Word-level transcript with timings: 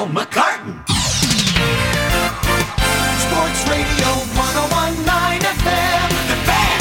Danielle 0.00 0.24
McCartan. 0.24 0.80
Sports 3.20 3.68
Radio 3.68 4.08
1019 4.32 5.42
FM. 5.44 6.08
The 6.30 6.36
Fan. 6.48 6.80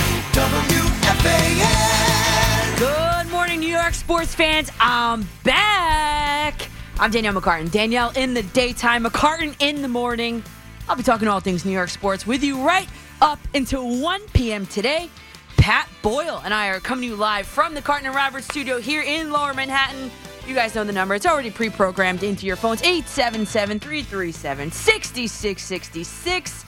WFAN. 1.19 2.79
Good 2.79 3.27
morning, 3.29 3.59
New 3.59 3.67
York 3.67 3.93
sports 3.93 4.33
fans. 4.33 4.71
I'm 4.79 5.27
back. 5.43 6.69
I'm 6.97 7.11
Danielle 7.11 7.33
McCartan. 7.33 7.69
Danielle 7.69 8.11
in 8.15 8.33
the 8.33 8.43
daytime, 8.43 9.03
McCartan 9.03 9.53
in 9.59 9.81
the 9.81 9.89
morning. 9.89 10.41
I'll 10.87 10.95
be 10.95 11.03
talking 11.03 11.27
all 11.27 11.41
things 11.41 11.65
New 11.65 11.73
York 11.73 11.89
sports 11.89 12.25
with 12.25 12.41
you 12.41 12.65
right 12.65 12.87
up 13.21 13.39
until 13.53 13.99
1 14.01 14.21
p.m. 14.33 14.65
today. 14.65 15.09
Pat 15.57 15.89
Boyle 16.01 16.41
and 16.45 16.53
I 16.53 16.69
are 16.69 16.79
coming 16.79 17.01
to 17.03 17.09
you 17.09 17.15
live 17.17 17.45
from 17.45 17.73
the 17.73 17.81
Carton 17.81 18.05
and 18.07 18.15
Roberts 18.15 18.45
studio 18.45 18.79
here 18.79 19.01
in 19.01 19.29
Lower 19.29 19.53
Manhattan. 19.53 20.09
You 20.49 20.55
guys 20.55 20.73
know 20.73 20.83
the 20.83 20.91
number. 20.91 21.13
It's 21.13 21.27
already 21.27 21.51
pre 21.51 21.69
programmed 21.69 22.23
into 22.23 22.47
your 22.47 22.55
phones 22.55 22.81
877 22.81 23.79
337 23.79 24.71
6666. 24.71 26.65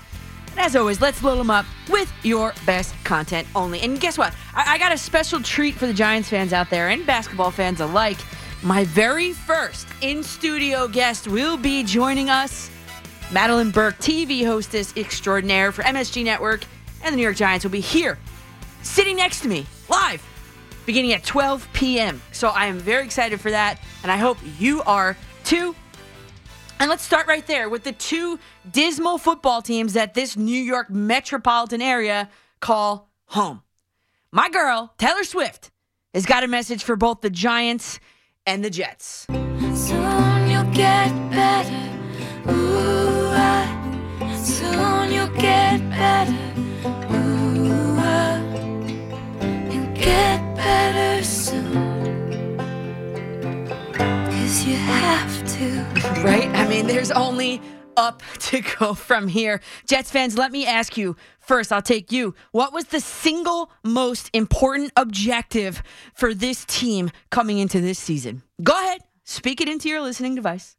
And 0.52 0.59
as 0.59 0.76
always, 0.76 1.02
let's 1.02 1.23
load 1.23 1.40
them 1.40 1.49
up 1.49 1.66
with 1.90 2.13
your 2.21 2.54
best 2.67 2.94
content 3.04 3.48
only. 3.55 3.80
And 3.81 3.99
guess 3.99 4.20
what? 4.20 4.35
I, 4.54 4.73
I 4.73 4.77
got 4.77 4.94
a 4.94 4.98
special 4.99 5.41
treat 5.41 5.73
for 5.73 5.88
the 5.88 5.95
Giants 5.95 6.30
fans 6.30 6.54
out 6.54 6.70
there 6.70 6.90
and 6.90 7.07
basketball 7.07 7.49
fans 7.49 7.81
alike. 7.81 8.20
My 8.62 8.84
very 8.84 9.34
first 9.34 9.88
in 10.02 10.21
studio 10.21 10.88
guest 10.88 11.27
will 11.27 11.57
be 11.57 11.84
joining 11.84 12.29
us. 12.29 12.70
Madelyn 13.29 13.73
Burke, 13.73 13.98
TV 13.98 14.45
hostess 14.45 14.95
extraordinaire 14.95 15.71
for 15.71 15.82
MSG 15.82 16.23
Network 16.23 16.66
and 17.04 17.13
the 17.13 17.18
New 17.18 17.23
York 17.23 17.35
Giants, 17.35 17.66
will 17.66 17.71
be 17.71 17.79
here 17.79 18.20
sitting 18.84 19.16
next 19.16 19.41
to 19.41 19.48
me 19.48 19.66
live 19.90 20.23
beginning 20.85 21.13
at 21.13 21.23
12 21.23 21.67
p.m. 21.73 22.21
So 22.31 22.49
I 22.49 22.66
am 22.67 22.80
very 22.80 23.03
excited 23.05 23.40
for 23.40 23.52
that, 23.52 23.80
and 24.03 24.12
I 24.12 24.17
hope 24.17 24.38
you 24.59 24.81
are 24.84 25.17
too. 25.44 25.76
And 26.80 26.90
let's 26.90 27.04
start 27.04 27.27
right 27.27 27.45
there 27.45 27.70
with 27.70 27.84
the 27.84 27.91
two 27.91 28.40
dismal 28.71 29.20
football 29.20 29.62
teams 29.62 29.93
that 29.93 30.15
this 30.15 30.35
New 30.35 30.59
York 30.59 30.90
metropolitan 30.90 31.82
area 31.82 32.29
call 32.59 33.09
home. 33.27 33.62
My 34.32 34.49
girl, 34.49 34.93
Taylor 34.98 35.24
Swift, 35.24 35.70
has 36.13 36.26
got 36.26 36.43
a 36.43 36.48
message 36.48 36.84
for 36.84 36.96
both 36.96 37.21
the 37.21 37.29
Giants 37.29 37.99
and 38.46 38.65
the 38.65 38.70
Jets. 38.70 39.27
Soon 39.27 40.49
you'll 40.49 40.71
get 40.74 41.09
better. 41.29 41.90
Ooh, 42.49 43.29
ah. 43.34 44.41
Soon 44.43 45.12
you'll 45.12 45.27
get 45.40 45.79
better. 45.90 46.34
Ooh, 47.13 47.30
better 50.63 51.23
soon. 51.23 52.57
Cause 53.93 54.65
you 54.65 54.76
have 54.76 55.43
to. 55.57 56.21
Right? 56.21 56.49
I 56.55 56.68
mean, 56.68 56.87
there's 56.87 57.12
only 57.12 57.62
up 57.98 58.21
to 58.40 58.62
go 58.79 58.93
from 58.93 59.27
here. 59.27 59.62
Jets 59.87 60.12
fans, 60.12 60.37
let 60.37 60.51
me 60.51 60.65
ask 60.65 60.98
you 60.98 61.15
first, 61.40 61.71
I'll 61.71 61.81
take 61.81 62.12
you. 62.12 62.35
What 62.51 62.73
was 62.73 62.85
the 62.85 62.99
single 62.99 63.71
most 63.84 64.29
important 64.34 64.91
objective 64.95 65.84
for 66.13 66.34
this 66.34 66.66
team 66.66 67.12
coming 67.29 67.57
into 67.59 67.81
this 67.81 68.00
season? 68.00 68.44
Go 68.63 68.73
ahead, 68.73 69.01
speak 69.23 69.62
it 69.62 69.68
into 69.68 69.90
your 69.90 70.01
listening 70.01 70.35
device. 70.35 70.78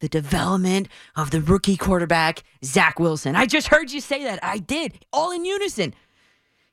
The 0.00 0.08
development 0.08 0.88
of 1.16 1.30
the 1.30 1.40
rookie 1.40 1.76
quarterback, 1.76 2.42
Zach 2.64 2.98
Wilson. 2.98 3.36
I 3.36 3.46
just 3.46 3.68
heard 3.68 3.90
you 3.90 4.00
say 4.00 4.24
that. 4.24 4.38
I 4.42 4.58
did, 4.58 5.06
all 5.12 5.30
in 5.30 5.44
unison. 5.44 5.94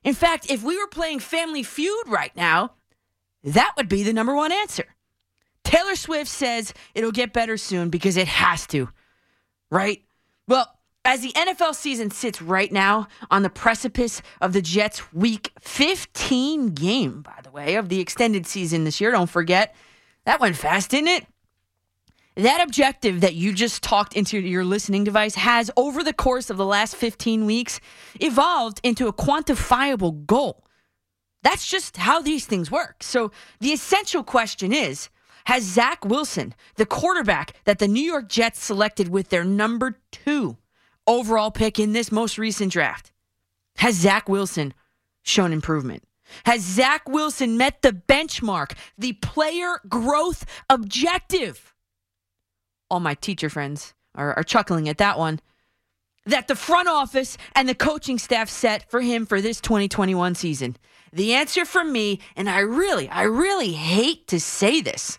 In 0.04 0.14
fact, 0.14 0.50
if 0.50 0.62
we 0.62 0.76
were 0.76 0.88
playing 0.88 1.20
Family 1.20 1.62
Feud 1.62 2.08
right 2.08 2.34
now, 2.36 2.72
that 3.44 3.72
would 3.76 3.88
be 3.88 4.02
the 4.02 4.12
number 4.12 4.34
one 4.34 4.52
answer. 4.52 4.84
Taylor 5.64 5.94
Swift 5.94 6.30
says 6.30 6.74
it'll 6.94 7.12
get 7.12 7.32
better 7.32 7.56
soon 7.56 7.88
because 7.88 8.16
it 8.16 8.28
has 8.28 8.66
to, 8.68 8.88
right? 9.70 10.02
Well, 10.48 10.76
as 11.04 11.20
the 11.22 11.32
NFL 11.32 11.74
season 11.74 12.10
sits 12.10 12.40
right 12.40 12.70
now 12.70 13.08
on 13.30 13.42
the 13.42 13.50
precipice 13.50 14.22
of 14.40 14.52
the 14.52 14.62
Jets' 14.62 15.12
week 15.12 15.52
15 15.60 16.70
game, 16.70 17.22
by 17.22 17.38
the 17.42 17.50
way, 17.50 17.74
of 17.76 17.88
the 17.88 18.00
extended 18.00 18.46
season 18.46 18.84
this 18.84 19.00
year, 19.00 19.10
don't 19.10 19.30
forget, 19.30 19.74
that 20.24 20.40
went 20.40 20.56
fast, 20.56 20.90
didn't 20.90 21.08
it? 21.08 21.26
That 22.36 22.62
objective 22.62 23.20
that 23.20 23.34
you 23.34 23.52
just 23.52 23.82
talked 23.82 24.14
into 24.14 24.38
your 24.38 24.64
listening 24.64 25.04
device 25.04 25.34
has, 25.34 25.70
over 25.76 26.02
the 26.02 26.14
course 26.14 26.48
of 26.48 26.56
the 26.56 26.64
last 26.64 26.96
15 26.96 27.44
weeks, 27.44 27.78
evolved 28.20 28.80
into 28.82 29.06
a 29.06 29.12
quantifiable 29.12 30.24
goal. 30.24 30.64
That's 31.42 31.66
just 31.66 31.98
how 31.98 32.22
these 32.22 32.46
things 32.46 32.70
work. 32.70 33.02
So 33.02 33.32
the 33.60 33.72
essential 33.72 34.22
question 34.22 34.72
is 34.72 35.10
Has 35.44 35.64
Zach 35.64 36.06
Wilson, 36.06 36.54
the 36.76 36.86
quarterback 36.86 37.54
that 37.64 37.78
the 37.80 37.88
New 37.88 38.02
York 38.02 38.30
Jets 38.30 38.64
selected 38.64 39.08
with 39.08 39.28
their 39.28 39.44
number 39.44 40.00
two 40.10 40.56
overall 41.06 41.50
pick 41.50 41.78
in 41.78 41.92
this 41.92 42.10
most 42.10 42.38
recent 42.38 42.72
draft, 42.72 43.12
has 43.76 43.96
Zach 43.96 44.28
Wilson 44.28 44.72
shown 45.22 45.52
improvement? 45.52 46.04
Has 46.46 46.62
Zach 46.62 47.06
Wilson 47.08 47.58
met 47.58 47.82
the 47.82 47.92
benchmark, 47.92 48.72
the 48.96 49.12
player 49.14 49.80
growth 49.86 50.46
objective? 50.70 51.71
All 52.92 53.00
my 53.00 53.14
teacher 53.14 53.48
friends 53.48 53.94
are, 54.14 54.34
are 54.34 54.42
chuckling 54.42 54.86
at 54.86 54.98
that 54.98 55.18
one 55.18 55.40
that 56.26 56.46
the 56.46 56.54
front 56.54 56.88
office 56.88 57.38
and 57.54 57.66
the 57.66 57.74
coaching 57.74 58.18
staff 58.18 58.50
set 58.50 58.90
for 58.90 59.00
him 59.00 59.24
for 59.24 59.40
this 59.40 59.62
2021 59.62 60.34
season? 60.34 60.76
The 61.10 61.32
answer 61.32 61.64
from 61.64 61.90
me, 61.90 62.20
and 62.36 62.50
I 62.50 62.58
really, 62.58 63.08
I 63.08 63.22
really 63.22 63.72
hate 63.72 64.26
to 64.26 64.38
say 64.38 64.82
this, 64.82 65.18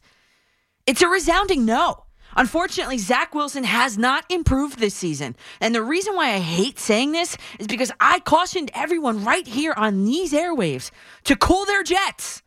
it's 0.85 1.01
a 1.01 1.07
resounding 1.07 1.65
no. 1.65 2.05
Unfortunately, 2.35 2.99
Zach 2.99 3.33
Wilson 3.33 3.63
has 3.63 3.97
not 3.97 4.23
improved 4.29 4.77
this 4.77 4.93
season. 4.93 5.35
And 5.59 5.73
the 5.73 5.81
reason 5.81 6.15
why 6.15 6.29
I 6.33 6.39
hate 6.39 6.77
saying 6.77 7.11
this 7.11 7.37
is 7.57 7.65
because 7.65 7.91
I 7.99 8.19
cautioned 8.19 8.69
everyone 8.75 9.25
right 9.25 9.47
here 9.47 9.73
on 9.75 10.05
these 10.05 10.31
airwaves 10.31 10.91
to 11.23 11.35
cool 11.35 11.65
their 11.65 11.81
jets 11.81 12.42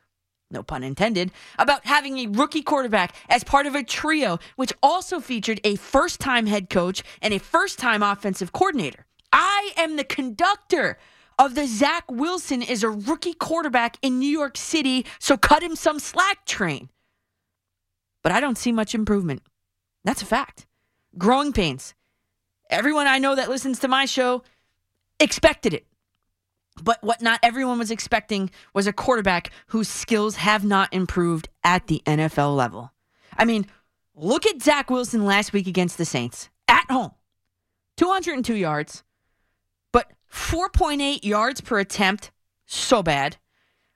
no 0.51 0.63
pun 0.63 0.83
intended, 0.83 1.33
about 1.59 1.85
having 1.87 2.19
a 2.19 2.27
rookie 2.29 2.63
quarterback 2.63 3.15
as 3.29 3.45
part 3.45 3.67
of 3.67 3.75
a 3.75 3.83
trio, 3.83 4.39
which 4.57 4.73
also 4.83 5.21
featured 5.21 5.61
a 5.65 5.77
first 5.77 6.21
time 6.21 6.47
head 6.47 6.71
coach 6.71 7.03
and 7.21 7.35
a 7.35 7.39
first 7.39 7.79
time 7.79 8.03
offensive 8.03 8.53
coordinator. 8.53 9.07
I 9.33 9.73
am 9.77 9.97
the 9.97 10.05
conductor 10.05 10.99
of 11.39 11.55
the 11.55 11.67
Zach 11.67 12.11
Wilson 12.11 12.63
is 12.63 12.83
a 12.83 12.89
rookie 12.91 13.35
quarterback 13.35 13.99
in 14.01 14.19
New 14.19 14.31
York 14.31 14.57
City, 14.57 15.05
so 15.19 15.37
cut 15.37 15.63
him 15.63 15.77
some 15.77 15.99
slack 15.99 16.47
train. 16.47 16.89
But 18.23 18.33
I 18.33 18.41
don't 18.41 18.59
see 18.59 18.73
much 18.73 18.95
improvement. 18.95 19.43
That's 20.05 20.23
a 20.23 20.27
fact. 20.27 20.67
Growing 21.19 21.53
pains. 21.53 21.95
Everyone 22.71 23.07
I 23.07 23.19
know 23.19 23.35
that 23.35 23.49
listens 23.49 23.79
to 23.81 23.89
my 23.89 24.07
show 24.07 24.43
expected 25.21 25.75
it. 25.75 25.87
But 26.83 27.03
what 27.03 27.23
not 27.23 27.41
everyone 27.43 27.79
was 27.79 27.91
expecting 27.91 28.51
was 28.75 28.87
a 28.87 28.93
quarterback 28.93 29.51
whose 29.69 29.89
skills 29.89 30.37
have 30.37 30.65
not 30.65 30.93
improved 30.93 31.49
at 31.65 31.87
the 31.87 32.03
NFL 32.07 32.57
level. 32.57 32.93
I 33.37 33.45
mean, 33.45 33.67
look 34.15 34.47
at 34.47 34.63
Zach 34.63 34.91
Wilson 34.91 35.25
last 35.25 35.53
week 35.53 35.67
against 35.67 35.99
the 35.99 36.05
Saints 36.05 36.51
at 36.69 36.91
home 36.91 37.13
202 37.97 38.55
yards, 38.55 39.05
but 39.93 40.13
4.8 40.31 41.25
yards 41.25 41.61
per 41.61 41.79
attempt. 41.79 42.31
So 42.67 43.03
bad. 43.03 43.37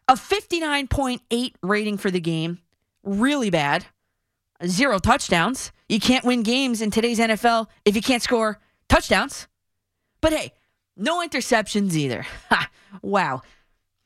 A 0.08 0.14
59.8 0.14 1.54
rating 1.62 1.96
for 1.96 2.10
the 2.10 2.20
game. 2.20 2.58
Really 3.02 3.50
bad. 3.50 3.86
Zero 4.66 4.98
touchdowns. 4.98 5.72
You 5.88 6.00
can't 6.00 6.24
win 6.24 6.42
games 6.42 6.80
in 6.80 6.90
today's 6.90 7.18
NFL 7.18 7.66
if 7.84 7.96
you 7.96 8.02
can't 8.02 8.22
score 8.22 8.60
touchdowns. 8.88 9.48
But 10.20 10.32
hey, 10.32 10.52
no 11.00 11.26
interceptions 11.26 11.94
either. 11.94 12.26
Ha, 12.50 12.68
wow. 13.02 13.42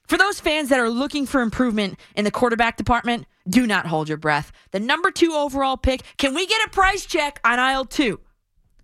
For 0.06 0.18
those 0.18 0.38
fans 0.38 0.68
that 0.68 0.78
are 0.78 0.90
looking 0.90 1.24
for 1.24 1.40
improvement 1.40 1.98
in 2.14 2.24
the 2.24 2.30
quarterback 2.30 2.76
department, 2.76 3.26
do 3.48 3.66
not 3.66 3.86
hold 3.86 4.06
your 4.08 4.18
breath. 4.18 4.52
The 4.70 4.80
number 4.80 5.10
two 5.10 5.32
overall 5.32 5.78
pick, 5.78 6.02
can 6.18 6.34
we 6.34 6.46
get 6.46 6.66
a 6.66 6.70
price 6.70 7.06
check 7.06 7.40
on 7.42 7.58
aisle 7.58 7.86
two? 7.86 8.20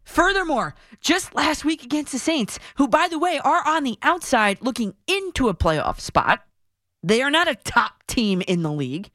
Furthermore, 0.04 0.74
just 1.00 1.34
last 1.34 1.64
week 1.64 1.84
against 1.84 2.12
the 2.12 2.18
Saints, 2.18 2.58
who, 2.76 2.88
by 2.88 3.06
the 3.06 3.18
way, 3.18 3.38
are 3.44 3.66
on 3.66 3.84
the 3.84 3.98
outside 4.02 4.58
looking 4.62 4.94
into 5.06 5.48
a 5.48 5.54
playoff 5.54 6.00
spot, 6.00 6.44
they 7.02 7.20
are 7.22 7.30
not 7.30 7.48
a 7.48 7.54
top 7.54 8.02
team 8.06 8.42
in 8.48 8.62
the 8.62 8.72
league. 8.72 9.10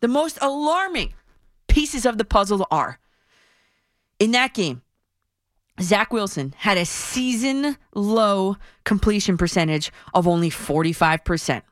The 0.00 0.08
most 0.08 0.38
alarming 0.42 1.14
pieces 1.68 2.04
of 2.04 2.18
the 2.18 2.24
puzzle 2.24 2.66
are 2.70 2.98
in 4.18 4.32
that 4.32 4.54
game, 4.54 4.82
Zach 5.80 6.12
Wilson 6.12 6.54
had 6.58 6.76
a 6.76 6.84
season 6.84 7.76
low 7.94 8.56
completion 8.84 9.36
percentage 9.36 9.90
of 10.14 10.28
only 10.28 10.50
45%. 10.50 11.62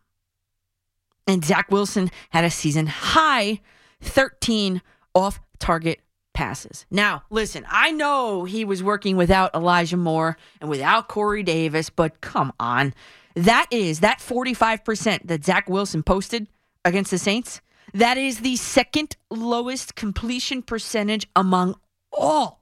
And 1.26 1.44
Zach 1.44 1.70
Wilson 1.70 2.10
had 2.30 2.44
a 2.44 2.50
season 2.50 2.86
high 2.86 3.60
13 4.00 4.82
off 5.14 5.40
target 5.58 6.00
passes. 6.32 6.86
Now, 6.90 7.24
listen, 7.30 7.66
I 7.68 7.92
know 7.92 8.44
he 8.44 8.64
was 8.64 8.82
working 8.82 9.16
without 9.16 9.54
Elijah 9.54 9.96
Moore 9.96 10.36
and 10.60 10.70
without 10.70 11.08
Corey 11.08 11.42
Davis, 11.42 11.90
but 11.90 12.20
come 12.20 12.52
on. 12.58 12.94
That 13.34 13.66
is 13.70 14.00
that 14.00 14.18
45% 14.18 15.26
that 15.26 15.44
Zach 15.44 15.68
Wilson 15.68 16.02
posted 16.02 16.48
against 16.84 17.10
the 17.10 17.18
Saints. 17.18 17.60
That 17.92 18.16
is 18.16 18.40
the 18.40 18.56
second 18.56 19.16
lowest 19.30 19.94
completion 19.94 20.62
percentage 20.62 21.28
among 21.36 21.76
all 22.12 22.59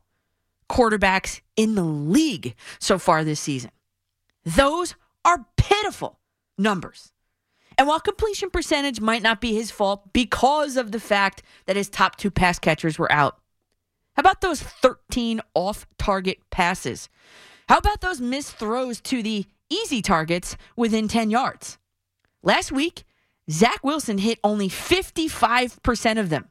quarterbacks 0.68 1.40
in 1.56 1.74
the 1.74 1.82
league 1.82 2.54
so 2.78 2.98
far 2.98 3.24
this 3.24 3.40
season. 3.40 3.70
Those 4.44 4.94
are 5.24 5.46
pitiful 5.56 6.18
numbers. 6.56 7.12
And 7.76 7.86
while 7.86 8.00
completion 8.00 8.50
percentage 8.50 9.00
might 9.00 9.22
not 9.22 9.40
be 9.40 9.54
his 9.54 9.70
fault 9.70 10.12
because 10.12 10.76
of 10.76 10.90
the 10.90 11.00
fact 11.00 11.42
that 11.66 11.76
his 11.76 11.88
top 11.88 12.16
two 12.16 12.30
pass 12.30 12.58
catchers 12.58 12.98
were 12.98 13.10
out, 13.12 13.38
how 14.14 14.20
about 14.20 14.40
those 14.40 14.60
13 14.60 15.40
off 15.54 15.86
target 15.96 16.38
passes? 16.50 17.08
How 17.68 17.78
about 17.78 18.00
those 18.00 18.20
missed 18.20 18.56
throws 18.56 19.00
to 19.02 19.22
the 19.22 19.46
easy 19.70 20.02
targets 20.02 20.56
within 20.76 21.06
10 21.06 21.30
yards? 21.30 21.78
Last 22.42 22.72
week, 22.72 23.04
Zach 23.48 23.84
Wilson 23.84 24.18
hit 24.18 24.40
only 24.42 24.68
55% 24.68 26.18
of 26.18 26.30
them. 26.30 26.48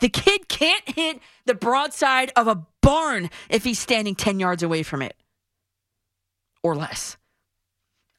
The 0.00 0.08
kid 0.08 0.48
can't 0.48 0.88
hit 0.88 1.20
the 1.44 1.54
broadside 1.54 2.32
of 2.36 2.48
a 2.48 2.66
barn 2.86 3.30
if 3.50 3.64
he's 3.64 3.80
standing 3.80 4.14
10 4.14 4.38
yards 4.38 4.62
away 4.62 4.84
from 4.84 5.02
it 5.02 5.16
or 6.62 6.76
less. 6.76 7.16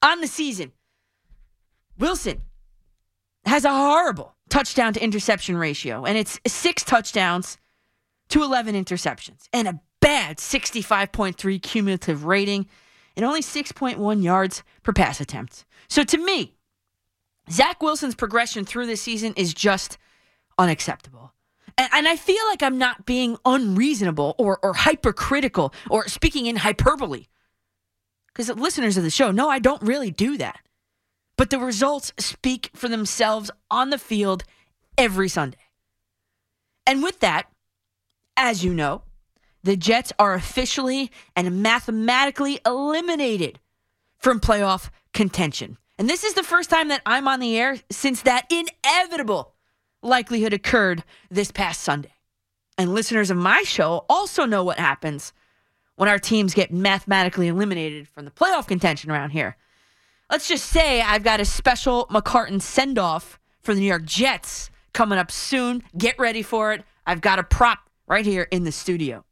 On 0.01 0.19
the 0.19 0.27
season, 0.27 0.73
Wilson 1.97 2.41
has 3.45 3.63
a 3.63 3.69
horrible 3.69 4.35
touchdown 4.49 4.91
to 4.93 5.03
interception 5.03 5.55
ratio, 5.55 6.03
and 6.03 6.17
it's 6.17 6.39
six 6.45 6.83
touchdowns 6.83 7.57
to 8.27 8.43
11 8.43 8.75
interceptions, 8.75 9.47
and 9.53 9.69
a 9.69 9.79
bad 10.01 10.37
65.3 10.37 11.61
cumulative 11.61 12.25
rating, 12.25 12.67
and 13.15 13.25
only 13.25 13.41
6.1 13.41 14.21
yards 14.21 14.63
per 14.83 14.91
pass 14.91 15.21
attempt. 15.21 15.65
So 15.87 16.03
to 16.03 16.17
me, 16.17 16.57
Zach 17.49 17.81
Wilson's 17.81 18.15
progression 18.15 18.65
through 18.65 18.87
this 18.87 19.01
season 19.01 19.33
is 19.37 19.53
just 19.53 19.97
unacceptable. 20.57 21.33
And, 21.77 21.89
and 21.93 22.07
I 22.07 22.15
feel 22.15 22.43
like 22.49 22.63
I'm 22.63 22.77
not 22.77 23.05
being 23.05 23.37
unreasonable 23.45 24.35
or, 24.37 24.59
or 24.63 24.73
hypercritical 24.73 25.73
or 25.89 26.07
speaking 26.07 26.45
in 26.47 26.57
hyperbole. 26.57 27.25
Because 28.27 28.49
listeners 28.55 28.97
of 28.97 29.03
the 29.03 29.09
show 29.09 29.31
know 29.31 29.49
I 29.49 29.59
don't 29.59 29.81
really 29.81 30.11
do 30.11 30.37
that. 30.37 30.59
But 31.37 31.49
the 31.49 31.59
results 31.59 32.13
speak 32.17 32.71
for 32.73 32.87
themselves 32.87 33.51
on 33.69 33.91
the 33.91 33.97
field 33.97 34.43
every 34.97 35.29
Sunday. 35.29 35.57
And 36.85 37.03
with 37.03 37.19
that, 37.19 37.51
as 38.35 38.63
you 38.63 38.73
know, 38.73 39.03
the 39.63 39.75
Jets 39.75 40.13
are 40.17 40.33
officially 40.33 41.11
and 41.35 41.61
mathematically 41.61 42.59
eliminated 42.65 43.59
from 44.17 44.39
playoff 44.39 44.89
contention. 45.13 45.77
And 45.97 46.09
this 46.09 46.23
is 46.23 46.35
the 46.35 46.43
first 46.43 46.69
time 46.69 46.87
that 46.89 47.01
I'm 47.05 47.27
on 47.27 47.39
the 47.39 47.57
air 47.57 47.77
since 47.89 48.21
that 48.21 48.51
inevitable 48.51 49.53
likelihood 50.01 50.53
occurred 50.53 51.03
this 51.29 51.51
past 51.51 51.81
Sunday. 51.81 52.13
And 52.77 52.93
listeners 52.93 53.31
of 53.31 53.37
my 53.37 53.63
show 53.63 54.05
also 54.09 54.45
know 54.45 54.63
what 54.63 54.79
happens 54.79 55.33
when 55.95 56.07
our 56.07 56.19
teams 56.19 56.53
get 56.53 56.71
mathematically 56.71 57.47
eliminated 57.47 58.07
from 58.07 58.25
the 58.25 58.31
playoff 58.31 58.67
contention 58.67 59.09
around 59.09 59.31
here. 59.31 59.57
Let's 60.29 60.47
just 60.47 60.65
say 60.65 61.01
I've 61.01 61.23
got 61.23 61.39
a 61.39 61.45
special 61.45 62.05
McCartan 62.11 62.61
send 62.61 62.99
off 62.99 63.39
for 63.61 63.73
the 63.73 63.79
New 63.79 63.87
York 63.87 64.05
Jets 64.05 64.69
coming 64.93 65.17
up 65.17 65.31
soon. 65.31 65.83
Get 65.97 66.19
ready 66.19 66.41
for 66.41 66.73
it. 66.73 66.83
I've 67.05 67.21
got 67.21 67.39
a 67.39 67.43
prop 67.43 67.89
right 68.07 68.25
here 68.25 68.47
in 68.51 68.63
the 68.63 68.71
studio. 68.71 69.23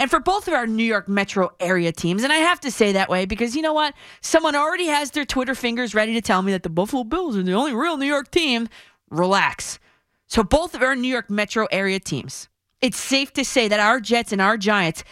And 0.00 0.10
for 0.10 0.18
both 0.18 0.48
of 0.48 0.54
our 0.54 0.66
New 0.66 0.82
York 0.84 1.08
metro 1.08 1.50
area 1.60 1.92
teams, 1.92 2.24
and 2.24 2.32
I 2.32 2.36
have 2.36 2.58
to 2.60 2.70
say 2.70 2.92
that 2.92 3.10
way 3.10 3.26
because 3.26 3.54
you 3.54 3.60
know 3.60 3.74
what? 3.74 3.92
Someone 4.22 4.56
already 4.56 4.86
has 4.86 5.10
their 5.10 5.26
Twitter 5.26 5.54
fingers 5.54 5.94
ready 5.94 6.14
to 6.14 6.22
tell 6.22 6.40
me 6.40 6.52
that 6.52 6.62
the 6.62 6.70
Buffalo 6.70 7.04
Bills 7.04 7.36
are 7.36 7.42
the 7.42 7.52
only 7.52 7.74
real 7.74 7.98
New 7.98 8.06
York 8.06 8.30
team. 8.30 8.66
Relax. 9.10 9.78
So, 10.26 10.42
both 10.42 10.74
of 10.74 10.82
our 10.82 10.94
New 10.94 11.08
York 11.08 11.30
metro 11.30 11.66
area 11.72 11.98
teams, 11.98 12.48
it's 12.80 12.98
safe 12.98 13.32
to 13.34 13.44
say 13.44 13.68
that 13.68 13.80
our 13.80 14.00
Jets 14.00 14.32
and 14.32 14.40
our 14.40 14.56
Giants 14.56 15.04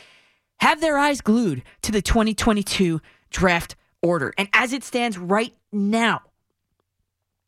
have 0.60 0.80
their 0.80 0.98
eyes 0.98 1.20
glued 1.20 1.62
to 1.82 1.92
the 1.92 2.02
2022 2.02 3.00
draft 3.30 3.76
order. 4.02 4.32
And 4.38 4.48
as 4.52 4.72
it 4.72 4.84
stands 4.84 5.18
right 5.18 5.54
now, 5.72 6.22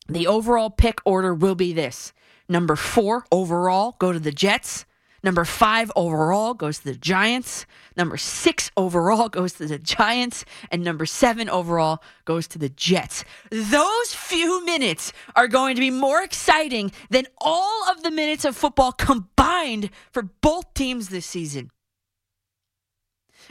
the 0.08 0.26
overall 0.26 0.70
pick 0.70 1.00
order 1.05 1.35
will 1.35 1.55
be 1.55 1.73
this 1.73 2.12
number 2.49 2.75
four 2.75 3.25
overall, 3.31 3.97
go 3.99 4.12
to 4.12 4.19
the 4.19 4.32
Jets. 4.32 4.85
Number 5.23 5.45
five 5.45 5.93
overall 5.95 6.55
goes 6.55 6.79
to 6.79 6.85
the 6.85 6.95
Giants. 6.95 7.67
Number 7.97 8.17
six 8.17 8.71
overall 8.77 9.29
goes 9.31 9.55
to 9.55 9.67
the 9.67 9.79
Giants. 9.79 10.45
And 10.71 10.83
number 10.83 11.07
seven 11.07 11.51
overall 11.51 12.03
goes 12.25 12.49
to 12.49 12.59
the 12.59 12.71
Jets. 12.71 13.25
Those 13.51 14.15
few 14.15 14.65
minutes 14.65 15.13
are 15.37 15.49
going 15.49 15.75
to 15.75 15.81
be 15.81 15.91
more 15.91 16.23
exciting 16.23 16.93
than 17.11 17.27
all 17.39 17.91
of 17.91 18.03
the 18.03 18.11
minutes 18.11 18.45
of 18.45 18.57
football 18.57 18.93
combined 18.93 19.91
for 20.13 20.23
both 20.23 20.73
teams 20.75 21.09
this 21.09 21.27
season. 21.27 21.71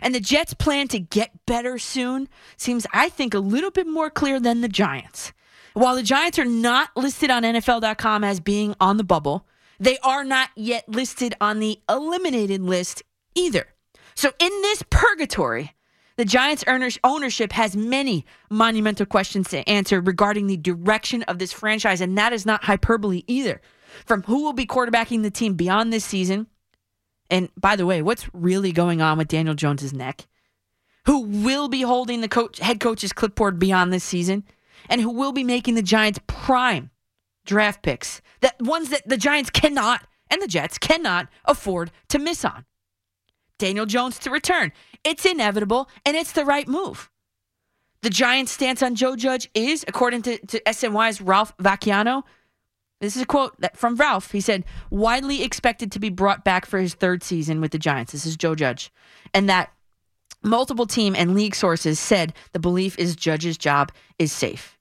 And 0.02 0.16
the 0.16 0.20
Jets' 0.20 0.54
plan 0.54 0.88
to 0.90 1.00
get 1.00 1.46
better 1.46 1.78
soon 1.78 2.30
seems, 2.58 2.88
I 2.94 3.10
think, 3.10 3.34
a 3.34 3.40
little 3.40 3.72
bit 3.72 3.88
more 3.88 4.10
clear 4.10 4.40
than 4.40 4.62
the 4.62 4.70
Giants. 4.70 5.34
While 5.74 5.96
the 5.96 6.04
Giants 6.04 6.40
are 6.40 6.46
not 6.46 6.90
listed 6.96 7.30
on 7.30 7.44
NFL.com 7.44 8.24
as 8.24 8.40
being 8.40 8.76
on 8.80 8.98
the 8.98 9.04
bubble, 9.04 9.46
they 9.80 9.98
are 10.00 10.24
not 10.24 10.50
yet 10.56 10.88
listed 10.90 11.36
on 11.40 11.60
the 11.60 11.80
eliminated 11.90 12.62
list 12.62 13.04
either. 13.36 13.68
So, 14.16 14.32
in 14.40 14.50
this 14.62 14.84
purgatory, 14.90 15.74
the 16.18 16.26
Giants' 16.26 16.66
ownership 17.04 17.54
has 17.54 17.78
many 17.78 18.26
monumental 18.50 19.06
questions 19.06 19.50
to 19.50 19.68
answer 19.70 20.02
regarding 20.02 20.48
the 20.48 20.58
direction 20.58 21.24
of 21.24 21.40
this 21.40 21.54
franchise, 21.54 22.02
and 22.02 22.18
that 22.18 22.34
is 22.34 22.46
not 22.46 22.66
hyperbole 22.66 23.24
either. 23.28 23.62
From 24.06 24.24
who 24.24 24.44
will 24.44 24.54
be 24.54 24.66
quarterbacking 24.66 25.24
the 25.24 25.32
team 25.32 25.54
beyond 25.54 25.94
this 25.94 26.04
season, 26.04 26.48
and 27.30 27.50
by 27.56 27.76
the 27.76 27.86
way, 27.86 28.02
what's 28.02 28.30
really 28.34 28.72
going 28.72 29.02
on 29.02 29.18
with 29.18 29.28
Daniel 29.28 29.56
Jones's 29.56 29.94
neck? 29.94 30.28
Who 31.06 31.22
will 31.22 31.70
be 31.70 31.82
holding 31.82 32.22
the 32.22 32.28
coach, 32.28 32.60
head 32.60 32.80
coach's 32.80 33.14
clipboard 33.14 33.58
beyond 33.58 33.94
this 33.94 34.04
season? 34.04 34.44
And 34.90 35.00
who 35.02 35.12
will 35.12 35.32
be 35.32 35.44
making 35.44 35.76
the 35.76 35.82
Giants 35.82 36.20
prime 36.28 36.90
draft 37.50 37.82
picks? 37.82 38.22
That 38.42 38.62
ones 38.62 38.90
that 38.90 39.08
the 39.08 39.18
Giants 39.18 39.50
cannot 39.50 40.04
and 40.30 40.42
the 40.42 40.48
Jets 40.48 40.78
cannot 40.78 41.28
afford 41.46 41.92
to 42.10 42.20
miss 42.20 42.46
on. 42.46 42.66
Daniel 43.58 43.86
Jones 43.86 44.18
to 44.20 44.30
return. 44.30 44.72
It's 45.04 45.26
inevitable 45.26 45.90
and 46.06 46.16
it's 46.16 46.32
the 46.32 46.46
right 46.46 46.68
move. 46.68 47.10
The 48.02 48.10
Giants' 48.10 48.54
stance 48.54 48.82
on 48.82 48.96
Joe 48.96 49.18
Judge 49.18 49.50
is, 49.54 49.84
according 49.88 50.22
to, 50.22 50.38
to 50.38 50.62
SNY's 50.62 51.20
Ralph 51.20 51.56
Vacchiano, 51.58 52.24
this 53.02 53.16
is 53.16 53.22
a 53.22 53.26
quote 53.26 53.56
from 53.76 53.96
Ralph. 53.96 54.32
He 54.32 54.42
said, 54.42 54.64
widely 54.90 55.44
expected 55.44 55.92
to 55.94 56.00
be 56.00 56.10
brought 56.10 56.46
back 56.46 56.66
for 56.66 56.80
his 56.80 56.94
third 56.94 57.24
season 57.24 57.60
with 57.60 57.72
the 57.72 57.80
Giants. 57.80 58.12
This 58.12 58.26
is 58.26 58.38
Joe 58.38 58.56
Judge. 58.56 58.92
And 59.34 59.50
that 59.50 59.72
multiple 60.44 60.86
team 60.86 61.16
and 61.16 61.34
league 61.34 61.56
sources 61.56 62.00
said 62.00 62.34
the 62.54 62.60
belief 62.60 62.98
is 62.98 63.16
Judge's 63.16 63.58
job 63.58 63.92
is 64.18 64.32
safe. 64.32 64.78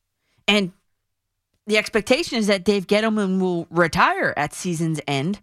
And 0.46 0.72
the 1.68 1.76
expectation 1.76 2.38
is 2.38 2.46
that 2.46 2.64
Dave 2.64 2.86
Gettleman 2.86 3.40
will 3.40 3.66
retire 3.70 4.32
at 4.38 4.54
season's 4.54 5.00
end. 5.06 5.40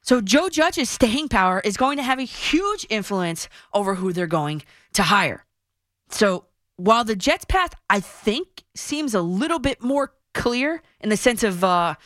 So 0.00 0.20
Joe 0.20 0.48
Judge's 0.48 0.88
staying 0.88 1.28
power 1.28 1.60
is 1.64 1.76
going 1.76 1.96
to 1.96 2.04
have 2.04 2.20
a 2.20 2.22
huge 2.22 2.86
influence 2.88 3.48
over 3.74 3.96
who 3.96 4.12
they're 4.12 4.28
going 4.28 4.62
to 4.92 5.02
hire. 5.02 5.44
So 6.08 6.44
while 6.76 7.02
the 7.02 7.16
Jets 7.16 7.44
path, 7.44 7.74
I 7.90 7.98
think, 7.98 8.62
seems 8.76 9.12
a 9.12 9.20
little 9.20 9.58
bit 9.58 9.82
more 9.82 10.14
clear 10.34 10.82
in 11.00 11.08
the 11.08 11.16
sense 11.16 11.42
of 11.42 11.64
uh, 11.64 11.96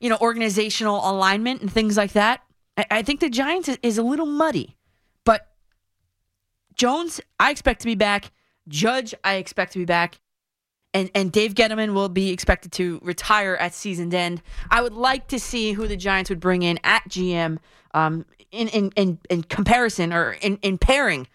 you 0.00 0.10
know 0.10 0.18
organizational 0.20 1.08
alignment 1.08 1.60
and 1.60 1.70
things 1.72 1.96
like 1.96 2.12
that. 2.12 2.42
I, 2.76 2.86
I 2.90 3.02
think 3.02 3.20
the 3.20 3.30
Giants 3.30 3.68
is, 3.68 3.78
is 3.84 3.98
a 3.98 4.02
little 4.02 4.26
muddy, 4.26 4.76
but 5.24 5.46
Jones, 6.74 7.20
I 7.38 7.52
expect 7.52 7.82
to 7.82 7.86
be 7.86 7.94
back. 7.94 8.32
Judge, 8.66 9.14
I 9.22 9.34
expect 9.34 9.72
to 9.74 9.78
be 9.78 9.84
back. 9.84 10.18
And, 10.96 11.10
and 11.14 11.30
Dave 11.30 11.52
Gettleman 11.52 11.92
will 11.92 12.08
be 12.08 12.30
expected 12.30 12.72
to 12.72 12.98
retire 13.02 13.54
at 13.56 13.74
season's 13.74 14.14
end. 14.14 14.40
I 14.70 14.80
would 14.80 14.94
like 14.94 15.28
to 15.28 15.38
see 15.38 15.72
who 15.72 15.86
the 15.86 15.94
Giants 15.94 16.30
would 16.30 16.40
bring 16.40 16.62
in 16.62 16.80
at 16.84 17.06
GM 17.06 17.58
um, 17.92 18.24
in, 18.50 18.68
in, 18.68 18.92
in, 18.96 19.18
in 19.28 19.42
comparison 19.42 20.10
or 20.10 20.38
in, 20.40 20.56
in 20.62 20.78
pairing 20.78 21.26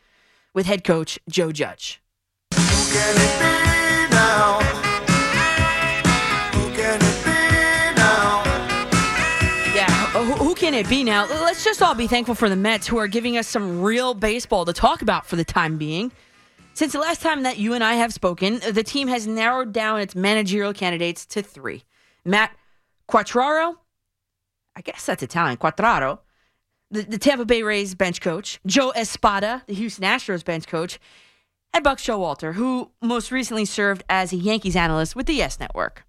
with 0.56 0.66
head 0.66 0.84
coach 0.84 1.20
Joe 1.30 1.52
Judge. 1.52 2.02
Who 2.56 2.60
can 2.60 3.16
it 3.16 3.38
be 3.38 4.16
now? 4.16 4.62
Who 6.54 6.76
can 6.76 7.00
it 7.00 7.24
be 7.24 7.96
now? 8.00 8.44
Yeah, 9.76 10.08
who, 10.08 10.44
who 10.44 10.56
can 10.56 10.74
it 10.74 10.90
be 10.90 11.04
now? 11.04 11.28
Let's 11.28 11.64
just 11.64 11.84
all 11.84 11.94
be 11.94 12.08
thankful 12.08 12.34
for 12.34 12.50
the 12.50 12.56
Mets 12.56 12.88
who 12.88 12.98
are 12.98 13.08
giving 13.08 13.38
us 13.38 13.48
some 13.48 13.84
real 13.84 14.16
baseball 14.16 14.66
to 14.66 14.74
talk 14.74 15.04
about 15.04 15.28
for 15.28 15.36
the 15.36 15.46
time 15.46 15.78
being. 15.78 16.12
Since 16.74 16.94
the 16.94 17.00
last 17.00 17.22
time 17.22 17.44
that 17.44 17.58
you 17.58 17.74
and 17.74 17.84
I 17.84 17.96
have 17.96 18.14
spoken, 18.14 18.62
uh, 18.66 18.72
the 18.72 18.84
team 18.84 19.08
has 19.10 19.28
narrowed 19.28 19.74
down 19.74 20.00
its 20.00 20.16
managerial 20.16 20.74
candidates 20.74 21.26
to 21.28 21.42
three 21.42 21.84
Matt 22.24 22.56
Quatraro, 23.10 23.76
I 24.76 24.82
guess 24.82 25.06
that's 25.06 25.22
Italian, 25.22 25.58
Quatraro, 25.58 26.20
the, 26.90 27.02
the 27.02 27.18
Tampa 27.18 27.46
Bay 27.46 27.64
Rays 27.64 27.94
bench 27.94 28.22
coach, 28.22 28.60
Joe 28.66 28.92
Espada, 28.92 29.64
the 29.68 29.74
Houston 29.74 30.06
Astros 30.06 30.46
bench 30.46 30.68
coach, 30.68 31.00
and 31.74 31.84
Buck 31.84 31.98
Showalter, 31.98 32.54
who 32.54 32.92
most 33.02 33.32
recently 33.32 33.66
served 33.66 34.04
as 34.10 34.32
a 34.32 34.38
Yankees 34.38 34.76
analyst 34.76 35.16
with 35.16 35.26
the 35.26 35.34
Yes 35.34 35.60
Network. 35.60 36.06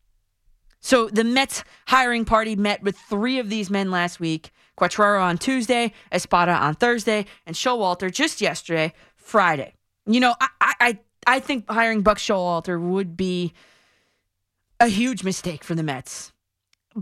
So 0.81 1.09
the 1.09 1.25
Mets 1.25 1.63
hiring 1.87 2.25
party 2.25 2.57
met 2.57 2.83
with 2.83 2.97
three 2.97 3.39
of 3.39 3.49
these 3.49 3.71
men 3.71 3.91
last 3.91 4.21
week 4.21 4.51
Quatraro 4.79 5.23
on 5.23 5.39
Tuesday, 5.39 5.93
Espada 6.11 6.53
on 6.53 6.75
Thursday, 6.75 7.27
and 7.47 7.55
Showalter 7.55 8.11
just 8.11 8.41
yesterday, 8.41 8.93
Friday. 9.17 9.75
You 10.07 10.21
know, 10.21 10.35
I 10.41 10.49
I 10.61 10.99
I, 11.27 11.41
think 11.41 11.71
hiring 11.71 12.03
Buck 12.03 12.19
Showalter 12.19 12.81
would 12.81 13.17
be 13.17 13.53
a 14.81 14.89
huge 14.89 15.23
mistake 15.23 15.63
for 15.63 15.75
the 15.75 15.83
Mets. 15.83 16.33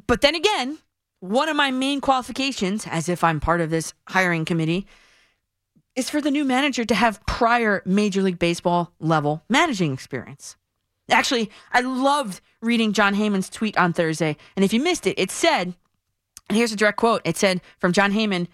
But 0.07 0.21
then 0.21 0.35
again, 0.35 0.79
one 1.21 1.49
of 1.49 1.57
my 1.57 1.71
main 1.71 2.01
qualifications, 2.01 2.87
as 2.87 3.09
if 3.09 3.25
I'm 3.25 3.41
part 3.41 3.61
of 3.61 3.71
this 3.71 3.95
hiring 4.09 4.45
committee, 4.45 4.87
is 5.97 6.11
for 6.11 6.21
the 6.21 6.31
new 6.31 6.45
manager 6.45 6.85
to 6.85 6.95
have 6.95 7.25
prior 7.27 7.83
Major 7.85 8.23
League 8.23 8.39
Baseball 8.39 8.93
level 9.01 9.43
managing 9.49 9.93
experience. 9.93 10.57
Actually, 11.11 11.51
I 11.73 11.81
loved 11.81 12.41
reading 12.63 12.93
Jon 12.93 13.15
Heyman's 13.15 13.51
tweet 13.51 13.77
on 13.77 13.93
Thursday. 13.93 14.37
And 14.55 14.65
if 14.65 14.73
you 14.73 14.81
missed 14.81 15.07
it, 15.07 15.19
it 15.19 15.31
said, 15.31 15.75
and 16.49 16.57
here's 16.57 16.73
a 16.73 16.77
direct 16.77 16.99
quote 16.99 17.23
it 17.25 17.37
said 17.37 17.61
from 17.79 17.93
Jon 17.93 18.13
Heyman 18.13 18.47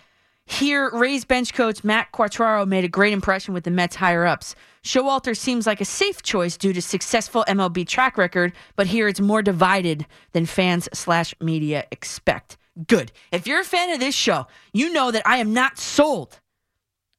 Here, 0.47 0.91
Rays 0.93 1.25
bench 1.25 1.53
coach 1.53 1.83
Matt 1.83 2.13
Quatraro 2.13 2.67
made 2.67 2.85
a 2.85 2.89
great 2.89 3.13
impression 3.13 3.53
with 3.53 3.65
the 3.65 3.71
Mets 3.71 3.97
higher 3.97 4.25
ups. 4.25 4.55
Showalter 4.85 5.37
seems 5.37 5.67
like 5.67 5.81
a 5.81 5.85
safe 5.85 6.23
choice 6.23 6.57
due 6.57 6.73
to 6.73 6.81
successful 6.81 7.45
MLB 7.49 7.87
track 7.87 8.17
record, 8.17 8.53
but 8.77 8.87
here 8.87 9.09
it's 9.09 9.21
more 9.21 9.43
divided 9.43 10.07
than 10.33 10.47
fans 10.47 10.89
slash 10.95 11.35
media 11.41 11.85
expect. 11.91 12.57
Good. 12.87 13.11
If 13.33 13.47
you're 13.47 13.61
a 13.61 13.65
fan 13.65 13.91
of 13.91 13.99
this 14.01 14.15
show, 14.15 14.47
you 14.73 14.93
know 14.93 15.11
that 15.11 15.27
I 15.27 15.39
am 15.39 15.53
not 15.53 15.79
sold 15.79 16.41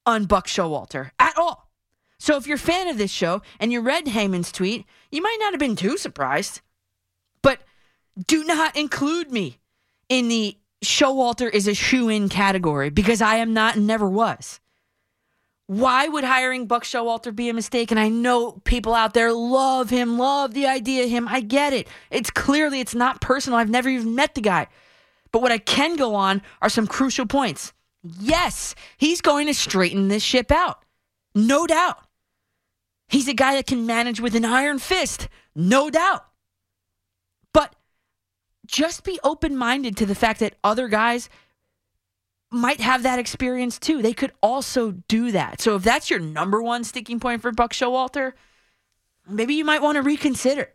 on 0.05 0.25
Buck 0.25 0.47
Showalter 0.47 1.11
at 1.19 1.37
all. 1.37 1.69
So 2.19 2.37
if 2.37 2.47
you're 2.47 2.55
a 2.55 2.59
fan 2.59 2.87
of 2.87 2.97
this 2.97 3.11
show 3.11 3.41
and 3.59 3.71
you 3.71 3.81
read 3.81 4.05
Heyman's 4.05 4.51
tweet, 4.51 4.85
you 5.11 5.21
might 5.21 5.37
not 5.41 5.53
have 5.53 5.59
been 5.59 5.75
too 5.75 5.97
surprised. 5.97 6.61
But 7.41 7.59
do 8.25 8.43
not 8.45 8.75
include 8.75 9.31
me 9.31 9.59
in 10.09 10.29
the 10.29 10.57
Showalter 10.87 11.49
is 11.51 11.67
a 11.67 11.73
shoe 11.73 12.07
in 12.07 12.29
category 12.29 12.89
because 12.89 13.21
I 13.21 13.35
am 13.35 13.53
not 13.53 13.75
and 13.75 13.85
never 13.85 14.09
was. 14.09 14.59
Why 15.67 16.07
would 16.07 16.23
hiring 16.23 16.65
Buck 16.65 16.85
Showalter 16.85 17.35
be 17.35 17.49
a 17.49 17.53
mistake? 17.53 17.91
And 17.91 17.99
I 17.99 18.07
know 18.07 18.53
people 18.63 18.95
out 18.95 19.13
there 19.13 19.33
love 19.33 19.89
him, 19.89 20.17
love 20.17 20.53
the 20.53 20.65
idea 20.65 21.03
of 21.03 21.09
him. 21.09 21.27
I 21.27 21.41
get 21.41 21.73
it. 21.73 21.89
It's 22.09 22.29
clearly 22.29 22.79
it's 22.79 22.95
not 22.95 23.19
personal. 23.19 23.59
I've 23.59 23.69
never 23.69 23.89
even 23.89 24.15
met 24.15 24.33
the 24.33 24.41
guy. 24.41 24.67
But 25.33 25.41
what 25.41 25.51
I 25.51 25.57
can 25.57 25.97
go 25.97 26.15
on 26.15 26.41
are 26.61 26.69
some 26.69 26.87
crucial 26.87 27.25
points. 27.25 27.73
Yes, 28.01 28.73
he's 28.97 29.19
going 29.19 29.47
to 29.47 29.53
straighten 29.53 30.07
this 30.07 30.23
ship 30.23 30.51
out. 30.51 30.85
No 31.35 31.67
doubt. 31.67 31.99
He's 33.09 33.27
a 33.27 33.33
guy 33.33 33.55
that 33.55 33.67
can 33.67 33.85
manage 33.85 34.21
with 34.21 34.35
an 34.35 34.45
iron 34.45 34.79
fist. 34.79 35.27
No 35.53 35.89
doubt. 35.89 36.25
But 37.53 37.75
just 38.67 39.03
be 39.03 39.19
open 39.23 39.55
minded 39.55 39.97
to 39.97 40.05
the 40.05 40.15
fact 40.15 40.39
that 40.41 40.55
other 40.63 40.87
guys 40.87 41.29
might 42.51 42.79
have 42.79 43.03
that 43.03 43.19
experience 43.19 43.79
too. 43.79 44.01
They 44.01 44.13
could 44.13 44.31
also 44.41 44.91
do 45.07 45.31
that. 45.31 45.61
So 45.61 45.75
if 45.75 45.83
that's 45.83 46.09
your 46.09 46.19
number 46.19 46.61
one 46.61 46.83
sticking 46.83 47.19
point 47.19 47.41
for 47.41 47.51
Buck 47.51 47.73
Showalter, 47.73 48.33
maybe 49.27 49.55
you 49.55 49.65
might 49.65 49.81
want 49.81 49.97
to 49.97 50.01
reconsider. 50.01 50.69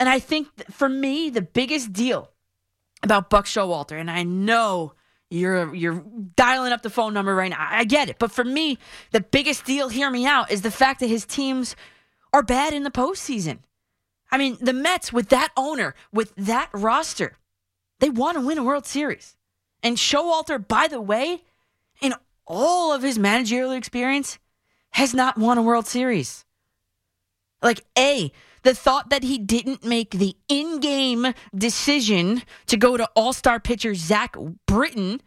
And 0.00 0.08
I 0.08 0.18
think 0.18 0.48
for 0.70 0.88
me, 0.88 1.30
the 1.30 1.42
biggest 1.42 1.92
deal 1.92 2.30
about 3.02 3.30
Buck 3.30 3.46
Showalter, 3.46 3.98
and 3.98 4.10
I 4.10 4.22
know 4.22 4.94
you're 5.30 5.74
you're 5.74 6.04
dialing 6.36 6.72
up 6.72 6.82
the 6.82 6.90
phone 6.90 7.14
number 7.14 7.34
right 7.34 7.50
now. 7.50 7.66
I 7.68 7.84
get 7.84 8.08
it, 8.08 8.18
but 8.18 8.32
for 8.32 8.44
me, 8.44 8.78
the 9.12 9.20
biggest 9.20 9.64
deal, 9.64 9.88
hear 9.88 10.10
me 10.10 10.26
out, 10.26 10.50
is 10.50 10.62
the 10.62 10.70
fact 10.70 11.00
that 11.00 11.08
his 11.08 11.24
teams 11.24 11.76
are 12.32 12.42
bad 12.42 12.72
in 12.72 12.82
the 12.82 12.90
postseason. 12.90 13.58
I 14.30 14.38
mean, 14.38 14.58
the 14.60 14.72
Mets 14.72 15.12
with 15.12 15.30
that 15.30 15.50
owner, 15.56 15.94
with 16.12 16.34
that 16.36 16.68
roster, 16.72 17.38
they 18.00 18.10
want 18.10 18.36
to 18.36 18.44
win 18.44 18.58
a 18.58 18.64
World 18.64 18.86
Series. 18.86 19.36
And 19.82 19.96
Showalter, 19.96 20.66
by 20.66 20.88
the 20.88 21.00
way, 21.00 21.42
in 22.00 22.14
all 22.46 22.92
of 22.92 23.02
his 23.02 23.18
managerial 23.18 23.72
experience, 23.72 24.38
has 24.90 25.14
not 25.14 25.38
won 25.38 25.58
a 25.58 25.62
World 25.62 25.86
Series. 25.86 26.44
Like, 27.62 27.84
A, 27.96 28.32
the 28.62 28.74
thought 28.74 29.10
that 29.10 29.22
he 29.22 29.38
didn't 29.38 29.84
make 29.84 30.10
the 30.10 30.36
in 30.48 30.80
game 30.80 31.34
decision 31.54 32.42
to 32.66 32.76
go 32.76 32.96
to 32.96 33.08
all 33.14 33.32
star 33.32 33.60
pitcher 33.60 33.94
Zach 33.94 34.36
Britton 34.66 35.20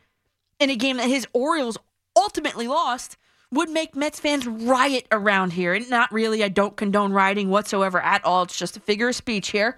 in 0.59 0.69
a 0.69 0.75
game 0.75 0.97
that 0.97 1.09
his 1.09 1.27
Orioles 1.33 1.77
ultimately 2.15 2.67
lost 2.67 3.17
would 3.51 3.69
make 3.69 3.95
Mets 3.95 4.19
fans 4.19 4.47
riot 4.47 5.07
around 5.11 5.53
here. 5.53 5.73
And 5.73 5.89
not 5.89 6.11
really, 6.11 6.43
I 6.43 6.47
don't 6.47 6.75
condone 6.75 7.11
rioting 7.11 7.49
whatsoever 7.49 8.01
at 8.01 8.23
all. 8.23 8.43
It's 8.43 8.57
just 8.57 8.77
a 8.77 8.81
figure 8.81 9.09
of 9.09 9.15
speech 9.15 9.49
here. 9.49 9.77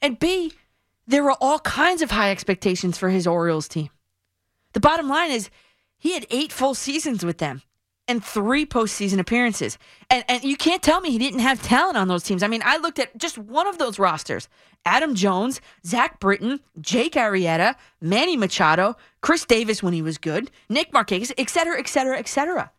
And 0.00 0.18
B, 0.18 0.52
there 1.06 1.22
were 1.22 1.36
all 1.40 1.58
kinds 1.60 2.02
of 2.02 2.10
high 2.10 2.30
expectations 2.30 2.96
for 2.98 3.10
his 3.10 3.26
Orioles 3.26 3.68
team. 3.68 3.90
The 4.72 4.80
bottom 4.80 5.08
line 5.08 5.30
is 5.30 5.50
he 5.98 6.12
had 6.12 6.26
eight 6.30 6.52
full 6.52 6.74
seasons 6.74 7.24
with 7.24 7.38
them 7.38 7.62
and 8.06 8.22
three 8.22 8.66
postseason 8.66 9.18
appearances. 9.18 9.78
And 10.10 10.24
and 10.28 10.44
you 10.44 10.56
can't 10.56 10.82
tell 10.82 11.00
me 11.00 11.10
he 11.10 11.18
didn't 11.18 11.40
have 11.40 11.62
talent 11.62 11.96
on 11.96 12.08
those 12.08 12.22
teams. 12.22 12.42
I 12.42 12.48
mean, 12.48 12.62
I 12.64 12.76
looked 12.76 12.98
at 12.98 13.16
just 13.16 13.38
one 13.38 13.66
of 13.66 13.78
those 13.78 13.98
rosters. 13.98 14.48
Adam 14.86 15.14
Jones, 15.14 15.60
Zach 15.86 16.20
Britton, 16.20 16.60
Jake 16.80 17.14
Arrieta, 17.14 17.74
Manny 18.00 18.36
Machado, 18.36 18.96
Chris 19.22 19.46
Davis 19.46 19.82
when 19.82 19.94
he 19.94 20.02
was 20.02 20.18
good, 20.18 20.50
Nick 20.68 20.92
Markakis, 20.92 21.32
et 21.38 21.48
cetera, 21.48 21.78
et 21.78 21.88
cetera, 21.88 22.18
et 22.18 22.28
cetera. 22.28 22.70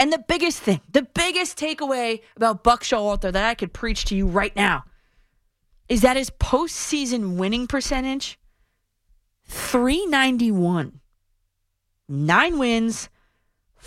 And 0.00 0.12
the 0.12 0.24
biggest 0.26 0.60
thing, 0.60 0.80
the 0.90 1.02
biggest 1.02 1.58
takeaway 1.58 2.20
about 2.36 2.64
Buck 2.64 2.82
Showalter 2.82 3.32
that 3.32 3.44
I 3.44 3.54
could 3.54 3.72
preach 3.72 4.04
to 4.06 4.16
you 4.16 4.26
right 4.26 4.54
now 4.54 4.84
is 5.88 6.02
that 6.02 6.16
his 6.16 6.30
postseason 6.30 7.36
winning 7.36 7.66
percentage, 7.66 8.38
391. 9.46 11.00
Nine 12.08 12.58
wins, 12.58 13.08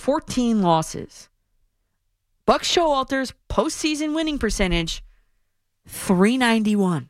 14 0.02 0.64
losses. 0.64 1.30
Buck 2.48 2.64
Showalter's 2.64 3.36
postseason 3.52 4.16
winning 4.16 4.40
percentage, 4.40 5.04
391. 5.88 7.10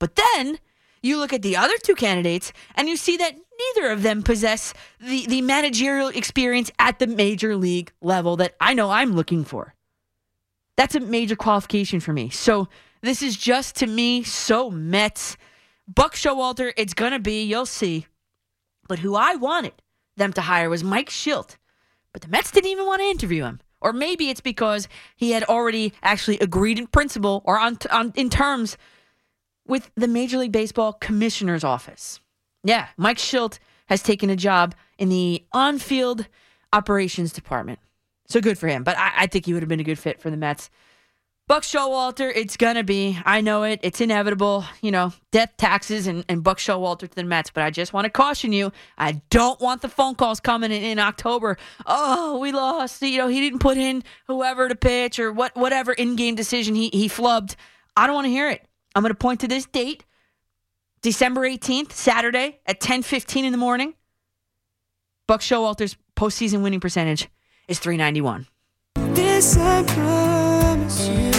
But 0.00 0.16
then 0.16 0.58
you 1.00 1.16
look 1.16 1.32
at 1.32 1.42
the 1.42 1.56
other 1.56 1.76
two 1.80 1.94
candidates 1.94 2.52
and 2.74 2.88
you 2.88 2.96
see 2.96 3.16
that 3.18 3.36
neither 3.36 3.92
of 3.92 4.02
them 4.02 4.24
possess 4.24 4.74
the, 5.00 5.26
the 5.26 5.42
managerial 5.42 6.08
experience 6.08 6.72
at 6.80 6.98
the 6.98 7.06
major 7.06 7.54
league 7.54 7.92
level 8.02 8.36
that 8.38 8.56
I 8.60 8.74
know 8.74 8.90
I'm 8.90 9.14
looking 9.14 9.44
for. 9.44 9.72
That's 10.74 10.96
a 10.96 11.00
major 11.00 11.36
qualification 11.36 12.00
for 12.00 12.12
me. 12.12 12.30
So 12.30 12.68
this 13.00 13.22
is 13.22 13.36
just 13.36 13.76
to 13.76 13.86
me 13.86 14.24
so 14.24 14.72
Mets. 14.72 15.36
Buck 15.86 16.16
Showalter, 16.16 16.72
it's 16.76 16.94
going 16.94 17.12
to 17.12 17.20
be, 17.20 17.44
you'll 17.44 17.64
see. 17.64 18.06
But 18.88 18.98
who 18.98 19.14
I 19.14 19.36
wanted 19.36 19.74
them 20.16 20.32
to 20.32 20.40
hire 20.40 20.68
was 20.68 20.82
Mike 20.82 21.10
Shildt. 21.10 21.56
But 22.12 22.22
the 22.22 22.28
Mets 22.28 22.50
didn't 22.50 22.70
even 22.70 22.86
want 22.86 23.00
to 23.00 23.08
interview 23.08 23.44
him. 23.44 23.60
Or 23.80 23.92
maybe 23.92 24.28
it's 24.28 24.40
because 24.40 24.88
he 25.16 25.30
had 25.30 25.44
already 25.44 25.94
actually 26.02 26.38
agreed 26.38 26.78
in 26.78 26.86
principle 26.86 27.42
or 27.44 27.58
on, 27.58 27.78
on 27.90 28.12
in 28.14 28.28
terms 28.28 28.76
with 29.66 29.90
the 29.94 30.08
Major 30.08 30.38
League 30.38 30.52
Baseball 30.52 30.92
commissioner's 30.92 31.64
office. 31.64 32.20
Yeah, 32.62 32.88
Mike 32.96 33.16
Shildt 33.16 33.58
has 33.86 34.02
taken 34.02 34.28
a 34.28 34.36
job 34.36 34.74
in 34.98 35.08
the 35.08 35.44
on 35.52 35.78
field 35.78 36.26
operations 36.72 37.32
department. 37.32 37.78
So 38.26 38.40
good 38.40 38.58
for 38.58 38.68
him. 38.68 38.84
But 38.84 38.98
I, 38.98 39.12
I 39.16 39.26
think 39.26 39.46
he 39.46 39.54
would 39.54 39.62
have 39.62 39.68
been 39.68 39.80
a 39.80 39.84
good 39.84 39.98
fit 39.98 40.20
for 40.20 40.30
the 40.30 40.36
Mets. 40.36 40.70
Buck 41.50 41.64
Showalter, 41.64 42.30
it's 42.32 42.56
gonna 42.56 42.84
be. 42.84 43.18
I 43.24 43.40
know 43.40 43.64
it. 43.64 43.80
It's 43.82 44.00
inevitable. 44.00 44.64
You 44.82 44.92
know, 44.92 45.12
death, 45.32 45.52
taxes, 45.56 46.06
and, 46.06 46.24
and 46.28 46.44
Buck 46.44 46.58
Showalter 46.58 47.08
to 47.08 47.16
the 47.16 47.24
Mets. 47.24 47.50
But 47.50 47.64
I 47.64 47.70
just 47.70 47.92
want 47.92 48.04
to 48.04 48.08
caution 48.08 48.52
you. 48.52 48.70
I 48.96 49.20
don't 49.30 49.60
want 49.60 49.82
the 49.82 49.88
phone 49.88 50.14
calls 50.14 50.38
coming 50.38 50.70
in, 50.70 50.80
in 50.84 51.00
October. 51.00 51.56
Oh, 51.86 52.38
we 52.38 52.52
lost. 52.52 53.02
You 53.02 53.18
know, 53.18 53.26
he 53.26 53.40
didn't 53.40 53.58
put 53.58 53.78
in 53.78 54.04
whoever 54.28 54.68
to 54.68 54.76
pitch 54.76 55.18
or 55.18 55.32
what 55.32 55.56
whatever 55.56 55.92
in 55.92 56.14
game 56.14 56.36
decision 56.36 56.76
he 56.76 56.88
he 56.92 57.08
flubbed. 57.08 57.56
I 57.96 58.06
don't 58.06 58.14
want 58.14 58.26
to 58.26 58.30
hear 58.30 58.48
it. 58.48 58.64
I'm 58.94 59.02
gonna 59.02 59.14
point 59.14 59.40
to 59.40 59.48
this 59.48 59.66
date, 59.66 60.04
December 61.02 61.40
18th, 61.40 61.90
Saturday 61.90 62.60
at 62.64 62.78
10:15 62.78 63.42
in 63.42 63.50
the 63.50 63.58
morning. 63.58 63.94
Buck 65.26 65.40
Showalter's 65.40 65.96
postseason 66.14 66.62
winning 66.62 66.78
percentage 66.78 67.28
is 67.66 67.80
391. 67.80 68.46
This 69.16 69.56
I 69.56 69.82
promise 69.82 71.08
you. 71.08 71.29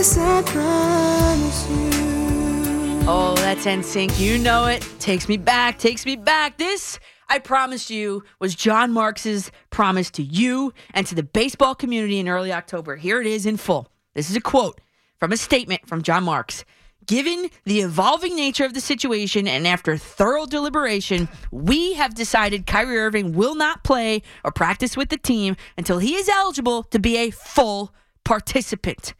This 0.00 0.16
I 0.16 0.40
promise 0.44 1.68
you. 1.68 3.04
Oh, 3.06 3.34
that's 3.36 3.66
NSYNC. 3.66 4.18
You 4.18 4.38
know 4.38 4.64
it. 4.64 4.82
Takes 4.98 5.28
me 5.28 5.36
back, 5.36 5.78
takes 5.78 6.06
me 6.06 6.16
back. 6.16 6.56
This, 6.56 6.98
I 7.28 7.38
promise 7.38 7.90
you, 7.90 8.24
was 8.38 8.54
John 8.54 8.92
Marks's 8.92 9.52
promise 9.68 10.10
to 10.12 10.22
you 10.22 10.72
and 10.94 11.06
to 11.06 11.14
the 11.14 11.22
baseball 11.22 11.74
community 11.74 12.18
in 12.18 12.30
early 12.30 12.50
October. 12.50 12.96
Here 12.96 13.20
it 13.20 13.26
is 13.26 13.44
in 13.44 13.58
full. 13.58 13.88
This 14.14 14.30
is 14.30 14.36
a 14.36 14.40
quote 14.40 14.80
from 15.18 15.32
a 15.32 15.36
statement 15.36 15.86
from 15.86 16.00
John 16.00 16.24
Marks. 16.24 16.64
Given 17.04 17.50
the 17.66 17.80
evolving 17.80 18.34
nature 18.34 18.64
of 18.64 18.72
the 18.72 18.80
situation 18.80 19.46
and 19.46 19.66
after 19.66 19.98
thorough 19.98 20.46
deliberation, 20.46 21.28
we 21.50 21.92
have 21.92 22.14
decided 22.14 22.66
Kyrie 22.66 22.96
Irving 22.96 23.34
will 23.34 23.54
not 23.54 23.84
play 23.84 24.22
or 24.46 24.50
practice 24.50 24.96
with 24.96 25.10
the 25.10 25.18
team 25.18 25.56
until 25.76 25.98
he 25.98 26.14
is 26.14 26.26
eligible 26.26 26.84
to 26.84 26.98
be 26.98 27.18
a 27.18 27.28
full 27.28 27.92
participant. 28.24 29.12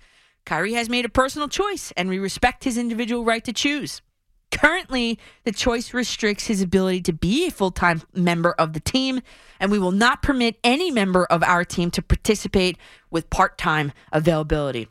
Kyrie 0.45 0.75
has 0.75 0.89
made 0.89 1.05
a 1.05 1.11
personal 1.11 1.49
choice, 1.49 1.93
and 1.97 2.09
we 2.09 2.19
respect 2.19 2.65
his 2.65 2.79
individual 2.79 3.25
right 3.25 3.45
to 3.45 3.53
choose. 3.53 4.03
Currently, 4.51 5.19
the 5.45 5.53
choice 5.53 5.95
restricts 5.95 6.47
his 6.47 6.61
ability 6.61 7.03
to 7.03 7.13
be 7.13 7.47
a 7.47 7.51
full 7.51 7.71
time 7.71 8.03
member 8.13 8.53
of 8.53 8.73
the 8.73 8.81
team, 8.81 9.21
and 9.61 9.71
we 9.71 9.79
will 9.79 9.93
not 9.93 10.23
permit 10.23 10.59
any 10.65 10.91
member 10.91 11.25
of 11.27 11.43
our 11.45 11.65
team 11.65 11.91
to 11.93 12.03
participate 12.03 12.77
with 13.11 13.31
part 13.31 13.59
time 13.59 13.93
availability. 14.13 14.89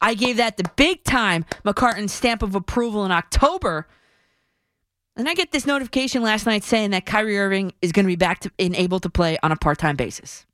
I 0.00 0.14
gave 0.14 0.36
that 0.38 0.56
the 0.56 0.70
big 0.76 1.04
time 1.04 1.44
McCartan 1.64 2.10
stamp 2.10 2.42
of 2.42 2.54
approval 2.54 3.04
in 3.04 3.12
October. 3.12 3.86
And 5.16 5.28
I 5.28 5.34
get 5.34 5.50
this 5.50 5.66
notification 5.66 6.22
last 6.22 6.44
night 6.44 6.62
saying 6.62 6.90
that 6.90 7.06
Kyrie 7.06 7.38
Irving 7.38 7.72
is 7.80 7.92
going 7.92 8.04
to 8.04 8.08
be 8.08 8.16
back 8.16 8.40
to, 8.40 8.52
and 8.58 8.74
able 8.74 9.00
to 9.00 9.08
play 9.08 9.38
on 9.42 9.52
a 9.52 9.56
part 9.56 9.78
time 9.78 9.96
basis. 9.96 10.45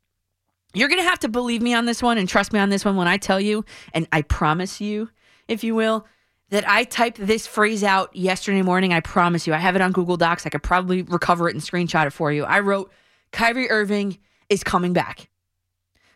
You're 0.74 0.88
going 0.88 1.00
to 1.02 1.08
have 1.08 1.20
to 1.20 1.28
believe 1.28 1.62
me 1.62 1.74
on 1.74 1.84
this 1.86 2.02
one 2.02 2.18
and 2.18 2.28
trust 2.28 2.52
me 2.52 2.58
on 2.58 2.70
this 2.70 2.84
one 2.84 2.96
when 2.96 3.08
I 3.08 3.18
tell 3.18 3.40
you, 3.40 3.64
and 3.92 4.06
I 4.12 4.22
promise 4.22 4.80
you, 4.80 5.10
if 5.48 5.64
you 5.64 5.74
will, 5.74 6.06
that 6.50 6.68
I 6.68 6.84
typed 6.84 7.18
this 7.18 7.46
phrase 7.46 7.82
out 7.82 8.14
yesterday 8.14 8.62
morning. 8.62 8.92
I 8.92 9.00
promise 9.00 9.46
you. 9.46 9.54
I 9.54 9.58
have 9.58 9.76
it 9.76 9.82
on 9.82 9.92
Google 9.92 10.16
Docs. 10.16 10.46
I 10.46 10.50
could 10.50 10.62
probably 10.62 11.02
recover 11.02 11.48
it 11.48 11.54
and 11.54 11.62
screenshot 11.62 12.06
it 12.06 12.12
for 12.12 12.32
you. 12.32 12.44
I 12.44 12.60
wrote, 12.60 12.92
Kyrie 13.32 13.70
Irving 13.70 14.18
is 14.48 14.62
coming 14.62 14.92
back. 14.92 15.28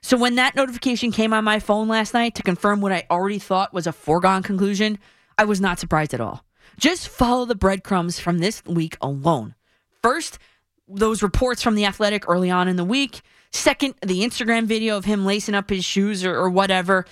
So 0.03 0.17
when 0.17 0.37
that 0.37 0.55
notification 0.55 1.11
came 1.11 1.33
on 1.33 1.43
my 1.43 1.59
phone 1.59 1.89
last 1.89 2.15
night 2.15 2.35
to 2.37 2.43
confirm 2.43 2.81
what 2.81 2.93
I 2.93 3.07
already 3.11 3.39
thought 3.39 3.75
was 3.75 3.87
a 3.87 3.93
foregone 3.93 4.43
conclusion, 4.43 4.99
I 5.39 5.45
was 5.45 5.61
not 5.61 5.79
surprised 5.79 6.15
at 6.15 6.21
all. 6.21 6.45
Just 6.79 7.09
follow 7.09 7.45
the 7.45 7.55
breadcrumbs 7.55 8.21
from 8.21 8.39
this 8.39 8.63
week 8.67 8.97
alone. 9.01 9.55
First, 10.03 10.39
those 10.89 11.23
reports 11.23 11.63
from 11.63 11.75
The 11.75 11.85
Athletic 11.85 12.29
early 12.29 12.51
on 12.51 12.69
in 12.69 12.77
the 12.77 12.85
week. 12.85 13.23
Second, 13.53 13.95
the 14.03 14.21
Instagram 14.21 14.65
video 14.65 14.97
of 14.97 15.05
him 15.05 15.25
lacing 15.25 15.55
up 15.55 15.71
his 15.71 15.85
shoes 15.85 16.25
or, 16.25 16.35
or 16.35 16.51
whatever. 16.51 17.07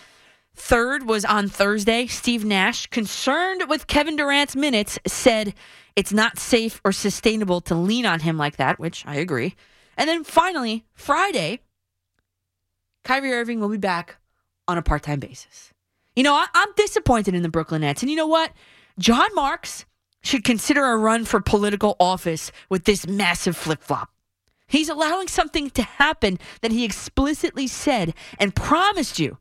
Third 0.54 1.06
was 1.06 1.24
on 1.24 1.48
Thursday. 1.48 2.06
Steve 2.06 2.44
Nash, 2.44 2.86
concerned 2.86 3.64
with 3.68 3.86
Kevin 3.86 4.16
Durant's 4.16 4.54
minutes, 4.54 4.98
said 5.06 5.54
it's 5.96 6.12
not 6.12 6.38
safe 6.38 6.80
or 6.84 6.92
sustainable 6.92 7.60
to 7.62 7.74
lean 7.74 8.06
on 8.06 8.20
him 8.20 8.36
like 8.36 8.56
that, 8.56 8.78
which 8.78 9.04
I 9.06 9.16
agree. 9.16 9.54
And 9.96 10.08
then 10.08 10.24
finally, 10.24 10.84
Friday, 10.94 11.60
Kyrie 13.04 13.32
Irving 13.32 13.60
will 13.60 13.68
be 13.68 13.78
back 13.78 14.16
on 14.68 14.78
a 14.78 14.82
part 14.82 15.02
time 15.02 15.20
basis. 15.20 15.72
You 16.16 16.22
know, 16.22 16.34
I, 16.34 16.46
I'm 16.54 16.72
disappointed 16.76 17.34
in 17.34 17.42
the 17.42 17.48
Brooklyn 17.48 17.80
Nets. 17.80 18.02
And 18.02 18.10
you 18.10 18.16
know 18.16 18.26
what? 18.26 18.52
John 18.98 19.28
Marks 19.34 19.84
should 20.24 20.42
consider 20.42 20.84
a 20.84 20.96
run 20.96 21.24
for 21.24 21.40
political 21.40 21.94
office 22.00 22.50
with 22.68 22.84
this 22.84 23.06
massive 23.06 23.56
flip 23.56 23.82
flop. 23.82 24.10
He's 24.66 24.88
allowing 24.88 25.28
something 25.28 25.70
to 25.70 25.82
happen 25.82 26.38
that 26.62 26.72
he 26.72 26.84
explicitly 26.84 27.66
said 27.68 28.14
and 28.40 28.56
promised 28.56 29.20
you 29.20 29.38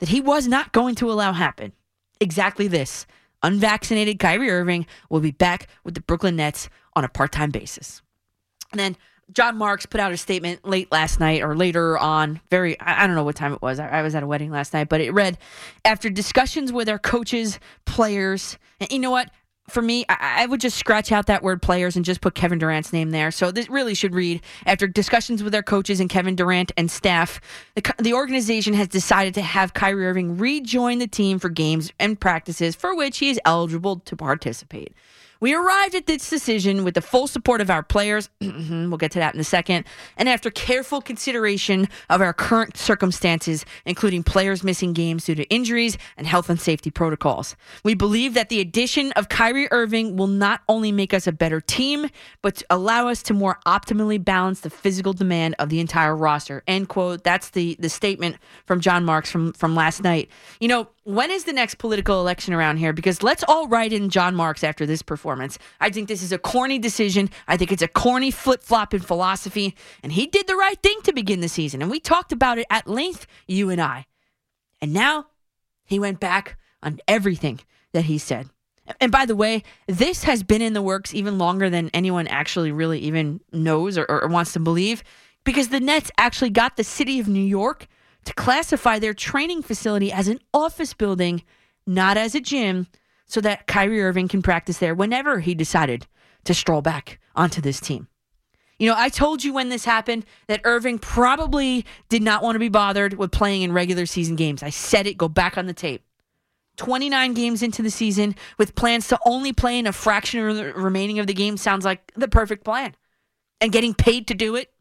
that 0.00 0.08
he 0.08 0.20
was 0.20 0.48
not 0.48 0.72
going 0.72 0.96
to 0.96 1.12
allow 1.12 1.32
happen. 1.32 1.72
Exactly 2.20 2.66
this. 2.66 3.06
Unvaccinated 3.42 4.18
Kyrie 4.18 4.50
Irving 4.50 4.86
will 5.10 5.20
be 5.20 5.30
back 5.30 5.68
with 5.84 5.94
the 5.94 6.00
Brooklyn 6.00 6.36
Nets 6.36 6.70
on 6.96 7.04
a 7.04 7.08
part 7.08 7.30
time 7.30 7.50
basis. 7.50 8.00
And 8.72 8.80
then 8.80 8.96
John 9.32 9.56
Marks 9.56 9.86
put 9.86 10.00
out 10.00 10.12
a 10.12 10.16
statement 10.16 10.66
late 10.66 10.90
last 10.90 11.20
night 11.20 11.42
or 11.42 11.54
later 11.54 11.98
on, 11.98 12.40
very, 12.50 12.80
I 12.80 13.06
don't 13.06 13.16
know 13.16 13.24
what 13.24 13.36
time 13.36 13.52
it 13.52 13.62
was. 13.62 13.78
I 13.78 14.02
was 14.02 14.14
at 14.14 14.22
a 14.22 14.26
wedding 14.26 14.50
last 14.50 14.72
night, 14.72 14.88
but 14.88 15.00
it 15.00 15.12
read 15.12 15.38
After 15.84 16.10
discussions 16.10 16.72
with 16.72 16.88
our 16.88 16.98
coaches, 16.98 17.58
players, 17.84 18.58
and 18.80 18.90
you 18.90 18.98
know 18.98 19.10
what? 19.10 19.30
For 19.68 19.80
me, 19.80 20.04
I, 20.10 20.44
would 20.44 20.60
just 20.60 20.76
scratch 20.76 21.10
out 21.10 21.26
that 21.26 21.42
word 21.42 21.62
players 21.62 21.96
and 21.96 22.04
just 22.04 22.20
put 22.20 22.34
Kevin 22.34 22.58
Durant's 22.58 22.92
name 22.92 23.12
there. 23.12 23.30
So 23.30 23.50
this 23.50 23.70
really 23.70 23.94
should 23.94 24.14
read 24.14 24.42
After 24.66 24.86
discussions 24.86 25.42
with 25.42 25.52
their 25.52 25.62
coaches 25.62 26.00
and 26.00 26.10
Kevin 26.10 26.36
Durant 26.36 26.70
and 26.76 26.90
staff, 26.90 27.40
the, 27.74 27.94
the 27.98 28.12
organization 28.12 28.74
has 28.74 28.88
decided 28.88 29.32
to 29.34 29.42
have 29.42 29.72
Kyrie 29.72 30.06
Irving 30.06 30.36
rejoin 30.36 30.98
the 30.98 31.06
team 31.06 31.38
for 31.38 31.48
games 31.48 31.92
and 31.98 32.20
practices 32.20 32.74
for 32.74 32.94
which 32.94 33.18
he 33.18 33.30
is 33.30 33.40
eligible 33.46 34.00
to 34.00 34.14
participate. 34.16 34.92
We 35.40 35.54
arrived 35.54 35.94
at 35.94 36.06
this 36.06 36.28
decision 36.30 36.84
with 36.84 36.94
the 36.94 37.02
full 37.02 37.26
support 37.26 37.60
of 37.60 37.70
our 37.70 37.82
players. 37.82 38.28
Mm-hmm, 38.54 38.88
we'll 38.88 38.98
get 38.98 39.10
to 39.12 39.18
that 39.18 39.34
in 39.34 39.40
a 39.40 39.44
second. 39.44 39.84
And 40.16 40.28
after 40.28 40.48
careful 40.48 41.00
consideration 41.00 41.88
of 42.08 42.20
our 42.20 42.32
current 42.32 42.76
circumstances, 42.76 43.64
including 43.84 44.22
players 44.22 44.62
missing 44.62 44.92
games 44.92 45.24
due 45.24 45.34
to 45.34 45.44
injuries 45.50 45.98
and 46.16 46.26
health 46.26 46.48
and 46.48 46.60
safety 46.60 46.90
protocols, 46.90 47.56
we 47.82 47.94
believe 47.94 48.34
that 48.34 48.50
the 48.50 48.60
addition 48.60 49.10
of 49.12 49.28
Kyrie 49.28 49.66
Irving 49.72 50.16
will 50.16 50.28
not 50.28 50.60
only 50.68 50.92
make 50.92 51.12
us 51.12 51.26
a 51.26 51.32
better 51.32 51.60
team, 51.60 52.08
but 52.42 52.62
allow 52.70 53.08
us 53.08 53.22
to 53.24 53.34
more 53.34 53.58
optimally 53.66 54.22
balance 54.22 54.60
the 54.60 54.70
physical 54.70 55.12
demand 55.12 55.56
of 55.58 55.68
the 55.68 55.80
entire 55.80 56.14
roster. 56.14 56.62
End 56.66 56.88
quote. 56.88 57.24
That's 57.24 57.50
the 57.50 57.76
the 57.78 57.88
statement 57.88 58.36
from 58.66 58.80
John 58.80 59.04
Marks 59.04 59.30
from 59.30 59.52
from 59.52 59.74
last 59.74 60.02
night. 60.02 60.30
You 60.60 60.68
know, 60.68 60.88
when 61.04 61.30
is 61.30 61.44
the 61.44 61.52
next 61.52 61.76
political 61.76 62.20
election 62.20 62.54
around 62.54 62.78
here? 62.78 62.92
Because 62.92 63.22
let's 63.22 63.44
all 63.46 63.68
write 63.68 63.92
in 63.92 64.08
John 64.08 64.34
Marks 64.34 64.64
after 64.64 64.86
this 64.86 65.02
performance. 65.02 65.58
I 65.80 65.90
think 65.90 66.08
this 66.08 66.22
is 66.22 66.32
a 66.32 66.38
corny 66.38 66.78
decision. 66.78 67.30
I 67.46 67.56
think 67.56 67.70
it's 67.70 67.82
a 67.82 67.88
corny 67.88 68.30
flip 68.30 68.62
flop 68.62 68.94
in 68.94 69.00
philosophy. 69.00 69.76
And 70.02 70.12
he 70.12 70.26
did 70.26 70.46
the 70.46 70.56
right 70.56 70.80
thing 70.82 70.98
to 71.04 71.12
begin 71.12 71.40
the 71.40 71.48
season. 71.48 71.82
And 71.82 71.90
we 71.90 72.00
talked 72.00 72.32
about 72.32 72.58
it 72.58 72.66
at 72.70 72.88
length, 72.88 73.26
you 73.46 73.68
and 73.70 73.80
I. 73.80 74.06
And 74.80 74.92
now 74.92 75.26
he 75.84 75.98
went 75.98 76.20
back 76.20 76.58
on 76.82 77.00
everything 77.06 77.60
that 77.92 78.06
he 78.06 78.16
said. 78.16 78.48
And 79.00 79.12
by 79.12 79.26
the 79.26 79.36
way, 79.36 79.62
this 79.86 80.24
has 80.24 80.42
been 80.42 80.62
in 80.62 80.72
the 80.72 80.82
works 80.82 81.14
even 81.14 81.38
longer 81.38 81.70
than 81.70 81.90
anyone 81.94 82.26
actually 82.28 82.72
really 82.72 82.98
even 83.00 83.40
knows 83.52 83.96
or, 83.96 84.04
or 84.10 84.28
wants 84.28 84.52
to 84.54 84.60
believe 84.60 85.02
because 85.42 85.68
the 85.68 85.80
Nets 85.80 86.10
actually 86.18 86.50
got 86.50 86.76
the 86.76 86.84
city 86.84 87.18
of 87.18 87.28
New 87.28 87.44
York 87.44 87.88
to 88.24 88.34
classify 88.34 88.98
their 88.98 89.14
training 89.14 89.62
facility 89.62 90.10
as 90.12 90.28
an 90.28 90.40
office 90.52 90.94
building, 90.94 91.42
not 91.86 92.16
as 92.16 92.34
a 92.34 92.40
gym, 92.40 92.86
so 93.26 93.40
that 93.40 93.66
Kyrie 93.66 94.02
Irving 94.02 94.28
can 94.28 94.42
practice 94.42 94.78
there 94.78 94.94
whenever 94.94 95.40
he 95.40 95.54
decided 95.54 96.06
to 96.44 96.54
stroll 96.54 96.82
back 96.82 97.18
onto 97.34 97.60
this 97.60 97.80
team. 97.80 98.08
You 98.78 98.88
know, 98.90 98.96
I 98.96 99.08
told 99.08 99.44
you 99.44 99.52
when 99.52 99.68
this 99.68 99.84
happened 99.84 100.26
that 100.48 100.60
Irving 100.64 100.98
probably 100.98 101.86
did 102.08 102.22
not 102.22 102.42
want 102.42 102.56
to 102.56 102.60
be 102.60 102.68
bothered 102.68 103.14
with 103.14 103.30
playing 103.30 103.62
in 103.62 103.72
regular 103.72 104.04
season 104.04 104.36
games. 104.36 104.62
I 104.62 104.70
said 104.70 105.06
it, 105.06 105.16
go 105.16 105.28
back 105.28 105.56
on 105.56 105.66
the 105.66 105.72
tape. 105.72 106.02
29 106.76 107.34
games 107.34 107.62
into 107.62 107.82
the 107.82 107.90
season 107.90 108.34
with 108.58 108.74
plans 108.74 109.06
to 109.08 109.18
only 109.24 109.52
play 109.52 109.78
in 109.78 109.86
a 109.86 109.92
fraction 109.92 110.46
of 110.46 110.56
the 110.56 110.72
remaining 110.72 111.20
of 111.20 111.28
the 111.28 111.34
game 111.34 111.56
sounds 111.56 111.84
like 111.84 112.12
the 112.16 112.26
perfect 112.26 112.64
plan. 112.64 112.94
And 113.60 113.70
getting 113.70 113.94
paid 113.94 114.26
to 114.28 114.34
do 114.34 114.56
it. 114.56 114.73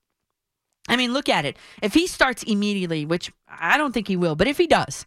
I 0.87 0.95
mean, 0.95 1.13
look 1.13 1.29
at 1.29 1.45
it. 1.45 1.57
If 1.81 1.93
he 1.93 2.07
starts 2.07 2.43
immediately, 2.43 3.05
which 3.05 3.31
I 3.47 3.77
don't 3.77 3.93
think 3.93 4.07
he 4.07 4.17
will, 4.17 4.35
but 4.35 4.47
if 4.47 4.57
he 4.57 4.67
does, 4.67 5.05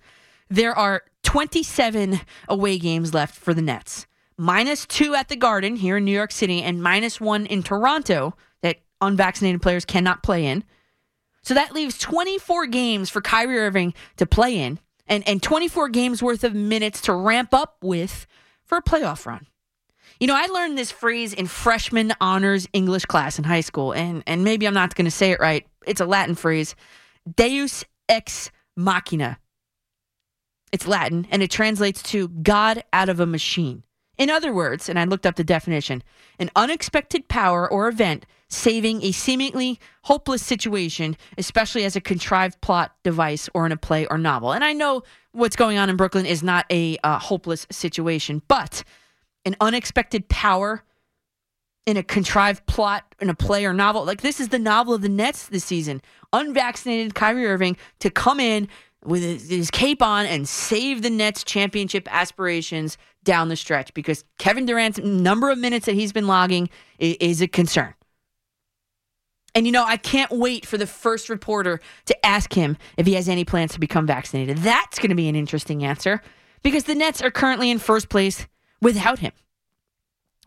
there 0.48 0.76
are 0.76 1.02
27 1.22 2.20
away 2.48 2.78
games 2.78 3.12
left 3.12 3.34
for 3.34 3.52
the 3.52 3.62
Nets. 3.62 4.06
Minus 4.38 4.86
two 4.86 5.14
at 5.14 5.28
the 5.28 5.36
Garden 5.36 5.76
here 5.76 5.96
in 5.96 6.04
New 6.04 6.12
York 6.12 6.32
City, 6.32 6.62
and 6.62 6.82
minus 6.82 7.20
one 7.20 7.46
in 7.46 7.62
Toronto 7.62 8.34
that 8.62 8.80
unvaccinated 9.00 9.62
players 9.62 9.84
cannot 9.84 10.22
play 10.22 10.46
in. 10.46 10.64
So 11.42 11.54
that 11.54 11.72
leaves 11.72 11.98
24 11.98 12.66
games 12.66 13.08
for 13.08 13.20
Kyrie 13.20 13.58
Irving 13.58 13.94
to 14.16 14.26
play 14.26 14.58
in 14.58 14.78
and, 15.06 15.26
and 15.28 15.42
24 15.42 15.88
games 15.90 16.22
worth 16.22 16.44
of 16.44 16.54
minutes 16.54 17.00
to 17.02 17.14
ramp 17.14 17.54
up 17.54 17.76
with 17.82 18.26
for 18.64 18.78
a 18.78 18.82
playoff 18.82 19.26
run. 19.26 19.46
You 20.18 20.26
know, 20.26 20.36
I 20.36 20.46
learned 20.46 20.78
this 20.78 20.90
phrase 20.90 21.34
in 21.34 21.46
freshman 21.46 22.12
honors 22.20 22.66
English 22.72 23.04
class 23.04 23.38
in 23.38 23.44
high 23.44 23.60
school, 23.60 23.92
and, 23.92 24.22
and 24.26 24.44
maybe 24.44 24.66
I'm 24.66 24.74
not 24.74 24.94
going 24.94 25.04
to 25.04 25.10
say 25.10 25.30
it 25.30 25.40
right. 25.40 25.66
It's 25.86 26.00
a 26.00 26.06
Latin 26.06 26.34
phrase 26.34 26.74
Deus 27.36 27.84
ex 28.08 28.50
machina. 28.76 29.38
It's 30.72 30.86
Latin, 30.86 31.26
and 31.30 31.42
it 31.42 31.50
translates 31.50 32.02
to 32.04 32.28
God 32.28 32.82
out 32.92 33.08
of 33.08 33.20
a 33.20 33.26
machine. 33.26 33.82
In 34.16 34.30
other 34.30 34.52
words, 34.52 34.88
and 34.88 34.98
I 34.98 35.04
looked 35.04 35.26
up 35.26 35.36
the 35.36 35.44
definition, 35.44 36.02
an 36.38 36.50
unexpected 36.56 37.28
power 37.28 37.70
or 37.70 37.86
event 37.86 38.24
saving 38.48 39.02
a 39.02 39.12
seemingly 39.12 39.78
hopeless 40.04 40.42
situation, 40.42 41.16
especially 41.36 41.84
as 41.84 41.96
a 41.96 42.00
contrived 42.00 42.60
plot 42.62 42.94
device 43.02 43.50
or 43.52 43.66
in 43.66 43.72
a 43.72 43.76
play 43.76 44.06
or 44.06 44.16
novel. 44.16 44.52
And 44.52 44.64
I 44.64 44.72
know 44.72 45.02
what's 45.32 45.56
going 45.56 45.76
on 45.76 45.90
in 45.90 45.96
Brooklyn 45.96 46.24
is 46.24 46.42
not 46.42 46.64
a 46.70 46.96
uh, 47.04 47.18
hopeless 47.18 47.66
situation, 47.70 48.40
but 48.48 48.82
an 49.46 49.56
unexpected 49.60 50.28
power 50.28 50.82
in 51.86 51.96
a 51.96 52.02
contrived 52.02 52.66
plot 52.66 53.14
in 53.20 53.30
a 53.30 53.34
play 53.34 53.64
or 53.64 53.72
novel. 53.72 54.04
Like 54.04 54.20
this 54.20 54.40
is 54.40 54.48
the 54.48 54.58
novel 54.58 54.92
of 54.92 55.02
the 55.02 55.08
Nets 55.08 55.48
this 55.48 55.64
season. 55.64 56.02
Unvaccinated 56.32 57.14
Kyrie 57.14 57.46
Irving 57.46 57.76
to 58.00 58.10
come 58.10 58.40
in 58.40 58.68
with 59.04 59.48
his, 59.48 59.70
cape 59.70 60.02
on 60.02 60.26
and 60.26 60.48
save 60.48 61.02
the 61.02 61.10
Nets 61.10 61.44
championship 61.44 62.12
aspirations 62.12 62.98
down 63.22 63.48
the 63.48 63.56
stretch 63.56 63.94
because 63.94 64.24
Kevin 64.38 64.66
Durant's 64.66 64.98
number 64.98 65.48
of 65.48 65.58
minutes 65.58 65.86
that 65.86 65.94
he's 65.94 66.12
been 66.12 66.26
logging 66.26 66.68
is 66.98 67.40
a 67.40 67.46
concern. 67.46 67.94
And 69.54 69.64
you 69.64 69.72
know, 69.72 69.84
I 69.84 69.96
can't 69.96 70.32
wait 70.32 70.66
for 70.66 70.76
the 70.76 70.86
first 70.88 71.28
reporter 71.28 71.80
to 72.06 72.26
ask 72.26 72.52
him 72.52 72.76
if 72.96 73.06
he 73.06 73.14
has 73.14 73.28
any 73.28 73.44
plans 73.44 73.72
to 73.74 73.80
become 73.80 74.06
vaccinated. 74.06 74.58
That's 74.58 74.98
going 74.98 75.10
to 75.10 75.16
be 75.16 75.28
an 75.28 75.36
interesting 75.36 75.84
answer 75.84 76.20
because 76.62 76.84
the 76.84 76.96
Nets 76.96 77.22
are 77.22 77.30
currently 77.30 77.70
in 77.70 77.78
first 77.78 78.08
place 78.08 78.46
without 78.80 79.18
him. 79.20 79.32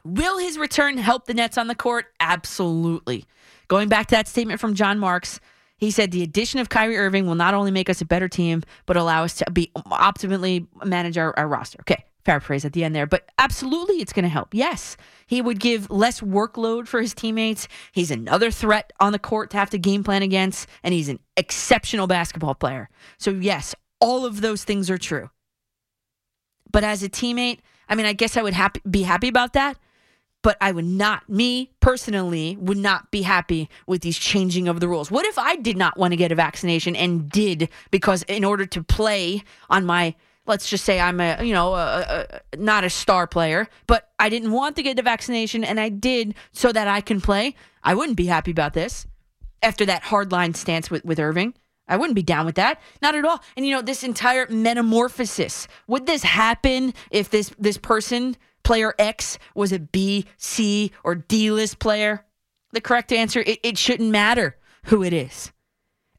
Will 0.03 0.37
his 0.37 0.57
return 0.57 0.97
help 0.97 1.25
the 1.25 1.33
Nets 1.33 1.57
on 1.57 1.67
the 1.67 1.75
court? 1.75 2.05
Absolutely. 2.19 3.25
Going 3.67 3.89
back 3.89 4.07
to 4.07 4.15
that 4.15 4.27
statement 4.27 4.59
from 4.59 4.73
John 4.73 4.97
Marks, 4.97 5.39
He 5.79 5.91
said 5.91 6.11
the 6.11 6.21
addition 6.21 6.59
of 6.59 6.69
Kyrie 6.69 6.97
Irving 6.97 7.25
will 7.25 7.35
not 7.35 7.53
only 7.53 7.71
make 7.71 7.89
us 7.89 8.01
a 8.01 8.05
better 8.05 8.27
team, 8.27 8.63
but 8.85 8.97
allow 8.97 9.23
us 9.23 9.35
to 9.35 9.49
be 9.51 9.71
optimally 9.75 10.67
manage 10.83 11.17
our, 11.17 11.33
our 11.39 11.47
roster. 11.47 11.79
Okay, 11.81 12.03
fair 12.25 12.33
paraphrase 12.33 12.65
at 12.65 12.73
the 12.73 12.83
end 12.83 12.93
there, 12.93 13.07
but 13.07 13.29
absolutely 13.37 13.95
it's 13.95 14.11
going 14.11 14.23
to 14.23 14.29
help. 14.29 14.53
Yes, 14.53 14.97
he 15.25 15.41
would 15.41 15.59
give 15.59 15.89
less 15.89 16.19
workload 16.19 16.87
for 16.87 17.01
his 17.01 17.13
teammates. 17.13 17.69
He's 17.93 18.11
another 18.11 18.51
threat 18.51 18.91
on 18.99 19.13
the 19.13 19.19
court 19.19 19.51
to 19.51 19.57
have 19.57 19.69
to 19.69 19.79
game 19.79 20.03
plan 20.03 20.21
against, 20.21 20.67
and 20.83 20.93
he's 20.93 21.07
an 21.09 21.19
exceptional 21.37 22.07
basketball 22.07 22.55
player. 22.55 22.89
So, 23.17 23.31
yes, 23.31 23.73
all 24.01 24.25
of 24.25 24.41
those 24.41 24.65
things 24.65 24.89
are 24.89 24.97
true. 24.97 25.29
But 26.71 26.83
as 26.83 27.03
a 27.03 27.09
teammate, 27.09 27.59
I 27.89 27.95
mean, 27.95 28.06
I 28.06 28.13
guess 28.13 28.38
I 28.38 28.43
would 28.43 28.54
happy, 28.54 28.82
be 28.89 29.02
happy 29.02 29.28
about 29.28 29.54
that, 29.54 29.78
but 30.41 30.56
I 30.62 30.71
would 30.71 30.86
not, 30.86 31.28
me 31.28 31.71
personally, 31.80 32.56
would 32.60 32.78
not 32.78 33.12
be 33.12 33.23
happy 33.23 33.69
with 33.88 34.02
these 34.02 34.17
changing 34.17 34.67
of 34.67 34.80
the 34.80 34.88
rules. 34.88 35.12
What 35.12 35.25
if 35.25 35.38
I 35.38 35.56
did 35.56 35.75
not 35.75 35.97
want 35.97 36.12
to 36.12 36.15
get 36.15 36.32
a 36.32 36.36
vaccination 36.36 36.95
and 36.95 37.30
did 37.30 37.69
because 37.91 38.23
in 38.23 38.45
order 38.45 38.65
to 38.67 38.84
play 38.84 39.43
on 39.69 39.86
my 39.86 40.15
let's 40.45 40.67
just 40.67 40.84
say 40.84 40.99
I'm 40.99 41.21
a 41.21 41.43
you 41.43 41.54
know 41.54 41.75
a, 41.75 42.25
a, 42.54 42.58
not 42.58 42.84
a 42.84 42.89
star 42.89 43.28
player, 43.28 43.69
but 43.88 44.10
I 44.19 44.30
didn't 44.30 44.52
want 44.52 44.75
to 44.78 44.84
get 44.84 44.97
the 44.97 45.04
vaccination 45.04 45.63
and 45.63 45.80
I 45.80 45.89
did 45.89 46.36
so 46.52 46.71
that 46.71 46.88
I 46.88 47.02
can 47.02 47.21
play. 47.21 47.56
I 47.84 47.93
wouldn't 47.95 48.17
be 48.17 48.25
happy 48.25 48.52
about 48.52 48.73
this 48.73 49.06
after 49.62 49.86
that 49.86 50.04
hardline 50.04 50.56
stance 50.56 50.89
with 50.89 51.06
with 51.06 51.19
Irving. 51.19 51.54
I 51.89 51.97
wouldn't 51.97 52.15
be 52.15 52.23
down 52.23 52.45
with 52.45 52.56
that, 52.56 52.80
not 53.02 53.15
at 53.15 53.25
all. 53.25 53.41
And 53.58 53.65
you 53.65 53.73
know 53.73 53.82
this 53.82 54.04
entire 54.04 54.47
metamorphosis. 54.49 55.67
Would 55.88 56.06
this 56.06 56.23
happen 56.23 56.93
if 57.12 57.30
this 57.30 57.52
this 57.60 57.78
person 57.78 58.38
player 58.63 58.93
X 58.99 59.39
was 59.56 59.71
a 59.71 59.80
B, 59.80 60.25
C, 60.38 60.91
or 61.04 61.15
D 61.15 61.52
list 61.52 61.80
player? 61.80 62.25
The 62.71 62.82
correct 62.82 63.12
answer 63.12 63.39
it, 63.39 63.60
it 63.63 63.78
shouldn't 63.78 64.12
matter 64.12 64.56
who 64.86 65.04
it 65.04 65.13
is. 65.13 65.52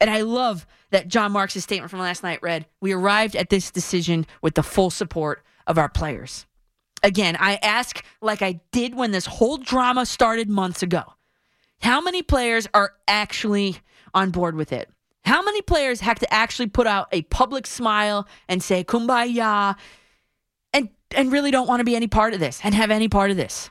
And 0.00 0.10
I 0.10 0.22
love 0.22 0.66
that 0.90 1.08
John 1.08 1.32
Marks' 1.32 1.62
statement 1.62 1.90
from 1.90 2.00
last 2.00 2.22
night 2.22 2.42
read 2.42 2.66
We 2.80 2.92
arrived 2.92 3.36
at 3.36 3.50
this 3.50 3.70
decision 3.70 4.26
with 4.42 4.54
the 4.54 4.62
full 4.62 4.90
support 4.90 5.44
of 5.66 5.78
our 5.78 5.88
players. 5.88 6.46
Again, 7.02 7.36
I 7.38 7.54
ask, 7.62 8.04
like 8.20 8.42
I 8.42 8.60
did 8.72 8.94
when 8.94 9.12
this 9.12 9.26
whole 9.26 9.56
drama 9.56 10.04
started 10.04 10.50
months 10.50 10.82
ago, 10.82 11.04
how 11.80 12.00
many 12.00 12.22
players 12.22 12.66
are 12.74 12.92
actually 13.08 13.78
on 14.12 14.30
board 14.30 14.54
with 14.54 14.72
it? 14.72 14.90
How 15.24 15.42
many 15.42 15.62
players 15.62 16.00
have 16.00 16.18
to 16.20 16.32
actually 16.32 16.68
put 16.68 16.86
out 16.86 17.08
a 17.12 17.22
public 17.22 17.66
smile 17.66 18.26
and 18.48 18.62
say 18.62 18.84
kumbaya 18.84 19.76
and, 20.72 20.88
and 21.14 21.32
really 21.32 21.50
don't 21.50 21.68
want 21.68 21.80
to 21.80 21.84
be 21.84 21.96
any 21.96 22.08
part 22.08 22.34
of 22.34 22.40
this 22.40 22.60
and 22.64 22.74
have 22.74 22.90
any 22.90 23.08
part 23.08 23.30
of 23.30 23.36
this? 23.36 23.70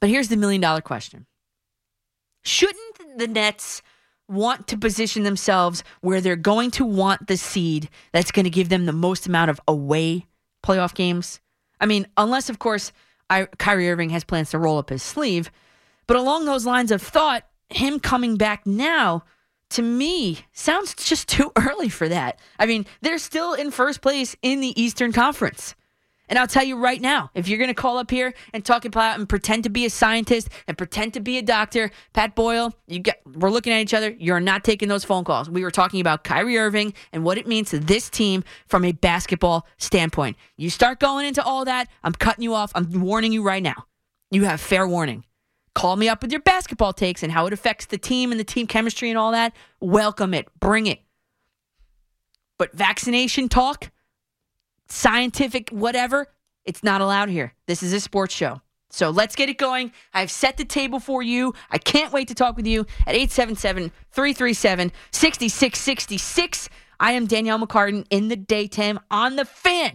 But 0.00 0.10
here's 0.10 0.28
the 0.28 0.36
million 0.36 0.60
dollar 0.60 0.80
question 0.80 1.26
Shouldn't 2.44 3.18
the 3.18 3.26
Nets 3.26 3.82
want 4.28 4.68
to 4.68 4.76
position 4.76 5.22
themselves 5.22 5.82
where 6.02 6.20
they're 6.20 6.36
going 6.36 6.70
to 6.70 6.84
want 6.84 7.26
the 7.26 7.36
seed 7.36 7.88
that's 8.12 8.30
going 8.30 8.44
to 8.44 8.50
give 8.50 8.68
them 8.68 8.86
the 8.86 8.92
most 8.92 9.26
amount 9.26 9.50
of 9.50 9.60
away 9.66 10.26
playoff 10.62 10.94
games. 10.94 11.40
I 11.80 11.86
mean, 11.86 12.06
unless, 12.16 12.50
of 12.50 12.58
course, 12.58 12.92
I, 13.30 13.46
Kyrie 13.58 13.90
Irving 13.90 14.10
has 14.10 14.24
plans 14.24 14.50
to 14.50 14.58
roll 14.58 14.78
up 14.78 14.90
his 14.90 15.02
sleeve. 15.02 15.50
But 16.06 16.16
along 16.16 16.44
those 16.44 16.66
lines 16.66 16.90
of 16.90 17.00
thought, 17.00 17.44
him 17.70 18.00
coming 18.00 18.36
back 18.36 18.66
now, 18.66 19.24
to 19.70 19.82
me, 19.82 20.40
sounds 20.52 20.94
just 20.94 21.28
too 21.28 21.52
early 21.56 21.88
for 21.88 22.08
that. 22.08 22.40
I 22.58 22.66
mean, 22.66 22.86
they're 23.00 23.18
still 23.18 23.54
in 23.54 23.70
first 23.70 24.00
place 24.00 24.36
in 24.42 24.60
the 24.60 24.80
Eastern 24.80 25.12
Conference. 25.12 25.74
And 26.28 26.38
I'll 26.38 26.46
tell 26.46 26.64
you 26.64 26.76
right 26.76 27.00
now, 27.00 27.30
if 27.34 27.48
you're 27.48 27.58
going 27.58 27.68
to 27.68 27.74
call 27.74 27.96
up 27.96 28.10
here 28.10 28.34
and 28.52 28.64
talk 28.64 28.84
about 28.84 29.18
and 29.18 29.28
pretend 29.28 29.64
to 29.64 29.70
be 29.70 29.86
a 29.86 29.90
scientist 29.90 30.48
and 30.66 30.76
pretend 30.76 31.14
to 31.14 31.20
be 31.20 31.38
a 31.38 31.42
doctor, 31.42 31.90
Pat 32.12 32.34
Boyle, 32.34 32.74
you 32.86 32.98
get 32.98 33.22
we're 33.24 33.50
looking 33.50 33.72
at 33.72 33.80
each 33.80 33.94
other. 33.94 34.10
You're 34.10 34.40
not 34.40 34.62
taking 34.62 34.88
those 34.88 35.04
phone 35.04 35.24
calls. 35.24 35.48
We 35.48 35.62
were 35.62 35.70
talking 35.70 36.00
about 36.00 36.24
Kyrie 36.24 36.58
Irving 36.58 36.92
and 37.12 37.24
what 37.24 37.38
it 37.38 37.46
means 37.46 37.70
to 37.70 37.78
this 37.78 38.10
team 38.10 38.44
from 38.66 38.84
a 38.84 38.92
basketball 38.92 39.66
standpoint. 39.78 40.36
You 40.56 40.68
start 40.68 41.00
going 41.00 41.26
into 41.26 41.42
all 41.42 41.64
that, 41.64 41.88
I'm 42.04 42.12
cutting 42.12 42.44
you 42.44 42.54
off. 42.54 42.72
I'm 42.74 43.00
warning 43.00 43.32
you 43.32 43.42
right 43.42 43.62
now. 43.62 43.86
You 44.30 44.44
have 44.44 44.60
fair 44.60 44.86
warning. 44.86 45.24
Call 45.78 45.94
me 45.94 46.08
up 46.08 46.22
with 46.22 46.32
your 46.32 46.40
basketball 46.40 46.92
takes 46.92 47.22
and 47.22 47.30
how 47.30 47.46
it 47.46 47.52
affects 47.52 47.86
the 47.86 47.98
team 47.98 48.32
and 48.32 48.40
the 48.40 48.44
team 48.44 48.66
chemistry 48.66 49.10
and 49.10 49.16
all 49.16 49.30
that. 49.30 49.54
Welcome 49.78 50.34
it. 50.34 50.48
Bring 50.58 50.88
it. 50.88 50.98
But 52.58 52.72
vaccination 52.72 53.48
talk, 53.48 53.92
scientific 54.88 55.70
whatever, 55.70 56.26
it's 56.64 56.82
not 56.82 57.00
allowed 57.00 57.28
here. 57.28 57.54
This 57.68 57.84
is 57.84 57.92
a 57.92 58.00
sports 58.00 58.34
show. 58.34 58.60
So 58.90 59.10
let's 59.10 59.36
get 59.36 59.50
it 59.50 59.56
going. 59.56 59.92
I've 60.12 60.32
set 60.32 60.56
the 60.56 60.64
table 60.64 60.98
for 60.98 61.22
you. 61.22 61.54
I 61.70 61.78
can't 61.78 62.12
wait 62.12 62.26
to 62.26 62.34
talk 62.34 62.56
with 62.56 62.66
you 62.66 62.80
at 63.06 63.14
877 63.14 63.92
337 64.10 64.90
6666. 65.12 66.68
I 66.98 67.12
am 67.12 67.26
Danielle 67.26 67.60
McCartan 67.60 68.04
in 68.10 68.26
the 68.26 68.34
daytime 68.34 68.98
on 69.12 69.36
the 69.36 69.44
fan 69.44 69.94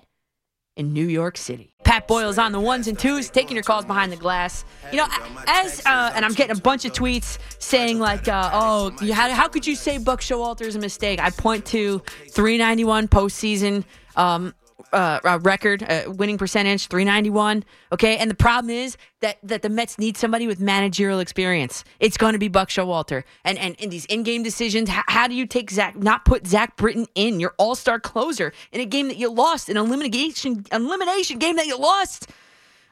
in 0.75 0.93
New 0.93 1.05
York 1.07 1.37
City. 1.37 1.71
Pat 1.83 2.07
Boyle's 2.07 2.37
on 2.37 2.51
the 2.51 2.59
ones 2.59 2.87
and 2.87 2.97
twos, 2.97 3.29
taking 3.29 3.55
your 3.55 3.63
calls 3.63 3.85
behind 3.85 4.11
the 4.11 4.15
glass. 4.15 4.65
You 4.91 4.97
know, 4.97 5.07
as 5.47 5.85
uh, 5.85 6.11
and 6.15 6.23
I'm 6.25 6.33
getting 6.33 6.55
a 6.57 6.59
bunch 6.59 6.85
of 6.85 6.93
tweets 6.93 7.37
saying 7.59 7.99
like, 7.99 8.27
uh, 8.27 8.49
"Oh, 8.53 8.91
how, 9.11 9.29
how 9.29 9.47
could 9.47 9.67
you 9.67 9.75
say 9.75 9.97
Buck 9.97 10.21
Showalter 10.21 10.61
is 10.61 10.75
a 10.75 10.79
mistake?" 10.79 11.19
I 11.19 11.29
point 11.29 11.65
to 11.67 11.99
391 12.31 13.07
postseason 13.09 13.83
um, 14.15 14.53
uh, 14.91 15.39
record, 15.41 15.83
uh, 15.83 16.03
winning 16.07 16.37
percentage, 16.37 16.87
391. 16.87 17.63
Okay, 17.91 18.17
and 18.17 18.29
the 18.29 18.35
problem 18.35 18.69
is 18.69 18.97
that 19.21 19.37
that 19.43 19.61
the 19.61 19.69
Mets 19.69 19.97
need 19.97 20.17
somebody 20.17 20.47
with 20.47 20.59
managerial 20.59 21.19
experience. 21.19 21.83
It's 21.99 22.17
going 22.17 22.33
to 22.33 22.39
be 22.39 22.47
Buck 22.47 22.69
Showalter, 22.69 23.23
and 23.43 23.57
and 23.57 23.75
in 23.75 23.89
these 23.89 24.05
in-game 24.05 24.43
decisions, 24.43 24.89
how, 24.89 25.03
how 25.07 25.27
do 25.27 25.35
you 25.35 25.45
take 25.45 25.71
Zach, 25.71 25.95
not 25.95 26.25
put 26.25 26.47
Zach 26.47 26.75
Britton 26.77 27.07
in 27.15 27.39
your 27.39 27.53
All-Star 27.57 27.99
closer 27.99 28.53
in 28.71 28.81
a 28.81 28.85
game 28.85 29.07
that 29.07 29.17
you 29.17 29.31
lost, 29.31 29.69
an 29.69 29.77
elimination 29.77 30.65
elimination 30.71 31.39
game 31.39 31.55
that 31.55 31.67
you 31.67 31.77
lost? 31.77 32.29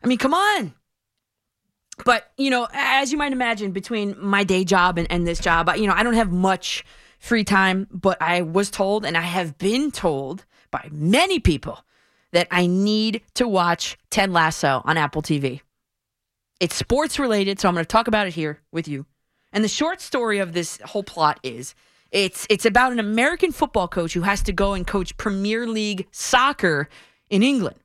I 0.03 0.07
mean, 0.07 0.17
come 0.17 0.33
on. 0.33 0.73
But 2.05 2.31
you 2.37 2.49
know, 2.49 2.67
as 2.73 3.11
you 3.11 3.17
might 3.17 3.31
imagine, 3.31 3.71
between 3.71 4.15
my 4.19 4.43
day 4.43 4.63
job 4.63 4.97
and, 4.97 5.11
and 5.11 5.27
this 5.27 5.39
job, 5.39 5.69
you 5.75 5.87
know, 5.87 5.93
I 5.93 6.03
don't 6.03 6.13
have 6.13 6.31
much 6.31 6.83
free 7.19 7.43
time. 7.43 7.87
But 7.91 8.21
I 8.21 8.41
was 8.41 8.69
told, 8.69 9.05
and 9.05 9.17
I 9.17 9.21
have 9.21 9.57
been 9.57 9.91
told 9.91 10.45
by 10.71 10.89
many 10.91 11.39
people 11.39 11.83
that 12.31 12.47
I 12.49 12.65
need 12.65 13.21
to 13.35 13.47
watch 13.47 13.97
Ted 14.09 14.31
Lasso 14.31 14.81
on 14.85 14.97
Apple 14.97 15.21
TV. 15.21 15.61
It's 16.59 16.75
sports 16.75 17.19
related, 17.19 17.59
so 17.59 17.67
I'm 17.67 17.73
going 17.73 17.83
to 17.83 17.87
talk 17.87 18.07
about 18.07 18.27
it 18.27 18.33
here 18.33 18.61
with 18.71 18.87
you. 18.87 19.05
And 19.51 19.63
the 19.63 19.69
short 19.69 19.99
story 19.99 20.39
of 20.39 20.53
this 20.53 20.79
whole 20.85 21.03
plot 21.03 21.39
is 21.43 21.75
it's 22.11 22.45
it's 22.49 22.65
about 22.65 22.91
an 22.91 22.99
American 22.99 23.51
football 23.51 23.87
coach 23.87 24.13
who 24.13 24.21
has 24.21 24.41
to 24.43 24.53
go 24.53 24.73
and 24.73 24.85
coach 24.85 25.15
Premier 25.17 25.67
League 25.67 26.07
soccer 26.11 26.87
in 27.29 27.43
England. 27.43 27.77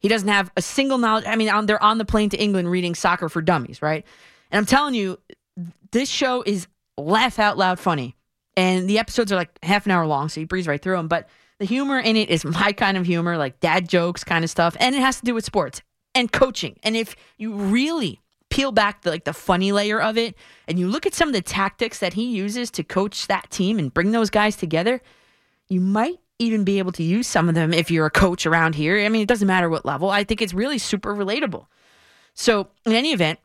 He 0.00 0.08
doesn't 0.08 0.28
have 0.28 0.50
a 0.56 0.62
single 0.62 0.98
knowledge. 0.98 1.24
I 1.26 1.34
mean, 1.34 1.48
on, 1.48 1.66
they're 1.66 1.82
on 1.82 1.98
the 1.98 2.04
plane 2.04 2.30
to 2.30 2.36
England 2.36 2.70
reading 2.70 2.94
Soccer 2.94 3.28
for 3.28 3.42
Dummies, 3.42 3.82
right? 3.82 4.04
And 4.50 4.58
I'm 4.58 4.66
telling 4.66 4.94
you, 4.94 5.18
this 5.90 6.08
show 6.08 6.42
is 6.46 6.68
laugh 6.96 7.38
out 7.38 7.58
loud 7.58 7.80
funny. 7.80 8.14
And 8.56 8.88
the 8.88 8.98
episodes 8.98 9.32
are 9.32 9.36
like 9.36 9.56
half 9.62 9.86
an 9.86 9.92
hour 9.92 10.06
long, 10.06 10.28
so 10.28 10.40
you 10.40 10.46
breeze 10.46 10.66
right 10.66 10.80
through 10.80 10.96
them. 10.96 11.08
But 11.08 11.28
the 11.58 11.64
humor 11.64 11.98
in 11.98 12.16
it 12.16 12.30
is 12.30 12.44
my 12.44 12.72
kind 12.72 12.96
of 12.96 13.06
humor, 13.06 13.36
like 13.36 13.60
dad 13.60 13.88
jokes 13.88 14.24
kind 14.24 14.44
of 14.44 14.50
stuff, 14.50 14.76
and 14.80 14.94
it 14.94 15.00
has 15.00 15.18
to 15.20 15.24
do 15.24 15.34
with 15.34 15.44
sports 15.44 15.82
and 16.14 16.32
coaching. 16.32 16.78
And 16.82 16.96
if 16.96 17.16
you 17.36 17.52
really 17.54 18.20
peel 18.50 18.72
back 18.72 19.02
the 19.02 19.10
like 19.10 19.24
the 19.24 19.32
funny 19.32 19.72
layer 19.72 20.00
of 20.00 20.16
it 20.16 20.34
and 20.66 20.78
you 20.78 20.88
look 20.88 21.04
at 21.04 21.14
some 21.14 21.28
of 21.28 21.34
the 21.34 21.42
tactics 21.42 21.98
that 21.98 22.14
he 22.14 22.30
uses 22.30 22.70
to 22.70 22.82
coach 22.82 23.26
that 23.26 23.50
team 23.50 23.78
and 23.78 23.92
bring 23.92 24.12
those 24.12 24.30
guys 24.30 24.56
together, 24.56 25.00
you 25.68 25.80
might 25.80 26.18
even 26.38 26.64
be 26.64 26.78
able 26.78 26.92
to 26.92 27.02
use 27.02 27.26
some 27.26 27.48
of 27.48 27.54
them 27.54 27.72
if 27.74 27.90
you're 27.90 28.06
a 28.06 28.10
coach 28.10 28.46
around 28.46 28.74
here. 28.74 28.98
I 29.04 29.08
mean, 29.08 29.22
it 29.22 29.28
doesn't 29.28 29.46
matter 29.46 29.68
what 29.68 29.84
level. 29.84 30.08
I 30.10 30.24
think 30.24 30.40
it's 30.40 30.54
really 30.54 30.78
super 30.78 31.14
relatable. 31.14 31.66
So, 32.34 32.68
in 32.86 32.92
any 32.92 33.12
event, 33.12 33.40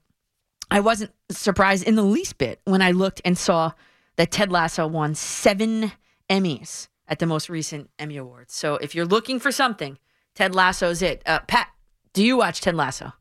I 0.70 0.80
wasn't 0.80 1.12
surprised 1.30 1.88
in 1.88 1.96
the 1.96 2.04
least 2.04 2.38
bit 2.38 2.62
when 2.66 2.82
I 2.82 2.92
looked 2.92 3.22
and 3.26 3.38
saw 3.38 3.72
that 4.16 4.32
Ted 4.32 4.52
Lasso 4.52 4.86
won 4.86 5.16
seven 5.16 5.92
Emmys 6.30 6.88
at 7.08 7.20
the 7.20 7.26
most 7.26 7.50
recent 7.50 7.90
Emmy 8.00 8.18
Awards. 8.18 8.54
So 8.54 8.76
if 8.76 8.96
you're 8.96 9.06
looking 9.06 9.40
for 9.40 9.52
something, 9.52 9.98
Ted 10.36 10.56
Lasso's 10.56 11.02
it. 11.02 11.22
Uh, 11.26 11.40
Pat, 11.48 11.68
do 12.14 12.24
you 12.24 12.38
watch 12.38 12.62
Ted 12.62 12.76
Lasso? 12.76 13.14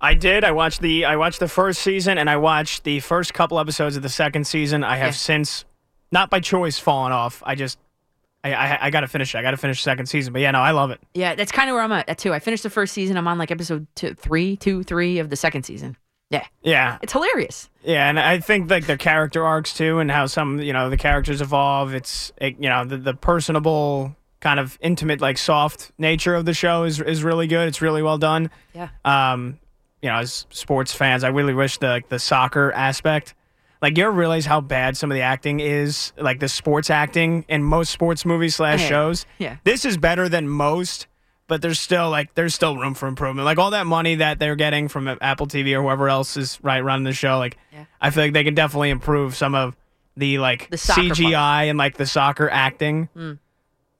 I 0.00 0.14
did. 0.14 0.44
I 0.44 0.52
watched 0.52 0.80
the 0.80 1.04
I 1.04 1.16
watched 1.16 1.40
the 1.40 1.48
first 1.48 1.82
season 1.82 2.18
and 2.18 2.30
I 2.30 2.36
watched 2.36 2.84
the 2.84 3.00
first 3.00 3.34
couple 3.34 3.58
episodes 3.58 3.96
of 3.96 4.02
the 4.02 4.08
second 4.08 4.46
season. 4.46 4.84
I 4.84 4.96
have 4.96 5.08
Yeah. 5.08 5.12
since, 5.12 5.64
not 6.12 6.30
by 6.30 6.38
choice, 6.40 6.78
fallen 6.78 7.10
off. 7.10 7.42
I 7.44 7.56
just, 7.56 7.78
I 8.44 8.54
I, 8.54 8.78
I 8.86 8.90
got 8.90 9.00
to 9.00 9.08
finish. 9.08 9.34
it. 9.34 9.38
I 9.38 9.42
got 9.42 9.50
to 9.50 9.56
finish 9.56 9.80
the 9.80 9.90
second 9.90 10.06
season. 10.06 10.32
But 10.32 10.42
yeah, 10.42 10.52
no, 10.52 10.60
I 10.60 10.70
love 10.70 10.92
it. 10.92 11.00
Yeah, 11.14 11.34
that's 11.34 11.50
kind 11.50 11.68
of 11.68 11.74
where 11.74 11.82
I'm 11.82 11.90
at 11.90 12.16
too. 12.16 12.32
I 12.32 12.38
finished 12.38 12.62
the 12.62 12.70
first 12.70 12.94
season. 12.94 13.16
I'm 13.16 13.26
on 13.26 13.38
like 13.38 13.50
episode 13.50 13.88
two, 13.96 14.14
three, 14.14 14.56
two, 14.56 14.84
three 14.84 15.18
of 15.18 15.30
the 15.30 15.36
second 15.36 15.64
season. 15.64 15.96
Yeah, 16.30 16.44
Yeah, 16.62 16.98
it's 17.00 17.12
hilarious. 17.12 17.70
yeah, 17.82 18.08
and 18.08 18.20
I 18.20 18.38
think 18.40 18.70
like 18.70 18.86
their 18.86 18.98
character 18.98 19.44
arcs 19.46 19.72
too, 19.72 19.98
and 19.98 20.10
how 20.10 20.26
some 20.26 20.60
you 20.60 20.72
know 20.72 20.90
the 20.90 20.96
characters 20.98 21.40
evolve. 21.40 21.94
It's 21.94 22.32
it, 22.36 22.56
you 22.58 22.68
know 22.68 22.84
the 22.84 22.98
the 22.98 23.14
personable 23.14 24.14
kind 24.40 24.60
of 24.60 24.78
intimate 24.80 25.20
like 25.20 25.38
soft 25.38 25.90
nature 25.98 26.34
of 26.34 26.44
the 26.44 26.52
show 26.54 26.84
is 26.84 27.00
is 27.00 27.24
really 27.24 27.46
good. 27.46 27.66
It's 27.66 27.80
really 27.80 28.02
well 28.02 28.18
done. 28.18 28.50
Yeah. 28.74 28.90
um, 29.04 29.58
you 30.02 30.08
know, 30.10 30.16
as 30.16 30.46
sports 30.50 30.92
fans, 30.92 31.24
I 31.24 31.28
really 31.28 31.54
wish 31.54 31.78
the 31.78 31.88
like, 31.88 32.08
the 32.08 32.20
soccer 32.20 32.70
aspect 32.72 33.34
Like 33.82 33.96
you 33.98 34.04
ever 34.04 34.12
realize 34.12 34.46
how 34.46 34.60
bad 34.60 34.96
some 34.96 35.10
of 35.10 35.16
the 35.16 35.22
acting 35.22 35.58
is, 35.60 36.12
like 36.16 36.38
the 36.40 36.48
sports 36.48 36.88
acting 36.90 37.44
in 37.48 37.62
most 37.64 37.90
sports 37.90 38.24
movies 38.24 38.54
slash 38.56 38.86
shows. 38.86 39.26
Yeah. 39.38 39.56
This 39.64 39.84
is 39.84 39.96
better 39.96 40.28
than 40.28 40.48
most, 40.48 41.06
but 41.48 41.60
there's 41.62 41.80
still 41.80 42.08
like 42.10 42.34
there's 42.34 42.54
still 42.54 42.76
room 42.76 42.94
for 42.94 43.08
improvement. 43.08 43.44
Like 43.44 43.58
all 43.58 43.70
that 43.72 43.86
money 43.86 44.14
that 44.16 44.38
they're 44.38 44.54
getting 44.56 44.86
from 44.88 45.08
Apple 45.20 45.46
TV 45.48 45.76
or 45.76 45.82
whoever 45.82 46.08
else 46.08 46.36
is 46.36 46.58
right 46.62 46.80
running 46.80 47.04
the 47.04 47.12
show, 47.12 47.38
like 47.38 47.56
Yeah. 47.72 47.86
I 48.00 48.10
feel 48.10 48.22
like 48.24 48.32
they 48.34 48.44
can 48.44 48.54
definitely 48.54 48.90
improve 48.90 49.34
some 49.34 49.54
of 49.54 49.74
the 50.16 50.38
like 50.38 50.70
The 50.70 50.76
CGI 50.76 51.64
and 51.70 51.78
like 51.78 51.96
the 51.96 52.06
soccer 52.06 52.48
acting. 52.48 53.08
Hmm. 53.14 53.32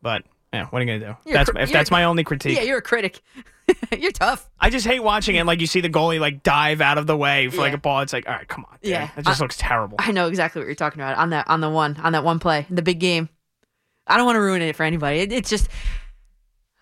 But 0.03 0.23
yeah, 0.53 0.67
what 0.67 0.81
are 0.81 0.85
you 0.85 0.99
gonna 1.01 1.13
do? 1.15 1.17
You're 1.27 1.35
that's 1.39 1.51
cr- 1.51 1.59
if 1.59 1.73
that's 1.73 1.91
my 1.91 2.05
only 2.05 2.23
critique. 2.25 2.57
Yeah, 2.57 2.63
you're 2.63 2.79
a 2.79 2.83
critic. 2.83 3.21
you're 3.99 4.13
tough. 4.13 4.49
I 4.59 4.71
just 4.71 4.87
hate 4.87 5.01
watching 5.01 5.37
it. 5.37 5.45
Like 5.45 5.61
you 5.61 5.67
see 5.67 5.81
the 5.81 5.91
goalie 5.91 6.21
like 6.21 6.43
dive 6.43 6.81
out 6.81 6.97
of 6.99 7.07
the 7.07 7.17
way 7.17 7.49
for 7.49 7.59
like 7.59 7.75
a 7.75 7.79
ball. 7.79 8.01
It's 8.01 8.13
like, 8.13 8.27
all 8.29 8.35
right, 8.35 8.49
come 8.49 8.65
on. 8.71 8.79
dude. 8.83 8.93
Yeah. 8.93 9.11
it 9.17 9.25
just 9.25 9.41
I- 9.41 9.45
looks 9.45 9.57
terrible. 9.59 9.97
I 10.01 10.13
know 10.13 10.27
exactly 10.29 10.61
what 10.61 10.67
you're 10.67 10.75
talking 10.75 11.01
about 11.03 11.19
on 11.19 11.31
that 11.31 11.49
on 11.49 11.61
the 11.61 11.69
one 11.71 11.97
on 12.03 12.13
that 12.13 12.25
one 12.25 12.39
play, 12.39 12.67
the 12.71 12.83
big 12.83 12.99
game. 13.01 13.29
I 14.07 14.17
don't 14.17 14.25
want 14.25 14.37
to 14.37 14.41
ruin 14.41 14.63
it 14.63 14.75
for 14.75 14.85
anybody. 14.85 15.19
It, 15.21 15.33
it's 15.33 15.51
just 15.51 15.69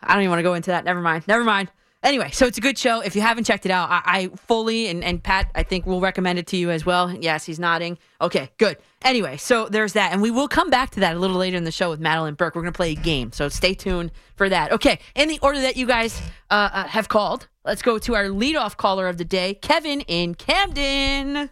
I 0.07 0.15
don't 0.15 0.23
even 0.23 0.31
want 0.31 0.39
to 0.41 0.45
go 0.45 0.55
into 0.55 0.71
that. 0.71 0.85
Never 0.85 1.01
mind. 1.01 1.25
Never 1.27 1.45
mind. 1.45 1.71
Anyway, 2.03 2.31
so 2.31 2.47
it's 2.47 2.59
a 2.59 2.61
good 2.61 2.79
show. 2.79 3.01
If 3.01 3.17
you 3.17 3.23
haven't 3.23 3.45
checked 3.45 3.67
it 3.67 3.73
out, 3.73 3.91
I, 3.91 4.03
I 4.05 4.29
fully 4.37 4.87
and, 4.87 5.03
and 5.03 5.21
Pat, 5.21 5.51
I 5.57 5.65
think 5.65 5.87
will 5.87 6.01
recommend 6.01 6.39
it 6.39 6.47
to 6.49 6.57
you 6.57 6.71
as 6.71 6.87
well. 6.87 7.11
Yes, 7.13 7.45
he's 7.45 7.59
nodding. 7.59 7.99
Okay, 8.21 8.51
good. 8.59 8.77
Anyway, 9.03 9.37
so 9.39 9.69
there's 9.69 9.95
that, 9.95 10.13
and 10.13 10.23
we 10.23 10.31
will 10.31 10.47
come 10.47 10.71
back 10.71 10.91
to 10.91 11.01
that 11.01 11.17
a 11.17 11.19
little 11.19 11.37
later 11.37 11.57
in 11.57 11.65
the 11.65 11.73
show 11.73 11.91
with 11.91 12.01
Madelyn 12.01 12.37
Burke. 12.37 12.55
We're 12.55 12.63
gonna 12.63 12.71
play 12.73 12.93
a 12.93 12.95
game, 12.95 13.33
so 13.33 13.49
stay 13.49 13.75
tuned 13.75 14.13
for 14.37 14.49
that. 14.49 14.71
Okay, 14.73 15.01
in 15.17 15.29
the 15.29 15.41
order 15.43 15.61
that 15.63 15.77
you 15.77 15.87
guys 15.87 16.21
uh, 16.51 16.69
uh, 16.73 16.85
have 16.87 17.09
called, 17.09 17.49
let's 17.65 17.83
go 17.83 17.99
to 17.99 18.15
our 18.15 18.27
leadoff 18.27 18.77
caller 18.77 19.09
of 19.09 19.17
the 19.17 19.25
day, 19.25 19.55
Kevin 19.55 20.03
in 20.03 20.37
Camden. 20.37 21.51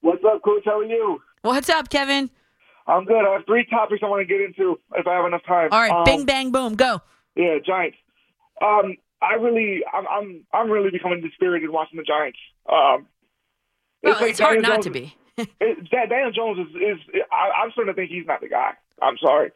What's 0.00 0.22
up, 0.24 0.42
Coach? 0.42 0.62
How 0.64 0.78
are 0.78 0.84
you? 0.84 1.18
What's 1.42 1.68
up, 1.68 1.90
Kevin? 1.90 2.30
I'm 2.86 3.04
good. 3.04 3.22
I 3.26 3.34
have 3.34 3.44
three 3.44 3.66
topics 3.66 4.00
I 4.02 4.06
want 4.08 4.26
to 4.26 4.32
get 4.32 4.40
into 4.40 4.78
if 4.94 5.06
I 5.06 5.14
have 5.14 5.26
enough 5.26 5.44
time. 5.46 5.68
All 5.72 5.80
right, 5.80 5.90
Um, 5.90 6.04
bing 6.04 6.24
bang 6.24 6.52
boom, 6.52 6.74
go. 6.74 7.02
Yeah, 7.38 7.56
Giants. 7.64 7.96
Um, 8.60 8.96
I 9.22 9.34
really, 9.34 9.82
I'm, 9.92 10.04
I'm, 10.08 10.44
I'm 10.52 10.70
really 10.70 10.90
becoming 10.90 11.20
dispirited 11.22 11.70
watching 11.70 11.96
the 11.96 12.02
Giants. 12.04 12.38
Um, 12.68 13.06
Well, 14.02 14.14
like 14.20 14.30
it's 14.30 14.40
hard 14.40 14.56
Daniel 14.56 14.62
not 14.70 14.82
Jones- 14.82 14.84
to 14.84 14.90
be. 14.90 15.14
It, 15.60 15.88
Dan- 15.90 16.08
Daniel 16.08 16.32
Jones 16.32 16.58
is, 16.68 16.74
is 16.74 16.98
I, 17.30 17.62
I'm 17.62 17.70
starting 17.70 17.94
to 17.94 17.96
think 17.96 18.10
he's 18.10 18.26
not 18.26 18.40
the 18.40 18.48
guy. 18.48 18.72
I'm 19.00 19.16
sorry. 19.18 19.52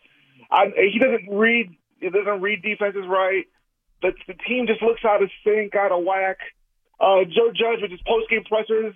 I, 0.49 0.66
he 0.92 0.99
doesn't 1.01 1.29
read. 1.29 1.75
He 1.99 2.09
doesn't 2.09 2.40
read 2.40 2.62
defenses 2.62 3.03
right. 3.09 3.47
The, 4.01 4.12
the 4.29 4.35
team 4.47 4.66
just 4.68 4.81
looks 4.81 5.05
out 5.05 5.23
of 5.25 5.31
sync, 5.45 5.75
out 5.75 5.90
of 5.90 6.05
whack. 6.05 6.38
Uh, 7.01 7.25
Joe 7.25 7.51
Judge 7.51 7.83
with 7.83 7.90
his 7.90 8.01
post 8.07 8.31
game 8.31 8.45
pressers. 8.45 8.95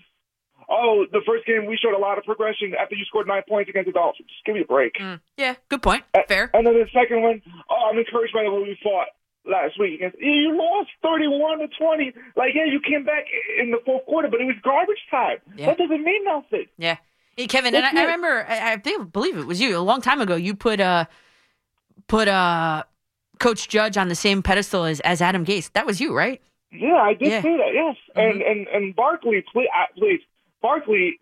Oh, 0.69 1.07
the 1.13 1.21
first 1.27 1.47
game 1.47 1.67
we 1.67 1.77
showed 1.77 1.95
a 1.95 1.99
lot 1.99 2.19
of 2.19 2.25
progression 2.25 2.75
after 2.75 2.95
you 2.97 3.05
scored 3.05 3.29
nine 3.29 3.43
points 3.49 3.71
against 3.71 3.87
the 3.87 3.93
Dolphins. 3.93 4.29
Just 4.29 4.45
Give 4.45 4.55
me 4.57 4.63
a 4.63 4.65
break. 4.65 4.95
Mm, 4.95 5.21
yeah, 5.37 5.55
good 5.69 5.83
point. 5.83 6.05
Fair. 6.29 6.51
And 6.55 6.67
then 6.67 6.75
the 6.75 6.89
second 6.93 7.23
one, 7.23 7.41
oh, 7.71 7.91
I'm 7.91 7.99
encouraged 7.99 8.35
by 8.35 8.43
the 8.43 8.51
way 8.51 8.63
we 8.63 8.79
fought 8.83 9.09
last 9.45 9.79
week. 9.79 10.01
against- 10.01 10.19
You 10.21 10.57
lost 10.59 10.91
31 11.03 11.61
to 11.61 11.69
20. 11.69 12.13
Like, 12.35 12.51
yeah, 12.55 12.65
you 12.65 12.81
came 12.81 13.05
back 13.05 13.25
in 13.61 13.71
the 13.71 13.79
fourth 13.85 14.05
quarter, 14.07 14.29
but 14.29 14.41
it 14.41 14.45
was 14.45 14.57
garbage 14.65 14.99
time. 15.11 15.39
Yeah. 15.55 15.67
That 15.67 15.79
doesn't 15.79 16.03
mean 16.03 16.25
nothing. 16.25 16.67
Yeah. 16.79 16.97
Hey, 17.37 17.47
Kevin, 17.47 17.75
and 17.75 17.85
I, 17.85 17.91
I 17.91 18.03
remember, 18.05 18.45
I, 18.49 18.73
I 18.73 18.77
think, 18.79 19.13
believe 19.13 19.37
it 19.37 19.47
was 19.47 19.61
you 19.61 19.77
a 19.77 19.81
long 19.81 20.01
time 20.01 20.21
ago. 20.21 20.35
You 20.37 20.55
put 20.55 20.81
uh, 20.81 21.05
put 22.09 22.29
uh, 22.29 22.83
Coach 23.39 23.69
Judge 23.69 23.97
on 23.97 24.09
the 24.09 24.15
same 24.15 24.43
pedestal 24.43 24.85
as, 24.85 25.01
as 25.01 25.21
Adam 25.21 25.45
Gase. 25.45 25.71
That 25.75 25.87
was 25.87 26.01
you, 26.01 26.17
right? 26.17 26.41
Yeah, 26.73 26.95
I 26.97 27.15
did 27.15 27.29
Yeah. 27.29 27.43
say 27.43 27.57
that. 27.57 27.73
Yes, 27.75 27.97
and 28.17 28.43
and 28.43 28.67
and 28.69 28.97
Barkley, 28.97 29.45
please, 29.53 29.69
please, 29.99 30.21
Barkley, 30.67 31.19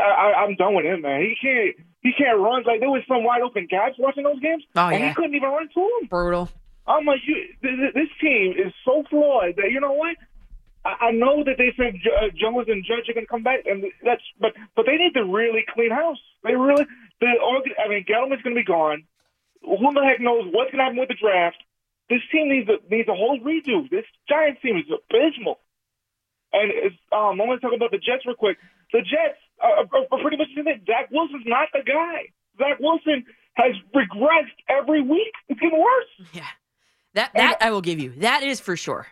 I, 0.00 0.08
I, 0.24 0.26
I'm 0.42 0.56
done 0.56 0.74
with 0.74 0.86
him, 0.86 1.02
man. 1.02 1.20
He 1.20 1.36
can't. 1.40 1.76
He 2.00 2.12
can't 2.16 2.38
run. 2.38 2.62
Like 2.64 2.80
there 2.80 2.88
was 2.88 3.02
some 3.08 3.24
wide 3.24 3.42
open 3.42 3.66
gaps 3.68 3.96
watching 3.98 4.24
those 4.24 4.40
games, 4.40 4.62
Oh, 4.74 4.88
and 4.88 5.00
yeah. 5.00 5.08
he 5.08 5.14
couldn't 5.14 5.34
even 5.34 5.50
run 5.50 5.68
to 5.68 5.80
them. 6.00 6.08
Brutal. 6.08 6.48
I'm 6.86 7.04
like, 7.04 7.20
you, 7.26 7.34
th- 7.60 7.94
this 7.94 8.08
team 8.22 8.54
is 8.56 8.72
so 8.84 9.02
flawed 9.10 9.56
that 9.56 9.70
you 9.74 9.80
know 9.80 9.92
what? 9.92 10.14
I, 10.86 11.08
I 11.08 11.10
know 11.10 11.42
that 11.44 11.58
they 11.58 11.74
said 11.76 11.98
J- 11.98 12.14
uh, 12.14 12.30
Jones 12.32 12.68
and 12.70 12.84
Judge 12.86 13.10
are 13.10 13.14
going 13.18 13.26
to 13.26 13.30
come 13.30 13.42
back, 13.42 13.66
and 13.66 13.84
that's 14.04 14.22
but 14.40 14.52
but 14.76 14.86
they 14.86 14.96
need 14.96 15.12
to 15.18 15.24
really 15.26 15.64
clean 15.74 15.90
house. 15.90 16.22
They 16.44 16.54
really, 16.54 16.86
the 17.20 17.26
I 17.84 17.88
mean, 17.90 18.06
Gettleman's 18.08 18.42
going 18.46 18.54
to 18.54 18.62
be 18.62 18.64
gone. 18.64 19.02
Who 19.66 19.76
the 19.92 20.04
heck 20.06 20.20
knows 20.22 20.46
what's 20.54 20.70
going 20.70 20.78
to 20.78 20.84
happen 20.86 20.98
with 21.02 21.10
the 21.10 21.18
draft? 21.20 21.58
This 22.08 22.22
team 22.30 22.48
needs 22.54 22.70
a 22.70 22.78
needs 22.88 23.08
a 23.10 23.18
whole 23.18 23.40
redo. 23.42 23.90
This 23.90 24.06
Giants 24.30 24.62
team 24.62 24.76
is 24.78 24.86
abysmal. 24.86 25.58
And 26.52 26.70
it's, 26.72 26.94
um, 27.10 27.36
I 27.40 27.44
want 27.44 27.60
to 27.60 27.66
talk 27.66 27.74
about 27.76 27.90
the 27.90 27.98
Jets 27.98 28.24
real 28.24 28.36
quick. 28.38 28.56
The 28.92 29.00
Jets 29.00 29.38
are, 29.60 29.78
are, 29.78 29.86
are 30.12 30.20
pretty 30.22 30.36
much 30.36 30.48
the 30.54 30.62
same. 30.64 30.80
Zach 30.86 31.10
Wilson's 31.10 31.44
not 31.46 31.68
the 31.72 31.80
guy. 31.86 32.26
Zach 32.58 32.78
Wilson 32.80 33.24
has 33.54 33.74
regressed 33.94 34.56
every 34.68 35.02
week. 35.02 35.32
It's 35.48 35.58
getting 35.60 35.78
worse. 35.80 36.28
Yeah. 36.32 36.46
That 37.14 37.30
that 37.34 37.56
I 37.60 37.70
will 37.70 37.80
give 37.80 37.98
you. 37.98 38.10
That 38.18 38.42
is 38.42 38.60
for 38.60 38.76
sure. 38.76 39.06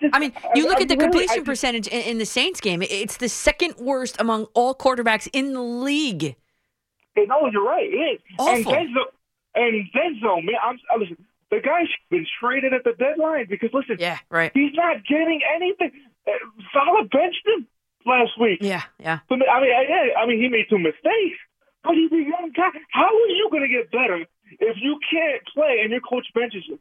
Just- 0.00 0.14
I 0.14 0.18
mean, 0.18 0.32
you 0.54 0.64
look 0.66 0.76
I'm 0.76 0.82
at 0.82 0.88
the 0.88 0.96
really- 0.96 1.04
completion 1.10 1.30
I 1.32 1.36
just- 1.36 1.46
percentage 1.46 1.86
in, 1.88 2.02
in 2.02 2.18
the 2.18 2.26
Saints 2.26 2.60
game. 2.60 2.82
It's 2.82 3.16
the 3.16 3.28
second 3.28 3.76
worst 3.78 4.16
among 4.20 4.44
all 4.54 4.74
quarterbacks 4.74 5.28
in 5.32 5.52
the 5.52 5.62
league. 5.62 6.36
No, 7.16 7.48
you're 7.50 7.64
right. 7.64 7.86
It 7.86 7.96
is. 7.96 8.20
And 8.38 8.66
Awful. 8.66 8.74
And 9.54 9.84
Denzo, 9.94 10.42
man, 10.44 10.54
I'm 10.62 10.78
uh, 10.94 10.98
listen. 10.98 11.16
The 11.50 11.60
guy's 11.60 11.86
been 12.08 12.26
traded 12.40 12.72
at 12.72 12.84
the 12.84 12.92
deadline 12.94 13.46
because 13.50 13.68
listen, 13.74 13.96
Yeah, 13.98 14.18
right. 14.30 14.50
he's 14.54 14.72
not 14.72 15.04
getting 15.06 15.40
anything. 15.54 15.90
Uh, 16.26 16.30
Salah 16.72 17.04
benched 17.04 17.46
him 17.46 17.66
last 18.06 18.32
week. 18.40 18.58
Yeah, 18.60 18.82
yeah. 18.98 19.20
So, 19.28 19.34
I 19.34 19.60
mean, 19.60 19.72
I, 19.72 20.22
I 20.22 20.26
mean, 20.26 20.40
he 20.40 20.48
made 20.48 20.66
two 20.68 20.78
mistakes, 20.78 21.38
but 21.84 21.94
he's 21.94 22.12
a 22.12 22.16
young 22.16 22.52
guy. 22.56 22.70
How 22.90 23.06
are 23.06 23.28
you 23.28 23.48
going 23.50 23.62
to 23.62 23.68
get 23.68 23.90
better 23.90 24.24
if 24.60 24.76
you 24.80 24.98
can't 25.10 25.42
play 25.54 25.80
and 25.82 25.90
your 25.90 26.00
coach 26.00 26.26
benches 26.34 26.64
you? 26.66 26.78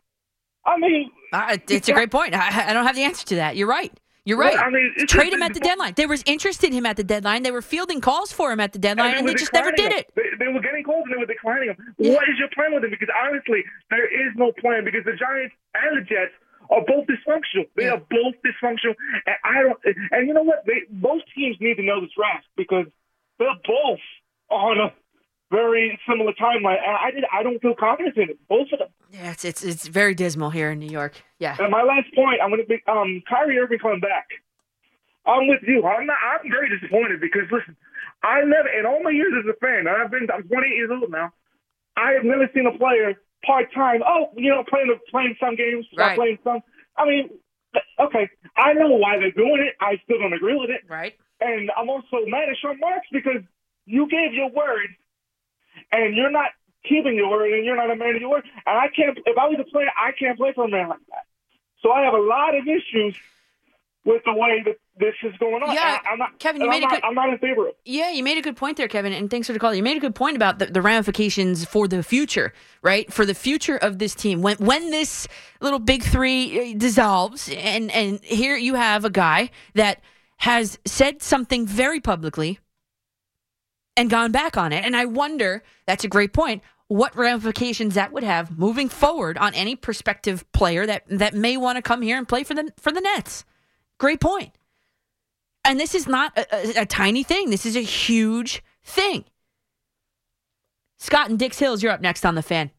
I 0.66 0.78
mean, 0.78 1.12
Uh, 1.34 1.58
it's 1.70 1.90
a 1.90 1.94
great 1.94 2.12
point. 2.12 2.36
I, 2.36 2.70
I 2.70 2.74
don't 2.74 2.86
have 2.86 2.96
the 2.96 3.04
answer 3.04 3.26
to 3.28 3.36
that. 3.36 3.56
You're 3.56 3.68
right. 3.68 3.92
You're 4.24 4.38
right. 4.38 4.56
I 4.56 4.70
mean, 4.70 4.94
Trade 5.08 5.34
him 5.34 5.42
at 5.42 5.56
the 5.56 5.60
deadline. 5.60 5.94
There 5.96 6.08
was 6.08 6.22
interest 6.28 6.64
in 6.64 6.72
him 6.74 6.86
at 6.86 6.96
the 6.96 7.04
deadline. 7.04 7.42
They 7.42 7.50
were 7.50 7.64
fielding 7.64 8.02
calls 8.02 8.32
for 8.32 8.52
him 8.52 8.60
at 8.60 8.72
the 8.72 8.78
deadline, 8.78 9.18
and 9.18 9.28
they 9.28 9.34
just 9.34 9.52
never 9.52 9.72
did 9.72 9.90
declining 9.90 9.98
it. 9.98 10.14
They, 10.16 10.46
they 10.46 10.54
were 10.54 10.62
getting 10.62 10.84
calls 10.84 11.06
and 11.06 11.14
they 11.14 11.18
were 11.18 11.26
declining 11.26 11.70
him. 11.70 11.96
Yeah. 11.98 12.14
What 12.14 12.30
is 12.30 12.38
your 12.38 12.50
plan 12.54 12.76
with 12.76 12.84
him? 12.84 12.92
Because 12.92 13.10
honestly, 13.26 13.64
there 13.90 14.06
is 14.06 14.32
no 14.36 14.52
plan 14.62 14.86
because 14.86 15.02
the 15.06 15.18
Giants 15.18 15.56
and 15.74 15.98
the 15.98 16.02
Jets 16.06 16.34
are 16.72 16.82
both 16.88 17.06
dysfunctional. 17.08 17.68
They 17.76 17.86
Yeah. 17.86 17.94
are 17.96 17.98
both 18.10 18.36
dysfunctional, 18.46 18.96
and 19.28 19.36
I 19.44 19.62
don't. 19.64 19.80
And 20.12 20.28
you 20.28 20.34
know 20.34 20.44
what? 20.44 20.66
They 20.66 20.82
both 20.90 21.22
teams 21.36 21.58
need 21.60 21.76
to 21.76 21.84
know 21.84 22.02
this 22.02 22.12
draft 22.18 22.46
because 22.56 22.88
they're 23.38 23.54
both 23.66 24.00
on 24.50 24.80
a 24.80 24.94
very 25.52 26.00
similar 26.08 26.32
timeline, 26.34 26.80
and 26.82 26.96
I 26.96 27.12
did. 27.12 27.26
I 27.32 27.44
don't 27.44 27.62
feel 27.62 27.76
confident 27.76 28.16
in 28.18 28.30
it. 28.30 28.40
Both 28.48 28.72
of 28.72 28.80
them. 28.80 28.88
Yeah, 29.12 29.32
it's 29.32 29.44
it's 29.44 29.64
it's 29.64 29.88
very 29.88 30.16
dismal 30.16 30.50
here 30.50 30.72
in 30.72 30.80
New 30.80 30.90
York. 30.90 31.22
Yeah. 31.40 31.58
And 31.60 31.70
my 31.72 31.84
last 31.84 32.14
point, 32.16 32.40
I'm 32.42 32.50
going 32.50 32.62
to 32.62 32.68
be 32.68 32.82
um, 32.88 33.22
Kyrie 33.30 33.60
Irving 33.60 33.80
coming 33.80 34.00
back. 34.00 34.28
I'm 35.26 35.48
with 35.48 35.62
you. 35.68 35.86
I'm 35.86 36.06
not. 36.08 36.18
I'm 36.24 36.50
very 36.50 36.70
disappointed 36.70 37.20
because 37.20 37.52
listen, 37.52 37.76
I 38.24 38.42
never 38.46 38.70
in 38.70 38.86
all 38.86 39.04
my 39.04 39.12
years 39.12 39.34
as 39.38 39.46
a 39.50 39.54
fan, 39.60 39.80
and 39.88 39.90
I've 39.90 40.10
been. 40.10 40.28
I'm 40.34 40.44
28 40.48 40.70
years 40.76 40.90
old 40.92 41.12
now. 41.12 41.34
I 41.98 42.12
have 42.14 42.24
never 42.24 42.50
seen 42.56 42.66
a 42.66 42.78
player 42.78 43.20
part 43.46 43.74
time. 43.74 44.02
Oh, 44.06 44.30
you 44.36 44.50
know, 44.50 44.64
playing 44.68 44.94
playing 45.10 45.36
some 45.40 45.56
games, 45.56 45.86
not 45.94 46.08
Right. 46.08 46.16
playing 46.18 46.40
some. 46.44 46.62
I 46.98 47.06
mean, 47.06 47.30
okay, 48.00 48.30
I 48.58 48.74
know 48.74 48.90
why 48.90 49.18
they're 49.18 49.32
doing 49.32 49.62
it. 49.62 49.76
I 49.80 49.98
still 50.04 50.20
don't 50.20 50.34
agree 50.34 50.56
with 50.56 50.70
it, 50.70 50.82
Right. 50.88 51.16
and 51.40 51.72
I'm 51.78 51.90
also 51.90 52.26
mad 52.28 52.50
at 52.50 52.58
Sean 52.58 52.80
Marks 52.80 53.08
because 53.12 53.42
you 53.86 54.08
gave 54.08 54.34
your 54.34 54.50
word, 54.50 54.90
and 55.92 56.16
you're 56.16 56.32
not 56.32 56.52
keeping 56.84 57.16
your 57.16 57.30
word, 57.30 57.54
and 57.54 57.66
you're 57.66 57.76
not 57.76 57.92
a 57.92 57.96
man 57.96 58.16
of 58.16 58.22
your 58.22 58.30
word. 58.32 58.44
And 58.66 58.78
I 58.78 58.88
can't. 58.90 59.18
If 59.26 59.38
I 59.38 59.48
was 59.48 59.58
a 59.60 59.64
player, 59.64 59.90
I 59.98 60.12
can't 60.12 60.38
play 60.38 60.54
for 60.54 60.66
a 60.66 60.70
man 60.70 60.90
like 60.90 61.06
that. 61.10 61.26
So 61.82 61.92
I 61.92 62.04
have 62.04 62.14
a 62.14 62.20
lot 62.20 62.56
of 62.56 62.68
issues 62.68 63.16
with 64.04 64.24
the 64.26 64.34
way 64.34 64.64
that 64.66 64.78
this 64.98 65.14
is 65.24 65.34
going 65.40 65.64
on. 65.64 65.74
Yeah, 65.74 66.00
I'm 66.12 66.20
not, 66.20 66.38
Kevin, 66.40 66.62
you 66.62 66.70
made 66.70 66.84
a 66.84 66.86
I'm 66.86 66.90
good- 66.90 67.02
not, 67.02 67.08
I'm 67.08 67.16
not 67.16 67.30
in 67.30 67.38
favor 67.40 67.62
of 67.64 67.68
it. 67.70 67.78
Yeah, 67.86 68.12
you 68.12 68.24
made 68.24 68.38
a 68.38 68.42
good 68.42 68.58
point 68.58 68.78
there, 68.78 68.88
Kevin, 68.88 69.14
and 69.14 69.30
thanks 69.30 69.48
for 69.48 69.54
the 69.54 69.60
call. 69.60 69.74
You 69.74 69.82
made 69.84 69.98
a 69.98 70.00
good 70.02 70.16
point 70.16 70.36
about 70.36 70.60
the, 70.60 70.66
the 70.68 70.82
ramifications 70.82 71.66
for 71.66 71.88
the 71.88 72.04
future, 72.04 72.54
right? 72.82 73.12
For 73.12 73.26
the 73.26 73.34
future 73.34 73.78
of 73.78 74.00
this 74.00 74.14
team. 74.14 74.42
When 74.42 74.58
when 74.58 74.92
this 74.92 75.28
little 75.62 75.80
big 75.80 76.04
three 76.04 76.74
uh, 76.74 76.78
dissolves, 76.78 77.50
and 77.56 77.90
and 77.92 78.24
here 78.24 78.56
you 78.58 78.76
have 78.76 79.06
a 79.06 79.10
guy 79.10 79.50
that 79.76 80.02
has 80.38 80.78
said 80.86 81.22
something 81.22 81.66
very 81.66 82.00
publicly 82.00 82.60
and 83.98 84.10
gone 84.10 84.32
back 84.32 84.58
on 84.58 84.72
it, 84.74 84.84
and 84.86 84.96
I 84.96 85.06
wonder. 85.06 85.64
That's 85.88 86.04
a 86.04 86.08
great 86.10 86.34
point. 86.34 86.64
What 86.88 87.16
ramifications 87.16 87.94
that 87.96 88.12
would 88.12 88.24
have 88.24 88.58
moving 88.60 88.90
forward 88.90 89.38
on 89.38 89.54
any 89.54 89.76
prospective 89.78 90.50
player 90.52 90.86
that 90.86 91.04
that 91.08 91.34
may 91.34 91.56
want 91.58 91.78
to 91.78 91.82
come 91.82 92.02
here 92.02 92.18
and 92.18 92.28
play 92.28 92.44
for 92.44 92.54
the 92.54 92.72
for 92.78 92.92
the 92.92 93.02
Nets. 93.02 93.46
Great 93.98 94.20
point. 94.20 94.52
And 95.64 95.80
this 95.80 95.94
is 95.96 96.08
not 96.08 96.38
a, 96.38 96.80
a, 96.80 96.82
a 96.82 96.86
tiny 96.86 97.24
thing. 97.24 97.50
This 97.50 97.66
is 97.66 97.76
a 97.76 97.82
huge 97.82 98.64
thing. 98.84 99.26
Scott 100.98 101.30
and 101.30 101.38
Dix 101.40 101.60
Hills, 101.60 101.82
you're 101.82 101.92
up 101.92 102.02
next 102.02 102.26
on 102.26 102.36
the 102.36 102.42
fan. 102.42 102.72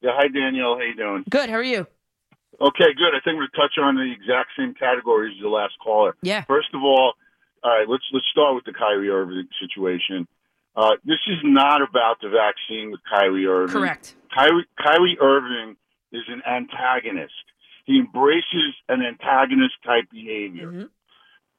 Yeah, 0.00 0.10
hi 0.14 0.28
Danielle, 0.28 0.74
how 0.76 0.82
you 0.82 0.94
doing? 0.94 1.24
Good. 1.30 1.48
How 1.48 1.56
are 1.56 1.62
you? 1.62 1.86
Okay, 2.60 2.92
good. 2.96 3.14
I 3.14 3.20
think 3.24 3.36
we're 3.38 3.48
touching 3.48 3.82
on 3.82 3.96
the 3.96 4.12
exact 4.12 4.50
same 4.56 4.74
categories 4.74 5.34
as 5.38 5.42
the 5.42 5.48
last 5.48 5.74
caller. 5.82 6.14
Yeah. 6.22 6.44
First 6.44 6.68
of 6.74 6.82
all, 6.82 7.14
all 7.62 7.70
right, 7.70 7.88
let's 7.88 8.04
let's 8.12 8.26
start 8.30 8.54
with 8.54 8.64
the 8.64 8.72
Kyrie 8.72 9.08
Irving 9.08 9.48
situation. 9.60 10.28
Uh, 10.76 10.92
this 11.04 11.18
is 11.26 11.38
not 11.42 11.80
about 11.82 12.16
the 12.20 12.28
vaccine 12.28 12.90
with 12.90 13.00
Kyrie 13.10 13.46
Irving. 13.46 13.72
Correct. 13.74 14.14
Kyrie, 14.34 14.66
Kyrie 14.82 15.16
Irving 15.20 15.76
is 16.12 16.22
an 16.28 16.42
antagonist. 16.46 17.32
He 17.86 17.98
embraces 17.98 18.74
an 18.88 19.02
antagonist 19.02 19.74
type 19.84 20.04
behavior. 20.10 20.70
Mhm. 20.70 20.88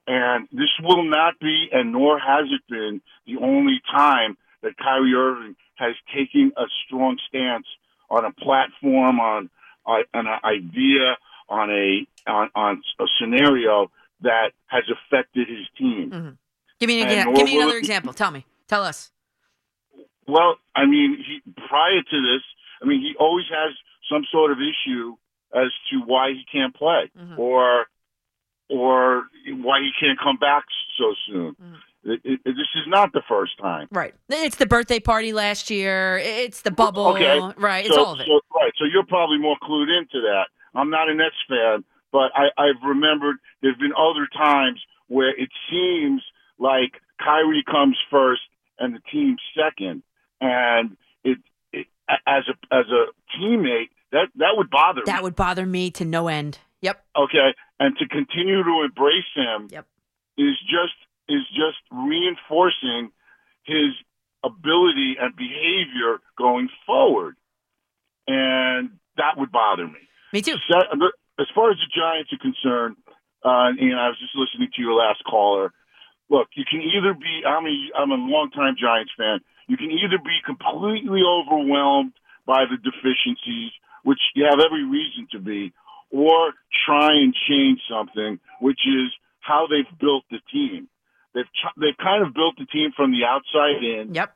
And 0.08 0.48
this 0.52 0.70
will 0.84 1.04
not 1.04 1.40
be, 1.40 1.68
and 1.72 1.92
nor 1.92 2.20
has 2.20 2.46
it 2.52 2.62
been, 2.70 3.02
the 3.26 3.38
only 3.44 3.82
time 3.92 4.38
that 4.62 4.78
Kyrie 4.78 5.14
Irving 5.16 5.56
has 5.76 5.96
taken 6.16 6.52
a 6.58 6.66
strong 6.86 7.18
stance 7.28 7.66
on 8.10 8.24
a 8.24 8.32
platform, 8.32 9.20
on, 9.20 9.50
on 9.86 10.04
an 10.14 10.28
idea, 10.44 11.18
on 11.50 11.70
a 11.72 12.08
on, 12.28 12.50
on 12.56 12.82
a 13.00 13.06
scenario 13.20 13.92
that 14.22 14.52
has 14.68 14.84
affected 14.90 15.48
his 15.48 15.68
team. 15.78 16.38
Give 16.80 16.88
me 16.88 17.02
an 17.02 17.08
example. 17.08 17.34
Give 17.36 17.46
me 17.46 17.58
another 17.58 17.76
it 17.76 17.80
example. 17.80 18.14
Tell 18.14 18.32
me. 18.32 18.46
Tell 18.68 18.84
us. 18.84 19.12
Well, 20.28 20.56
I 20.76 20.86
mean, 20.86 21.18
he 21.26 21.42
prior 21.68 22.02
to 22.02 22.22
this, 22.22 22.42
I 22.82 22.86
mean, 22.86 23.02
he 23.02 23.14
always 23.20 23.46
has 23.50 23.76
some 24.12 24.24
sort 24.32 24.52
of 24.52 24.58
issue 24.60 25.16
as 25.54 25.72
to 25.92 26.00
why 26.06 26.32
he 26.32 26.44
can't 26.52 26.74
play 26.76 27.10
Mhm. 27.18 27.38
or 27.38 27.88
or 28.70 29.26
why 29.48 29.80
he 29.80 29.92
can't 30.00 30.20
come 30.20 30.38
back 30.38 30.64
so 30.98 31.14
soon. 31.28 31.56
Mhm. 31.56 31.76
It, 32.08 32.22
it, 32.24 32.40
this 32.46 32.70
is 32.76 32.86
not 32.88 33.14
the 33.14 33.24
first 33.28 33.58
time. 33.60 33.88
Right. 33.92 34.14
It's 34.30 34.58
the 34.58 34.68
birthday 34.68 35.00
party 35.00 35.34
last 35.34 35.72
year. 35.72 36.20
It's 36.20 36.62
the 36.62 36.70
bubble. 36.70 37.08
Okay. 37.08 37.40
Right. 37.58 37.86
It's 37.86 37.96
so, 37.96 38.06
all 38.06 38.14
of 38.14 38.20
it. 38.20 38.28
So, 38.28 38.40
right. 38.56 38.72
So 38.78 38.86
you're 38.86 39.06
probably 39.06 39.40
more 39.40 39.56
clued 39.64 39.88
into 39.90 40.22
that. 40.22 40.46
I'm 40.76 40.92
not 40.92 41.10
a 41.10 41.16
Nets 41.16 41.36
fan, 41.50 41.84
but 42.12 42.32
I, 42.36 42.50
I've 42.58 42.82
remembered 42.86 43.38
there's 43.64 43.78
been 43.78 43.94
other 43.98 44.28
times 44.38 44.80
where 45.08 45.30
it 45.30 45.50
seems 45.70 46.22
like 46.60 47.02
Kyrie 47.20 47.64
comes 47.70 47.98
first 48.12 48.42
and 48.78 48.94
the 48.94 49.00
team 49.12 49.38
second, 49.58 50.04
and 50.42 50.98
it, 51.24 51.40
it 51.74 51.88
as 52.28 52.44
a 52.48 52.76
as 52.76 52.86
a 52.92 53.06
teammate 53.38 53.90
that 54.12 54.28
that 54.36 54.52
would 54.58 54.70
bother 54.70 55.00
me. 55.00 55.04
that 55.08 55.24
would 55.24 55.36
bother 55.36 55.66
me 55.66 55.90
to 55.92 56.06
no 56.06 56.28
end. 56.28 56.60
Yep. 56.82 57.04
okay, 57.18 57.56
and 57.80 57.98
to 57.98 58.08
continue 58.08 58.64
to 58.64 58.82
embrace 58.86 59.32
him 59.36 59.68
Yep. 59.72 59.86
is 60.38 60.56
just 60.68 60.96
is 61.28 61.42
just 61.50 61.82
reinforcing 61.92 63.12
his 63.64 63.92
ability 64.44 65.18
and 65.20 65.36
behavior 65.36 66.20
going 66.38 66.70
forward, 66.86 67.36
and 68.28 68.92
that 69.18 69.38
would 69.38 69.52
bother 69.52 69.88
me. 69.88 70.00
Me 70.32 70.42
too. 70.42 70.58
So, 70.70 70.78
as 71.40 71.48
far 71.56 71.72
as 71.72 71.78
the 71.78 71.90
Giants 71.90 72.32
are 72.32 72.38
concerned, 72.38 72.96
uh, 73.44 73.74
and 73.74 73.96
I 74.00 74.10
was 74.10 74.20
just 74.20 74.36
listening 74.36 74.70
to 74.76 74.82
your 74.82 74.94
last 74.94 75.24
caller. 75.24 75.74
Look, 76.30 76.50
you 76.56 76.66
can 76.66 76.82
either 76.82 77.14
be 77.14 77.42
I'm 77.46 77.66
a 77.66 77.78
I'm 77.98 78.12
a 78.12 78.16
longtime 78.16 78.76
Giants 78.80 79.12
fan. 79.18 79.40
You 79.68 79.78
can 79.78 79.92
either 79.92 80.18
be 80.18 80.38
completely 80.46 81.22
overwhelmed 81.26 82.14
by 82.46 82.66
the 82.70 82.78
deficiencies, 82.78 83.72
which 84.04 84.20
you 84.36 84.46
have 84.46 84.60
every 84.60 84.84
reason 84.86 85.28
to 85.32 85.40
be, 85.40 85.74
or 86.16 86.54
try 86.86 87.12
and 87.14 87.34
change 87.48 87.82
something, 87.90 88.40
which 88.62 88.80
is 88.88 89.12
how 89.42 89.68
they've 89.68 90.00
built 90.00 90.24
the 90.32 90.40
team. 90.52 90.88
They've 91.34 91.44
they've 91.78 91.98
kind 91.98 92.26
of 92.26 92.34
built 92.34 92.56
the 92.58 92.66
team 92.66 92.92
from 92.96 93.12
the 93.12 93.26
outside 93.26 93.84
in 93.84 94.14
Yep. 94.14 94.34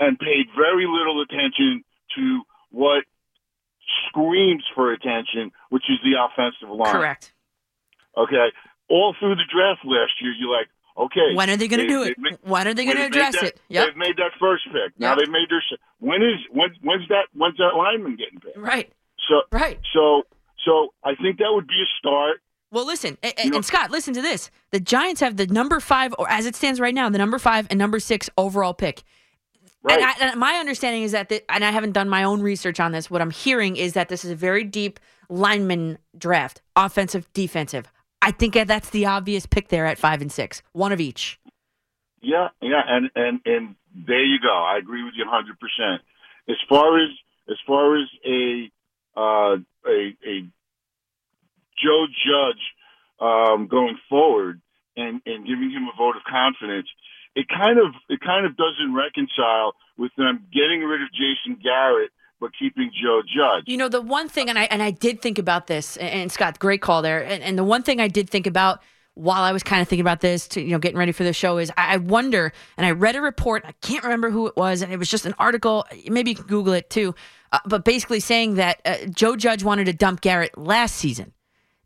and 0.00 0.18
paid 0.18 0.46
very 0.56 0.86
little 0.86 1.22
attention 1.22 1.84
to 2.16 2.42
what 2.70 3.04
screams 4.08 4.64
for 4.74 4.92
attention, 4.92 5.52
which 5.70 5.84
is 5.88 5.98
the 6.02 6.14
offensive 6.20 6.68
line. 6.68 6.92
Correct. 6.92 7.32
Okay. 8.16 8.48
All 8.88 9.14
through 9.18 9.36
the 9.36 9.44
draft 9.52 9.84
last 9.84 10.12
year, 10.20 10.32
you're 10.38 10.50
like, 10.52 10.68
okay. 10.98 11.34
When 11.34 11.48
are 11.50 11.56
they 11.56 11.68
going 11.68 11.80
to 11.80 11.88
do 11.88 12.02
it? 12.02 12.18
made- 12.18 12.38
When 12.42 12.66
are 12.68 12.74
they 12.74 12.84
going 12.84 12.96
to 12.96 13.06
address 13.06 13.34
that- 13.34 13.44
it? 13.44 13.60
Yep. 13.68 13.86
They've 13.86 13.96
made 13.96 14.16
that 14.16 14.32
first 14.40 14.64
pick. 14.72 14.98
Now 14.98 15.10
Yep. 15.10 15.18
they've 15.18 15.30
made 15.30 15.48
their. 15.50 15.62
When 16.00 16.22
is 16.22 16.40
when? 16.50 16.70
When's 16.82 17.06
that? 17.08 17.26
When's 17.32 17.56
that 17.58 17.74
lineman 17.76 18.16
getting 18.16 18.40
picked? 18.40 18.56
Right. 18.58 18.92
So 19.28 19.42
Right. 19.52 19.78
so 19.92 20.26
so 20.64 20.88
I 21.02 21.14
think 21.16 21.38
that 21.38 21.50
would 21.52 21.66
be 21.66 21.80
a 21.82 21.86
start. 21.98 22.40
Well, 22.70 22.86
listen, 22.86 23.18
a- 23.22 23.28
a- 23.40 23.44
You 23.44 23.50
know- 23.50 23.56
and 23.56 23.64
Scott, 23.64 23.90
listen 23.90 24.14
to 24.14 24.22
this. 24.22 24.50
The 24.70 24.80
Giants 24.80 25.20
have 25.20 25.36
the 25.36 25.46
number 25.46 25.78
five, 25.80 26.14
or 26.18 26.28
as 26.30 26.46
it 26.46 26.56
stands 26.56 26.80
right 26.80 26.94
now, 26.94 27.08
the 27.08 27.18
number 27.18 27.38
five 27.38 27.66
and 27.70 27.78
number 27.78 28.00
six 28.00 28.28
overall 28.36 28.74
pick. 28.74 29.02
Right. 29.82 29.98
And, 30.00 30.04
I, 30.06 30.30
and 30.30 30.40
my 30.40 30.54
understanding 30.54 31.02
is 31.02 31.12
that, 31.12 31.28
the, 31.28 31.42
and 31.52 31.62
I 31.64 31.70
haven't 31.70 31.92
done 31.92 32.08
my 32.08 32.24
own 32.24 32.40
research 32.40 32.80
on 32.80 32.92
this. 32.92 33.10
What 33.10 33.20
I'm 33.20 33.30
hearing 33.30 33.76
is 33.76 33.92
that 33.92 34.08
this 34.08 34.24
is 34.24 34.30
a 34.30 34.34
very 34.36 34.64
deep 34.64 34.98
lineman 35.28 35.98
draft, 36.16 36.62
offensive, 36.74 37.30
defensive. 37.34 37.90
I 38.22 38.30
think 38.30 38.54
that's 38.54 38.90
the 38.90 39.04
obvious 39.06 39.44
pick 39.44 39.68
there 39.68 39.84
at 39.84 39.98
five 39.98 40.22
and 40.22 40.32
six, 40.32 40.62
one 40.72 40.92
of 40.92 41.00
each. 41.00 41.38
Yeah, 42.22 42.48
yeah, 42.62 42.80
and 42.88 43.10
and 43.14 43.40
and 43.44 43.74
there 43.94 44.24
you 44.24 44.38
go. 44.40 44.48
I 44.50 44.78
agree 44.78 45.04
with 45.04 45.12
you 45.14 45.26
100. 45.26 45.60
percent 45.60 46.00
As 46.48 46.56
far 46.66 46.98
as 46.98 47.10
as 47.50 47.56
far 47.66 48.00
as 48.00 48.08
a 48.24 48.70
uh, 49.16 49.56
a 49.86 50.16
a 50.26 50.46
Joe 51.82 52.06
Judge 52.26 52.62
um, 53.20 53.66
going 53.66 53.98
forward 54.08 54.60
and 54.96 55.20
and 55.26 55.46
giving 55.46 55.70
him 55.70 55.88
a 55.92 55.96
vote 55.96 56.16
of 56.16 56.22
confidence, 56.24 56.88
it 57.34 57.46
kind 57.48 57.78
of 57.78 57.94
it 58.08 58.20
kind 58.20 58.46
of 58.46 58.56
doesn't 58.56 58.94
reconcile 58.94 59.74
with 59.96 60.12
them 60.16 60.46
getting 60.52 60.80
rid 60.80 61.02
of 61.02 61.08
Jason 61.12 61.60
Garrett 61.62 62.10
but 62.40 62.50
keeping 62.58 62.90
Joe 63.02 63.22
Judge. 63.22 63.64
You 63.66 63.76
know, 63.76 63.88
the 63.88 64.02
one 64.02 64.28
thing, 64.28 64.48
and 64.50 64.58
I 64.58 64.64
and 64.64 64.82
I 64.82 64.90
did 64.90 65.22
think 65.22 65.38
about 65.38 65.66
this, 65.66 65.96
and, 65.96 66.30
Scott, 66.30 66.58
great 66.58 66.82
call 66.82 67.00
there. 67.00 67.22
And, 67.24 67.42
and 67.42 67.56
the 67.56 67.64
one 67.64 67.82
thing 67.82 68.00
I 68.00 68.08
did 68.08 68.28
think 68.28 68.46
about 68.46 68.80
while 69.14 69.42
I 69.42 69.52
was 69.52 69.62
kind 69.62 69.80
of 69.80 69.88
thinking 69.88 70.02
about 70.02 70.20
this, 70.20 70.48
to 70.48 70.60
you 70.60 70.70
know, 70.70 70.78
getting 70.78 70.98
ready 70.98 71.12
for 71.12 71.24
the 71.24 71.32
show, 71.32 71.58
is 71.58 71.70
I, 71.76 71.98
wonder. 71.98 72.52
And 72.76 72.86
I 72.86 72.90
read 72.90 73.16
a 73.16 73.20
report. 73.20 73.62
I 73.64 73.72
can't 73.80 74.02
remember 74.02 74.30
who 74.30 74.46
it 74.46 74.56
was, 74.56 74.82
and 74.82 74.92
it 74.92 74.98
was 74.98 75.08
just 75.08 75.26
an 75.26 75.34
article. 75.38 75.86
Maybe 76.06 76.30
you 76.30 76.36
can 76.36 76.46
Google 76.46 76.72
it 76.72 76.90
too. 76.90 77.14
Uh, 77.52 77.60
but 77.66 77.84
basically 77.84 78.20
saying 78.20 78.54
that 78.56 78.80
uh, 78.84 78.96
Joe 79.10 79.36
Judge 79.36 79.62
wanted 79.62 79.84
to 79.84 79.92
dump 79.92 80.20
Garrett 80.20 80.58
last 80.58 80.96
season. 80.96 81.32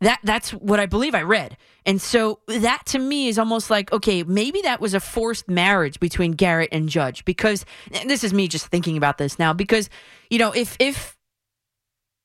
That 0.01 0.19
that's 0.23 0.51
what 0.51 0.79
I 0.79 0.85
believe 0.85 1.13
I 1.13 1.23
read. 1.23 1.57
And 1.85 2.01
so 2.01 2.39
that 2.47 2.83
to 2.87 2.99
me 2.99 3.27
is 3.27 3.37
almost 3.37 3.69
like 3.69 3.91
okay, 3.91 4.23
maybe 4.23 4.61
that 4.61 4.79
was 4.79 4.93
a 4.93 4.99
forced 4.99 5.49
marriage 5.49 5.99
between 5.99 6.31
Garrett 6.31 6.69
and 6.71 6.87
Judge 6.87 7.25
because 7.25 7.65
and 7.91 8.09
this 8.09 8.23
is 8.23 8.33
me 8.33 8.47
just 8.47 8.67
thinking 8.67 8.95
about 8.95 9.17
this 9.17 9.37
now 9.37 9.51
because 9.51 9.89
you 10.29 10.39
know, 10.39 10.51
if 10.53 10.77
if 10.79 11.17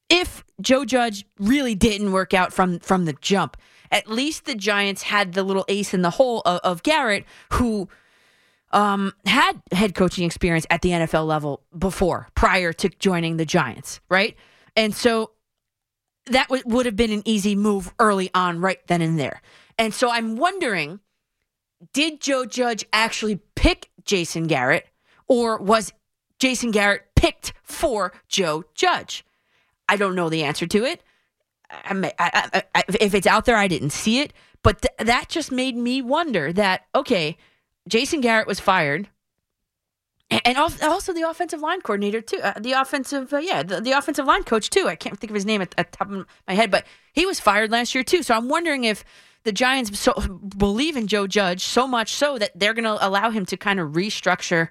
if 0.09 0.45
Joe 0.61 0.85
Judge 0.85 1.27
really 1.39 1.75
didn't 1.75 2.13
work 2.13 2.33
out 2.33 2.53
from 2.53 2.79
from 2.79 3.07
the 3.07 3.15
jump, 3.21 3.57
at 3.95 4.09
least 4.11 4.45
the 4.45 4.57
Giants 4.57 5.03
had 5.03 5.33
the 5.33 5.45
little 5.45 5.65
ace 5.69 5.95
in 5.95 6.03
the 6.03 6.11
hole 6.11 6.43
of, 6.45 6.61
of 6.65 6.83
Garrett 6.83 7.25
who 7.53 7.89
um, 8.73 9.13
had 9.25 9.63
head 9.71 9.95
coaching 9.95 10.27
experience 10.27 10.67
at 10.69 10.83
the 10.83 10.91
NFL 10.91 11.27
level 11.27 11.63
before, 11.79 12.27
prior 12.35 12.73
to 12.73 12.89
joining 12.89 13.37
the 13.37 13.47
Giants, 13.47 14.01
right? 14.11 14.37
And 14.77 14.93
so 14.93 15.31
that 16.27 16.49
w- 16.49 16.65
would 16.67 16.87
have 16.87 16.97
been 16.97 17.13
an 17.13 17.23
easy 17.25 17.55
move 17.55 17.95
early 18.01 18.31
on, 18.35 18.61
right 18.61 18.85
then 18.89 19.01
and 19.01 19.17
there. 19.17 19.41
And 19.79 19.95
so 19.95 20.11
I'm 20.11 20.37
wondering 20.37 21.01
did 21.93 22.21
Joe 22.21 22.47
Judge 22.47 22.85
actually 22.93 23.41
pick 23.55 23.91
Jason 24.05 24.47
Garrett, 24.47 24.87
or 25.29 25.59
was 25.59 25.93
Jason 26.39 26.71
Garrett 26.71 27.03
picked 27.15 27.53
for 27.63 28.13
Joe 28.27 28.65
Judge? 28.75 29.25
I 29.89 29.97
don't 29.97 30.15
know 30.15 30.31
the 30.31 30.45
answer 30.45 30.67
to 30.67 30.85
it. 30.85 31.03
I, 31.85 32.13
I, 32.19 32.63
I, 32.75 32.83
if 33.01 33.15
it's 33.15 33.27
out 33.27 33.45
there, 33.45 33.57
I 33.57 33.69
didn't 33.69 33.91
see 33.91 34.21
it. 34.21 34.33
But 34.63 34.83
th- 34.83 35.09
that 35.09 35.29
just 35.29 35.53
made 35.53 35.77
me 35.77 36.01
wonder 36.03 36.53
that, 36.53 36.87
okay, 36.95 37.37
Jason 37.89 38.21
Garrett 38.21 38.47
was 38.47 38.61
fired. 38.61 39.09
And 40.31 40.41
and 40.45 40.57
also 40.57 41.13
the 41.13 41.29
offensive 41.29 41.61
line 41.61 41.83
coordinator 41.83 42.23
too, 42.23 42.39
uh, 42.43 42.55
the 42.59 42.73
offensive 42.73 43.33
uh, 43.33 43.39
yeah, 43.39 43.63
the, 43.63 43.81
the 43.81 43.93
offensive 43.93 44.25
line 44.25 44.43
coach 44.43 44.71
too. 44.71 44.89
I 44.89 44.97
can't 44.97 45.19
think 45.19 45.31
of 45.31 45.35
his 45.35 45.45
name 45.45 45.61
at, 45.61 45.75
at 45.77 45.93
the 45.93 45.99
top 45.99 46.11
of 46.11 46.27
my 46.49 46.55
head, 46.55 46.71
but 46.71 46.87
he 47.13 47.27
was 47.27 47.41
fired 47.41 47.71
last 47.71 47.95
year 47.95 48.03
too. 48.03 48.23
So 48.23 48.35
I'm 48.35 48.49
wondering 48.49 48.85
if 48.85 49.05
the 49.45 49.53
Giants 49.53 49.99
so 50.01 50.15
believe 50.57 50.97
in 50.97 51.07
Joe 51.07 51.27
Judge 51.27 51.63
so 51.63 51.87
much 51.87 52.13
so 52.15 52.39
that 52.39 52.59
they're 52.59 52.73
going 52.73 52.85
to 52.85 53.07
allow 53.07 53.31
him 53.31 53.45
to 53.47 53.57
kind 53.59 53.79
of 53.79 53.93
restructure 53.93 54.71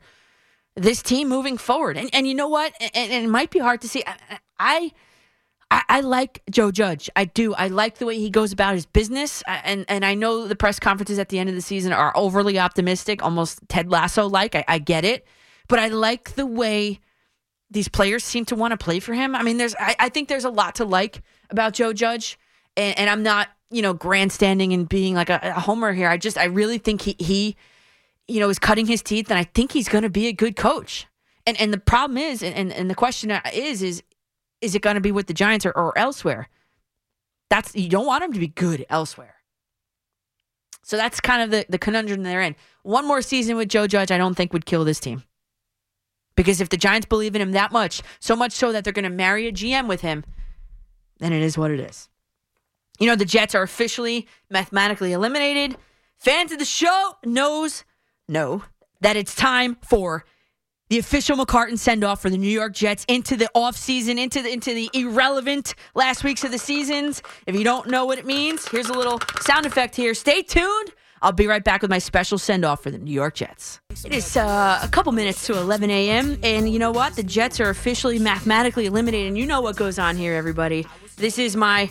this 0.75 1.03
team 1.03 1.29
moving 1.29 1.59
forward. 1.59 1.97
And 1.97 2.09
and 2.13 2.27
you 2.27 2.33
know 2.33 2.47
what? 2.47 2.73
And, 2.81 2.91
and 2.95 3.25
it 3.25 3.29
might 3.29 3.51
be 3.51 3.59
hard 3.59 3.81
to 3.81 3.87
see. 3.87 4.03
I, 4.07 4.39
I 4.57 4.91
I, 5.73 5.81
I 5.89 5.99
like 6.01 6.43
Joe 6.51 6.69
Judge. 6.69 7.09
I 7.15 7.25
do. 7.25 7.55
I 7.55 7.67
like 7.67 7.97
the 7.97 8.05
way 8.05 8.19
he 8.19 8.29
goes 8.29 8.51
about 8.51 8.75
his 8.75 8.85
business. 8.85 9.41
And 9.47 9.85
and 9.89 10.05
I 10.05 10.13
know 10.13 10.47
the 10.47 10.55
press 10.55 10.79
conferences 10.79 11.17
at 11.17 11.29
the 11.29 11.39
end 11.39 11.49
of 11.49 11.55
the 11.55 11.61
season 11.61 11.91
are 11.91 12.15
overly 12.15 12.59
optimistic, 12.59 13.23
almost 13.23 13.59
Ted 13.69 13.89
Lasso 13.89 14.27
like. 14.27 14.53
I, 14.53 14.63
I 14.67 14.77
get 14.77 15.03
it. 15.03 15.25
But 15.67 15.79
I 15.79 15.87
like 15.87 16.35
the 16.35 16.45
way 16.45 16.99
these 17.71 17.87
players 17.87 18.23
seem 18.23 18.45
to 18.45 18.55
want 18.55 18.71
to 18.71 18.77
play 18.77 18.99
for 18.99 19.15
him. 19.15 19.35
I 19.35 19.41
mean, 19.41 19.57
there's 19.57 19.73
I, 19.79 19.95
I 19.97 20.09
think 20.09 20.29
there's 20.29 20.45
a 20.45 20.51
lot 20.51 20.75
to 20.75 20.85
like 20.85 21.23
about 21.49 21.73
Joe 21.73 21.91
Judge. 21.91 22.37
And, 22.77 22.97
and 22.99 23.09
I'm 23.09 23.23
not, 23.23 23.49
you 23.71 23.81
know, 23.81 23.93
grandstanding 23.93 24.73
and 24.73 24.87
being 24.87 25.15
like 25.15 25.31
a, 25.31 25.39
a 25.41 25.59
homer 25.59 25.91
here. 25.91 26.07
I 26.07 26.17
just 26.17 26.37
I 26.37 26.45
really 26.45 26.77
think 26.77 27.01
he 27.01 27.15
he 27.17 27.55
you 28.27 28.39
know, 28.39 28.49
is 28.49 28.59
cutting 28.59 28.85
his 28.85 29.01
teeth, 29.01 29.29
and 29.29 29.37
I 29.37 29.43
think 29.43 29.71
he's 29.71 29.89
going 29.89 30.03
to 30.03 30.09
be 30.09 30.27
a 30.27 30.33
good 30.33 30.55
coach. 30.55 31.07
And 31.45 31.59
and 31.59 31.73
the 31.73 31.77
problem 31.77 32.17
is, 32.17 32.41
and, 32.41 32.71
and 32.71 32.89
the 32.89 32.95
question 32.95 33.31
is, 33.53 33.81
is 33.81 34.03
is 34.63 34.73
it 34.75 34.81
going 34.81 34.95
to 34.95 35.01
be 35.01 35.11
with 35.11 35.27
the 35.27 35.33
Giants 35.33 35.65
or, 35.65 35.71
or 35.71 35.97
elsewhere? 35.97 36.47
That's 37.49 37.75
you 37.75 37.89
don't 37.89 38.05
want 38.05 38.23
him 38.23 38.33
to 38.33 38.39
be 38.39 38.47
good 38.47 38.85
elsewhere. 38.89 39.35
So 40.81 40.97
that's 40.97 41.19
kind 41.19 41.41
of 41.41 41.51
the, 41.51 41.65
the 41.69 41.77
conundrum 41.77 42.23
they're 42.23 42.41
in. 42.41 42.55
One 42.83 43.07
more 43.07 43.21
season 43.21 43.55
with 43.55 43.69
Joe 43.69 43.87
Judge, 43.87 44.11
I 44.11 44.17
don't 44.17 44.35
think 44.35 44.53
would 44.53 44.65
kill 44.65 44.83
this 44.83 44.99
team. 44.99 45.23
Because 46.35 46.59
if 46.59 46.69
the 46.69 46.77
Giants 46.77 47.05
believe 47.05 47.35
in 47.35 47.41
him 47.41 47.51
that 47.51 47.71
much, 47.71 48.01
so 48.19 48.35
much 48.35 48.53
so 48.53 48.71
that 48.71 48.83
they're 48.83 48.91
going 48.91 49.03
to 49.03 49.09
marry 49.09 49.47
a 49.47 49.51
GM 49.51 49.87
with 49.87 50.01
him, 50.01 50.25
then 51.19 51.31
it 51.31 51.41
is 51.41 51.57
what 51.57 51.71
it 51.71 51.79
is. 51.79 52.09
You 52.99 53.07
know, 53.07 53.15
the 53.15 53.25
Jets 53.25 53.55
are 53.55 53.63
officially 53.63 54.27
mathematically 54.49 55.13
eliminated. 55.13 55.77
Fans 56.17 56.51
of 56.51 56.59
the 56.59 56.65
show 56.65 57.17
knows 57.25 57.83
know 58.27 58.63
that 59.01 59.15
it's 59.15 59.35
time 59.35 59.77
for 59.81 60.25
the 60.89 60.99
official 60.99 61.37
McCartan 61.37 61.77
send 61.77 62.03
off 62.03 62.21
for 62.21 62.29
the 62.29 62.37
New 62.37 62.49
York 62.49 62.73
Jets 62.73 63.05
into 63.07 63.35
the 63.35 63.49
offseason, 63.55 64.19
into 64.19 64.41
the 64.41 64.51
into 64.51 64.73
the 64.73 64.89
irrelevant 64.93 65.75
last 65.95 66.23
weeks 66.23 66.43
of 66.43 66.51
the 66.51 66.59
seasons. 66.59 67.21
If 67.47 67.55
you 67.55 67.63
don't 67.63 67.87
know 67.87 68.05
what 68.05 68.17
it 68.17 68.25
means, 68.25 68.67
here's 68.67 68.89
a 68.89 68.93
little 68.93 69.19
sound 69.41 69.65
effect 69.65 69.95
here. 69.95 70.13
Stay 70.13 70.41
tuned. 70.41 70.91
I'll 71.23 71.31
be 71.31 71.47
right 71.47 71.63
back 71.63 71.81
with 71.81 71.89
my 71.89 71.99
special 71.99 72.37
send 72.37 72.65
off 72.65 72.83
for 72.83 72.91
the 72.91 72.97
New 72.97 73.13
York 73.13 73.35
Jets. 73.35 73.79
It 74.05 74.11
is 74.11 74.35
uh, 74.35 74.79
a 74.83 74.89
couple 74.89 75.13
minutes 75.13 75.47
to 75.47 75.57
11 75.57 75.89
a.m. 75.89 76.37
And 76.43 76.69
you 76.69 76.79
know 76.79 76.91
what? 76.91 77.15
The 77.15 77.23
Jets 77.23 77.61
are 77.61 77.69
officially 77.69 78.19
mathematically 78.19 78.87
eliminated. 78.87 79.29
And 79.29 79.37
you 79.37 79.45
know 79.45 79.61
what 79.61 79.77
goes 79.77 79.97
on 79.97 80.17
here, 80.17 80.33
everybody. 80.33 80.85
This 81.15 81.39
is 81.39 81.55
my 81.55 81.89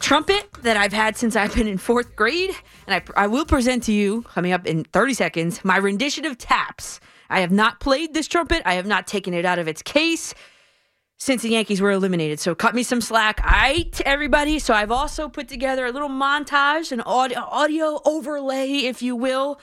trumpet 0.00 0.48
that 0.62 0.78
I've 0.78 0.94
had 0.94 1.18
since 1.18 1.36
I've 1.36 1.54
been 1.54 1.68
in 1.68 1.76
fourth 1.76 2.16
grade. 2.16 2.56
And 2.86 2.94
I, 2.94 3.24
I 3.24 3.26
will 3.26 3.44
present 3.44 3.82
to 3.84 3.92
you, 3.92 4.22
coming 4.22 4.52
up 4.52 4.66
in 4.66 4.84
30 4.84 5.12
seconds, 5.12 5.62
my 5.62 5.76
rendition 5.76 6.24
of 6.24 6.38
taps. 6.38 6.98
I 7.28 7.40
have 7.40 7.52
not 7.52 7.80
played 7.80 8.14
this 8.14 8.28
trumpet, 8.28 8.62
I 8.64 8.74
have 8.74 8.86
not 8.86 9.06
taken 9.06 9.34
it 9.34 9.44
out 9.44 9.58
of 9.58 9.68
its 9.68 9.82
case 9.82 10.34
since 11.18 11.42
the 11.42 11.48
Yankees 11.50 11.80
were 11.80 11.90
eliminated. 11.90 12.40
So 12.40 12.54
cut 12.54 12.74
me 12.74 12.82
some 12.82 13.00
slack. 13.00 13.40
I 13.42 13.88
to 13.92 14.06
everybody. 14.06 14.58
So 14.58 14.74
I've 14.74 14.90
also 14.90 15.28
put 15.28 15.48
together 15.48 15.86
a 15.86 15.92
little 15.92 16.08
montage, 16.08 16.92
an 16.92 17.00
audio, 17.00 17.40
audio 17.40 18.00
overlay, 18.04 18.70
if 18.80 19.02
you 19.02 19.16
will, 19.16 19.60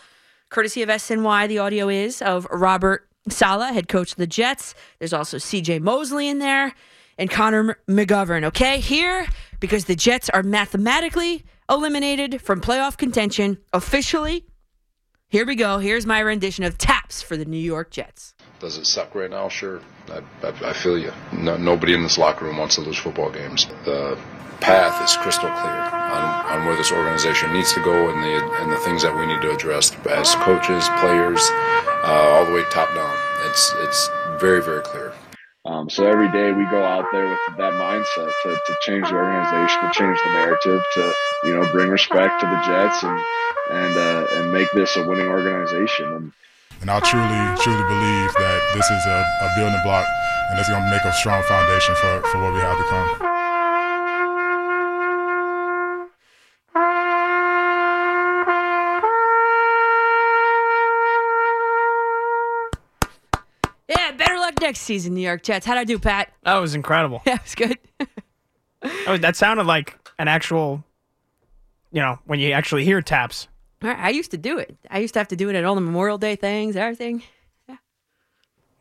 courtesy 0.49 0.81
of 0.81 0.89
SNY. 0.89 1.47
The 1.47 1.59
audio 1.59 1.89
is 1.89 2.21
of 2.21 2.47
Robert 2.51 3.07
Saleh, 3.29 3.73
head 3.73 3.87
coach 3.87 4.11
of 4.11 4.17
the 4.17 4.27
Jets. 4.27 4.73
There's 4.99 5.13
also 5.13 5.37
CJ 5.37 5.81
Mosley 5.81 6.27
in 6.27 6.39
there 6.39 6.73
and 7.17 7.29
Connor 7.29 7.77
McGovern. 7.87 8.43
Okay, 8.45 8.79
here 8.79 9.27
because 9.59 9.85
the 9.85 9.95
Jets 9.95 10.29
are 10.31 10.43
mathematically 10.43 11.43
eliminated 11.69 12.41
from 12.41 12.61
playoff 12.61 12.97
contention 12.97 13.57
officially. 13.71 14.45
Here 15.33 15.47
we 15.47 15.55
go. 15.55 15.79
Here's 15.79 16.05
my 16.05 16.19
rendition 16.19 16.63
of 16.63 16.77
taps 16.77 17.23
for 17.23 17.35
the 17.35 17.45
New 17.45 17.57
York 17.57 17.89
Jets. 17.89 18.35
Does 18.59 18.77
it 18.77 18.85
suck 18.85 19.15
right 19.15 19.31
now? 19.31 19.49
Sure. 19.49 19.81
I, 20.07 20.21
I, 20.43 20.69
I 20.69 20.73
feel 20.73 20.95
you. 20.95 21.11
No, 21.31 21.57
nobody 21.57 21.95
in 21.95 22.03
this 22.03 22.19
locker 22.19 22.45
room 22.45 22.57
wants 22.57 22.75
to 22.75 22.81
lose 22.81 22.99
football 22.99 23.31
games. 23.31 23.65
The 23.83 24.15
path 24.61 25.03
is 25.03 25.17
crystal 25.17 25.49
clear 25.49 25.73
on, 25.73 26.45
on 26.53 26.65
where 26.67 26.75
this 26.75 26.91
organization 26.91 27.51
needs 27.51 27.73
to 27.73 27.81
go 27.81 28.11
and 28.11 28.23
the 28.23 28.61
and 28.61 28.71
the 28.71 28.77
things 28.85 29.01
that 29.01 29.17
we 29.17 29.25
need 29.25 29.41
to 29.41 29.49
address 29.49 29.91
as 30.05 30.35
coaches, 30.35 30.87
players, 30.99 31.41
uh, 32.05 32.37
all 32.37 32.45
the 32.45 32.53
way 32.53 32.63
top 32.69 32.93
down. 32.93 33.17
It's 33.49 33.73
it's 33.79 34.09
very 34.39 34.61
very 34.61 34.83
clear. 34.83 35.13
Um, 35.65 35.89
so 35.89 36.05
every 36.05 36.29
day 36.31 36.51
we 36.51 36.65
go 36.69 36.83
out 36.83 37.05
there 37.11 37.25
with 37.25 37.39
that 37.57 37.73
mindset 37.73 38.31
to, 38.43 38.49
to 38.53 38.77
change 38.83 39.07
the 39.09 39.15
organization, 39.15 39.81
to 39.81 39.91
change 39.97 40.19
the 40.25 40.31
narrative, 40.33 40.81
to 40.93 41.13
you 41.45 41.55
know 41.55 41.71
bring 41.71 41.89
respect 41.89 42.39
to 42.41 42.45
the 42.45 42.61
Jets 42.67 43.01
and 43.01 43.19
and 43.71 43.95
uh, 43.97 44.25
and 44.33 44.51
make 44.51 44.67
this 44.73 44.95
a 44.97 45.07
winning 45.07 45.27
organization. 45.27 46.05
And 46.13 46.31
And 46.81 46.89
I 46.91 46.99
truly, 46.99 47.41
truly 47.61 47.83
believe 47.87 48.33
that 48.33 48.59
this 48.73 48.89
is 48.89 49.05
a, 49.05 49.19
a 49.41 49.49
building 49.55 49.79
block 49.83 50.05
and 50.49 50.59
it's 50.59 50.69
going 50.69 50.83
to 50.83 50.89
make 50.91 51.03
a 51.05 51.13
strong 51.13 51.41
foundation 51.43 51.95
for, 51.95 52.21
for 52.27 52.41
what 52.41 52.53
we 52.53 52.59
have 52.59 52.77
to 52.77 52.83
come. 52.83 53.29
Yeah, 63.87 64.11
better 64.13 64.37
luck 64.37 64.59
next 64.61 64.81
season, 64.81 65.13
New 65.13 65.21
York 65.21 65.43
Jets. 65.43 65.65
How'd 65.65 65.77
I 65.77 65.83
do, 65.83 65.99
Pat? 65.99 66.31
That 66.43 66.55
was 66.57 66.75
incredible. 66.75 67.21
Yeah, 67.27 67.35
it 67.35 67.43
was 67.43 67.55
good. 67.55 67.77
Oh, 69.07 69.17
that 69.17 69.35
sounded 69.35 69.65
like 69.65 69.97
an 70.19 70.27
actual, 70.27 70.83
you 71.91 72.01
know, 72.01 72.19
when 72.25 72.39
you 72.39 72.51
actually 72.51 72.83
hear 72.83 73.01
taps. 73.01 73.47
I 73.83 74.09
used 74.09 74.31
to 74.31 74.37
do 74.37 74.57
it. 74.57 74.77
I 74.89 74.99
used 74.99 75.13
to 75.15 75.19
have 75.19 75.27
to 75.29 75.35
do 75.35 75.49
it 75.49 75.55
at 75.55 75.65
all 75.65 75.75
the 75.75 75.81
Memorial 75.81 76.17
Day 76.17 76.35
things, 76.35 76.75
everything. 76.75 77.23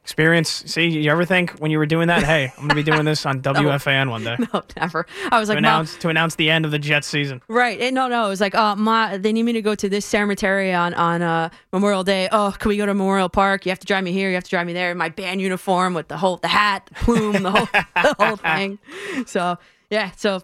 Experience. 0.04 0.64
See, 0.66 0.88
you 0.88 1.12
ever 1.12 1.24
think 1.24 1.52
when 1.60 1.70
you 1.70 1.78
were 1.78 1.86
doing 1.86 2.08
that, 2.08 2.24
hey, 2.24 2.52
I'm 2.56 2.66
going 2.66 2.70
to 2.70 2.74
be 2.74 2.82
doing 2.82 3.04
this 3.04 3.24
on 3.24 3.40
WFAN 3.42 4.10
one 4.10 4.24
day 4.24 4.36
No, 4.52 4.62
never. 4.76 5.06
I 5.30 5.38
was 5.38 5.48
to 5.48 5.52
like, 5.52 5.58
announce 5.58 5.96
to 5.98 6.08
announce 6.08 6.34
the 6.34 6.50
end 6.50 6.64
of 6.64 6.72
the 6.72 6.78
Jets 6.80 7.06
season. 7.06 7.40
Right. 7.46 7.80
And 7.80 7.94
no, 7.94 8.08
no. 8.08 8.26
It 8.26 8.28
was 8.28 8.40
like, 8.40 8.56
uh, 8.56 8.74
ma, 8.74 9.16
they 9.16 9.32
need 9.32 9.44
me 9.44 9.52
to 9.52 9.62
go 9.62 9.76
to 9.76 9.88
this 9.88 10.04
cemetery 10.04 10.72
on 10.72 10.92
on 10.94 11.22
uh, 11.22 11.50
Memorial 11.72 12.02
Day. 12.02 12.28
Oh, 12.32 12.52
can 12.58 12.70
we 12.70 12.76
go 12.78 12.84
to 12.84 12.94
Memorial 12.94 13.28
Park? 13.28 13.64
You 13.64 13.70
have 13.70 13.78
to 13.78 13.86
drive 13.86 14.02
me 14.02 14.10
here. 14.10 14.28
You 14.28 14.34
have 14.34 14.42
to 14.42 14.50
drive 14.50 14.66
me 14.66 14.72
there. 14.72 14.92
My 14.96 15.08
band 15.08 15.40
uniform 15.40 15.94
with 15.94 16.08
the 16.08 16.16
whole, 16.16 16.38
the 16.38 16.48
hat, 16.48 16.86
the 16.88 16.94
plume, 16.96 17.40
the 17.40 17.52
whole, 17.52 17.68
the 17.94 18.16
whole 18.18 18.36
thing. 18.36 18.80
So 19.26 19.56
yeah. 19.88 20.10
So 20.16 20.42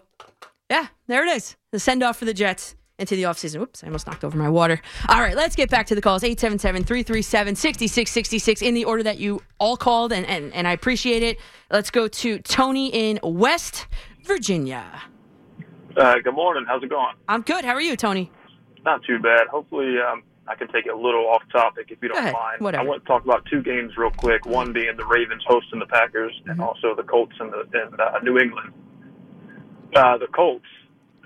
yeah, 0.71 0.87
there 1.07 1.25
it 1.27 1.35
is. 1.35 1.57
The 1.73 1.79
send 1.79 2.01
off 2.01 2.15
for 2.15 2.23
the 2.23 2.33
Jets 2.33 2.75
into 2.99 3.15
the 3.15 3.23
offseason. 3.23 3.59
Whoops, 3.59 3.83
I 3.83 3.87
almost 3.87 4.07
knocked 4.07 4.23
over 4.23 4.37
my 4.37 4.49
water. 4.49 4.81
All 5.07 5.19
right, 5.21 5.35
let's 5.35 5.55
get 5.55 5.69
back 5.69 5.85
to 5.87 5.95
the 5.95 6.01
calls. 6.01 6.23
877-337-6666 6.23 8.61
in 8.61 8.73
the 8.73 8.85
order 8.85 9.03
that 9.03 9.19
you 9.19 9.41
all 9.59 9.77
called, 9.77 10.11
and, 10.13 10.25
and, 10.25 10.53
and 10.53 10.67
I 10.67 10.71
appreciate 10.73 11.23
it. 11.23 11.37
Let's 11.71 11.91
go 11.91 12.07
to 12.07 12.39
Tony 12.39 12.87
in 12.87 13.19
West 13.23 13.87
Virginia. 14.23 14.85
Uh, 15.97 16.15
good 16.23 16.33
morning. 16.35 16.65
How's 16.67 16.83
it 16.83 16.89
going? 16.89 17.15
I'm 17.27 17.41
good. 17.41 17.65
How 17.65 17.73
are 17.73 17.81
you, 17.81 17.95
Tony? 17.95 18.31
Not 18.85 19.03
too 19.03 19.19
bad. 19.19 19.47
Hopefully, 19.47 19.95
um, 19.99 20.23
I 20.47 20.55
can 20.55 20.67
take 20.69 20.85
it 20.85 20.93
a 20.93 20.97
little 20.97 21.27
off 21.27 21.41
topic 21.51 21.87
if 21.89 21.97
you 22.01 22.09
don't 22.09 22.17
ahead. 22.19 22.33
mind. 22.33 22.61
Whatever. 22.61 22.83
I 22.83 22.87
want 22.87 23.03
to 23.03 23.07
talk 23.07 23.23
about 23.23 23.45
two 23.51 23.61
games 23.61 23.93
real 23.97 24.11
quick. 24.11 24.45
One 24.45 24.71
being 24.73 24.95
the 24.97 25.05
Ravens 25.05 25.43
hosting 25.47 25.79
the 25.79 25.85
Packers, 25.87 26.33
Mm-hmm. 26.41 26.51
and 26.51 26.61
also 26.61 26.95
the 26.95 27.03
Colts 27.03 27.33
in, 27.39 27.51
the, 27.51 27.61
in 27.73 27.99
uh, 27.99 28.19
New 28.23 28.37
England. 28.39 28.73
Uh, 29.95 30.17
the 30.17 30.27
Colts, 30.27 30.65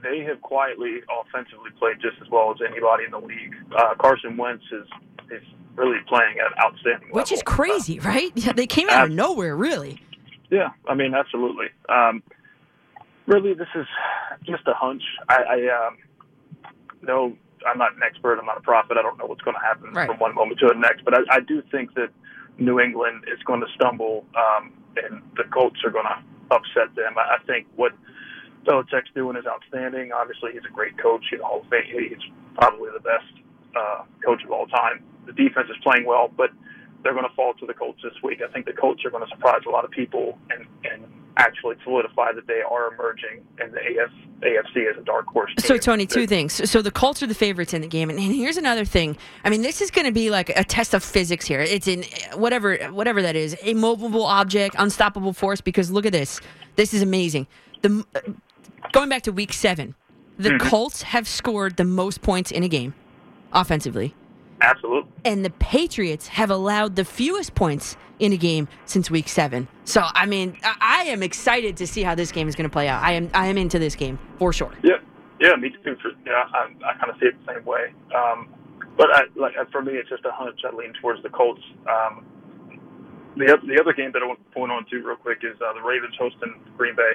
they 0.03 0.19
have 0.21 0.41
quietly 0.41 1.01
offensively 1.09 1.71
played 1.79 1.97
just 2.01 2.21
as 2.21 2.29
well 2.29 2.51
as 2.51 2.57
anybody 2.67 3.05
in 3.05 3.11
the 3.11 3.19
league. 3.19 3.55
Uh, 3.75 3.95
Carson 3.95 4.37
Wentz 4.37 4.63
is 4.71 4.87
is 5.31 5.43
really 5.75 5.99
playing 6.07 6.37
at 6.39 6.47
an 6.51 6.57
outstanding 6.63 7.09
Which 7.11 7.31
level. 7.31 7.37
is 7.37 7.43
crazy, 7.43 7.99
right? 7.99 8.31
Yeah, 8.35 8.51
they 8.53 8.67
came 8.67 8.89
out 8.89 9.05
of 9.05 9.11
nowhere, 9.11 9.55
really. 9.55 10.01
Yeah, 10.51 10.69
I 10.87 10.93
mean, 10.93 11.15
absolutely. 11.15 11.67
Um, 11.89 12.21
really, 13.25 13.53
this 13.55 13.69
is 13.75 13.87
just 14.45 14.67
a 14.67 14.73
hunch. 14.73 15.01
I, 15.29 15.37
I 15.43 15.87
um, 15.87 15.97
no, 17.01 17.35
I'm 17.67 17.77
not 17.77 17.95
an 17.95 18.01
expert. 18.05 18.37
I'm 18.39 18.45
not 18.45 18.57
a 18.57 18.61
prophet. 18.61 18.97
I 18.97 19.01
don't 19.01 19.17
know 19.17 19.25
what's 19.25 19.41
going 19.41 19.55
to 19.55 19.61
happen 19.61 19.93
Right. 19.93 20.07
from 20.07 20.19
one 20.19 20.35
moment 20.35 20.59
to 20.59 20.67
the 20.67 20.75
next. 20.75 21.03
But 21.05 21.15
I, 21.15 21.37
I 21.37 21.39
do 21.39 21.63
think 21.71 21.95
that 21.95 22.09
New 22.59 22.79
England 22.79 23.25
is 23.33 23.41
going 23.43 23.61
to 23.61 23.67
stumble, 23.73 24.25
um, 24.35 24.73
and 24.97 25.21
the 25.37 25.43
Colts 25.45 25.79
are 25.83 25.89
going 25.89 26.05
to 26.05 26.17
upset 26.55 26.93
them. 26.95 27.17
I, 27.17 27.35
I 27.35 27.37
think 27.47 27.65
what 27.75 27.93
Belichick's 28.66 29.09
doing 29.16 29.38
is 29.38 29.45
outstanding. 29.45 30.11
Obviously, 30.11 30.53
he's 30.53 30.66
a 30.70 30.74
great 30.74 30.97
coach. 30.97 31.26
You 31.32 31.39
know, 31.39 31.45
Hall 31.45 31.61
of 31.61 31.70
Fame. 31.70 31.84
He's 31.88 32.18
probably 32.55 32.89
the 32.93 32.99
best 32.99 33.32
uh, 33.76 34.03
coach 34.26 34.43
of 34.43 34.51
all 34.51 34.68
time. 34.68 35.03
The 35.26 35.34
defense 35.34 35.68
is 35.70 35.78
playing 35.84 36.05
well, 36.05 36.30
but 36.36 36.51
they're 37.03 37.14
going 37.14 37.28
to 37.28 37.36
fall 37.36 37.53
to 37.55 37.66
the 37.66 37.74
Colts 37.74 37.99
this 38.03 38.14
week. 38.24 38.41
I 38.47 38.51
think 38.51 38.66
the 38.66 38.74
Colts 38.74 39.03
are 39.05 39.09
going 39.09 39.24
to 39.24 39.30
surprise 39.30 39.61
a 39.68 39.70
lot 39.70 39.86
of 39.86 39.91
people 39.91 40.38
and, 40.49 40.66
and 40.89 41.03
actually 41.38 41.76
solidify 41.84 42.32
that 42.34 42.47
they 42.47 42.61
are 42.61 42.93
emerging 42.93 43.43
in 43.61 43.72
the 43.72 43.80
AF, 43.80 44.11
AFC 44.41 44.89
as 44.89 44.97
a 44.97 45.03
dark 45.03 45.26
horse. 45.28 45.51
So. 45.59 45.78
Tony, 45.78 46.05
two 46.05 46.28
things. 46.28 46.70
So, 46.70 46.82
the 46.82 46.91
Colts 46.91 47.22
are 47.24 47.28
the 47.28 47.36
favorites 47.36 47.74
in 47.74 47.82
the 47.82 47.88
game, 47.88 48.09
and, 48.09 48.20
and 48.20 48.34
here's 48.34 48.57
another 48.57 48.86
thing. 48.86 49.18
I 49.43 49.49
mean, 49.49 49.61
this 49.61 49.82
is 49.82 49.91
going 49.91 50.05
to 50.05 50.14
be 50.14 50.30
like 50.30 50.49
a 50.49 50.64
test 50.64 50.93
of 50.93 51.03
physics 51.03 51.45
here. 51.45 51.61
It's 51.61 51.88
in 51.88 52.03
whatever, 52.36 52.78
whatever 52.91 53.22
that 53.22 53.36
is, 53.36 53.57
a 53.61 53.74
movable 53.74 54.24
object, 54.26 54.76
unstoppable 54.78 55.34
force. 55.34 55.61
Because 55.61 55.91
look 55.91 56.05
at 56.05 56.14
this. 56.14 56.39
This 56.76 56.93
is 56.93 57.01
amazing. 57.01 57.47
The 57.82 58.05
going 58.93 59.09
back 59.09 59.23
to 59.23 59.31
Week 59.33 59.51
Seven, 59.51 59.95
the 60.37 60.51
Mm-hmm. 60.51 60.67
Colts 60.69 61.01
have 61.01 61.27
scored 61.27 61.75
the 61.75 61.83
most 61.83 62.21
points 62.21 62.49
in 62.51 62.63
a 62.63 62.69
game, 62.69 62.93
offensively, 63.51 64.15
Absolutely. 64.61 65.11
and 65.25 65.43
the 65.43 65.49
Patriots 65.51 66.27
have 66.29 66.49
allowed 66.49 66.95
the 66.95 67.03
fewest 67.05 67.53
points 67.53 67.97
in 68.19 68.31
a 68.31 68.37
game 68.37 68.67
since 68.85 69.11
Week 69.11 69.27
Seven. 69.27 69.67
So, 69.85 70.01
I 70.13 70.25
mean, 70.25 70.57
I, 70.63 70.75
I 70.79 71.03
am 71.09 71.21
excited 71.21 71.75
to 71.77 71.85
see 71.87 72.01
how 72.03 72.15
this 72.15 72.31
game 72.31 72.47
is 72.47 72.55
going 72.55 72.69
to 72.69 72.73
play 72.73 72.87
out. 72.87 73.03
I 73.03 73.11
am, 73.13 73.29
I 73.33 73.47
am 73.47 73.57
into 73.57 73.77
this 73.77 73.95
game 73.95 74.17
for 74.39 74.53
sure. 74.53 74.71
Yeah, 74.81 74.97
yeah, 75.39 75.55
me 75.55 75.69
too. 75.83 75.95
For, 76.01 76.11
yeah, 76.25 76.45
I, 76.53 76.69
I 76.87 76.93
kind 76.93 77.09
of 77.11 77.17
see 77.19 77.25
it 77.27 77.35
the 77.45 77.53
same 77.53 77.65
way. 77.65 77.93
Um, 78.15 78.47
but 78.97 79.09
I, 79.11 79.23
like 79.35 79.53
for 79.71 79.81
me, 79.81 79.93
it's 79.93 80.09
just 80.09 80.23
a 80.25 80.31
hunch. 80.31 80.61
I 80.63 80.75
lean 80.75 80.93
towards 81.01 81.21
the 81.23 81.29
Colts. 81.29 81.61
Um, 81.89 82.25
the 83.35 83.57
the 83.67 83.79
other 83.81 83.93
game 83.93 84.11
that 84.13 84.21
I 84.21 84.25
want 84.27 84.39
to 84.39 84.53
point 84.53 84.71
on 84.71 84.85
to 84.85 84.97
real 85.01 85.15
quick 85.15 85.39
is 85.43 85.59
uh, 85.61 85.73
the 85.73 85.81
Ravens 85.81 86.13
hosting 86.17 86.53
Green 86.77 86.95
Bay. 86.95 87.13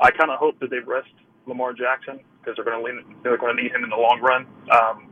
I 0.00 0.10
kind 0.10 0.30
of 0.30 0.38
hope 0.38 0.58
that 0.60 0.70
they 0.70 0.78
rest 0.80 1.08
Lamar 1.46 1.72
Jackson 1.72 2.20
because 2.40 2.56
they're 2.56 2.64
going 2.64 2.84
to 2.96 3.02
they're 3.22 3.38
going 3.38 3.56
to 3.56 3.62
need 3.62 3.72
him 3.72 3.84
in 3.84 3.90
the 3.90 3.96
long 3.96 4.20
run. 4.20 4.46
Um, 4.70 5.08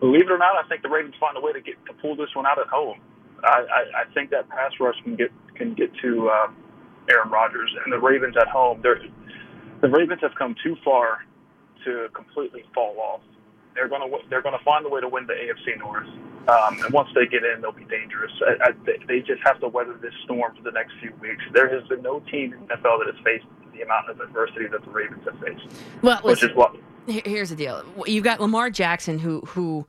believe 0.00 0.22
it 0.22 0.32
or 0.32 0.38
not, 0.38 0.56
I 0.56 0.66
think 0.68 0.82
the 0.82 0.88
Ravens 0.88 1.14
find 1.20 1.36
a 1.36 1.40
way 1.40 1.52
to 1.52 1.60
get 1.60 1.74
to 1.86 1.92
pull 1.94 2.16
this 2.16 2.28
one 2.34 2.46
out 2.46 2.58
at 2.58 2.66
home. 2.68 3.00
I, 3.44 3.48
I, 3.48 4.02
I 4.02 4.14
think 4.14 4.30
that 4.30 4.48
pass 4.48 4.72
rush 4.80 4.96
can 5.04 5.16
get 5.16 5.30
can 5.56 5.74
get 5.74 5.90
to 6.02 6.28
uh, 6.28 6.48
Aaron 7.10 7.30
Rodgers 7.30 7.74
and 7.84 7.92
the 7.92 7.98
Ravens 7.98 8.36
at 8.36 8.48
home. 8.48 8.80
They're 8.82 9.00
the 9.82 9.88
Ravens 9.88 10.20
have 10.22 10.34
come 10.38 10.54
too 10.62 10.76
far 10.84 11.24
to 11.84 12.08
completely 12.14 12.64
fall 12.74 12.96
off. 13.00 13.22
they're 13.74 13.88
gonna 13.88 14.06
they're 14.28 14.42
gonna 14.42 14.58
find 14.64 14.84
a 14.86 14.88
way 14.88 15.00
to 15.00 15.08
win 15.08 15.26
the 15.26 15.34
AFC 15.34 15.78
North. 15.78 16.06
Um, 16.48 16.82
and 16.82 16.92
once 16.92 17.08
they 17.14 17.26
get 17.26 17.44
in, 17.44 17.60
they'll 17.60 17.70
be 17.72 17.84
dangerous. 17.84 18.32
I, 18.46 18.68
I, 18.68 18.72
they- 18.86 18.98
they 19.06 19.20
just 19.20 19.42
have 19.44 19.60
to 19.60 19.68
weather 19.68 19.94
this 20.00 20.14
storm 20.24 20.54
for 20.56 20.62
the 20.62 20.70
next 20.72 20.92
few 21.00 21.12
weeks. 21.20 21.42
There 21.52 21.68
has 21.68 21.86
been 21.88 22.02
no 22.02 22.20
team 22.20 22.52
in 22.54 22.60
the 22.66 22.74
NFL 22.74 23.04
that 23.04 23.14
has 23.14 23.24
faced 23.24 23.44
the 23.74 23.82
amount 23.82 24.08
of 24.10 24.20
adversity 24.20 24.66
that 24.72 24.84
the 24.84 24.90
Ravens 24.90 25.22
have 25.24 25.38
faced, 25.40 25.62
Well, 26.02 26.20
listen, 26.24 26.50
is 26.50 26.56
what 26.56 26.74
here's 27.06 27.50
the 27.50 27.56
deal. 27.56 27.84
You've 28.06 28.24
got 28.24 28.40
Lamar 28.40 28.70
Jackson 28.70 29.18
who 29.18 29.40
who 29.42 29.86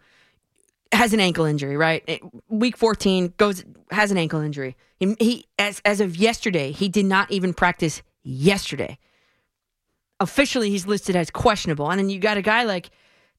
has 0.91 1.14
an 1.14 1.20
ankle 1.20 1.45
injury, 1.45 1.78
right? 1.78 2.22
Week 2.47 2.78
14 2.78 3.34
goes 3.38 3.64
has 3.91 4.12
an 4.12 4.18
ankle 4.18 4.39
injury. 4.41 4.76
He, 4.99 5.16
he 5.20 5.45
as 5.60 5.82
as 5.86 5.99
of 5.99 6.16
yesterday, 6.16 6.72
he 6.72 6.89
did 6.89 7.06
not 7.06 7.30
even 7.32 7.54
practice 7.54 8.02
yesterday. 8.24 8.97
Officially, 10.20 10.70
he's 10.70 10.86
listed 10.86 11.16
as 11.16 11.32
questionable. 11.32 11.89
And 11.89 11.99
then 11.99 12.10
you 12.10 12.20
got 12.20 12.38
a 12.38 12.41
guy 12.43 12.64
like 12.64 12.91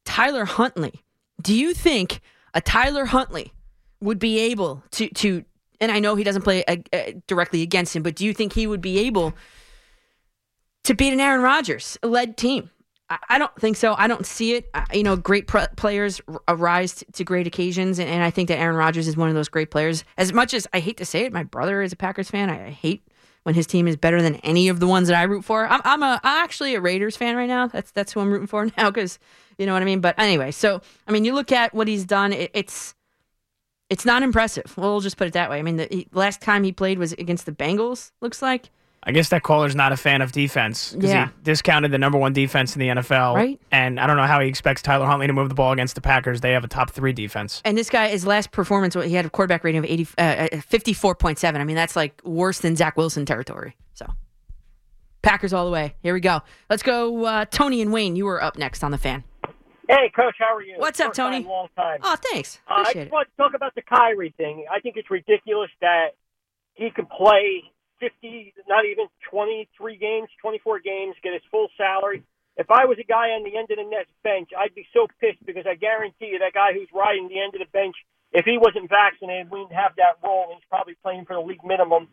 Tyler 0.05 0.45
Huntley. 0.45 1.03
Do 1.41 1.55
you 1.55 1.73
think 1.75 2.21
a 2.55 2.61
Tyler 2.61 3.07
Huntley 3.07 3.53
would 4.01 4.19
be 4.19 4.39
able 4.39 4.83
to 4.93 5.09
to 5.09 5.45
and 5.81 5.91
I 5.91 5.99
know 5.99 6.15
he 6.15 6.25
doesn't 6.25 6.43
play 6.43 6.65
uh, 6.65 6.77
uh, 6.93 7.13
directly 7.27 7.63
against 7.63 7.97
him, 7.97 8.03
but 8.05 8.15
do 8.15 8.25
you 8.25 8.33
think 8.33 8.53
he 8.53 8.67
would 8.69 8.81
be 8.81 9.01
able 9.01 9.35
to 10.85 10.95
beat 10.95 11.13
an 11.13 11.21
Aaron 11.21 11.43
Rodgers 11.43 11.99
led 12.03 12.37
team? 12.37 12.71
I, 13.11 13.19
I 13.31 13.39
don't 13.39 13.55
think 13.57 13.77
so. 13.77 13.95
I 13.99 14.07
don't 14.07 14.25
see 14.25 14.55
it. 14.55 14.71
I, 14.75 14.87
you 14.95 15.03
know, 15.03 15.17
great 15.17 15.49
players 15.49 16.21
arise 16.47 17.03
to 17.13 17.25
great 17.25 17.49
occasions, 17.49 17.99
and, 17.99 18.09
and 18.09 18.23
I 18.23 18.31
think 18.31 18.49
that 18.49 18.59
Aaron 18.59 18.77
Rodgers 18.77 19.09
is 19.09 19.17
one 19.17 19.29
of 19.29 19.35
those 19.35 19.49
great 19.49 19.73
players. 19.73 20.05
As 20.17 20.33
much 20.33 20.55
as 20.55 20.69
I 20.73 20.79
hate 20.79 20.99
to 20.99 21.05
say 21.05 21.25
it, 21.25 21.33
my 21.33 21.43
brother 21.43 21.83
is 21.83 21.93
a 21.93 21.97
Packers 21.97 22.31
fan. 22.31 22.49
I, 22.49 22.69
I 22.69 22.71
hate 22.71 23.03
when 23.45 23.55
his 23.55 23.67
team 23.67 23.89
is 23.89 23.97
better 23.97 24.23
than 24.23 24.37
any 24.37 24.69
of 24.69 24.81
the 24.81 24.87
ones 24.87 25.09
that 25.09 25.17
I 25.17 25.25
root 25.25 25.45
for. 25.45 25.67
I'm, 25.67 25.81
I'm 25.85 26.03
a 26.03 26.21
I'm 26.23 26.45
actually 26.45 26.75
a 26.75 26.81
Raiders 26.81 27.17
fan 27.17 27.37
right 27.37 27.49
now. 27.49 27.67
That's 27.67 27.91
that's 27.91 28.13
who 28.13 28.21
I'm 28.21 28.31
rooting 28.31 28.47
for 28.47 28.67
now 28.77 28.91
because 28.91 29.19
you 29.59 29.67
know 29.67 29.73
what 29.73 29.83
I 29.83 29.85
mean. 29.85 30.01
But 30.01 30.19
anyway, 30.19 30.51
so 30.51 30.81
I 31.07 31.13
mean, 31.13 31.25
you 31.25 31.35
look 31.35 31.53
at 31.53 31.75
what 31.75 31.89
he's 31.89 32.05
done. 32.05 32.33
It, 32.33 32.51
it's 32.55 32.95
it's 33.91 34.05
not 34.05 34.23
impressive. 34.23 34.77
Well, 34.77 35.01
just 35.01 35.17
put 35.17 35.27
it 35.27 35.35
that 35.35 35.51
way. 35.51 35.59
I 35.59 35.63
mean, 35.63 35.77
the 35.77 35.89
he, 35.91 36.09
last 36.13 36.41
time 36.41 36.65
he 36.65 36.73
played 36.73 36.99
was 36.99 37.13
against 37.15 37.47
the 37.47 37.53
Bengals. 37.53 38.13
Looks 38.21 38.41
like 38.41 38.71
I 39.05 39.11
guess 39.11 39.31
that 39.31 39.43
caller's 39.43 39.75
not 39.75 39.91
a 39.91 39.97
fan 39.97 40.23
of 40.23 40.31
defense 40.31 40.93
because 40.93 41.11
Yeah. 41.11 41.27
he 41.27 41.33
discounted 41.43 41.91
the 41.91 41.99
number 41.99 42.19
one 42.19 42.33
defense 42.33 42.77
in 42.77 42.81
the 42.81 42.89
NFL. 42.89 43.35
Right. 43.35 43.61
And 43.73 43.99
I 43.99 44.07
don't 44.07 44.17
know 44.17 44.27
how 44.27 44.39
he 44.41 44.49
expects 44.49 44.81
Tyler 44.81 45.07
Huntley 45.07 45.27
to 45.27 45.33
move 45.33 45.49
the 45.49 45.57
ball 45.57 45.73
against 45.73 45.97
the 45.97 46.01
Packers. 46.01 46.41
They 46.41 46.53
have 46.53 46.63
a 46.63 46.69
top 46.69 46.91
three 46.91 47.13
defense. 47.13 47.61
And 47.65 47.77
this 47.77 47.91
guy, 47.91 48.09
his 48.09 48.25
last 48.27 48.53
performance, 48.53 48.95
he 48.95 49.15
had 49.15 49.27
a 49.27 49.31
quarterback 49.31 49.65
rating 49.65 49.81
of 49.81 49.85
80, 49.87 50.07
uh, 50.19 50.49
54.7. 50.53 51.61
I 51.61 51.65
mean, 51.65 51.75
that's 51.75 51.97
like 51.97 52.21
worse 52.25 52.61
than 52.61 52.77
Zach 52.77 52.97
Wilson 52.97 53.27
territory. 53.27 53.77
So, 53.95 54.07
Packers 55.23 55.53
all 55.53 55.65
the 55.65 55.73
way. 55.73 55.95
Here 56.03 56.15
we 56.15 56.21
go. 56.21 56.43
Let's 56.71 56.83
go, 56.85 57.25
uh, 57.25 57.45
Tony 57.47 57.83
and 57.83 57.93
Wayne. 57.93 58.15
You 58.15 58.25
were 58.27 58.43
up 58.43 58.57
next 58.57 58.85
on 58.85 58.93
the 58.93 58.99
fan. 58.99 59.25
Hey, 59.89 60.11
Coach, 60.15 60.37
how 60.39 60.55
are 60.55 60.63
you? 60.63 60.75
What's 60.79 61.01
up, 61.01 61.09
First 61.09 61.17
Tony? 61.17 61.43
Time, 61.43 61.51
long 61.51 61.69
time. 61.77 61.99
Oh, 62.05 62.17
thanks. 62.33 62.61
Uh, 62.69 62.75
I 62.75 62.85
just 62.85 62.97
it. 62.97 63.11
want 63.13 63.29
to 63.29 63.37
talk 63.37 63.53
about 63.55 63.75
the 63.75 63.83
Kyrie 63.83 64.33
thing. 64.37 64.65
I 64.73 64.79
think 64.79 64.97
it's 64.97 65.11
ridiculous 65.11 65.71
that 65.81 66.11
he 66.75 66.91
can 66.91 67.07
play 67.07 67.65
50, 68.03 68.55
not 68.67 68.85
even 68.85 69.07
23 69.31 69.97
games, 69.97 70.29
24 70.43 70.81
games, 70.81 71.15
get 71.23 71.33
his 71.35 71.43
full 71.51 71.69
salary. 71.79 72.23
If 72.59 72.67
I 72.71 72.85
was 72.85 72.99
a 72.99 73.07
guy 73.07 73.31
on 73.39 73.45
the 73.47 73.57
end 73.57 73.71
of 73.71 73.79
the 73.79 73.87
Nets 73.89 74.11
bench, 74.27 74.51
I'd 74.59 74.75
be 74.75 74.85
so 74.93 75.07
pissed 75.23 75.41
because 75.47 75.65
I 75.71 75.75
guarantee 75.79 76.35
you 76.35 76.39
that 76.43 76.53
guy 76.53 76.75
who's 76.75 76.89
riding 76.93 77.29
the 77.31 77.39
end 77.41 77.55
of 77.55 77.61
the 77.63 77.71
bench, 77.73 77.95
if 78.33 78.45
he 78.45 78.59
wasn't 78.59 78.91
vaccinated, 78.91 79.51
we 79.51 79.61
wouldn't 79.63 79.79
have 79.79 79.95
that 79.97 80.19
role. 80.23 80.51
and 80.51 80.59
He's 80.59 80.69
probably 80.69 80.95
playing 81.03 81.25
for 81.25 81.35
the 81.39 81.41
league 81.41 81.65
minimum. 81.65 82.09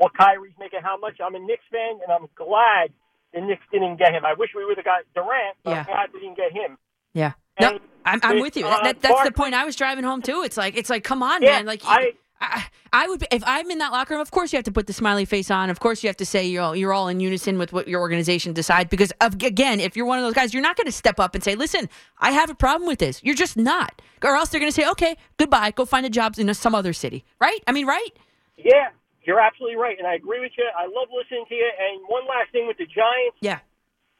Well, 0.00 0.10
Kyrie's 0.16 0.56
making 0.58 0.80
how 0.82 0.96
much? 0.96 1.20
I'm 1.22 1.34
a 1.36 1.38
Knicks 1.38 1.62
fan, 1.70 2.00
and 2.02 2.10
I'm 2.10 2.26
glad 2.34 2.90
the 3.32 3.40
Knicks 3.42 3.62
didn't 3.70 3.96
get 4.00 4.12
him. 4.12 4.24
I 4.24 4.34
wish 4.34 4.50
we 4.56 4.64
would 4.64 4.78
have 4.78 4.84
got 4.88 5.04
Durant, 5.14 5.54
but 5.62 5.70
Yeah. 5.70 5.78
I'm 5.80 5.86
glad 5.86 6.08
we 6.12 6.20
didn't 6.20 6.36
get 6.36 6.50
him. 6.52 6.78
Yeah. 7.12 7.32
No, 7.60 7.78
I'm, 8.04 8.18
I'm 8.24 8.40
with, 8.40 8.56
you. 8.56 8.66
uh, 8.66 8.82
That, 8.82 9.00
that's 9.00 9.22
the 9.22 9.30
point 9.30 9.54
I 9.54 9.64
was 9.64 9.76
driving 9.76 10.02
home 10.02 10.22
too. 10.22 10.42
It's 10.42 10.56
like 10.56 10.76
it's 10.76 10.90
like 10.90 11.04
come 11.04 11.22
on, 11.22 11.40
Yeah, 11.42 11.52
man. 11.62 11.66
Like 11.66 11.82
I- 11.84 12.14
I, 12.40 12.64
I 12.92 13.08
would 13.08 13.20
be, 13.20 13.26
if 13.30 13.42
I'm 13.46 13.70
in 13.70 13.78
that 13.78 13.92
locker 13.92 14.14
room. 14.14 14.20
Of 14.20 14.30
course, 14.30 14.52
you 14.52 14.56
have 14.56 14.64
to 14.64 14.72
put 14.72 14.86
the 14.86 14.92
smiley 14.92 15.24
face 15.24 15.50
on. 15.50 15.70
Of 15.70 15.80
course, 15.80 16.02
you 16.02 16.08
have 16.08 16.16
to 16.18 16.26
say 16.26 16.44
you're 16.46 16.62
all, 16.62 16.76
you're 16.76 16.92
all 16.92 17.08
in 17.08 17.20
unison 17.20 17.58
with 17.58 17.72
what 17.72 17.88
your 17.88 18.00
organization 18.00 18.52
decides. 18.52 18.90
Because 18.90 19.12
of, 19.20 19.34
again, 19.42 19.80
if 19.80 19.96
you're 19.96 20.06
one 20.06 20.18
of 20.18 20.24
those 20.24 20.34
guys, 20.34 20.52
you're 20.52 20.62
not 20.62 20.76
going 20.76 20.86
to 20.86 20.92
step 20.92 21.18
up 21.20 21.34
and 21.34 21.42
say, 21.42 21.54
"Listen, 21.54 21.88
I 22.18 22.32
have 22.32 22.50
a 22.50 22.54
problem 22.54 22.86
with 22.86 22.98
this." 22.98 23.22
You're 23.24 23.34
just 23.34 23.56
not, 23.56 24.02
or 24.22 24.36
else 24.36 24.50
they're 24.50 24.60
going 24.60 24.70
to 24.70 24.74
say, 24.74 24.88
"Okay, 24.90 25.16
goodbye. 25.38 25.70
Go 25.70 25.84
find 25.84 26.04
a 26.04 26.10
job 26.10 26.34
in 26.38 26.52
some 26.54 26.74
other 26.74 26.92
city." 26.92 27.24
Right? 27.40 27.60
I 27.66 27.72
mean, 27.72 27.86
right? 27.86 28.10
Yeah, 28.56 28.88
you're 29.22 29.40
absolutely 29.40 29.76
right, 29.76 29.96
and 29.98 30.06
I 30.06 30.14
agree 30.14 30.40
with 30.40 30.52
you. 30.58 30.64
I 30.76 30.84
love 30.84 31.08
listening 31.16 31.44
to 31.48 31.54
you. 31.54 31.70
And 31.78 32.02
one 32.08 32.22
last 32.28 32.52
thing 32.52 32.66
with 32.66 32.76
the 32.78 32.86
Giants, 32.86 33.38
Yeah. 33.40 33.60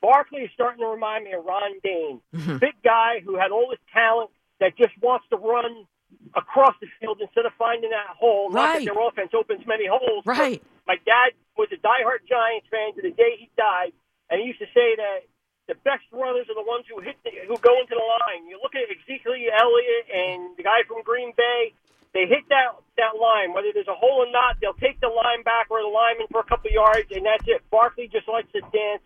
Barkley 0.01 0.43
is 0.43 0.51
starting 0.55 0.81
to 0.81 0.87
remind 0.87 1.25
me 1.25 1.33
of 1.33 1.45
Ron 1.45 1.79
Dayne, 1.83 2.21
Mhm. 2.35 2.61
big 2.61 2.75
guy 2.83 3.21
who 3.25 3.37
had 3.37 3.51
all 3.51 3.69
this 3.71 3.79
talent 3.93 4.31
that 4.61 4.77
just 4.77 4.93
wants 5.01 5.27
to 5.31 5.37
run 5.37 5.87
across 6.37 6.75
the 6.81 6.89
field 7.01 7.21
instead 7.21 7.47
of 7.47 7.53
finding 7.55 7.91
that 7.91 8.09
hole. 8.19 8.51
Not 8.51 8.61
Right. 8.75 8.85
that 8.85 8.95
their 8.95 9.01
offense 9.07 9.33
opens 9.35 9.67
many 9.67 9.87
holes. 9.87 10.27
Right. 10.27 10.63
My 10.87 10.97
dad 11.07 11.33
was 11.57 11.71
a 11.73 11.77
diehard 11.79 12.27
Giants 12.29 12.67
fan 12.71 12.95
to 12.95 13.03
the 13.03 13.11
day 13.13 13.37
he 13.39 13.51
died, 13.57 13.93
and 14.31 14.41
he 14.41 14.47
used 14.49 14.59
to 14.61 14.67
say 14.75 14.97
that 14.97 15.25
the 15.67 15.75
best 15.87 16.05
runners 16.13 16.49
are 16.51 16.55
the 16.59 16.67
ones 16.67 16.85
who 16.91 17.01
hit 17.01 17.17
the, 17.25 17.31
who 17.49 17.57
go 17.59 17.73
into 17.81 17.95
the 17.95 18.05
line. 18.05 18.47
You 18.49 18.59
look 18.61 18.75
at 18.75 18.85
Ezekiel 18.91 19.33
Elliott 19.33 20.05
and 20.13 20.57
the 20.57 20.63
guy 20.63 20.83
from 20.87 21.03
Green 21.03 21.33
Bay. 21.37 21.73
They 22.13 22.27
hit 22.27 22.47
that 22.51 22.77
that 22.97 23.17
line, 23.19 23.53
whether 23.55 23.73
there's 23.73 23.89
a 23.91 23.95
hole 23.97 24.23
or 24.23 24.31
not. 24.31 24.61
They'll 24.61 24.79
take 24.79 25.01
the 25.01 25.09
line 25.11 25.43
back 25.43 25.67
or 25.71 25.81
the 25.83 25.89
lineman 25.89 26.29
for 26.31 26.41
a 26.41 26.45
couple 26.45 26.71
yards, 26.71 27.11
and 27.11 27.27
that's 27.27 27.43
it. 27.49 27.63
Barkley 27.71 28.07
just 28.07 28.29
likes 28.29 28.47
to 28.53 28.61
dance. 28.61 29.03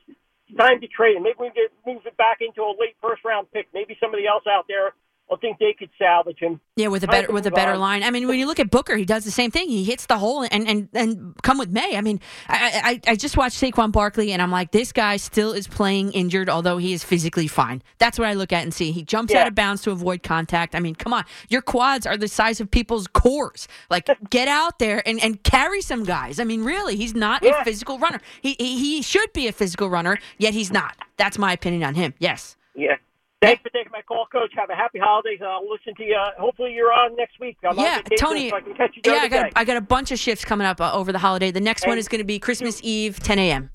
It's 0.48 0.56
time 0.58 0.80
to 0.80 0.88
trade 0.88 1.16
him. 1.16 1.22
Maybe 1.22 1.36
we 1.40 1.46
can 1.48 1.56
get 1.56 1.72
move 1.86 2.04
it 2.04 2.16
back 2.18 2.40
into 2.40 2.60
a 2.60 2.72
late 2.76 2.96
first 3.00 3.24
round 3.24 3.50
pick. 3.52 3.68
Maybe 3.72 3.96
somebody 4.00 4.26
else 4.26 4.44
out 4.46 4.66
there 4.68 4.92
will 5.30 5.36
think 5.36 5.58
they 5.58 5.74
could 5.78 5.90
salvage 5.98 6.38
him. 6.40 6.60
Yeah, 6.76 6.88
with 6.88 7.04
a 7.04 7.06
better 7.06 7.32
with 7.32 7.46
a 7.46 7.50
better 7.50 7.76
line. 7.76 8.02
I 8.02 8.10
mean, 8.10 8.26
when 8.28 8.38
you 8.38 8.46
look 8.46 8.60
at 8.60 8.70
Booker, 8.70 8.96
he 8.96 9.04
does 9.04 9.24
the 9.24 9.30
same 9.30 9.50
thing. 9.50 9.68
He 9.68 9.84
hits 9.84 10.06
the 10.06 10.18
hole 10.18 10.42
and 10.50 10.66
and 10.68 10.88
and 10.94 11.34
come 11.42 11.58
with 11.58 11.70
May. 11.70 11.96
I 11.96 12.00
mean, 12.00 12.20
I 12.48 13.00
I, 13.06 13.12
I 13.12 13.16
just 13.16 13.36
watched 13.36 13.60
Saquon 13.60 13.92
Barkley 13.92 14.32
and 14.32 14.40
I'm 14.40 14.50
like, 14.50 14.70
this 14.72 14.92
guy 14.92 15.16
still 15.16 15.52
is 15.52 15.66
playing 15.68 16.12
injured, 16.12 16.48
although 16.48 16.78
he 16.78 16.92
is 16.92 17.04
physically 17.04 17.46
fine. 17.48 17.82
That's 17.98 18.18
what 18.18 18.28
I 18.28 18.34
look 18.34 18.52
at 18.52 18.62
and 18.62 18.72
see. 18.72 18.92
He 18.92 19.02
jumps 19.02 19.32
Yeah. 19.32 19.42
out 19.42 19.48
of 19.48 19.54
bounds 19.54 19.82
to 19.82 19.90
avoid 19.90 20.22
contact. 20.22 20.74
I 20.74 20.80
mean, 20.80 20.94
come 20.94 21.12
on, 21.12 21.24
your 21.48 21.62
quads 21.62 22.06
are 22.06 22.16
the 22.16 22.28
size 22.28 22.60
of 22.60 22.70
people's 22.70 23.06
cores. 23.06 23.68
Like, 23.90 24.08
get 24.30 24.48
out 24.48 24.78
there 24.78 25.02
and 25.06 25.22
and 25.22 25.42
carry 25.42 25.80
some 25.82 26.04
guys. 26.04 26.40
I 26.40 26.44
mean, 26.44 26.64
really, 26.64 26.96
he's 26.96 27.14
not 27.14 27.42
Yeah. 27.42 27.60
a 27.60 27.64
physical 27.64 27.98
runner. 27.98 28.20
He, 28.40 28.56
he 28.58 28.78
he 28.78 29.02
should 29.02 29.32
be 29.32 29.46
a 29.48 29.52
physical 29.52 29.90
runner, 29.90 30.18
yet 30.38 30.54
he's 30.54 30.72
not. 30.72 30.96
That's 31.16 31.38
my 31.38 31.52
opinion 31.52 31.82
on 31.84 31.94
him. 31.94 32.14
Yes. 32.18 32.56
Yeah. 32.74 32.96
Thanks 33.40 33.62
for 33.62 33.70
taking 33.70 33.92
my 33.92 34.02
call, 34.02 34.26
Coach. 34.32 34.50
Have 34.56 34.68
a 34.70 34.74
happy 34.74 34.98
holidays. 34.98 35.38
I'll 35.44 35.68
listen 35.68 35.94
to 35.96 36.02
you. 36.02 36.16
Hopefully, 36.38 36.72
you're 36.74 36.92
on 36.92 37.14
next 37.16 37.38
week. 37.38 37.56
I'm 37.62 37.78
yeah, 37.78 38.00
Tony. 38.18 38.50
so 38.50 38.56
I 38.56 38.60
can 38.60 38.74
catch 38.74 38.96
you 38.96 39.02
yeah, 39.04 39.20
I 39.20 39.28
got. 39.28 39.52
I 39.54 39.64
got 39.64 39.76
a 39.76 39.80
bunch 39.80 40.10
of 40.10 40.18
shifts 40.18 40.44
coming 40.44 40.66
up 40.66 40.80
uh, 40.80 40.92
over 40.92 41.12
the 41.12 41.18
holiday. 41.18 41.52
The 41.52 41.60
next 41.60 41.86
one 41.86 41.98
is 41.98 42.08
going 42.08 42.18
to 42.18 42.24
be 42.24 42.40
Christmas 42.40 42.80
Eve, 42.82 43.20
10 43.20 43.38
a.m. 43.38 43.70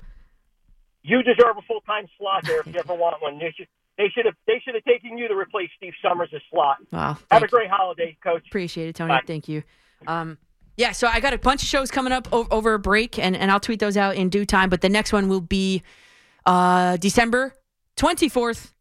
You 1.02 1.22
deserve 1.22 1.56
a 1.58 1.62
full 1.62 1.80
time 1.82 2.06
slot 2.18 2.44
there 2.44 2.60
if 2.60 2.66
you 2.66 2.78
ever 2.78 2.94
want 2.94 3.20
one. 3.22 3.38
They 3.38 3.54
should 3.56 3.68
they 3.96 4.08
should 4.14 4.26
have 4.26 4.34
they 4.46 4.60
should 4.64 4.74
have 4.74 4.84
taken 4.84 5.16
you 5.16 5.28
to 5.28 5.34
replace 5.34 5.70
Steve 5.76 5.92
Somers' 6.02 6.30
slot. 6.50 6.78
Wow, 6.92 7.16
Have 7.30 7.42
a 7.42 7.48
great 7.48 7.70
holiday, 7.70 8.16
Coach. 8.22 8.44
Appreciate 8.48 8.88
it, 8.88 8.96
Tony. 8.96 9.14
Bye. 9.14 9.22
Thank 9.26 9.48
you. 9.48 9.62
Um, 10.06 10.38
yeah, 10.76 10.92
so 10.92 11.06
I 11.06 11.20
got 11.20 11.32
a 11.32 11.38
bunch 11.38 11.62
of 11.62 11.68
shows 11.68 11.90
coming 11.90 12.12
up 12.12 12.28
o- 12.32 12.48
over 12.50 12.74
a 12.74 12.78
break, 12.78 13.18
and, 13.18 13.36
and 13.36 13.50
I'll 13.50 13.60
tweet 13.60 13.78
those 13.78 13.96
out 13.96 14.16
in 14.16 14.28
due 14.28 14.44
time. 14.44 14.68
But 14.68 14.80
the 14.80 14.88
next 14.88 15.12
one 15.12 15.28
will 15.28 15.40
be 15.40 15.82
uh, 16.46 16.96
December 16.96 17.54
24th, 17.96 18.72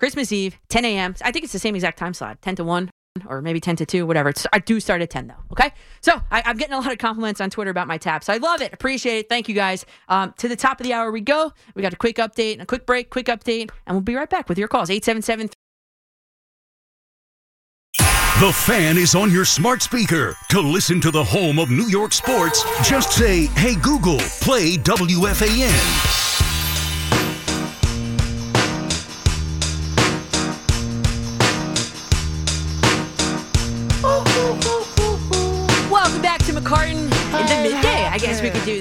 Christmas 0.00 0.32
Eve, 0.32 0.58
10 0.68 0.84
a.m. 0.84 1.14
I 1.22 1.30
think 1.30 1.44
it's 1.44 1.52
the 1.52 1.58
same 1.58 1.76
exact 1.76 1.98
time 1.98 2.14
slot, 2.14 2.42
10 2.42 2.56
to 2.56 2.64
1 2.64 2.90
or 3.28 3.42
maybe 3.42 3.60
10 3.60 3.76
to 3.76 3.86
2, 3.86 4.06
whatever. 4.06 4.28
It's, 4.30 4.46
I 4.52 4.60
do 4.60 4.80
start 4.80 5.02
at 5.02 5.10
10, 5.10 5.26
though. 5.26 5.34
Okay. 5.52 5.72
So 6.00 6.22
I, 6.30 6.42
I'm 6.46 6.56
getting 6.56 6.74
a 6.74 6.78
lot 6.78 6.92
of 6.92 6.98
compliments 6.98 7.40
on 7.40 7.50
Twitter 7.50 7.70
about 7.70 7.86
my 7.88 7.98
taps. 7.98 8.28
I 8.28 8.36
love 8.38 8.62
it. 8.62 8.72
Appreciate 8.72 9.18
it. 9.18 9.28
Thank 9.28 9.48
you 9.48 9.54
guys. 9.54 9.84
Um, 10.08 10.32
to 10.38 10.48
the 10.48 10.56
top 10.56 10.80
of 10.80 10.86
the 10.86 10.92
hour 10.92 11.10
we 11.10 11.20
go. 11.20 11.52
We 11.74 11.82
got 11.82 11.92
a 11.92 11.96
quick 11.96 12.16
update 12.16 12.54
and 12.54 12.62
a 12.62 12.66
quick 12.66 12.86
break, 12.86 13.10
quick 13.10 13.26
update, 13.26 13.70
and 13.86 13.96
we'll 13.96 14.00
be 14.00 14.14
right 14.14 14.30
back 14.30 14.48
with 14.48 14.58
your 14.58 14.68
calls. 14.68 14.90
877 14.90 15.50
The 18.40 18.52
fan 18.52 18.96
is 18.96 19.14
on 19.14 19.30
your 19.30 19.44
smart 19.44 19.82
speaker. 19.82 20.34
To 20.50 20.60
listen 20.60 21.00
to 21.02 21.10
the 21.10 21.24
home 21.24 21.58
of 21.58 21.70
New 21.70 21.88
York 21.88 22.12
sports, 22.12 22.64
just 22.88 23.12
say, 23.12 23.46
Hey 23.46 23.74
Google, 23.74 24.18
play 24.18 24.76
WFAN. 24.76 26.29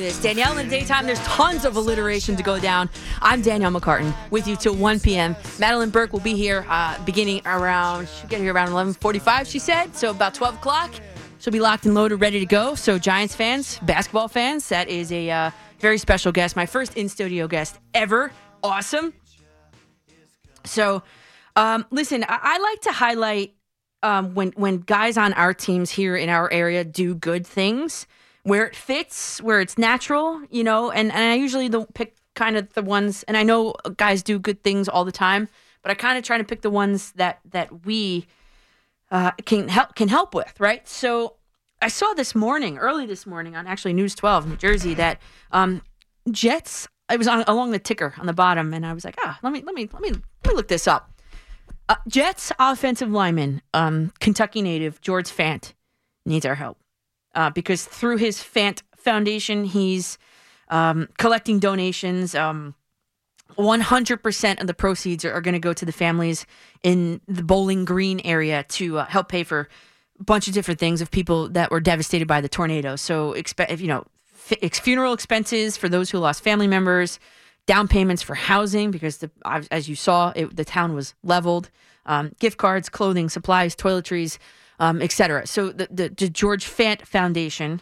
This. 0.09 0.23
Danielle 0.23 0.57
in 0.57 0.67
the 0.67 0.79
daytime, 0.79 1.05
there's 1.05 1.19
tons 1.19 1.65
of 1.65 1.75
alliteration 1.75 2.35
to 2.35 2.41
go 2.41 2.59
down. 2.59 2.89
I'm 3.21 3.43
Danielle 3.43 3.71
McCartan 3.71 4.11
with 4.31 4.47
you 4.47 4.55
till 4.55 4.73
1 4.73 5.01
p.m. 5.01 5.35
Madelyn 5.59 5.91
Burke 5.91 6.13
will 6.13 6.19
be 6.19 6.33
here 6.33 6.65
uh, 6.67 6.97
beginning 7.05 7.43
around, 7.45 8.09
she'll 8.09 8.27
get 8.27 8.41
here 8.41 8.51
around 8.51 8.69
11.45, 8.69 9.45
she 9.45 9.59
said. 9.59 9.95
So 9.95 10.09
about 10.09 10.33
12 10.33 10.55
o'clock, 10.55 10.91
she'll 11.37 11.53
be 11.53 11.59
locked 11.59 11.85
and 11.85 11.93
loaded, 11.93 12.21
ready 12.21 12.39
to 12.39 12.47
go. 12.47 12.73
So 12.73 12.97
Giants 12.97 13.35
fans, 13.35 13.77
basketball 13.83 14.27
fans, 14.27 14.67
that 14.69 14.87
is 14.89 15.11
a 15.11 15.29
uh, 15.29 15.51
very 15.79 15.99
special 15.99 16.31
guest. 16.31 16.55
My 16.55 16.65
first 16.65 16.97
in-studio 16.97 17.47
guest 17.47 17.77
ever. 17.93 18.31
Awesome. 18.63 19.13
So 20.65 21.03
Um, 21.55 21.85
listen, 21.91 22.23
I, 22.23 22.39
I 22.41 22.57
like 22.57 22.81
to 22.81 22.91
highlight 22.91 23.53
um, 24.01 24.33
when 24.33 24.53
when 24.55 24.77
guys 24.79 25.17
on 25.17 25.33
our 25.33 25.53
teams 25.53 25.91
here 25.91 26.15
in 26.15 26.29
our 26.29 26.51
area 26.51 26.83
do 26.83 27.13
good 27.13 27.45
things 27.45 28.07
where 28.43 28.65
it 28.65 28.75
fits, 28.75 29.41
where 29.41 29.61
it's 29.61 29.77
natural, 29.77 30.41
you 30.49 30.63
know. 30.63 30.91
And, 30.91 31.11
and 31.11 31.31
I 31.31 31.35
usually 31.35 31.69
don't 31.69 31.93
pick 31.93 32.15
kind 32.35 32.57
of 32.57 32.71
the 32.73 32.81
ones, 32.81 33.23
and 33.23 33.35
I 33.35 33.43
know 33.43 33.73
guys 33.97 34.23
do 34.23 34.39
good 34.39 34.63
things 34.63 34.87
all 34.87 35.05
the 35.05 35.11
time, 35.11 35.49
but 35.81 35.91
I 35.91 35.93
kind 35.93 36.17
of 36.17 36.23
try 36.23 36.37
to 36.37 36.43
pick 36.43 36.61
the 36.61 36.69
ones 36.69 37.11
that 37.13 37.39
that 37.51 37.85
we 37.85 38.27
uh, 39.11 39.31
can 39.45 39.67
help 39.67 39.95
can 39.95 40.07
help 40.07 40.33
with, 40.33 40.59
right? 40.59 40.87
So 40.87 41.35
I 41.81 41.87
saw 41.87 42.13
this 42.13 42.35
morning, 42.35 42.77
early 42.77 43.05
this 43.05 43.25
morning, 43.25 43.55
on 43.55 43.67
actually 43.67 43.93
News 43.93 44.15
12, 44.15 44.47
New 44.47 44.55
Jersey, 44.55 44.93
that 44.95 45.21
um, 45.51 45.81
Jets. 46.31 46.87
It 47.11 47.17
was 47.17 47.27
on 47.27 47.43
along 47.47 47.71
the 47.71 47.79
ticker 47.79 48.13
on 48.19 48.27
the 48.27 48.33
bottom, 48.33 48.71
and 48.73 48.85
I 48.85 48.93
was 48.93 49.03
like, 49.03 49.15
ah, 49.23 49.39
let 49.41 49.51
me 49.51 49.63
let 49.65 49.73
me 49.73 49.89
let 49.91 50.01
me 50.01 50.11
let 50.11 50.47
me 50.47 50.53
look 50.53 50.67
this 50.67 50.87
up. 50.87 51.11
Uh, 51.87 51.95
Jets 52.07 52.51
offensive 52.59 53.09
lineman, 53.09 53.63
um, 53.73 54.13
Kentucky 54.19 54.61
native 54.61 55.01
George 55.01 55.29
Fant, 55.29 55.73
needs 56.23 56.45
our 56.45 56.53
help 56.53 56.78
uh, 57.35 57.49
because 57.49 57.85
through 57.85 58.17
his 58.17 58.37
Fant 58.37 58.81
Foundation, 58.97 59.63
he's 59.65 60.17
um, 60.69 61.07
collecting 61.17 61.59
donations. 61.59 62.35
Um, 62.35 62.75
100% 63.57 64.61
of 64.61 64.67
the 64.67 64.73
proceeds 64.73 65.25
are, 65.25 65.33
are 65.33 65.41
going 65.41 65.53
to 65.53 65.59
go 65.59 65.73
to 65.73 65.85
the 65.85 65.91
families 65.91 66.45
in 66.83 67.19
the 67.27 67.43
Bowling 67.43 67.85
Green 67.85 68.19
area 68.21 68.63
to 68.69 68.99
uh, 68.99 69.05
help 69.05 69.29
pay 69.29 69.43
for 69.43 69.67
a 70.19 70.23
bunch 70.23 70.47
of 70.47 70.53
different 70.53 70.79
things 70.79 71.01
of 71.01 71.11
people 71.11 71.49
that 71.49 71.71
were 71.71 71.79
devastated 71.79 72.27
by 72.27 72.41
the 72.41 72.49
tornado. 72.49 72.95
So, 72.95 73.33
expect 73.33 73.79
you 73.79 73.87
know, 73.87 74.05
f- 74.51 74.73
funeral 74.75 75.13
expenses 75.13 75.77
for 75.77 75.89
those 75.89 76.09
who 76.09 76.19
lost 76.19 76.43
family 76.43 76.67
members, 76.67 77.19
down 77.65 77.87
payments 77.87 78.21
for 78.21 78.35
housing 78.35 78.91
because 78.91 79.17
the 79.17 79.31
as- 79.45 79.67
as 79.69 79.89
you 79.89 79.95
saw, 79.95 80.31
it, 80.35 80.55
the 80.55 80.65
town 80.65 80.93
was 80.93 81.13
leveled, 81.23 81.69
um, 82.05 82.31
gift 82.39 82.57
cards, 82.57 82.89
clothing, 82.89 83.29
supplies, 83.29 83.75
toiletries, 83.75 84.37
um, 84.79 85.01
etc. 85.01 85.45
So 85.47 85.71
the, 85.71 85.87
the 85.91 86.09
the 86.09 86.29
George 86.29 86.65
Fant 86.65 87.05
Foundation 87.05 87.81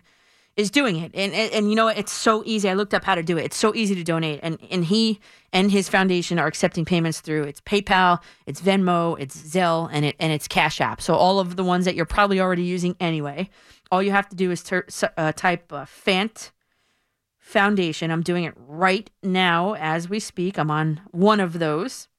is 0.57 0.71
doing 0.71 0.97
it, 0.97 1.11
and, 1.13 1.33
and 1.33 1.53
and 1.53 1.69
you 1.69 1.75
know? 1.75 1.87
It's 1.87 2.11
so 2.11 2.43
easy. 2.45 2.67
I 2.67 2.73
looked 2.73 2.93
up 2.93 3.03
how 3.03 3.15
to 3.15 3.23
do 3.23 3.37
it. 3.37 3.45
It's 3.45 3.57
so 3.57 3.73
easy 3.75 3.93
to 3.95 4.03
donate, 4.03 4.39
and 4.41 4.57
and 4.71 4.83
he 4.85 5.19
and 5.53 5.71
his 5.71 5.87
foundation 5.87 6.39
are 6.39 6.47
accepting 6.47 6.83
payments 6.83 7.21
through 7.21 7.43
it's 7.43 7.61
PayPal, 7.61 8.19
it's 8.47 8.59
Venmo, 8.59 9.17
it's 9.19 9.37
Zelle, 9.37 9.87
and 9.93 10.03
it 10.03 10.15
and 10.19 10.33
it's 10.33 10.47
Cash 10.47 10.81
App. 10.81 10.99
So 10.99 11.13
all 11.13 11.39
of 11.39 11.55
the 11.55 11.63
ones 11.63 11.85
that 11.85 11.95
you're 11.95 12.05
probably 12.05 12.39
already 12.41 12.63
using 12.63 12.95
anyway. 12.99 13.49
All 13.89 14.03
you 14.03 14.11
have 14.11 14.27
to 14.29 14.35
do 14.35 14.51
is 14.51 14.63
ter- 14.63 14.85
uh, 15.15 15.31
type 15.31 15.71
uh, 15.71 15.85
Fant 15.85 16.51
Foundation. 17.37 18.11
I'm 18.11 18.23
doing 18.23 18.43
it 18.43 18.53
right 18.57 19.09
now 19.23 19.75
as 19.75 20.09
we 20.09 20.19
speak. 20.19 20.59
I'm 20.59 20.69
on 20.71 20.99
one 21.11 21.39
of 21.39 21.59
those. 21.59 22.09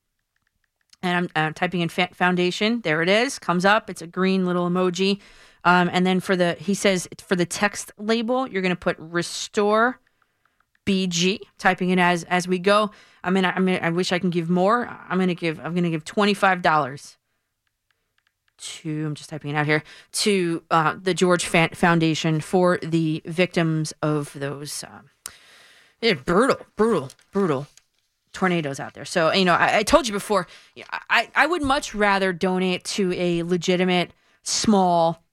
And 1.02 1.30
I'm 1.36 1.46
uh, 1.48 1.52
typing 1.54 1.80
in 1.80 1.88
fa- 1.88 2.10
foundation. 2.12 2.80
There 2.80 3.02
it 3.02 3.08
is. 3.08 3.38
Comes 3.38 3.64
up. 3.64 3.88
It's 3.88 4.02
a 4.02 4.06
green 4.06 4.46
little 4.46 4.68
emoji. 4.68 5.20
Um, 5.64 5.88
and 5.92 6.06
then 6.06 6.20
for 6.20 6.36
the, 6.36 6.54
he 6.54 6.74
says 6.74 7.08
for 7.18 7.36
the 7.36 7.46
text 7.46 7.92
label, 7.98 8.48
you're 8.48 8.62
going 8.62 8.70
to 8.70 8.76
put 8.76 8.96
restore 8.98 10.00
BG, 10.86 11.40
typing 11.58 11.90
it 11.90 11.98
as 11.98 12.24
as 12.24 12.48
we 12.48 12.58
go. 12.58 12.90
I 13.22 13.30
mean, 13.30 13.44
I, 13.44 13.52
I 13.52 13.58
mean, 13.58 13.78
I 13.82 13.90
wish 13.90 14.10
I 14.10 14.18
can 14.18 14.30
give 14.30 14.48
more. 14.48 14.88
I'm 15.08 15.18
going 15.18 15.28
to 15.28 15.34
give, 15.34 15.58
I'm 15.60 15.72
going 15.74 15.84
to 15.84 15.90
give 15.90 16.04
$25 16.04 17.16
to, 18.58 19.06
I'm 19.06 19.14
just 19.14 19.30
typing 19.30 19.50
it 19.50 19.54
out 19.54 19.66
here, 19.66 19.82
to 20.12 20.62
uh, 20.70 20.96
the 21.00 21.14
George 21.14 21.44
Fant 21.44 21.76
Foundation 21.76 22.40
for 22.40 22.78
the 22.82 23.22
victims 23.26 23.92
of 24.02 24.32
those 24.32 24.82
um, 24.84 25.10
they're 26.00 26.14
brutal, 26.14 26.58
brutal, 26.76 27.10
brutal 27.32 27.66
tornadoes 28.38 28.78
out 28.78 28.94
there. 28.94 29.04
So, 29.04 29.32
you 29.32 29.44
know, 29.44 29.54
I, 29.54 29.78
I 29.78 29.82
told 29.82 30.06
you 30.06 30.12
before, 30.12 30.46
I, 31.10 31.28
I 31.34 31.46
would 31.46 31.62
much 31.62 31.92
rather 31.92 32.32
donate 32.32 32.84
to 32.84 33.12
a 33.14 33.42
legitimate, 33.42 34.12
small, 34.44 35.24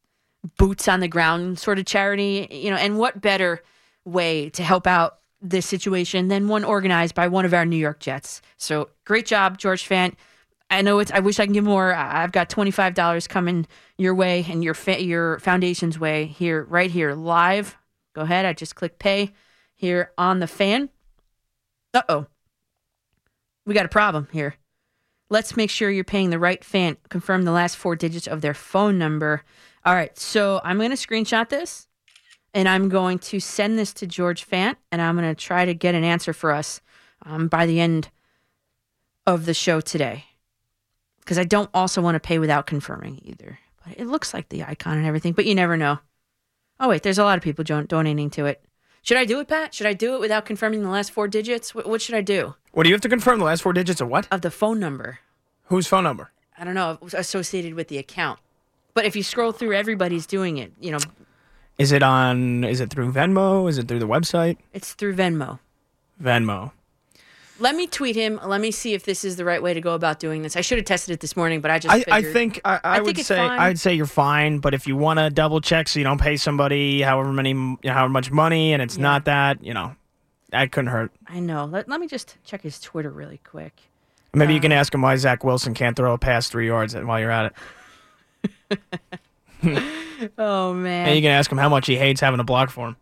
boots 0.57 0.87
on 0.87 1.01
the 1.01 1.07
ground 1.07 1.59
sort 1.59 1.77
of 1.77 1.85
charity, 1.85 2.47
you 2.49 2.71
know, 2.71 2.77
and 2.77 2.97
what 2.97 3.21
better 3.21 3.61
way 4.05 4.49
to 4.49 4.63
help 4.63 4.87
out 4.87 5.19
this 5.39 5.67
situation 5.67 6.29
than 6.29 6.47
one 6.47 6.63
organized 6.63 7.13
by 7.13 7.27
one 7.27 7.45
of 7.45 7.53
our 7.53 7.65
New 7.65 7.77
York 7.77 7.99
Jets. 7.99 8.41
So, 8.57 8.89
great 9.05 9.27
job, 9.27 9.59
George 9.59 9.87
Fant. 9.87 10.15
I 10.71 10.81
know 10.81 10.97
it's. 10.97 11.11
I 11.11 11.19
wish 11.19 11.39
I 11.39 11.45
can 11.45 11.53
give 11.53 11.63
more. 11.63 11.93
I've 11.93 12.31
got 12.31 12.49
twenty 12.49 12.71
five 12.71 12.95
dollars 12.95 13.27
coming 13.27 13.67
your 13.99 14.15
way 14.15 14.43
and 14.49 14.63
your 14.63 14.73
fa- 14.73 15.03
your 15.03 15.37
foundation's 15.39 15.99
way 15.99 16.25
here, 16.25 16.63
right 16.63 16.89
here, 16.89 17.13
live. 17.13 17.77
Go 18.15 18.21
ahead. 18.21 18.45
I 18.47 18.53
just 18.53 18.73
click 18.75 18.97
pay 18.97 19.31
here 19.75 20.11
on 20.17 20.39
the 20.39 20.47
fan. 20.47 20.89
Uh 21.93 22.01
oh, 22.09 22.25
we 23.65 23.73
got 23.73 23.85
a 23.85 23.89
problem 23.89 24.27
here. 24.31 24.55
Let's 25.29 25.57
make 25.57 25.69
sure 25.69 25.89
you're 25.89 26.03
paying 26.03 26.29
the 26.29 26.39
right 26.39 26.63
fan. 26.63 26.97
Confirm 27.09 27.43
the 27.43 27.51
last 27.51 27.77
four 27.77 27.95
digits 27.95 28.27
of 28.27 28.41
their 28.41 28.53
phone 28.53 28.97
number. 28.97 29.43
All 29.83 29.95
right, 29.95 30.17
so 30.17 30.61
I'm 30.63 30.77
going 30.77 30.91
to 30.91 30.95
screenshot 30.95 31.49
this 31.49 31.87
and 32.53 32.69
I'm 32.69 32.89
going 32.89 33.19
to 33.19 33.39
send 33.39 33.77
this 33.77 33.91
to 33.93 34.07
George 34.07 34.47
Fant 34.47 34.75
and 34.91 35.01
I'm 35.01 35.15
going 35.15 35.27
to 35.27 35.35
try 35.35 35.65
to 35.65 35.73
get 35.73 35.95
an 35.95 36.03
answer 36.03 36.31
for 36.31 36.51
us 36.51 36.79
um, 37.25 37.47
by 37.47 37.65
the 37.65 37.79
end 37.79 38.09
of 39.25 39.45
the 39.45 39.53
show 39.53 39.81
today. 39.81 40.25
Because 41.19 41.39
I 41.39 41.43
don't 41.43 41.71
also 41.73 42.01
want 42.01 42.15
to 42.15 42.19
pay 42.19 42.37
without 42.37 42.67
confirming 42.67 43.19
either. 43.23 43.57
But 43.83 43.99
it 43.99 44.05
looks 44.05 44.31
like 44.31 44.49
the 44.49 44.63
icon 44.63 44.97
and 44.97 45.07
everything, 45.07 45.33
but 45.33 45.45
you 45.45 45.55
never 45.55 45.75
know. 45.75 45.99
Oh, 46.79 46.89
wait, 46.89 47.01
there's 47.01 47.17
a 47.17 47.23
lot 47.23 47.37
of 47.37 47.43
people 47.43 47.63
donating 47.63 48.29
to 48.31 48.45
it. 48.45 48.63
Should 49.05 49.17
I 49.17 49.25
do 49.25 49.39
it, 49.39 49.47
Pat? 49.47 49.71
Should 49.71 49.85
I 49.85 49.93
do 49.93 50.15
it 50.15 50.19
without 50.19 50.45
confirming 50.47 50.81
the 50.81 50.89
last 50.89 51.11
four 51.11 51.27
digits? 51.27 51.75
What, 51.75 51.87
what 51.87 52.01
should 52.01 52.15
I 52.15 52.21
do? 52.21 52.55
What 52.71 52.83
do 52.85 52.89
you 52.89 52.95
have 52.95 53.01
to 53.01 53.09
confirm? 53.09 53.37
The 53.37 53.45
last 53.45 53.61
four 53.61 53.71
digits 53.71 54.01
of 54.01 54.07
what? 54.07 54.27
Of 54.31 54.41
the 54.41 54.49
phone 54.49 54.79
number. 54.79 55.19
Whose 55.65 55.85
phone 55.85 56.03
number? 56.03 56.31
I 56.57 56.63
don't 56.63 56.73
know, 56.73 56.97
associated 57.13 57.75
with 57.75 57.87
the 57.87 57.99
account. 57.99 58.39
But 58.95 59.05
if 59.05 59.15
you 59.15 59.21
scroll 59.21 59.51
through, 59.51 59.73
everybody's 59.73 60.25
doing 60.25 60.57
it. 60.57 60.71
You 60.79 60.93
know, 60.93 60.97
Is 61.77 61.91
it 61.91 62.01
on? 62.01 62.63
Is 62.63 62.79
it 62.79 62.89
through 62.89 63.13
Venmo? 63.13 63.69
Is 63.69 63.77
it 63.77 63.87
through 63.87 63.99
the 63.99 64.07
website? 64.07 64.57
it's 64.73 64.93
through 64.93 65.15
Venmo. 65.15 65.59
Venmo. 66.19 66.71
Let 67.57 67.75
me 67.75 67.87
tweet 67.87 68.15
him. 68.15 68.39
Let 68.43 68.59
me 68.59 68.71
see 68.71 68.93
if 68.93 69.03
this 69.03 69.23
is 69.23 69.37
the 69.37 69.45
right 69.45 69.63
way 69.63 69.73
to 69.73 69.79
go 69.79 69.93
about 69.93 70.19
doing 70.19 70.41
this. 70.41 70.57
I 70.57 70.61
should 70.61 70.77
have 70.77 70.85
tested 70.85 71.13
it 71.13 71.21
this 71.21 71.37
morning, 71.37 71.61
but 71.61 71.71
I 71.71 71.79
just 71.79 72.07
I, 72.09 72.17
I 72.17 72.21
think 72.21 72.59
I, 72.65 72.79
I, 72.83 72.95
think 72.95 73.17
would 73.17 73.25
say 73.25 73.37
fine. 73.37 73.59
I'd 73.59 73.79
say 73.79 73.93
you're 73.93 74.05
fine, 74.05 74.59
but 74.59 74.73
if 74.73 74.87
you 74.87 74.97
want 74.97 75.19
to 75.19 75.29
double 75.29 75.61
check 75.61 75.87
so 75.87 75.99
you 75.99 76.03
don't 76.03 76.19
pay 76.19 76.35
somebody 76.35 77.01
however 77.01 77.31
many 77.31 77.51
you 77.51 77.77
know, 77.83 77.93
however 77.93 78.09
much 78.09 78.29
money 78.29 78.73
and 78.73 78.81
it's 78.81 78.97
not 78.97 79.25
that, 79.25 79.63
you 79.63 79.73
know, 79.73 79.95
that 80.49 80.71
couldn't 80.73 80.91
hurt. 80.91 81.11
I 81.27 81.39
know. 81.39 81.63
Let, 81.65 81.87
let 81.87 82.01
me 82.01 82.07
just 82.07 82.35
check 82.43 82.61
his 82.61 82.79
Twitter 82.79 83.09
really 83.09 83.39
quick. 83.43 83.73
Maybe 84.33 84.53
you 84.53 84.59
Uh, 84.59 84.63
can 84.63 84.71
ask 84.73 84.93
him 84.93 85.01
why 85.01 85.15
Zach 85.15 85.45
Wilson 85.45 85.73
can't 85.73 85.95
throw 85.95 86.13
a 86.13 86.17
pass 86.17 86.49
three 86.49 86.67
yards 86.67 86.93
while 86.93 87.19
you're 87.19 87.31
at 87.31 87.53
it. 88.69 88.79
Oh 90.37 90.73
man. 90.73 91.07
And 91.07 91.15
you 91.15 91.21
can 91.21 91.31
ask 91.31 91.51
him 91.51 91.57
how 91.57 91.67
much 91.69 91.87
he 91.87 91.97
hates 91.97 92.21
having 92.21 92.39
a 92.39 92.43
block 92.43 92.69
for 92.69 92.87
him. 92.89 92.95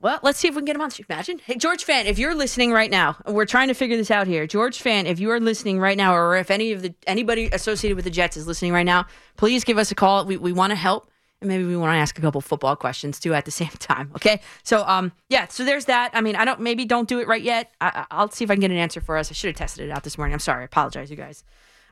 Well, 0.00 0.20
let's 0.22 0.38
see 0.38 0.46
if 0.46 0.54
we 0.54 0.60
can 0.60 0.66
get 0.66 0.76
him 0.76 0.82
on. 0.82 0.90
Imagine, 1.08 1.40
hey 1.44 1.56
George 1.56 1.84
Fant, 1.84 2.04
if 2.04 2.20
you're 2.20 2.34
listening 2.34 2.70
right 2.72 2.90
now, 2.90 3.16
we're 3.26 3.46
trying 3.46 3.66
to 3.68 3.74
figure 3.74 3.96
this 3.96 4.12
out 4.12 4.28
here. 4.28 4.46
George 4.46 4.80
Fant, 4.82 5.06
if 5.06 5.18
you 5.18 5.30
are 5.30 5.40
listening 5.40 5.80
right 5.80 5.96
now, 5.96 6.14
or 6.14 6.36
if 6.36 6.52
any 6.52 6.70
of 6.70 6.82
the 6.82 6.94
anybody 7.06 7.48
associated 7.52 7.96
with 7.96 8.04
the 8.04 8.10
Jets 8.10 8.36
is 8.36 8.46
listening 8.46 8.72
right 8.72 8.86
now, 8.86 9.06
please 9.36 9.64
give 9.64 9.76
us 9.76 9.90
a 9.90 9.96
call. 9.96 10.24
We 10.24 10.36
we 10.36 10.52
want 10.52 10.70
to 10.70 10.76
help, 10.76 11.10
and 11.40 11.48
maybe 11.48 11.64
we 11.64 11.76
want 11.76 11.94
to 11.94 11.98
ask 11.98 12.16
a 12.16 12.20
couple 12.20 12.40
football 12.40 12.76
questions 12.76 13.18
too 13.18 13.34
at 13.34 13.44
the 13.44 13.50
same 13.62 13.72
time. 13.80 14.12
Okay, 14.14 14.40
so 14.62 14.84
um 14.86 15.10
yeah, 15.28 15.48
so 15.48 15.64
there's 15.64 15.86
that. 15.86 16.12
I 16.14 16.20
mean, 16.20 16.36
I 16.36 16.44
don't 16.44 16.60
maybe 16.60 16.84
don't 16.84 17.08
do 17.08 17.18
it 17.18 17.26
right 17.26 17.42
yet. 17.42 17.72
I, 17.80 18.06
I'll 18.12 18.30
see 18.30 18.44
if 18.44 18.52
I 18.52 18.54
can 18.54 18.60
get 18.60 18.70
an 18.70 18.76
answer 18.76 19.00
for 19.00 19.16
us. 19.16 19.32
I 19.32 19.34
should 19.34 19.48
have 19.48 19.56
tested 19.56 19.88
it 19.88 19.90
out 19.90 20.04
this 20.04 20.16
morning. 20.16 20.32
I'm 20.32 20.38
sorry. 20.38 20.62
I 20.62 20.66
apologize, 20.66 21.10
you 21.10 21.16
guys. 21.16 21.42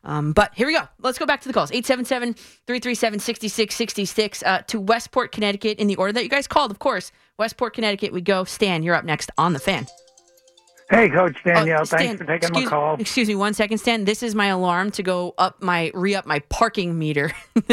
Um, 0.05 0.33
but 0.33 0.53
here 0.55 0.69
we 0.69 0.75
go. 0.75 0.87
Let's 1.01 1.19
go 1.19 1.27
back 1.27 1.41
to 1.41 1.49
the 1.49 1.53
calls. 1.53 1.73
877-337-6666 1.73 4.43
uh, 4.47 4.63
to 4.69 4.79
Westport, 4.79 5.33
Connecticut 5.33 5.79
in 5.79 5.89
the 5.89 5.97
order 5.97 6.13
that 6.13 6.23
you 6.23 6.29
guys 6.29 6.47
called, 6.47 6.71
of 6.71 6.79
course. 6.79 7.11
Westport, 7.39 7.74
Connecticut, 7.74 8.12
we 8.12 8.22
go. 8.22 8.45
Stan, 8.45 8.82
you're 8.82 8.95
up 8.95 9.05
next 9.05 9.30
on 9.37 9.53
the 9.53 9.59
fan. 9.59 9.87
Hey, 10.89 11.11
Coach 11.11 11.37
oh, 11.45 11.53
Danielle. 11.53 11.80
Oh, 11.82 11.84
thanks 11.84 12.05
Stan, 12.05 12.16
for 12.16 12.24
taking 12.24 12.53
my 12.53 12.64
call. 12.64 12.95
Excuse 13.01 13.26
me 13.26 13.34
one 13.34 13.55
second, 13.55 13.78
Stan. 13.78 14.05
This 14.05 14.22
is 14.22 14.37
my 14.37 14.47
alarm 14.47 14.93
to 14.93 15.03
go 15.03 15.34
up 15.37 15.61
my 15.61 15.91
re-up 15.95 16.26
my 16.26 16.39
parking 16.49 16.97
meter. 16.97 17.32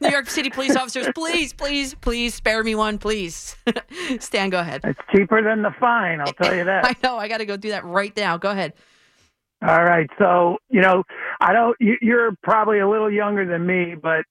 New 0.00 0.08
York 0.08 0.30
City 0.30 0.48
police 0.48 0.76
officers, 0.76 1.08
please, 1.14 1.52
please, 1.52 1.94
please 1.94 2.34
spare 2.34 2.64
me 2.64 2.74
one, 2.74 2.96
please. 2.96 3.54
Stan, 4.18 4.48
go 4.48 4.60
ahead. 4.60 4.80
It's 4.82 4.98
cheaper 5.12 5.42
than 5.42 5.62
the 5.62 5.74
fine, 5.78 6.20
I'll 6.20 6.32
tell 6.32 6.54
you 6.54 6.64
that. 6.64 6.86
I 6.86 6.96
know. 7.06 7.18
I 7.18 7.28
got 7.28 7.38
to 7.38 7.46
go 7.46 7.58
do 7.58 7.68
that 7.70 7.84
right 7.84 8.16
now. 8.16 8.38
Go 8.38 8.50
ahead. 8.50 8.72
All 9.62 9.84
right. 9.84 10.08
So, 10.18 10.56
you 10.70 10.80
know, 10.80 11.04
I 11.40 11.52
don't, 11.52 11.76
you, 11.80 11.96
you're 12.00 12.34
probably 12.42 12.78
a 12.78 12.88
little 12.88 13.10
younger 13.10 13.46
than 13.46 13.66
me, 13.66 13.94
but 13.94 14.24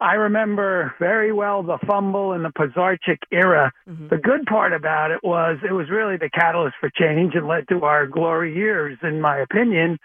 I 0.00 0.14
remember 0.14 0.94
very 0.98 1.32
well 1.32 1.62
the 1.62 1.78
fumble 1.86 2.32
in 2.32 2.42
the 2.42 2.48
Pisarcik 2.50 3.18
era. 3.30 3.72
Mm-hmm. 3.88 4.08
The 4.08 4.16
good 4.16 4.46
part 4.46 4.72
about 4.72 5.10
it 5.10 5.20
was 5.22 5.58
it 5.62 5.72
was 5.72 5.90
really 5.90 6.16
the 6.16 6.30
catalyst 6.30 6.76
for 6.80 6.90
change 6.90 7.34
and 7.34 7.46
led 7.46 7.68
to 7.68 7.84
our 7.84 8.06
glory 8.06 8.54
years, 8.54 8.98
in 9.02 9.20
my 9.20 9.38
opinion. 9.38 9.98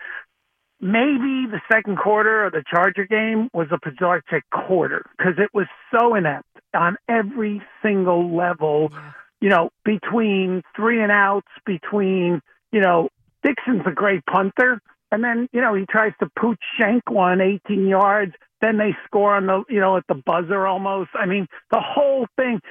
Maybe 0.82 1.48
the 1.50 1.62
second 1.72 1.98
quarter 1.98 2.44
of 2.44 2.52
the 2.52 2.64
Charger 2.70 3.06
game 3.06 3.50
was 3.54 3.68
a 3.72 3.78
Pisarcik 3.78 4.42
quarter 4.52 5.06
because 5.18 5.36
it 5.38 5.50
was 5.54 5.68
so 5.92 6.16
inept 6.16 6.50
on 6.74 6.98
every 7.08 7.62
single 7.82 8.36
level, 8.36 8.92
you 9.40 9.48
know, 9.48 9.70
between 9.86 10.62
three 10.76 11.02
and 11.02 11.12
outs, 11.12 11.48
between, 11.66 12.42
you 12.74 12.82
know, 12.82 13.08
Dixon's 13.44 13.84
a 13.86 13.92
great 13.92 14.26
punter, 14.26 14.82
and 15.12 15.24
then 15.24 15.48
you 15.54 15.62
know 15.62 15.74
he 15.76 15.86
tries 15.86 16.14
to 16.20 16.30
pooch 16.38 16.60
shank 16.80 17.10
one 17.10 17.40
18 17.40 17.88
yards. 17.88 18.34
Then 18.62 18.78
they 18.78 18.96
score 19.06 19.36
on 19.36 19.48
the 19.48 19.64
you 19.70 19.80
know 19.82 19.98
at 19.98 20.04
the 20.08 20.16
buzzer 20.16 20.68
almost. 20.68 21.12
I 21.16 21.26
mean 21.26 21.48
the 21.72 21.82
whole 21.82 22.28
thing. 22.38 22.62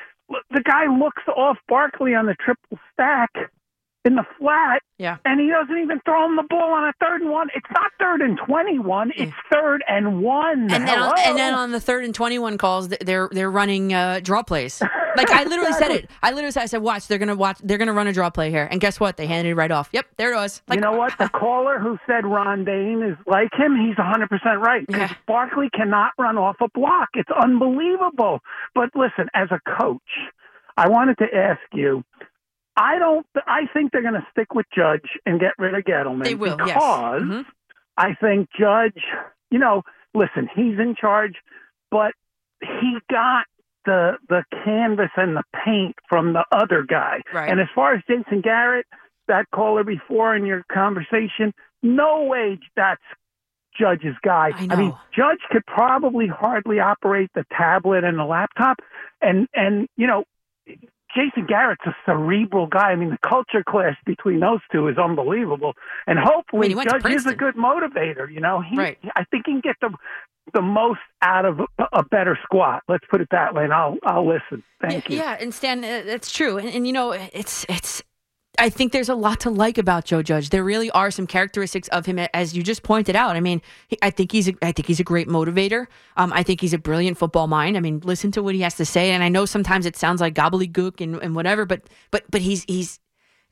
The 0.50 0.62
guy 0.62 0.86
looks 0.86 1.22
off 1.28 1.58
Barkley 1.68 2.14
on 2.14 2.26
the 2.26 2.34
triple 2.44 2.78
stack 2.92 3.30
in 4.04 4.16
the 4.16 4.24
flat, 4.38 4.82
Yeah. 4.98 5.16
and 5.24 5.40
he 5.40 5.48
doesn't 5.48 5.78
even 5.78 5.98
throw 6.04 6.26
him 6.26 6.36
the 6.36 6.42
ball 6.42 6.72
on 6.74 6.84
a 6.84 6.92
third 7.00 7.22
and 7.22 7.30
one. 7.30 7.48
It's 7.54 7.66
not 7.72 7.90
third 7.98 8.20
and 8.20 8.38
twenty-one. 8.46 9.12
It's 9.16 9.32
third 9.50 9.82
and 9.88 10.22
one. 10.22 10.70
And 10.70 10.86
then, 10.86 10.98
on, 10.98 11.14
and 11.18 11.38
then 11.38 11.54
on 11.54 11.70
the 11.72 11.80
third 11.80 12.04
and 12.04 12.14
twenty-one 12.14 12.58
calls, 12.58 12.88
they're 12.88 13.28
they're 13.32 13.50
running 13.50 13.94
uh, 13.94 14.20
draw 14.22 14.42
plays. 14.42 14.82
Like 15.16 15.30
I 15.30 15.44
literally 15.44 15.72
said 15.74 15.92
it. 15.92 16.10
I 16.24 16.32
literally 16.32 16.50
said, 16.50 16.64
I 16.64 16.66
said, 16.66 16.82
watch, 16.82 17.06
they're 17.06 17.18
gonna 17.18 17.36
watch, 17.36 17.58
they're 17.62 17.78
gonna 17.78 17.92
run 17.92 18.08
a 18.08 18.12
draw 18.12 18.30
play 18.30 18.50
here. 18.50 18.66
And 18.68 18.80
guess 18.80 18.98
what? 18.98 19.16
They 19.16 19.28
handed 19.28 19.50
it 19.50 19.54
right 19.54 19.70
off. 19.70 19.88
Yep, 19.92 20.06
there 20.16 20.32
it 20.32 20.34
was. 20.34 20.60
Like, 20.66 20.78
you 20.78 20.80
know 20.80 20.90
what? 20.90 21.16
The 21.20 21.28
caller 21.32 21.78
who 21.78 21.98
said 22.04 22.26
Ron 22.26 22.64
Dayne 22.64 23.00
is 23.00 23.16
like 23.24 23.50
him, 23.54 23.76
he's 23.76 23.94
100% 23.94 24.26
right. 24.60 24.84
Because 24.84 25.10
Barkley 25.28 25.70
cannot 25.72 26.14
run 26.18 26.36
off 26.36 26.56
a 26.60 26.66
block. 26.74 27.10
It's 27.14 27.30
unbelievable. 27.30 28.40
But 28.74 28.90
listen, 28.96 29.28
as 29.34 29.46
a 29.52 29.60
coach, 29.78 30.00
I 30.76 30.88
wanted 30.88 31.16
to 31.18 31.26
ask 31.32 31.60
you. 31.72 32.02
I 32.76 32.98
don't. 32.98 33.26
I 33.46 33.62
think 33.72 33.92
they're 33.92 34.02
going 34.02 34.14
to 34.14 34.26
stick 34.32 34.54
with 34.54 34.66
Judge 34.74 35.08
and 35.24 35.38
get 35.38 35.52
rid 35.58 35.74
of 35.74 35.84
Gettleman. 35.84 36.24
They 36.24 36.34
will, 36.34 36.56
yes. 36.58 36.74
because 36.74 37.22
Mm-hmm. 37.22 37.40
I 37.96 38.14
think 38.14 38.48
Judge. 38.58 39.02
You 39.50 39.58
know, 39.60 39.82
listen, 40.14 40.48
he's 40.54 40.78
in 40.78 40.96
charge, 41.00 41.34
but 41.90 42.12
he 42.60 42.98
got 43.10 43.44
the 43.84 44.14
the 44.28 44.44
canvas 44.64 45.10
and 45.16 45.36
the 45.36 45.44
paint 45.64 45.94
from 46.08 46.32
the 46.32 46.44
other 46.50 46.82
guy. 46.82 47.22
Right. 47.32 47.50
And 47.50 47.60
as 47.60 47.68
far 47.74 47.94
as 47.94 48.02
Jason 48.08 48.40
Garrett, 48.40 48.86
that 49.28 49.46
caller 49.54 49.84
before 49.84 50.34
in 50.34 50.44
your 50.46 50.64
conversation, 50.72 51.52
no 51.82 52.24
way 52.24 52.58
that's 52.74 53.02
Judge's 53.78 54.16
guy. 54.24 54.50
I 54.70 54.76
mean. 54.76 54.94
Judge 55.14 55.40
could 55.50 55.66
probably 55.66 56.26
hardly 56.26 56.80
operate 56.80 57.30
the 57.34 57.44
tablet 57.56 58.02
and 58.04 58.18
the 58.18 58.24
laptop, 58.24 58.78
and 59.20 59.48
and 59.54 59.88
you 59.96 60.06
know. 60.06 60.24
Jason 61.14 61.46
Garrett's 61.46 61.84
a 61.86 61.94
cerebral 62.04 62.66
guy. 62.66 62.90
I 62.90 62.96
mean, 62.96 63.10
the 63.10 63.28
culture 63.28 63.62
clash 63.66 63.96
between 64.04 64.40
those 64.40 64.60
two 64.72 64.88
is 64.88 64.98
unbelievable. 64.98 65.74
And 66.06 66.18
hopefully, 66.18 66.74
went 66.74 66.90
to 66.90 66.98
Judge 66.98 67.12
is 67.12 67.26
a 67.26 67.34
good 67.34 67.54
motivator. 67.54 68.30
You 68.30 68.40
know, 68.40 68.60
he, 68.60 68.76
Right. 68.76 68.98
I 69.14 69.24
think 69.24 69.46
he 69.46 69.52
can 69.52 69.60
get 69.60 69.76
the 69.80 69.90
the 70.52 70.60
most 70.60 71.00
out 71.22 71.46
of 71.46 71.60
a, 71.92 72.04
better 72.04 72.38
squad. 72.42 72.80
Let's 72.86 73.04
put 73.10 73.22
it 73.22 73.28
that 73.30 73.54
way. 73.54 73.64
And 73.64 73.72
I'll 73.72 73.96
I'll 74.04 74.26
listen. 74.26 74.62
Thank 74.80 75.08
yeah, 75.08 75.10
you. 75.10 75.22
Yeah, 75.22 75.36
and 75.40 75.54
Stan, 75.54 75.84
uh, 75.84 76.02
that's 76.04 76.30
true. 76.30 76.58
And, 76.58 76.68
and 76.68 76.86
you 76.86 76.92
know, 76.92 77.12
it's 77.12 77.64
it's. 77.68 78.02
I 78.58 78.70
think 78.70 78.92
there's 78.92 79.08
a 79.08 79.14
lot 79.14 79.40
to 79.40 79.50
like 79.50 79.78
about 79.78 80.04
Joe 80.04 80.22
Judge. 80.22 80.50
There 80.50 80.62
really 80.62 80.90
are 80.92 81.10
some 81.10 81.26
characteristics 81.26 81.88
of 81.88 82.06
him, 82.06 82.18
as 82.18 82.56
you 82.56 82.62
just 82.62 82.82
pointed 82.82 83.16
out. 83.16 83.36
I 83.36 83.40
mean, 83.40 83.60
I 84.00 84.10
think 84.10 84.30
he's 84.30 84.48
a, 84.48 84.54
I 84.62 84.70
think 84.70 84.86
he's 84.86 85.00
a 85.00 85.04
great 85.04 85.28
motivator. 85.28 85.86
Um, 86.16 86.32
I 86.32 86.42
think 86.42 86.60
he's 86.60 86.72
a 86.72 86.78
brilliant 86.78 87.18
football 87.18 87.48
mind. 87.48 87.76
I 87.76 87.80
mean, 87.80 88.00
listen 88.04 88.30
to 88.32 88.42
what 88.42 88.54
he 88.54 88.60
has 88.60 88.76
to 88.76 88.84
say, 88.84 89.10
and 89.10 89.24
I 89.24 89.28
know 89.28 89.44
sometimes 89.44 89.86
it 89.86 89.96
sounds 89.96 90.20
like 90.20 90.34
gobbledygook 90.34 91.00
and, 91.00 91.16
and 91.16 91.34
whatever, 91.34 91.66
but 91.66 91.82
but 92.10 92.24
but 92.30 92.42
he's 92.42 92.64
he's 92.68 93.00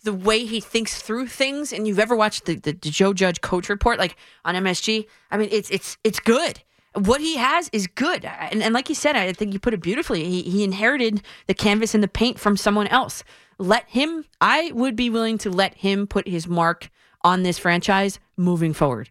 the 0.05 0.13
way 0.13 0.45
he 0.45 0.61
thinks 0.61 1.01
through 1.01 1.27
things. 1.27 1.73
And 1.73 1.87
you've 1.87 1.99
ever 1.99 2.17
watched 2.17 2.45
the, 2.45 2.57
the, 2.57 2.73
the 2.73 2.91
Joe 2.91 3.13
Judge 3.13 3.41
coach 3.41 3.69
report, 3.69 3.99
like 3.99 4.17
on 4.45 4.55
MSG? 4.55 5.07
I 5.31 5.37
mean, 5.37 5.49
it's 5.51 5.71
it's 5.71 5.97
it's 6.05 6.21
good. 6.21 6.63
What 6.95 7.21
he 7.21 7.39
has 7.39 7.71
is 7.73 7.87
good, 7.87 8.25
and, 8.25 8.63
and 8.63 8.75
like 8.75 8.91
you 8.91 8.95
said, 8.95 9.17
I 9.17 9.33
think 9.33 9.55
you 9.55 9.59
put 9.59 9.73
it 9.75 9.81
beautifully. 9.81 10.25
He 10.25 10.43
he 10.43 10.63
inherited 10.63 11.23
the 11.47 11.55
canvas 11.55 11.95
and 11.95 12.05
the 12.05 12.09
paint 12.09 12.39
from 12.39 12.57
someone 12.57 12.87
else. 12.89 13.25
Let 13.59 13.89
him. 13.89 14.25
I 14.41 14.73
would 14.73 14.97
be 14.97 15.11
willing 15.11 15.39
to 15.39 15.51
let 15.51 15.75
him 15.75 16.07
put 16.07 16.29
his 16.29 16.47
mark 16.47 16.91
on 17.23 17.43
this 17.43 17.59
franchise 17.59 18.19
moving 18.37 18.73
forward. 18.73 19.11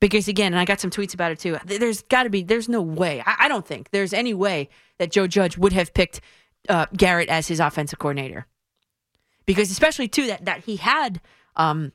Because 0.00 0.28
again, 0.28 0.52
and 0.52 0.60
I 0.60 0.64
got 0.64 0.80
some 0.80 0.90
tweets 0.90 1.12
about 1.12 1.32
it 1.32 1.38
too. 1.38 1.58
There's 1.64 2.02
got 2.02 2.22
to 2.22 2.30
be. 2.30 2.42
There's 2.42 2.68
no 2.68 2.80
way. 2.80 3.22
I, 3.26 3.36
I 3.40 3.48
don't 3.48 3.66
think 3.66 3.90
there's 3.90 4.14
any 4.14 4.32
way 4.32 4.70
that 4.98 5.10
Joe 5.10 5.26
Judge 5.26 5.58
would 5.58 5.74
have 5.74 5.92
picked 5.92 6.20
uh, 6.68 6.86
Garrett 6.96 7.28
as 7.28 7.48
his 7.48 7.60
offensive 7.60 7.98
coordinator 7.98 8.46
because 9.46 9.70
especially 9.70 10.08
too 10.08 10.26
that 10.28 10.44
that 10.44 10.64
he 10.64 10.76
had 10.76 11.20
um 11.56 11.92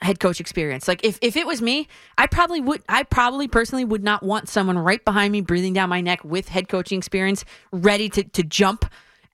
head 0.00 0.18
coach 0.18 0.40
experience. 0.40 0.88
Like 0.88 1.04
if 1.04 1.18
if 1.22 1.36
it 1.36 1.46
was 1.46 1.62
me, 1.62 1.88
I 2.18 2.26
probably 2.26 2.60
would 2.60 2.82
I 2.88 3.02
probably 3.02 3.48
personally 3.48 3.84
would 3.84 4.02
not 4.02 4.22
want 4.22 4.48
someone 4.48 4.78
right 4.78 5.04
behind 5.04 5.32
me 5.32 5.40
breathing 5.40 5.72
down 5.72 5.88
my 5.88 6.00
neck 6.00 6.24
with 6.24 6.48
head 6.48 6.68
coaching 6.68 6.98
experience 6.98 7.44
ready 7.72 8.08
to 8.10 8.24
to 8.24 8.42
jump 8.42 8.84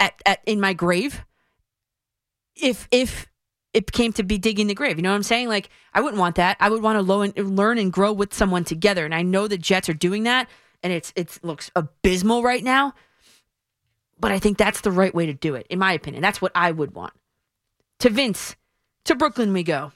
at, 0.00 0.20
at 0.26 0.40
in 0.46 0.60
my 0.60 0.72
grave. 0.72 1.24
If 2.60 2.88
if 2.90 3.26
it 3.72 3.92
came 3.92 4.12
to 4.14 4.22
be 4.22 4.38
digging 4.38 4.66
the 4.66 4.74
grave, 4.74 4.96
you 4.96 5.02
know 5.02 5.10
what 5.10 5.16
I'm 5.16 5.22
saying? 5.22 5.48
Like 5.48 5.70
I 5.94 6.00
wouldn't 6.00 6.20
want 6.20 6.36
that. 6.36 6.56
I 6.60 6.68
would 6.68 6.82
want 6.82 6.96
to 6.96 7.42
learn 7.42 7.78
and 7.78 7.92
grow 7.92 8.12
with 8.12 8.34
someone 8.34 8.64
together. 8.64 9.04
And 9.04 9.14
I 9.14 9.22
know 9.22 9.48
the 9.48 9.58
Jets 9.58 9.88
are 9.88 9.94
doing 9.94 10.24
that 10.24 10.48
and 10.82 10.92
it's 10.92 11.12
it 11.16 11.38
looks 11.42 11.70
abysmal 11.74 12.42
right 12.42 12.62
now. 12.62 12.94
But 14.20 14.32
I 14.32 14.38
think 14.38 14.58
that's 14.58 14.80
the 14.80 14.90
right 14.90 15.14
way 15.14 15.26
to 15.26 15.32
do 15.32 15.54
it, 15.54 15.66
in 15.70 15.78
my 15.78 15.92
opinion. 15.92 16.22
That's 16.22 16.42
what 16.42 16.52
I 16.54 16.72
would 16.72 16.94
want. 16.94 17.12
To 18.00 18.10
Vince, 18.10 18.56
to 19.04 19.14
Brooklyn 19.14 19.52
we 19.52 19.62
go. 19.62 19.92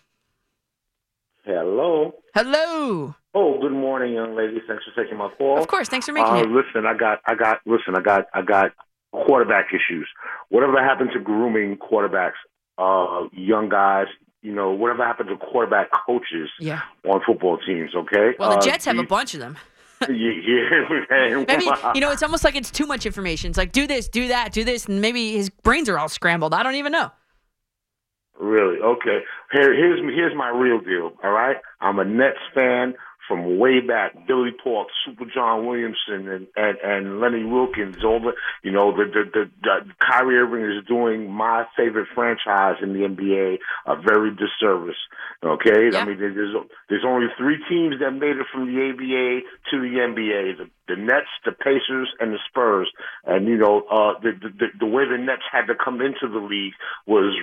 Hello. 1.45 2.15
Hello. 2.35 3.17
Oh, 3.35 3.61
good 3.61 3.73
morning, 3.73 4.15
young 4.15 4.37
lady. 4.37 4.61
Thanks 4.69 4.85
for 4.85 5.03
taking 5.03 5.19
my 5.19 5.29
call. 5.37 5.59
Of 5.59 5.67
course, 5.67 5.89
thanks 5.89 6.07
for 6.07 6.13
making 6.13 6.35
uh, 6.35 6.43
it. 6.43 6.49
Listen, 6.49 6.87
I 6.87 6.97
got, 6.97 7.21
I 7.27 7.35
got, 7.35 7.59
listen, 7.67 7.97
I 7.97 8.01
got, 8.01 8.27
I 8.33 8.43
got 8.43 8.73
quarterback 9.11 9.69
issues. 9.71 10.09
Whatever 10.51 10.83
happened 10.83 11.11
to 11.15 11.21
grooming 11.21 11.79
quarterbacks, 11.79 12.39
uh, 12.79 13.29
young 13.33 13.69
guys, 13.69 14.07
you 14.43 14.53
know, 14.53 14.71
whatever 14.73 15.05
happened 15.05 15.29
to 15.29 15.37
quarterback 15.37 15.89
coaches 16.07 16.51
Yeah. 16.59 16.81
on 17.05 17.21
football 17.27 17.59
teams? 17.59 17.95
Okay. 17.95 18.35
Well, 18.39 18.51
the 18.51 18.57
Uh, 18.57 18.61
Jets 18.63 18.85
have 18.87 18.99
a 18.99 19.03
bunch 19.05 19.35
of 19.35 19.41
them. 19.41 19.57
yeah. 20.09 21.45
Maybe 21.47 21.65
you 21.95 22.01
know 22.01 22.11
it's 22.11 22.25
almost 22.25 22.43
like 22.43 22.57
it's 22.57 22.71
too 22.73 22.87
much 22.87 23.07
information. 23.07 23.51
It's 23.51 23.59
like 23.59 23.71
do 23.71 23.87
this, 23.87 24.09
do 24.09 24.29
that, 24.29 24.53
do 24.53 24.65
this, 24.65 24.87
and 24.87 25.01
maybe 25.01 25.33
his 25.33 25.49
brains 25.49 25.89
are 25.89 25.97
all 25.99 26.09
scrambled. 26.09 26.55
I 26.55 26.63
don't 26.65 26.75
even 26.75 26.91
know. 26.91 27.13
Really? 28.41 28.79
Okay. 28.81 29.21
Here, 29.53 29.73
here's 29.75 30.01
here's 30.15 30.35
my 30.37 30.49
real 30.49 30.81
deal. 30.81 31.13
All 31.23 31.31
right. 31.31 31.57
I'm 31.81 31.99
a 32.01 32.05
Nets 32.05 32.39
fan 32.55 32.95
from 33.29 33.59
way 33.59 33.81
back. 33.81 34.27
Billy 34.27 34.51
Paultz, 34.63 34.91
Super 35.05 35.25
John 35.33 35.67
Williamson, 35.67 36.29
and 36.29 36.47
and, 36.57 36.79
and 36.83 37.21
Lenny 37.21 37.45
Wilkins. 37.45 37.97
All 38.05 38.21
the 38.21 38.33
you 38.63 38.73
know 38.73 38.93
the 38.93 39.05
the, 39.05 39.25
the 39.33 39.51
the 39.63 39.93
Kyrie 40.01 40.37
Irving 40.37 40.65
is 40.65 40.85
doing 40.87 41.31
my 41.31 41.65
favorite 41.77 42.09
franchise 42.15 42.77
in 42.83 42.93
the 42.93 43.01
NBA 43.01 43.59
a 43.87 43.97
very 44.01 44.31
disservice. 44.31 45.01
Okay. 45.45 45.91
I 45.95 46.05
mean, 46.05 46.19
there's 46.19 46.55
there's 46.89 47.05
only 47.07 47.27
three 47.39 47.59
teams 47.69 47.97
that 48.01 48.13
made 48.13 48.37
it 48.37 48.47
from 48.53 48.67
the 48.67 48.91
ABA 48.91 49.41
to 49.71 49.81
the 49.81 49.99
NBA: 49.99 50.59
the, 50.59 50.71
the 50.89 50.97
Nets, 50.97 51.27
the 51.45 51.53
Pacers, 51.53 52.09
and 52.21 52.33
the 52.33 52.39
Spurs. 52.49 52.91
And 53.25 53.47
you 53.47 53.57
know, 53.57 53.83
uh, 53.91 54.21
the, 54.21 54.33
the 54.41 54.67
the 54.81 54.87
way 54.87 55.05
the 55.09 55.19
Nets 55.19 55.43
had 55.51 55.67
to 55.67 55.75
come 55.75 56.01
into 56.01 56.29
the 56.29 56.45
league 56.45 56.75
was 57.07 57.35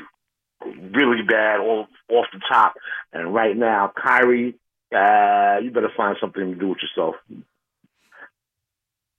really 0.66 1.24
bad 1.28 1.60
all 1.60 1.88
off 2.10 2.26
the 2.34 2.42
top. 2.52 2.76
And 3.14 3.34
right 3.34 3.56
now, 3.56 3.92
Kyrie, 3.96 4.56
uh, 4.96 5.60
you 5.62 5.72
better 5.72 5.92
find 5.96 6.18
something 6.20 6.54
to 6.54 6.56
do 6.60 6.70
with 6.70 6.80
yourself. 6.82 7.16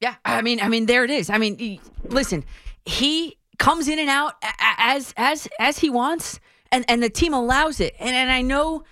Yeah, 0.01 0.15
I 0.25 0.41
mean, 0.41 0.61
I 0.61 0.69
mean, 0.69 0.87
there 0.87 1.05
it 1.05 1.11
is. 1.11 1.29
I 1.29 1.39
mean, 1.39 1.59
he- 1.59 1.81
listen, 2.05 2.45
he 2.85 3.37
comes 3.59 3.87
in 3.87 3.99
and 3.99 4.09
out 4.09 4.35
as 4.79 5.13
as 5.17 5.47
as 5.59 5.79
he 5.79 5.91
wants, 5.91 6.41
and 6.73 6.85
and 6.89 7.03
the 7.03 7.11
team 7.11 7.35
allows 7.35 7.81
it. 7.81 7.95
And 8.01 8.11
and 8.11 8.31
I 8.33 8.41
know, 8.41 8.85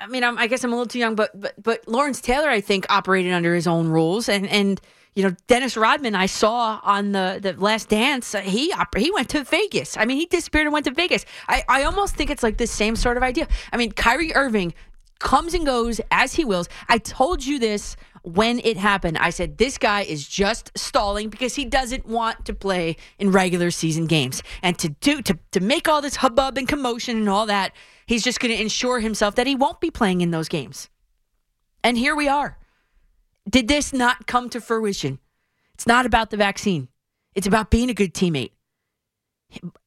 I 0.00 0.06
mean, 0.06 0.24
I'm, 0.24 0.38
I 0.38 0.46
guess 0.46 0.64
I'm 0.64 0.72
a 0.72 0.76
little 0.76 0.88
too 0.88 0.98
young, 0.98 1.14
but 1.14 1.38
but 1.38 1.62
but 1.62 1.86
Lawrence 1.86 2.20
Taylor, 2.20 2.48
I 2.48 2.60
think, 2.62 2.86
operated 2.88 3.32
under 3.32 3.54
his 3.54 3.66
own 3.66 3.88
rules, 3.88 4.28
and 4.28 4.48
and 4.48 4.80
you 5.14 5.24
know, 5.24 5.34
Dennis 5.48 5.76
Rodman, 5.76 6.14
I 6.14 6.26
saw 6.26 6.80
on 6.82 7.12
the 7.12 7.38
the 7.42 7.52
Last 7.52 7.88
Dance, 7.90 8.34
uh, 8.34 8.40
he 8.40 8.72
he 8.96 9.10
went 9.10 9.28
to 9.30 9.44
Vegas. 9.44 9.96
I 9.98 10.06
mean, 10.06 10.16
he 10.16 10.26
disappeared 10.26 10.66
and 10.66 10.72
went 10.72 10.86
to 10.86 10.92
Vegas. 10.92 11.26
I 11.48 11.62
I 11.68 11.82
almost 11.82 12.14
think 12.14 12.30
it's 12.30 12.42
like 12.42 12.56
the 12.56 12.66
same 12.66 12.96
sort 12.96 13.18
of 13.18 13.22
idea. 13.22 13.48
I 13.72 13.76
mean, 13.76 13.92
Kyrie 13.92 14.34
Irving 14.34 14.72
comes 15.18 15.54
and 15.54 15.66
goes 15.66 16.00
as 16.10 16.34
he 16.34 16.44
wills. 16.44 16.68
I 16.88 16.98
told 16.98 17.44
you 17.44 17.58
this 17.58 17.96
when 18.22 18.60
it 18.60 18.76
happened. 18.76 19.18
I 19.18 19.30
said 19.30 19.58
this 19.58 19.78
guy 19.78 20.02
is 20.02 20.26
just 20.26 20.76
stalling 20.76 21.28
because 21.28 21.54
he 21.54 21.64
doesn't 21.64 22.06
want 22.06 22.44
to 22.46 22.54
play 22.54 22.96
in 23.18 23.30
regular 23.32 23.70
season 23.70 24.06
games. 24.06 24.42
And 24.62 24.78
to 24.78 24.90
do 24.90 25.22
to 25.22 25.38
to 25.52 25.60
make 25.60 25.88
all 25.88 26.00
this 26.00 26.16
hubbub 26.16 26.58
and 26.58 26.68
commotion 26.68 27.16
and 27.16 27.28
all 27.28 27.46
that, 27.46 27.72
he's 28.06 28.22
just 28.22 28.40
to 28.40 28.60
ensure 28.60 29.00
himself 29.00 29.34
that 29.36 29.46
he 29.46 29.54
won't 29.54 29.80
be 29.80 29.90
playing 29.90 30.20
in 30.20 30.30
those 30.30 30.48
games. 30.48 30.88
And 31.82 31.96
here 31.96 32.14
we 32.14 32.28
are. 32.28 32.58
Did 33.48 33.68
this 33.68 33.92
not 33.92 34.26
come 34.26 34.50
to 34.50 34.60
fruition? 34.60 35.18
It's 35.74 35.86
not 35.86 36.06
about 36.06 36.30
the 36.30 36.36
vaccine. 36.36 36.88
It's 37.34 37.46
about 37.46 37.70
being 37.70 37.88
a 37.88 37.94
good 37.94 38.12
teammate. 38.12 38.50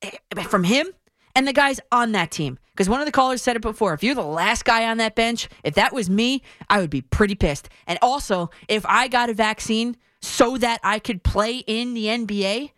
Eh, 0.01 0.11
from 0.43 0.63
him 0.63 0.87
and 1.35 1.47
the 1.47 1.53
guys 1.53 1.79
on 1.91 2.13
that 2.13 2.31
team. 2.31 2.57
Because 2.73 2.87
one 2.87 3.01
of 3.01 3.05
the 3.05 3.11
callers 3.11 3.41
said 3.41 3.55
it 3.55 3.61
before. 3.61 3.93
If 3.93 4.03
you're 4.03 4.15
the 4.15 4.21
last 4.21 4.63
guy 4.63 4.89
on 4.89 4.97
that 4.97 5.15
bench, 5.15 5.49
if 5.63 5.75
that 5.75 5.93
was 5.93 6.09
me, 6.09 6.41
I 6.69 6.79
would 6.79 6.89
be 6.89 7.01
pretty 7.01 7.35
pissed. 7.35 7.69
And 7.85 7.99
also, 8.01 8.49
if 8.67 8.85
I 8.85 9.07
got 9.07 9.29
a 9.29 9.33
vaccine 9.33 9.97
so 10.21 10.57
that 10.57 10.79
I 10.83 10.99
could 10.99 11.23
play 11.23 11.57
in 11.57 11.93
the 11.93 12.05
NBA, 12.05 12.71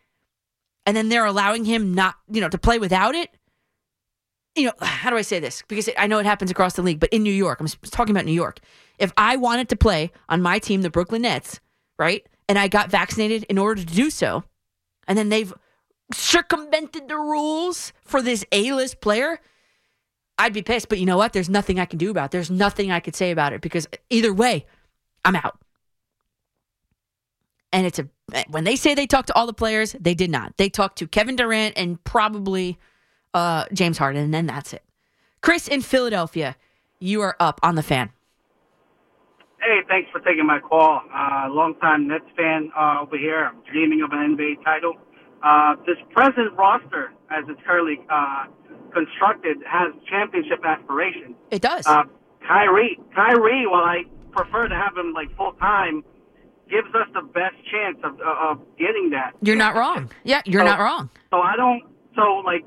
and 0.85 0.97
then 0.97 1.09
they're 1.09 1.25
allowing 1.25 1.65
him 1.65 1.93
not, 1.93 2.15
you 2.29 2.41
know, 2.41 2.49
to 2.49 2.57
play 2.57 2.79
without 2.79 3.15
it, 3.15 3.29
you 4.55 4.65
know, 4.65 4.73
how 4.81 5.09
do 5.09 5.17
I 5.17 5.21
say 5.21 5.39
this? 5.39 5.63
Because 5.67 5.89
I 5.97 6.07
know 6.07 6.19
it 6.19 6.25
happens 6.25 6.51
across 6.51 6.73
the 6.73 6.81
league, 6.81 6.99
but 6.99 7.09
in 7.09 7.23
New 7.23 7.33
York, 7.33 7.59
I'm 7.59 7.67
talking 7.67 8.15
about 8.15 8.25
New 8.25 8.31
York. 8.31 8.59
If 8.99 9.11
I 9.17 9.35
wanted 9.35 9.69
to 9.69 9.75
play 9.75 10.11
on 10.29 10.41
my 10.41 10.59
team, 10.59 10.81
the 10.81 10.89
Brooklyn 10.89 11.23
Nets, 11.23 11.59
right, 11.97 12.25
and 12.47 12.59
I 12.59 12.67
got 12.67 12.89
vaccinated 12.89 13.43
in 13.43 13.57
order 13.57 13.83
to 13.83 13.93
do 13.93 14.09
so, 14.09 14.43
and 15.07 15.17
then 15.17 15.29
they've 15.29 15.53
circumvented 16.13 17.07
the 17.07 17.17
rules 17.17 17.93
for 18.03 18.21
this 18.21 18.45
A-list 18.51 19.01
player, 19.01 19.39
I'd 20.37 20.53
be 20.53 20.61
pissed. 20.61 20.89
But 20.89 20.99
you 20.99 21.05
know 21.05 21.17
what? 21.17 21.33
There's 21.33 21.49
nothing 21.49 21.79
I 21.79 21.85
can 21.85 21.99
do 21.99 22.11
about 22.11 22.25
it. 22.25 22.31
There's 22.31 22.51
nothing 22.51 22.91
I 22.91 22.99
could 22.99 23.15
say 23.15 23.31
about 23.31 23.53
it 23.53 23.61
because 23.61 23.87
either 24.09 24.33
way, 24.33 24.65
I'm 25.25 25.35
out. 25.35 25.59
And 27.71 27.85
it's 27.85 27.99
a 27.99 28.07
when 28.49 28.63
they 28.63 28.75
say 28.75 28.93
they 28.93 29.07
talked 29.07 29.27
to 29.27 29.35
all 29.35 29.47
the 29.47 29.53
players, 29.53 29.95
they 29.99 30.13
did 30.13 30.29
not. 30.29 30.57
They 30.57 30.69
talked 30.69 30.97
to 30.99 31.07
Kevin 31.07 31.35
Durant 31.35 31.77
and 31.77 32.03
probably 32.03 32.77
uh, 33.33 33.65
James 33.73 33.97
Harden, 33.97 34.23
and 34.23 34.33
then 34.33 34.45
that's 34.45 34.73
it. 34.73 34.83
Chris 35.41 35.67
in 35.67 35.81
Philadelphia, 35.81 36.55
you 36.99 37.21
are 37.21 37.35
up 37.39 37.59
on 37.63 37.75
the 37.75 37.83
fan. 37.83 38.11
Hey, 39.59 39.79
thanks 39.87 40.09
for 40.11 40.19
taking 40.19 40.45
my 40.45 40.59
call. 40.59 41.01
Uh, 41.13 41.47
longtime 41.49 42.07
Nets 42.07 42.25
fan 42.35 42.71
uh, 42.77 43.01
over 43.01 43.17
here. 43.17 43.45
I'm 43.45 43.63
dreaming 43.71 44.01
of 44.01 44.11
an 44.11 44.35
NBA 44.35 44.63
title. 44.63 44.95
Uh, 45.41 45.75
this 45.85 45.97
present 46.11 46.53
roster, 46.57 47.11
as 47.29 47.43
it's 47.47 47.59
currently 47.65 47.99
uh, 48.09 48.45
constructed, 48.93 49.57
has 49.69 49.93
championship 50.09 50.59
aspirations. 50.65 51.35
It 51.51 51.61
does. 51.61 51.85
Uh, 51.85 52.03
Kyrie, 52.47 52.99
Kyrie, 53.15 53.65
while 53.67 53.83
I 53.83 54.03
prefer 54.31 54.67
to 54.67 54.75
have 54.75 54.97
him 54.97 55.13
like 55.13 55.35
full 55.37 55.53
time, 55.53 56.03
gives 56.69 56.87
us 56.95 57.07
the 57.13 57.21
best 57.21 57.55
chance 57.71 57.97
of, 58.03 58.19
of 58.21 58.59
getting 58.77 59.09
that. 59.11 59.33
You're 59.41 59.55
not 59.55 59.75
wrong. 59.75 60.11
Yeah, 60.23 60.41
you're 60.45 60.61
So- 60.61 60.65
not 60.65 60.79
wrong. 60.79 61.09
So 61.31 61.39
I 61.39 61.55
don't. 61.55 61.83
So 62.15 62.41
like, 62.45 62.63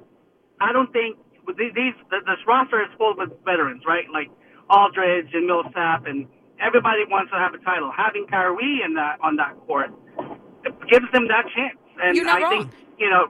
I 0.60 0.72
don't 0.72 0.92
think 0.92 1.16
these. 1.58 1.72
these 1.74 1.94
this 2.10 2.38
roster 2.46 2.80
is 2.82 2.88
full 2.98 3.14
with 3.16 3.30
veterans, 3.44 3.82
right? 3.86 4.06
Like 4.12 4.28
Aldridge 4.70 5.28
and 5.34 5.46
Millsap, 5.46 6.06
and 6.06 6.26
everybody 6.60 7.04
wants 7.08 7.30
to 7.32 7.38
have 7.38 7.54
a 7.54 7.58
title. 7.58 7.92
Having 7.96 8.26
Kyrie 8.28 8.80
in 8.84 8.94
that 8.94 9.18
on 9.22 9.36
that 9.36 9.54
court 9.66 9.90
gives 10.90 11.06
them 11.12 11.28
that 11.28 11.44
chance. 11.54 11.78
And 12.02 12.28
I 12.28 12.48
think 12.48 12.70
you 12.98 13.08
know. 13.10 13.28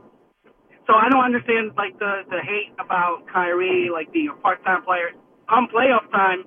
So 0.86 0.94
I 0.94 1.08
don't 1.08 1.24
understand 1.24 1.72
like 1.76 1.98
the 1.98 2.22
the 2.30 2.40
hate 2.42 2.72
about 2.78 3.26
Kyrie 3.32 3.90
like 3.92 4.12
being 4.12 4.28
a 4.30 4.40
part 4.40 4.62
time 4.64 4.82
player. 4.84 5.10
Come 5.48 5.68
playoff 5.74 6.10
time, 6.10 6.44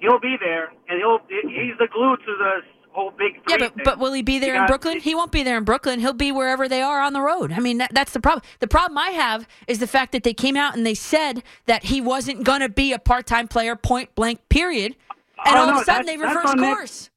he'll 0.00 0.20
be 0.20 0.36
there, 0.40 0.68
and 0.88 0.98
he'll 0.98 1.18
he's 1.28 1.76
the 1.78 1.88
glue 1.92 2.16
to 2.16 2.32
the 2.38 2.52
whole 2.92 3.10
big 3.10 3.34
Yeah, 3.48 3.56
but 3.58 3.74
thing. 3.74 3.84
but 3.84 3.98
will 3.98 4.12
he 4.12 4.22
be 4.22 4.38
there 4.38 4.54
You 4.54 4.60
in 4.60 4.66
Brooklyn? 4.66 5.00
He 5.00 5.14
won't 5.14 5.32
be 5.32 5.42
there 5.42 5.56
in 5.56 5.64
Brooklyn. 5.64 6.00
He'll 6.00 6.12
be 6.12 6.32
wherever 6.32 6.68
they 6.68 6.82
are 6.82 7.00
on 7.00 7.12
the 7.14 7.20
road. 7.22 7.52
I 7.52 7.60
mean, 7.60 7.78
that, 7.78 7.92
that's 7.94 8.12
the 8.12 8.20
problem. 8.20 8.42
The 8.60 8.68
problem 8.68 8.98
I 8.98 9.10
have 9.10 9.48
is 9.66 9.78
the 9.78 9.86
fact 9.86 10.12
that 10.12 10.22
they 10.22 10.34
came 10.34 10.56
out 10.56 10.76
and 10.76 10.84
they 10.86 10.94
said 10.94 11.42
that 11.66 11.84
he 11.84 12.00
wasn't 12.00 12.44
going 12.44 12.60
to 12.60 12.68
be 12.68 12.92
a 12.92 12.98
part-time 12.98 13.48
player, 13.48 13.76
point 13.76 14.14
blank, 14.14 14.40
period. 14.50 14.96
And 15.44 15.56
Oh, 15.56 15.60
all 15.60 15.66
no, 15.66 15.72
of 15.76 15.82
a 15.82 15.84
sudden 15.84 16.06
they 16.06 16.16
reverse 16.18 16.54
course. 16.54 17.10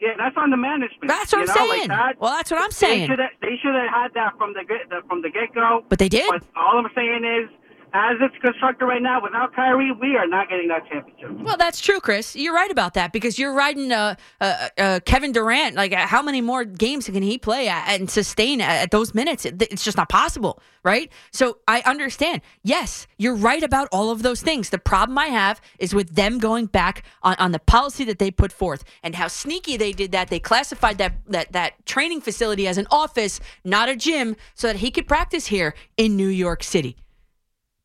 Yeah, 0.00 0.12
that's 0.18 0.36
on 0.36 0.50
the 0.50 0.56
management. 0.56 1.08
That's 1.08 1.32
what 1.32 1.48
I'm 1.48 1.54
know, 1.56 1.70
like 1.70 1.78
saying. 1.78 1.88
that. 1.88 2.20
Well, 2.20 2.32
that's 2.32 2.50
what 2.50 2.60
I'm 2.60 2.70
saying. 2.70 3.08
they 3.08 3.56
should 3.62 3.74
have 3.74 3.88
had 3.88 4.14
that 4.14 4.36
from 4.36 4.52
the 4.52 4.62
the, 4.90 5.00
from 5.08 5.22
the 5.22 5.30
get 5.30 5.54
go. 5.54 5.84
But 5.88 5.98
they 5.98 6.08
did. 6.08 6.28
But 6.28 6.42
all 6.54 6.78
I'm 6.78 6.90
saying 6.94 7.24
is, 7.24 7.48
as 7.96 8.16
it's 8.20 8.34
constructed 8.42 8.84
right 8.84 9.00
now, 9.02 9.22
without 9.22 9.54
Kyrie, 9.54 9.90
we 9.92 10.16
are 10.16 10.26
not 10.26 10.48
getting 10.48 10.68
that 10.68 10.86
championship. 10.90 11.30
Well, 11.42 11.56
that's 11.56 11.80
true, 11.80 12.00
Chris. 12.00 12.36
You're 12.36 12.54
right 12.54 12.70
about 12.70 12.94
that 12.94 13.12
because 13.12 13.38
you're 13.38 13.54
riding 13.54 13.90
uh, 13.92 14.14
uh, 14.40 14.68
uh, 14.76 15.00
Kevin 15.04 15.32
Durant. 15.32 15.74
Like, 15.76 15.92
uh, 15.92 16.06
how 16.06 16.20
many 16.22 16.40
more 16.40 16.64
games 16.64 17.06
can 17.06 17.22
he 17.22 17.38
play 17.38 17.68
and 17.68 18.10
sustain 18.10 18.60
at, 18.60 18.82
at 18.82 18.90
those 18.90 19.14
minutes? 19.14 19.44
It- 19.46 19.62
it's 19.62 19.82
just 19.84 19.96
not 19.96 20.08
possible, 20.08 20.60
right? 20.84 21.10
So 21.32 21.58
I 21.66 21.80
understand. 21.86 22.42
Yes, 22.62 23.06
you're 23.18 23.34
right 23.34 23.62
about 23.62 23.88
all 23.92 24.10
of 24.10 24.22
those 24.22 24.42
things. 24.42 24.70
The 24.70 24.78
problem 24.78 25.16
I 25.18 25.26
have 25.26 25.60
is 25.78 25.94
with 25.94 26.14
them 26.14 26.38
going 26.38 26.66
back 26.66 27.04
on, 27.22 27.34
on 27.38 27.52
the 27.52 27.58
policy 27.58 28.04
that 28.04 28.18
they 28.18 28.30
put 28.30 28.52
forth 28.52 28.84
and 29.02 29.14
how 29.14 29.28
sneaky 29.28 29.76
they 29.76 29.92
did 29.92 30.12
that. 30.12 30.28
They 30.28 30.38
classified 30.40 30.98
that, 30.98 31.14
that 31.28 31.52
that 31.52 31.84
training 31.86 32.20
facility 32.20 32.66
as 32.68 32.78
an 32.78 32.86
office, 32.90 33.40
not 33.64 33.88
a 33.88 33.96
gym, 33.96 34.36
so 34.54 34.66
that 34.68 34.76
he 34.76 34.90
could 34.90 35.06
practice 35.08 35.46
here 35.46 35.74
in 35.96 36.16
New 36.16 36.28
York 36.28 36.62
City. 36.62 36.96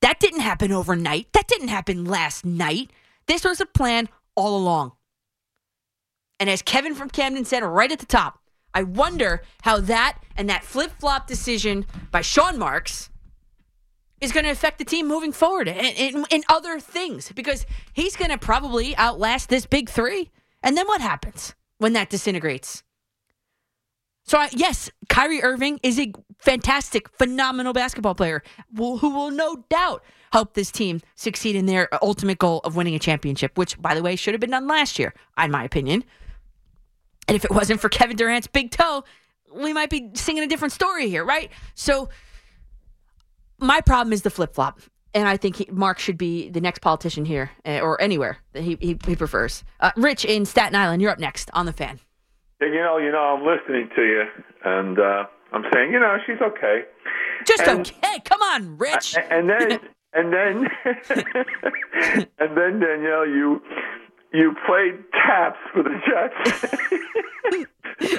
That 0.02 0.20
didn't 0.20 0.42
happen 0.42 0.72
overnight. 0.72 1.32
That 1.34 1.48
didn't 1.48 1.70
happen 1.70 2.06
last 2.06 2.46
night. 2.46 2.92
This 3.28 3.44
was 3.44 3.62
a 3.62 3.66
plan 3.66 4.10
all 4.36 4.58
along. 4.58 4.94
And 6.40 6.50
as 6.50 6.62
Kevin 6.62 6.96
from 6.96 7.10
Camden 7.10 7.46
said 7.46 7.64
right 7.64 7.92
at 7.92 8.00
the 8.00 8.06
top, 8.06 8.40
I 8.74 8.84
wonder 8.84 9.44
how 9.62 9.80
that 9.82 10.18
and 10.36 10.50
that 10.50 10.64
flip 10.64 10.92
flop 11.00 11.28
decision 11.28 11.86
by 12.10 12.22
Sean 12.22 12.58
Marks 12.58 13.10
is 14.22 14.32
going 14.32 14.46
to 14.46 14.52
affect 14.52 14.78
the 14.78 14.86
team 14.86 15.08
moving 15.08 15.32
forward 15.32 15.68
in, 15.68 16.26
in 16.30 16.44
other 16.48 16.80
things 16.80 17.32
because 17.32 17.66
he's 17.94 18.16
going 18.16 18.32
to 18.32 18.38
probably 18.38 18.96
outlast 18.98 19.50
this 19.50 19.66
big 19.66 19.90
three. 19.90 20.30
And 20.64 20.78
then 20.78 20.88
what 20.88 21.02
happens 21.02 21.54
when 21.80 21.94
that 21.94 22.10
disintegrates? 22.10 22.84
So, 24.32 24.38
I, 24.38 24.48
yes, 24.54 24.90
Kyrie 25.10 25.44
Irving 25.44 25.78
is 25.84 26.00
a 26.00 26.14
fantastic, 26.38 27.10
phenomenal 27.18 27.74
basketball 27.74 28.16
player 28.16 28.42
who 28.78 28.96
will 28.98 29.30
no 29.30 29.66
doubt 29.68 30.06
help 30.32 30.54
this 30.54 30.72
team 30.72 31.02
succeed 31.16 31.58
in 31.58 31.66
their 31.66 31.90
ultimate 32.02 32.38
goal 32.38 32.62
of 32.64 32.78
winning 32.78 32.96
a 32.96 33.00
championship, 33.00 33.58
which, 33.58 33.78
by 33.82 33.94
the 33.94 34.02
way, 34.02 34.16
should 34.16 34.34
have 34.34 34.40
been 34.40 34.52
done 34.52 34.68
last 34.68 34.98
year, 34.98 35.14
in 35.38 35.52
my 35.52 35.66
opinion. 35.66 36.06
And 37.28 37.36
if 37.36 37.44
it 37.44 37.52
wasn't 37.52 37.82
for 37.82 37.90
Kevin 37.90 38.16
Durant's 38.16 38.48
big 38.48 38.72
toe, 38.72 39.04
we 39.54 39.74
might 39.74 39.90
be 39.90 40.12
singing 40.14 40.44
a 40.44 40.48
different 40.48 40.72
story 40.72 41.10
here, 41.10 41.26
right? 41.26 41.52
So, 41.76 42.08
my 43.60 43.82
problem 43.82 44.14
is 44.14 44.22
the 44.22 44.30
flip 44.30 44.56
flop. 44.56 44.80
And 45.14 45.28
I 45.28 45.36
think 45.36 45.58
he, 45.58 45.68
Mark 45.70 46.00
should 46.00 46.18
be 46.18 46.48
the 46.48 46.62
next 46.62 46.80
politician 46.80 47.26
here 47.26 47.52
eh, 47.66 47.82
or 47.82 48.02
anywhere 48.02 48.38
that 48.54 48.64
he, 48.64 48.78
he, 48.80 48.98
he 49.06 49.16
prefers. 49.18 49.66
Uh, 49.82 49.92
Rich 49.98 50.24
in 50.24 50.46
Staten 50.46 50.74
Island, 50.74 51.02
you're 51.02 51.12
up 51.12 51.20
next 51.20 51.52
on 51.54 51.66
the 51.66 51.74
fan. 51.74 52.00
You 52.62 52.70
know, 52.76 52.98
you 52.98 53.12
know, 53.12 53.18
I'm 53.38 53.44
listening 53.46 53.90
to 53.96 54.02
you, 54.04 54.24
and 54.64 55.00
uh, 55.00 55.24
I'm 55.52 55.64
saying, 55.74 55.92
you 55.92 56.00
know, 56.00 56.18
she's 56.26 56.40
okay. 56.42 56.84
Just 57.46 57.64
And- 57.64 57.80
okay. 57.88 58.20
Come 58.24 58.42
on, 58.42 58.78
Rich. 58.78 59.16
And 59.30 59.50
then, 59.50 59.80
and 60.14 60.32
then, 60.32 60.68
and 62.40 62.58
then 62.58 62.80
Danielle, 62.80 63.28
you 63.28 63.62
you 64.34 64.56
played 64.66 65.04
taps 65.14 65.60
for 65.74 65.84
the 65.84 65.96
Jets. 66.08 66.76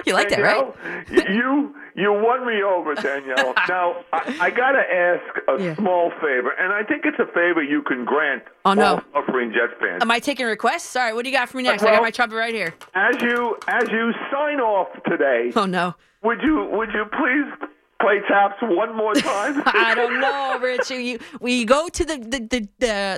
you 0.06 0.12
like 0.14 0.28
that, 0.28 0.40
right? 0.40 1.28
You 1.30 1.74
you 1.94 2.12
won 2.12 2.46
me 2.46 2.62
over, 2.62 2.94
Danielle. 2.94 3.54
now 3.68 3.96
I, 4.12 4.36
I 4.40 4.50
got 4.50 4.72
to 4.72 4.80
ask 4.80 5.22
a 5.48 5.62
Yeah. 5.62 5.74
small 5.76 6.10
favor, 6.20 6.50
and 6.58 6.72
I 6.72 6.82
think 6.84 7.04
it's 7.04 7.18
a 7.18 7.26
favor 7.32 7.62
you 7.62 7.82
can 7.82 8.04
grant 8.04 8.42
Oh, 8.64 8.74
no. 8.74 8.94
all 8.94 9.02
suffering 9.22 9.50
Jets 9.52 9.78
fans. 9.80 10.02
Am 10.02 10.10
I 10.10 10.18
taking 10.18 10.46
requests? 10.46 10.84
Sorry, 10.84 11.12
what 11.12 11.24
do 11.24 11.30
you 11.30 11.36
got 11.36 11.48
for 11.48 11.56
me 11.58 11.64
next? 11.64 11.82
I 11.82 11.86
Well- 11.86 11.96
got 11.96 12.02
my 12.02 12.10
trumpet 12.10 12.36
right 12.36 12.54
here. 12.54 12.74
As 12.94 13.20
you 13.20 13.56
as 13.68 13.88
you 13.90 14.12
sign 14.30 14.60
off 14.60 14.88
today, 15.06 15.52
Oh 15.56 15.66
no. 15.66 15.94
would 16.22 16.40
you 16.42 16.68
would 16.72 16.90
you 16.94 17.04
please 17.06 17.68
play 18.00 18.20
taps 18.28 18.56
one 18.62 18.94
more 18.96 19.14
time? 19.14 19.62
I 19.66 19.94
don't 19.94 20.20
know, 20.20 20.58
Rich. 20.60 20.90
You 20.90 21.18
we 21.40 21.64
go 21.64 21.88
to 21.88 22.04
the 22.04 22.18
the 22.18 22.38
the, 22.48 22.68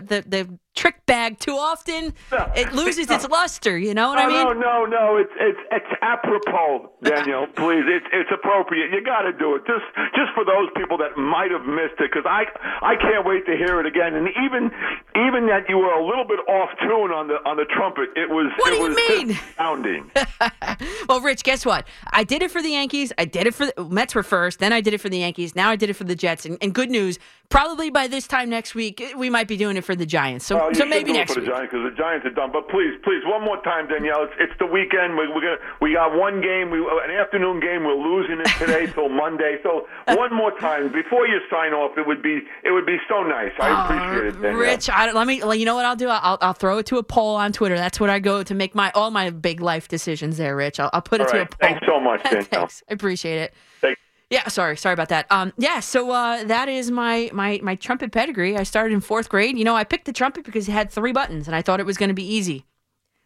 the, 0.06 0.24
the 0.26 0.58
trick 0.74 1.06
bag 1.06 1.38
too 1.38 1.54
often, 1.56 2.12
it 2.56 2.72
loses 2.72 3.10
its 3.10 3.28
luster. 3.28 3.78
You 3.78 3.94
know 3.94 4.08
what 4.08 4.18
I 4.18 4.26
mean? 4.26 4.36
no, 4.36 4.52
no, 4.52 4.84
no. 4.84 5.16
It's 5.16 5.32
it's 5.38 5.58
it's 5.70 5.92
apropos, 6.02 6.90
Daniel. 7.02 7.46
Please, 7.56 7.84
it's 7.86 8.06
it's 8.12 8.30
appropriate. 8.32 8.90
You 8.92 9.02
got 9.04 9.22
to 9.22 9.32
do 9.32 9.54
it 9.54 9.62
just 9.66 9.84
just 10.14 10.32
for 10.34 10.44
those 10.44 10.68
people 10.76 10.98
that 10.98 11.16
might 11.16 11.50
have 11.50 11.66
missed 11.66 12.00
it, 12.00 12.10
because 12.10 12.26
I 12.26 12.44
I 12.82 12.96
can't 12.96 13.24
wait 13.26 13.46
to 13.46 13.56
hear 13.56 13.80
it 13.80 13.86
again. 13.86 14.14
And 14.14 14.28
even 14.44 14.70
even 15.16 15.46
that 15.46 15.68
you 15.68 15.78
were 15.78 15.92
a 15.92 16.04
little 16.04 16.24
bit 16.26 16.40
off 16.48 16.70
tune 16.80 17.10
on 17.14 17.28
the 17.28 17.34
on 17.46 17.56
the 17.56 17.64
trumpet, 17.66 18.10
it 18.16 18.28
was 18.28 18.50
What 18.58 18.72
it 18.72 18.76
do 18.76 18.82
you 18.82 18.88
was 18.88 18.96
mean? 19.08 19.28
just 19.36 19.56
sounding. 19.56 20.10
well, 21.08 21.20
Rich, 21.20 21.44
guess 21.44 21.64
what? 21.64 21.86
I 22.12 22.24
did 22.24 22.42
it 22.42 22.50
for 22.50 22.60
the 22.62 22.70
Yankees. 22.70 23.12
I 23.18 23.24
did 23.24 23.46
it 23.46 23.54
for 23.54 23.66
the 23.66 23.84
Mets 23.84 24.14
were 24.14 24.22
first. 24.22 24.58
Then 24.58 24.72
I 24.72 24.80
did 24.80 24.94
it 24.94 24.98
for 25.00 25.08
the 25.08 25.18
Yankees. 25.18 25.54
Now 25.54 25.70
I 25.70 25.76
did 25.76 25.90
it 25.90 25.94
for 25.94 26.04
the 26.04 26.14
Jets. 26.16 26.44
And, 26.44 26.58
and 26.60 26.74
good 26.74 26.90
news, 26.90 27.18
probably 27.54 27.88
by 27.88 28.08
this 28.08 28.26
time 28.26 28.50
next 28.50 28.74
week, 28.74 29.00
we 29.16 29.30
might 29.30 29.46
be 29.46 29.56
doing 29.56 29.76
it 29.76 29.84
for 29.84 29.94
the 29.94 30.04
Giants. 30.04 30.44
So, 30.44 30.56
Well, 30.56 30.68
you 30.70 30.74
so 30.74 30.84
maybe 30.86 31.12
do 31.12 31.14
it 31.14 31.18
next 31.18 31.34
for 31.34 31.40
week. 31.40 31.48
the 31.48 31.54
Giants 31.54 31.72
because 31.72 31.90
the 31.90 31.96
Giants 31.96 32.26
are 32.26 32.34
done. 32.34 32.50
But 32.50 32.68
please, 32.68 32.98
please, 33.04 33.22
one 33.24 33.44
more 33.44 33.62
time, 33.62 33.86
Danielle. 33.86 34.24
It's, 34.24 34.34
it's 34.40 34.58
the 34.58 34.66
weekend. 34.66 35.16
We, 35.16 35.28
we're 35.28 35.40
gonna 35.40 35.62
we 35.80 35.94
got 35.94 36.18
one 36.18 36.40
game, 36.42 36.70
we, 36.70 36.78
an 36.82 37.14
afternoon 37.14 37.60
game. 37.60 37.84
We're 37.84 37.94
losing 37.94 38.40
it 38.40 38.50
today 38.58 38.86
till 38.94 39.08
Monday. 39.08 39.58
So 39.62 39.86
one 40.08 40.34
more 40.34 40.50
time 40.58 40.90
before 40.90 41.28
you 41.28 41.38
sign 41.48 41.72
off, 41.72 41.96
it 41.96 42.06
would 42.06 42.22
be 42.22 42.42
it 42.64 42.72
would 42.72 42.86
be 42.86 42.98
so 43.08 43.22
nice. 43.22 43.52
I 43.60 43.70
ah, 43.70 43.84
appreciate 43.86 44.26
it, 44.34 44.42
Danielle. 44.42 44.60
Rich, 44.60 44.90
I, 44.90 45.12
let 45.12 45.26
me. 45.26 45.36
You 45.54 45.64
know 45.64 45.76
what 45.76 45.84
I'll 45.84 45.96
do? 45.96 46.08
I'll, 46.08 46.38
I'll 46.40 46.54
throw 46.54 46.78
it 46.78 46.86
to 46.86 46.98
a 46.98 47.04
poll 47.04 47.36
on 47.36 47.52
Twitter. 47.52 47.76
That's 47.76 48.00
what 48.00 48.10
I 48.10 48.18
go 48.18 48.42
to 48.42 48.54
make 48.54 48.74
my 48.74 48.90
all 48.96 49.12
my 49.12 49.30
big 49.30 49.60
life 49.60 49.86
decisions. 49.86 50.38
There, 50.38 50.56
Rich. 50.56 50.80
I'll, 50.80 50.90
I'll 50.92 51.02
put 51.02 51.20
it 51.20 51.28
All 51.28 51.30
to 51.32 51.38
right. 51.38 51.46
a 51.46 51.56
poll. 51.56 51.68
Thanks 51.70 51.86
so 51.86 52.00
much, 52.00 52.22
Danielle. 52.24 52.44
Thanks. 52.44 52.82
I 52.90 52.94
appreciate 52.94 53.38
it. 53.38 53.54
Thank- 53.80 53.98
Yeah, 54.30 54.48
sorry, 54.48 54.76
sorry 54.76 54.94
about 54.94 55.10
that. 55.10 55.26
Um, 55.30 55.52
yeah, 55.58 55.80
so 55.80 56.10
uh, 56.10 56.44
that 56.44 56.68
is 56.68 56.90
my 56.90 57.30
my 57.32 57.60
my 57.62 57.74
trumpet 57.74 58.10
pedigree. 58.10 58.56
I 58.56 58.62
started 58.62 58.94
in 58.94 59.00
fourth 59.00 59.28
grade. 59.28 59.58
You 59.58 59.64
know, 59.64 59.76
I 59.76 59.84
picked 59.84 60.06
the 60.06 60.12
trumpet 60.12 60.44
because 60.44 60.68
it 60.68 60.72
had 60.72 60.90
three 60.90 61.12
buttons, 61.12 61.46
and 61.46 61.54
I 61.54 61.62
thought 61.62 61.80
it 61.80 61.86
was 61.86 61.96
going 61.96 62.08
to 62.08 62.14
be 62.14 62.26
easy. 62.26 62.64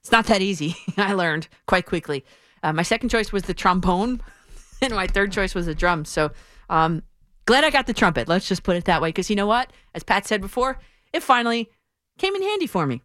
It's 0.01 0.13
not 0.13 0.27
that 0.27 0.43
easy. 0.43 0.77
I 0.97 1.13
learned 1.13 1.49
quite 1.67 1.87
quickly. 1.87 2.25
Uh, 2.63 2.73
my 2.73 2.83
second 2.83 3.09
choice 3.11 3.33
was 3.33 3.45
the 3.45 3.55
trombone, 3.55 4.21
and 4.83 4.95
my 4.95 5.07
third 5.07 5.33
choice 5.33 5.55
was 5.55 5.67
the 5.67 5.75
drums. 5.75 6.09
So, 6.09 6.33
um, 6.69 7.03
glad 7.47 7.65
I 7.65 7.71
got 7.71 7.87
the 7.87 7.95
trumpet. 7.95 8.29
Let's 8.29 8.49
just 8.49 8.63
put 8.63 8.77
it 8.77 8.85
that 8.87 9.01
way. 9.01 9.11
Because 9.11 9.31
you 9.31 9.37
know 9.37 9.47
what? 9.47 9.73
As 9.95 10.03
Pat 10.03 10.27
said 10.27 10.41
before, 10.41 10.79
it 11.13 11.23
finally 11.23 11.71
came 12.19 12.35
in 12.35 12.43
handy 12.43 12.67
for 12.67 12.87
me. 12.87 13.03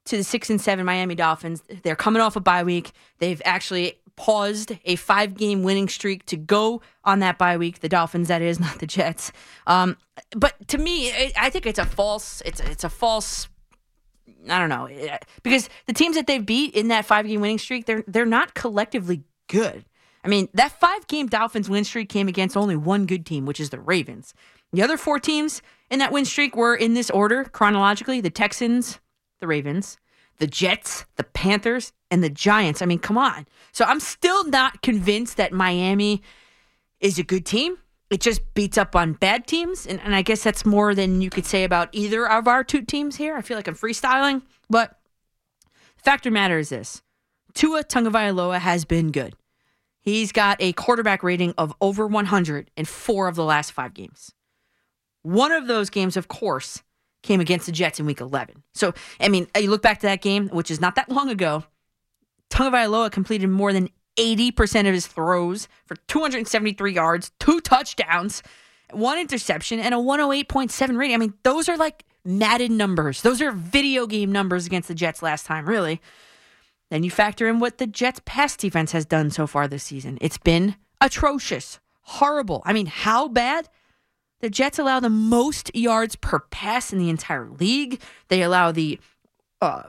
to 0.07 0.17
the 0.17 0.25
six 0.25 0.51
and 0.51 0.61
seven 0.61 0.85
Miami 0.85 1.15
Dolphins. 1.15 1.63
They're 1.85 1.95
coming 1.95 2.21
off 2.21 2.35
a 2.35 2.41
bye 2.41 2.65
week. 2.65 2.91
They've 3.19 3.41
actually 3.45 4.01
paused 4.17 4.73
a 4.85 4.97
five 4.97 5.35
game 5.35 5.63
winning 5.63 5.89
streak 5.89 6.25
to 6.27 6.37
go 6.37 6.83
on 7.05 7.21
that 7.21 7.39
bye 7.39 7.57
week. 7.57 7.81
The 7.81 7.89
Dolphins, 7.89 8.29
that 8.29 8.43
is, 8.43 8.61
not 8.61 8.79
the 8.79 8.87
Jets. 8.87 9.33
Um, 9.67 9.97
but 10.37 10.69
to 10.69 10.79
me, 10.79 11.09
it, 11.09 11.33
I 11.37 11.51
think 11.51 11.67
it's 11.67 11.79
a 11.79 11.87
false. 11.87 12.43
It's 12.45 12.61
it's 12.61 12.85
a 12.85 12.89
false. 12.89 13.49
I 14.49 14.59
don't 14.59 14.69
know 14.69 14.87
eh, 14.87 15.19
because 15.43 15.69
the 15.87 15.93
teams 15.93 16.17
that 16.17 16.27
they've 16.27 16.45
beat 16.45 16.75
in 16.75 16.89
that 16.89 17.05
five 17.05 17.27
game 17.27 17.41
winning 17.41 17.59
streak, 17.59 17.87
they're 17.87 18.05
they're 18.07 18.27
not 18.27 18.55
collectively 18.55 19.23
good. 19.49 19.85
I 20.25 20.29
mean, 20.29 20.49
that 20.55 20.73
five 20.73 21.07
game 21.09 21.27
Dolphins 21.27 21.69
win 21.69 21.85
streak 21.85 22.09
came 22.09 22.29
against 22.29 22.57
only 22.57 22.77
one 22.77 23.07
good 23.07 23.27
team, 23.27 23.47
which 23.47 23.61
is 23.61 23.71
the 23.71 23.81
Ravens. 23.81 24.35
The 24.73 24.83
other 24.83 24.97
four 24.97 25.19
teams 25.19 25.63
in 25.91 25.99
that 25.99 26.13
win 26.13 26.25
streak 26.25 26.57
were 26.57 26.75
in 26.75 26.95
this 26.95 27.11
order 27.11 27.45
chronologically 27.45 28.21
the 28.21 28.31
Texans, 28.31 29.01
the 29.41 29.47
Ravens, 29.47 29.99
the 30.39 30.47
Jets, 30.47 31.05
the 31.17 31.25
Panthers, 31.25 31.93
and 32.13 32.23
the 32.23 32.31
Giants. 32.31 32.83
I 32.83 32.87
mean, 32.87 32.99
come 32.99 33.17
on. 33.17 33.47
So 33.73 33.87
I'm 33.87 33.99
still 33.99 34.45
not 34.45 34.83
convinced 34.83 35.39
that 35.39 35.53
Miami 35.53 36.23
is 37.01 37.19
a 37.19 37.23
good 37.23 37.47
team. 37.47 37.79
It 38.11 38.21
just 38.21 38.53
beats 38.53 38.77
up 38.77 38.95
on 38.95 39.15
bad 39.15 39.47
teams. 39.47 39.87
And, 39.87 39.99
and 40.03 40.15
I 40.15 40.21
guess 40.21 40.45
that's 40.45 40.67
more 40.67 40.95
than 40.95 41.23
you 41.23 41.31
could 41.31 41.47
say 41.47 41.65
about 41.65 41.89
either 41.93 42.29
of 42.29 42.47
our 42.47 42.63
two 42.63 42.83
teams 42.83 43.17
here. 43.17 43.35
I 43.35 43.41
feel 43.41 43.57
like 43.57 43.67
I'm 43.67 43.75
freestyling. 43.75 44.43
But 44.69 45.01
the 45.97 46.03
fact 46.03 46.27
of 46.27 46.33
the 46.33 46.35
matter 46.35 46.59
is 46.59 46.69
this 46.69 47.01
Tua 47.55 47.83
Tagovailoa 47.83 48.59
has 48.59 48.85
been 48.85 49.11
good. 49.11 49.35
He's 50.03 50.33
got 50.33 50.59
a 50.61 50.75
quarterback 50.75 51.23
rating 51.23 51.55
of 51.57 51.75
over 51.81 52.07
100 52.07 52.71
in 52.77 52.85
four 52.85 53.27
of 53.27 53.37
the 53.37 53.45
last 53.45 53.73
five 53.73 53.95
games. 53.95 54.35
One 55.23 55.53
of 55.53 55.67
those 55.67 55.89
games, 55.89 56.19
of 56.19 56.29
course, 56.29 56.83
came 57.23 57.41
against 57.41 57.67
the 57.67 57.73
Jets 57.73 58.01
in 58.01 58.05
week 58.05 58.21
11. 58.21 58.65
So, 58.75 58.93
I 59.19 59.29
mean, 59.29 59.47
you 59.59 59.71
look 59.71 59.81
back 59.81 60.01
to 60.01 60.07
that 60.07 60.21
game, 60.21 60.49
which 60.49 60.71
is 60.71 60.81
not 60.81 60.97
that 60.97 61.09
long 61.09 61.31
ago. 61.31 61.65
Tagovailoa 62.53 63.11
completed 63.11 63.49
more 63.49 63.73
than 63.73 63.89
80% 64.17 64.81
of 64.87 64.93
his 64.93 65.07
throws 65.07 65.69
for 65.87 65.97
273 66.07 66.93
yards, 66.93 67.33
two 67.41 67.61
touchdowns, 67.61 68.43
one 68.91 69.19
interception, 69.19 69.81
and 69.81 69.95
a 69.95 69.99
108.7 69.99 70.99
rating. 70.99 71.15
I 71.15 71.19
mean, 71.19 71.35
those 71.45 71.69
are 71.71 71.79
like 71.79 72.05
Madden 72.25 72.77
numbers. 72.77 73.23
Those 73.23 73.41
are 73.41 73.53
video 73.53 74.07
game 74.07 74.31
numbers 74.31 74.67
against 74.67 74.89
the 74.89 74.95
Jets 74.95 75.23
last 75.23 75.47
time, 75.47 75.67
really. 75.67 76.01
Then 76.91 77.03
you 77.03 77.11
factor 77.11 77.49
in 77.49 77.59
what 77.59 77.79
the 77.79 77.87
Jets' 77.87 78.21
pass 78.27 78.55
defense 78.55 78.93
has 78.93 79.07
done 79.07 79.31
so 79.31 79.47
far 79.47 79.67
this 79.67 79.85
season. 79.85 80.19
It's 80.21 80.37
been 80.37 80.77
atrocious, 81.01 81.81
horrible. 82.03 82.63
I 82.67 82.75
mean, 82.75 82.87
how 82.87 83.29
bad? 83.29 83.71
The 84.41 84.51
Jets 84.51 84.79
allow 84.79 85.01
the 85.01 85.09
most 85.09 85.75
yards 85.75 86.17
per 86.17 86.41
pass 86.41 86.93
in 86.93 86.99
the 86.99 87.09
entire 87.09 87.49
league. 87.49 88.03
They 88.29 88.43
allow 88.43 88.73
the 88.73 89.01
uh, 89.63 89.85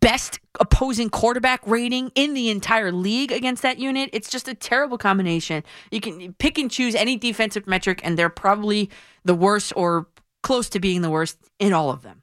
best 0.00 0.40
opposing 0.58 1.10
quarterback 1.10 1.60
rating 1.66 2.10
in 2.14 2.34
the 2.34 2.48
entire 2.50 2.90
league 2.90 3.30
against 3.30 3.62
that 3.62 3.78
unit. 3.78 4.10
It's 4.12 4.30
just 4.30 4.48
a 4.48 4.54
terrible 4.54 4.98
combination. 4.98 5.62
You 5.90 6.00
can 6.00 6.32
pick 6.34 6.58
and 6.58 6.70
choose 6.70 6.94
any 6.94 7.16
defensive 7.16 7.66
metric, 7.66 8.00
and 8.02 8.18
they're 8.18 8.30
probably 8.30 8.90
the 9.24 9.34
worst 9.34 9.72
or 9.76 10.08
close 10.42 10.68
to 10.70 10.80
being 10.80 11.02
the 11.02 11.10
worst 11.10 11.38
in 11.58 11.72
all 11.72 11.90
of 11.90 12.02
them. 12.02 12.22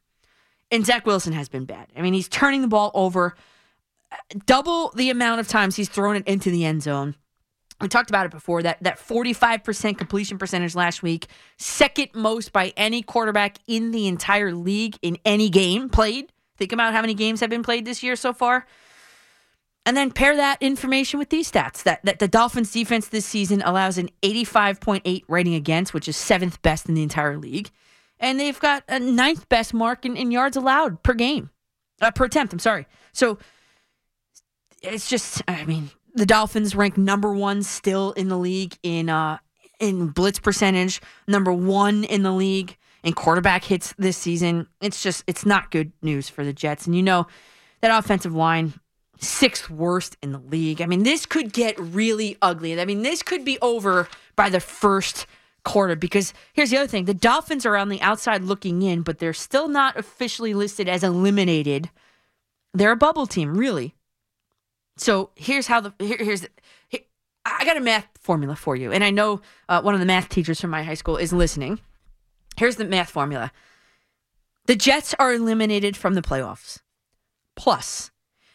And 0.71 0.85
Zach 0.85 1.05
Wilson 1.05 1.33
has 1.33 1.49
been 1.49 1.65
bad. 1.65 1.87
I 1.95 2.01
mean, 2.01 2.13
he's 2.13 2.27
turning 2.27 2.61
the 2.61 2.67
ball 2.67 2.89
over 2.95 3.35
uh, 4.11 4.15
double 4.45 4.91
the 4.95 5.11
amount 5.11 5.39
of 5.39 5.47
times 5.47 5.75
he's 5.75 5.89
thrown 5.89 6.15
it 6.15 6.27
into 6.27 6.49
the 6.49 6.65
end 6.65 6.81
zone. 6.81 7.15
We 7.79 7.87
talked 7.87 8.09
about 8.09 8.25
it 8.25 8.31
before 8.31 8.63
that 8.63 8.81
that 8.81 8.97
45% 8.97 9.97
completion 9.97 10.39
percentage 10.39 10.73
last 10.73 11.03
week, 11.03 11.27
second 11.57 12.09
most 12.15 12.51
by 12.51 12.73
any 12.75 13.03
quarterback 13.03 13.57
in 13.67 13.91
the 13.91 14.07
entire 14.07 14.53
league 14.53 14.97
in 15.03 15.17
any 15.25 15.49
game 15.49 15.89
played. 15.89 16.32
Think 16.57 16.71
about 16.71 16.93
how 16.93 17.01
many 17.01 17.13
games 17.13 17.39
have 17.39 17.49
been 17.49 17.63
played 17.63 17.85
this 17.85 18.03
year 18.03 18.15
so 18.15 18.33
far. 18.33 18.65
And 19.85 19.97
then 19.97 20.11
pair 20.11 20.35
that 20.35 20.61
information 20.61 21.19
with 21.19 21.29
these 21.29 21.51
stats 21.51 21.83
that, 21.83 22.05
that 22.05 22.19
the 22.19 22.27
Dolphins 22.27 22.71
defense 22.71 23.07
this 23.07 23.25
season 23.25 23.61
allows 23.63 23.97
an 23.97 24.09
85.8 24.21 25.23
rating 25.27 25.55
against, 25.55 25.93
which 25.93 26.07
is 26.07 26.15
seventh 26.15 26.61
best 26.61 26.87
in 26.87 26.95
the 26.95 27.03
entire 27.03 27.37
league. 27.37 27.69
And 28.19 28.39
they've 28.39 28.59
got 28.59 28.83
a 28.87 28.99
ninth 28.99 29.49
best 29.49 29.73
mark 29.73 30.05
in, 30.05 30.15
in 30.15 30.31
yards 30.31 30.55
allowed 30.55 31.03
per 31.03 31.13
game, 31.13 31.49
uh, 32.01 32.11
per 32.11 32.25
attempt. 32.25 32.53
I'm 32.53 32.59
sorry. 32.59 32.87
So 33.11 33.39
it's 34.81 35.09
just, 35.09 35.41
I 35.49 35.65
mean, 35.65 35.89
the 36.15 36.25
Dolphins 36.25 36.75
rank 36.75 36.97
number 36.97 37.33
one 37.33 37.63
still 37.63 38.13
in 38.13 38.29
the 38.29 38.37
league 38.37 38.77
in 38.83 39.09
uh, 39.09 39.39
in 39.79 40.07
blitz 40.07 40.39
percentage, 40.39 41.01
number 41.27 41.51
one 41.51 42.03
in 42.05 42.23
the 42.23 42.31
league 42.31 42.77
in 43.03 43.13
quarterback 43.13 43.63
hits 43.63 43.93
this 43.97 44.17
season. 44.17 44.67
It's 44.81 45.03
just, 45.03 45.23
it's 45.27 45.45
not 45.45 45.71
good 45.71 45.91
news 46.01 46.29
for 46.29 46.43
the 46.43 46.53
Jets. 46.53 46.85
And 46.85 46.95
you 46.95 47.03
know, 47.03 47.27
that 47.81 47.97
offensive 47.97 48.33
line, 48.33 48.73
sixth 49.19 49.69
worst 49.69 50.17
in 50.21 50.31
the 50.31 50.39
league. 50.39 50.81
I 50.81 50.85
mean, 50.85 51.03
this 51.03 51.25
could 51.25 51.53
get 51.53 51.79
really 51.79 52.37
ugly. 52.41 52.79
I 52.79 52.85
mean, 52.85 53.01
this 53.01 53.21
could 53.21 53.45
be 53.45 53.57
over 53.61 54.07
by 54.35 54.49
the 54.49 54.59
first 54.59 55.25
quarter 55.63 55.95
because 55.95 56.33
here's 56.53 56.69
the 56.69 56.77
other 56.77 56.87
thing 56.87 57.05
the 57.05 57.13
Dolphins 57.13 57.65
are 57.65 57.77
on 57.77 57.89
the 57.89 58.01
outside 58.01 58.43
looking 58.43 58.81
in, 58.81 59.01
but 59.01 59.19
they're 59.19 59.33
still 59.33 59.67
not 59.67 59.97
officially 59.97 60.53
listed 60.53 60.89
as 60.89 61.03
eliminated. 61.03 61.89
They're 62.73 62.91
a 62.91 62.97
bubble 62.97 63.27
team, 63.27 63.55
really. 63.55 63.95
So 64.97 65.31
here's 65.35 65.67
how 65.67 65.81
the 65.81 65.93
here, 65.99 66.17
here's 66.19 66.45
here, 66.87 67.01
I 67.45 67.65
got 67.65 67.77
a 67.77 67.81
math 67.81 68.07
formula 68.19 68.55
for 68.55 68.75
you, 68.75 68.91
and 68.91 69.03
I 69.03 69.09
know 69.09 69.41
uh, 69.69 69.81
one 69.81 69.93
of 69.93 69.99
the 69.99 70.05
math 70.05 70.29
teachers 70.29 70.59
from 70.61 70.69
my 70.69 70.83
high 70.83 70.93
school 70.93 71.17
is 71.17 71.33
listening. 71.33 71.79
Here's 72.57 72.75
the 72.75 72.85
math 72.85 73.09
formula: 73.09 73.51
the 74.65 74.75
Jets 74.75 75.13
are 75.19 75.33
eliminated 75.33 75.97
from 75.97 76.13
the 76.13 76.21
playoffs. 76.21 76.79
Plus, 77.55 78.11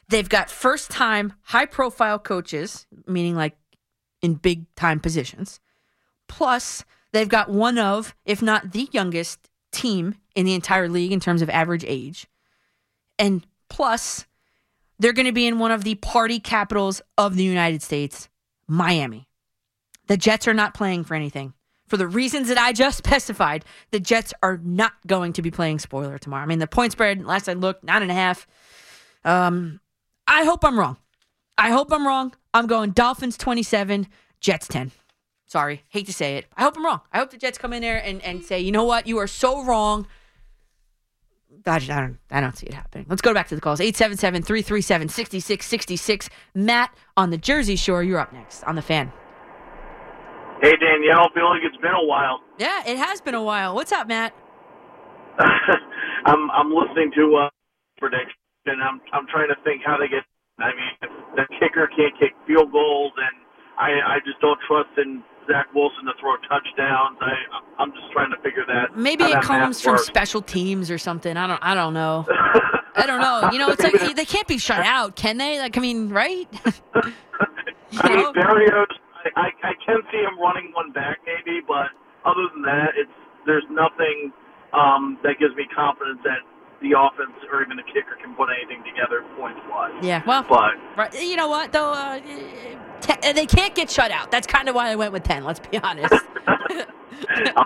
they've 0.08 0.28
got 0.28 0.50
first 0.50 0.90
time 0.90 1.34
high 1.42 1.66
profile 1.66 2.18
coaches, 2.18 2.86
meaning 3.06 3.34
like 3.34 3.56
in 4.22 4.34
big 4.34 4.72
time 4.74 5.00
positions. 5.00 5.60
Plus, 6.26 6.84
they've 7.12 7.28
got 7.28 7.50
one 7.50 7.78
of, 7.78 8.14
if 8.24 8.42
not 8.42 8.72
the 8.72 8.88
youngest 8.92 9.50
team 9.70 10.14
in 10.34 10.46
the 10.46 10.54
entire 10.54 10.88
league 10.88 11.12
in 11.12 11.20
terms 11.20 11.42
of 11.42 11.50
average 11.50 11.84
age. 11.86 12.26
And 13.18 13.46
plus, 13.68 14.26
they're 14.98 15.12
going 15.12 15.26
to 15.26 15.32
be 15.32 15.46
in 15.46 15.58
one 15.58 15.70
of 15.70 15.84
the 15.84 15.94
party 15.96 16.40
capitals 16.40 17.00
of 17.16 17.36
the 17.36 17.44
United 17.44 17.82
States, 17.82 18.28
Miami. 18.66 19.28
The 20.06 20.16
Jets 20.16 20.48
are 20.48 20.54
not 20.54 20.74
playing 20.74 21.04
for 21.04 21.14
anything. 21.14 21.52
For 21.88 21.96
the 21.96 22.06
reasons 22.06 22.48
that 22.48 22.58
I 22.58 22.72
just 22.72 22.98
specified, 23.04 23.64
the 23.90 24.00
Jets 24.00 24.32
are 24.42 24.60
not 24.62 24.92
going 25.06 25.32
to 25.34 25.42
be 25.42 25.50
playing 25.50 25.78
spoiler 25.78 26.18
tomorrow. 26.18 26.42
I 26.42 26.46
mean, 26.46 26.58
the 26.58 26.66
point 26.66 26.92
spread, 26.92 27.24
last 27.24 27.48
I 27.48 27.54
looked, 27.54 27.84
nine 27.84 28.02
and 28.02 28.10
a 28.10 28.14
half. 28.14 28.46
Um, 29.24 29.80
I 30.26 30.44
hope 30.44 30.64
I'm 30.64 30.78
wrong. 30.78 30.98
I 31.56 31.70
hope 31.70 31.92
I'm 31.92 32.06
wrong. 32.06 32.34
I'm 32.54 32.66
going 32.66 32.92
Dolphins 32.92 33.36
27, 33.36 34.06
Jets 34.40 34.68
10. 34.68 34.92
Sorry, 35.46 35.82
hate 35.88 36.06
to 36.06 36.12
say 36.12 36.36
it. 36.36 36.46
I 36.56 36.62
hope 36.62 36.76
I'm 36.76 36.84
wrong. 36.84 37.00
I 37.12 37.18
hope 37.18 37.30
the 37.30 37.38
Jets 37.38 37.58
come 37.58 37.72
in 37.72 37.80
there 37.80 37.98
and, 38.04 38.22
and 38.22 38.44
say, 38.44 38.60
you 38.60 38.70
know 38.70 38.84
what, 38.84 39.06
you 39.06 39.18
are 39.18 39.26
so 39.26 39.64
wrong. 39.64 40.06
I 41.66 41.76
I 41.76 41.78
don't, 41.78 42.18
I 42.30 42.40
don't 42.40 42.56
see 42.56 42.66
it 42.66 42.74
happening. 42.74 43.06
Let's 43.08 43.22
go 43.22 43.34
back 43.34 43.48
to 43.48 43.54
the 43.54 43.60
calls. 43.60 43.80
877 43.80 44.42
337 44.42 45.08
6666. 45.08 46.30
Matt 46.54 46.94
on 47.16 47.30
the 47.30 47.38
Jersey 47.38 47.76
Shore, 47.76 48.02
you're 48.02 48.18
up 48.18 48.32
next 48.32 48.62
on 48.64 48.76
the 48.76 48.82
fan. 48.82 49.12
Hey 50.60 50.74
Danielle, 50.76 51.30
feel 51.34 51.48
like 51.48 51.62
it's 51.62 51.76
been 51.76 51.94
a 51.94 52.04
while. 52.04 52.40
Yeah, 52.58 52.82
it 52.84 52.98
has 52.98 53.20
been 53.20 53.34
a 53.34 53.42
while. 53.42 53.74
What's 53.76 53.92
up, 53.92 54.08
Matt? 54.08 54.34
I'm 55.38 56.50
I'm 56.50 56.70
listening 56.74 57.12
to 57.14 57.46
uh, 57.46 57.50
prediction. 57.98 58.34
I'm 58.66 59.00
I'm 59.12 59.26
trying 59.28 59.48
to 59.48 59.56
think 59.62 59.82
how 59.86 59.96
they 59.96 60.08
get. 60.08 60.24
I 60.58 60.74
mean, 60.74 60.90
if, 61.02 61.10
the 61.36 61.46
kicker 61.60 61.88
can't 61.96 62.12
kick 62.18 62.34
field 62.44 62.72
goals, 62.72 63.12
and 63.16 63.36
I 63.78 64.16
I 64.16 64.18
just 64.26 64.40
don't 64.40 64.58
trust 64.66 64.90
in 64.98 65.22
Zach 65.46 65.72
Wilson 65.74 66.06
to 66.06 66.12
throw 66.18 66.34
touchdowns. 66.48 67.18
I 67.20 67.34
I'm 67.78 67.92
just 67.92 68.10
trying 68.12 68.30
to 68.30 68.36
figure 68.42 68.64
that. 68.66 68.90
Out. 68.90 68.98
Maybe 68.98 69.24
it 69.24 69.34
that 69.34 69.44
comes 69.44 69.80
from 69.80 69.92
works. 69.92 70.06
special 70.06 70.42
teams 70.42 70.90
or 70.90 70.98
something. 70.98 71.36
I 71.36 71.46
don't. 71.46 71.62
I 71.62 71.74
don't 71.74 71.94
know. 71.94 72.26
I 72.96 73.06
don't 73.06 73.20
know. 73.20 73.50
You 73.52 73.58
know, 73.60 73.68
it's 73.68 73.82
like 73.82 74.16
they 74.16 74.24
can't 74.24 74.48
be 74.48 74.58
shut 74.58 74.84
out, 74.84 75.14
can 75.14 75.38
they? 75.38 75.60
Like, 75.60 75.78
I 75.78 75.80
mean, 75.80 76.08
right? 76.08 76.48
I 77.92 78.16
mean, 78.16 78.34
Berrios, 78.34 78.86
I, 79.24 79.30
I 79.36 79.46
I 79.62 79.72
can 79.84 80.00
see 80.12 80.18
him 80.18 80.38
running 80.40 80.72
one 80.74 80.92
back 80.92 81.18
maybe, 81.26 81.60
but 81.66 81.88
other 82.24 82.46
than 82.54 82.62
that, 82.62 82.90
it's 82.96 83.10
there's 83.46 83.66
nothing 83.70 84.32
um, 84.72 85.18
that 85.22 85.38
gives 85.38 85.54
me 85.56 85.66
confidence 85.74 86.20
that 86.24 86.40
the 86.80 86.94
offense 86.94 87.34
or 87.50 87.62
even 87.62 87.76
the 87.76 87.82
kicker 87.82 88.16
can 88.22 88.34
put 88.36 88.48
anything 88.54 88.84
together 88.84 89.24
points 89.36 89.60
wise. 89.68 89.92
Yeah. 90.02 90.22
Well, 90.26 90.44
But 90.48 90.74
right, 90.96 91.12
you 91.22 91.36
know 91.36 91.48
what 91.48 91.72
though? 91.72 91.92
Uh, 91.92 92.20
te- 93.00 93.32
they 93.32 93.46
can't 93.46 93.74
get 93.74 93.90
shut 93.90 94.10
out. 94.10 94.30
That's 94.30 94.46
kind 94.46 94.68
of 94.68 94.74
why 94.74 94.90
I 94.90 94.96
went 94.96 95.12
with 95.12 95.24
ten. 95.24 95.44
Let's 95.44 95.60
be 95.60 95.78
honest. 95.78 96.14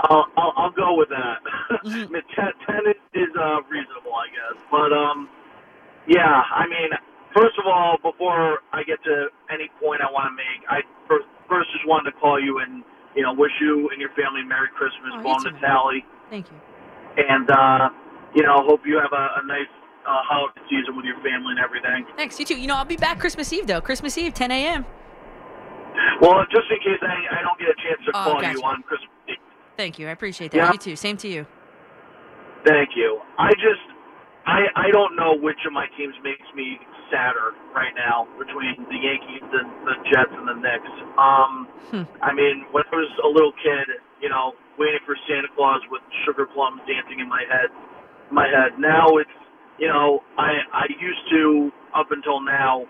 I'll, 0.00 0.26
I'll, 0.36 0.52
I'll 0.56 0.70
go 0.70 0.94
with 0.96 1.08
that. 1.10 1.38
I 1.84 2.06
mean, 2.08 2.22
ten, 2.34 2.52
10 2.66 2.76
is, 2.88 2.96
is 3.14 3.28
uh, 3.36 3.60
reasonable, 3.68 4.14
I 4.14 4.28
guess. 4.32 4.62
But 4.70 4.92
um, 4.92 5.28
yeah, 6.08 6.42
I 6.54 6.66
mean, 6.66 6.90
first 7.34 7.56
of 7.58 7.66
all, 7.66 7.96
before 8.02 8.60
I 8.72 8.82
get 8.82 9.02
to 9.04 9.26
any 9.52 9.68
point 9.80 10.00
I 10.02 10.10
want 10.10 10.30
to 10.30 10.34
make, 10.34 10.60
I 10.68 10.80
first, 11.08 11.26
first 11.48 11.68
just 11.72 11.86
wanted 11.86 12.10
to 12.12 12.16
call 12.18 12.40
you 12.42 12.58
and 12.60 12.82
you 13.16 13.22
know 13.22 13.32
wish 13.34 13.52
you 13.60 13.88
and 13.90 14.00
your 14.00 14.10
family 14.14 14.42
a 14.42 14.46
Merry 14.46 14.68
Christmas, 14.76 15.12
Oh, 15.18 15.22
Bon. 15.22 15.42
Natale, 15.44 16.02
Thank 16.30 16.46
you. 16.50 16.58
and 17.18 17.50
uh, 17.50 17.90
you 18.34 18.42
know 18.42 18.62
hope 18.66 18.82
you 18.86 18.98
have 18.98 19.12
a, 19.12 19.42
a 19.42 19.46
nice 19.46 19.70
uh, 20.06 20.22
holiday 20.24 20.60
season 20.70 20.96
with 20.96 21.04
your 21.04 21.18
family 21.22 21.52
and 21.56 21.60
everything. 21.60 22.06
Thanks. 22.16 22.38
You 22.38 22.46
too. 22.46 22.58
You 22.58 22.66
know, 22.66 22.76
I'll 22.76 22.84
be 22.88 22.96
back 22.96 23.18
Christmas 23.18 23.52
Eve 23.52 23.66
though. 23.66 23.80
Christmas 23.80 24.16
Eve, 24.18 24.34
10 24.34 24.50
a.m. 24.50 24.86
Well, 26.22 26.44
just 26.52 26.70
in 26.70 26.78
case 26.78 27.00
I, 27.02 27.38
I 27.38 27.42
don't 27.42 27.58
get 27.58 27.68
a 27.68 27.78
chance 27.82 28.00
to 28.06 28.12
Oh, 28.14 28.24
call 28.24 28.40
gotcha. 28.40 28.52
you 28.58 28.62
on 28.62 28.82
Christmas 28.82 29.10
Eve. 29.28 29.36
Thank 29.76 29.98
you. 29.98 30.06
I 30.08 30.12
appreciate 30.12 30.52
that. 30.52 30.56
Yeah. 30.58 30.72
You 30.72 30.78
too. 30.78 30.96
Same 30.96 31.16
to 31.18 31.28
you. 31.28 31.46
Thank 32.64 32.90
you. 32.94 33.18
I 33.38 33.50
just, 33.56 33.80
I, 34.46 34.60
I 34.76 34.90
don't 34.92 35.16
know 35.16 35.34
which 35.40 35.56
of 35.66 35.72
my 35.72 35.86
teams 35.96 36.14
makes 36.22 36.44
me 36.54 36.78
sadder 37.10 37.52
right 37.74 37.92
now 37.94 38.26
between 38.38 38.86
the 38.88 38.98
Yankees 38.98 39.44
and 39.44 39.68
the 39.86 39.96
Jets 40.10 40.32
and 40.32 40.46
the 40.48 40.56
Knicks. 40.58 40.94
Um, 41.18 41.68
Hmm. 41.90 42.06
I 42.22 42.32
mean, 42.32 42.66
when 42.70 42.84
I 42.86 42.96
was 42.96 43.10
a 43.24 43.26
little 43.26 43.50
kid, 43.58 43.98
you 44.22 44.28
know, 44.28 44.54
waiting 44.78 45.00
for 45.04 45.16
Santa 45.26 45.48
Claus 45.56 45.82
with 45.90 46.02
sugar 46.24 46.46
plums 46.46 46.80
dancing 46.86 47.18
in 47.18 47.28
my 47.28 47.42
head, 47.50 47.66
my 48.30 48.46
head. 48.46 48.78
Now 48.78 49.18
it's, 49.18 49.30
you 49.78 49.88
know, 49.88 50.22
I, 50.38 50.62
I 50.72 50.86
used 51.00 51.24
to 51.34 51.72
up 51.94 52.12
until 52.12 52.40
now, 52.40 52.86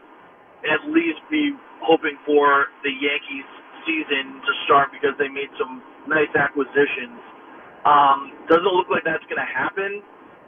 at 0.68 0.84
least 0.92 1.24
be 1.30 1.56
hoping 1.80 2.18
for 2.26 2.66
the 2.84 2.92
Yankees 2.92 3.48
season 3.88 4.36
to 4.44 4.52
start 4.68 4.92
because 4.92 5.16
they 5.16 5.28
made 5.28 5.48
some 5.56 5.80
nice 6.06 6.28
acquisitions. 6.36 7.16
Um, 7.88 8.36
doesn't 8.52 8.68
look 8.68 8.92
like 8.92 9.04
that's 9.08 9.24
going 9.32 9.40
to 9.40 9.48
happen. 9.48 10.02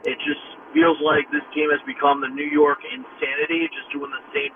It 0.05 0.21
just 0.21 0.45
feels 0.73 0.97
like 1.01 1.29
this 1.31 1.45
team 1.53 1.69
has 1.69 1.79
become 1.85 2.19
the 2.19 2.29
New 2.29 2.49
York 2.49 2.81
insanity, 2.83 3.69
just 3.71 3.87
doing 3.93 4.11
the 4.11 4.23
same 4.33 4.51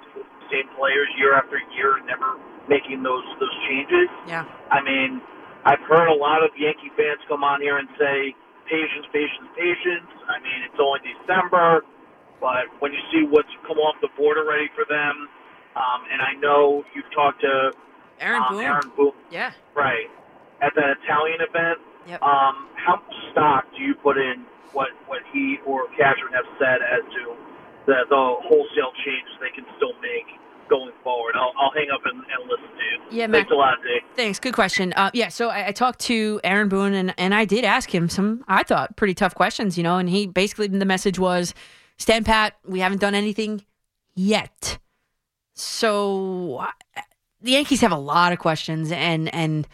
same 0.52 0.68
players 0.80 1.08
year 1.20 1.36
after 1.36 1.60
year, 1.76 2.00
never 2.06 2.36
making 2.68 3.04
those 3.04 3.24
those 3.40 3.54
changes. 3.70 4.10
Yeah. 4.28 4.44
I 4.72 4.82
mean, 4.82 5.22
I've 5.64 5.82
heard 5.88 6.10
a 6.10 6.18
lot 6.18 6.44
of 6.44 6.52
Yankee 6.58 6.92
fans 6.98 7.22
come 7.28 7.44
on 7.44 7.62
here 7.62 7.78
and 7.78 7.88
say, 8.00 8.34
patience, 8.68 9.08
patience, 9.14 9.48
patience. 9.56 10.10
I 10.28 10.40
mean, 10.44 10.60
it's 10.68 10.80
only 10.80 11.00
December, 11.04 11.84
but 12.42 12.68
when 12.80 12.92
you 12.92 13.00
see 13.12 13.24
what's 13.28 13.52
come 13.66 13.78
off 13.78 13.96
the 14.02 14.10
board 14.18 14.38
already 14.38 14.68
for 14.76 14.84
them, 14.90 15.28
um, 15.76 16.00
and 16.12 16.22
I 16.22 16.34
know 16.40 16.84
you've 16.96 17.10
talked 17.14 17.42
to 17.42 17.72
Aaron 18.20 18.44
um, 18.44 18.56
Boone. 18.56 18.64
Aaron 18.64 18.92
Boone, 18.96 19.20
Yeah. 19.30 19.52
right, 19.76 20.08
at 20.62 20.74
that 20.76 20.98
Italian 21.04 21.40
event. 21.42 21.80
Yep. 22.08 22.22
Um, 22.24 22.72
how 22.80 23.04
much 23.04 23.16
stock 23.32 23.66
do 23.76 23.84
you 23.84 23.94
put 23.96 24.18
in 24.18 24.48
what 24.74 24.90
what 25.08 25.22
he 25.34 25.58
or 25.66 25.88
Catherine 25.98 26.34
have 26.34 26.48
said 26.60 26.80
as 26.82 27.04
to 27.14 27.36
the 27.86 27.98
the 28.10 28.24
wholesale 28.48 28.94
changes 29.06 29.34
they 29.40 29.54
can 29.56 29.66
still 29.78 29.94
make 30.02 30.28
going 30.70 30.92
forward? 31.04 31.36
I'll, 31.36 31.54
I'll 31.60 31.72
hang 31.72 31.88
up 31.94 32.02
and, 32.06 32.20
and 32.20 32.50
listen 32.50 32.68
to 32.68 32.84
you. 32.84 33.20
Yeah, 33.20 33.28
Thanks 33.28 33.52
a 33.52 33.56
lot, 33.56 33.78
Dave. 33.84 34.02
Thanks. 34.16 34.40
Good 34.40 34.54
question. 34.54 34.94
Uh, 34.94 35.10
yeah, 35.14 35.30
so 35.30 35.50
I, 35.50 35.68
I 35.68 35.72
talked 35.72 36.00
to 36.02 36.42
Aaron 36.44 36.70
Boone 36.70 36.94
and, 36.94 37.14
and 37.18 37.34
I 37.34 37.46
did 37.46 37.64
ask 37.64 37.94
him 37.94 38.10
some, 38.10 38.44
I 38.48 38.64
thought, 38.64 38.98
pretty 38.98 39.14
tough 39.14 39.34
questions, 39.34 39.78
you 39.78 39.84
know, 39.84 39.98
and 39.98 40.10
he 40.10 40.28
basically, 40.28 40.68
the 40.68 40.86
message 40.86 41.18
was 41.18 41.54
stand 41.98 42.26
pat, 42.26 42.58
we 42.66 42.80
haven't 42.80 43.00
done 43.00 43.16
anything 43.16 43.64
yet. 44.14 44.78
So 45.54 46.58
uh, 46.58 47.02
the 47.42 47.52
Yankees 47.52 47.82
have 47.82 47.92
a 47.94 47.98
lot 47.98 48.34
of 48.34 48.40
questions 48.40 48.92
and, 48.92 49.34
and, 49.34 49.68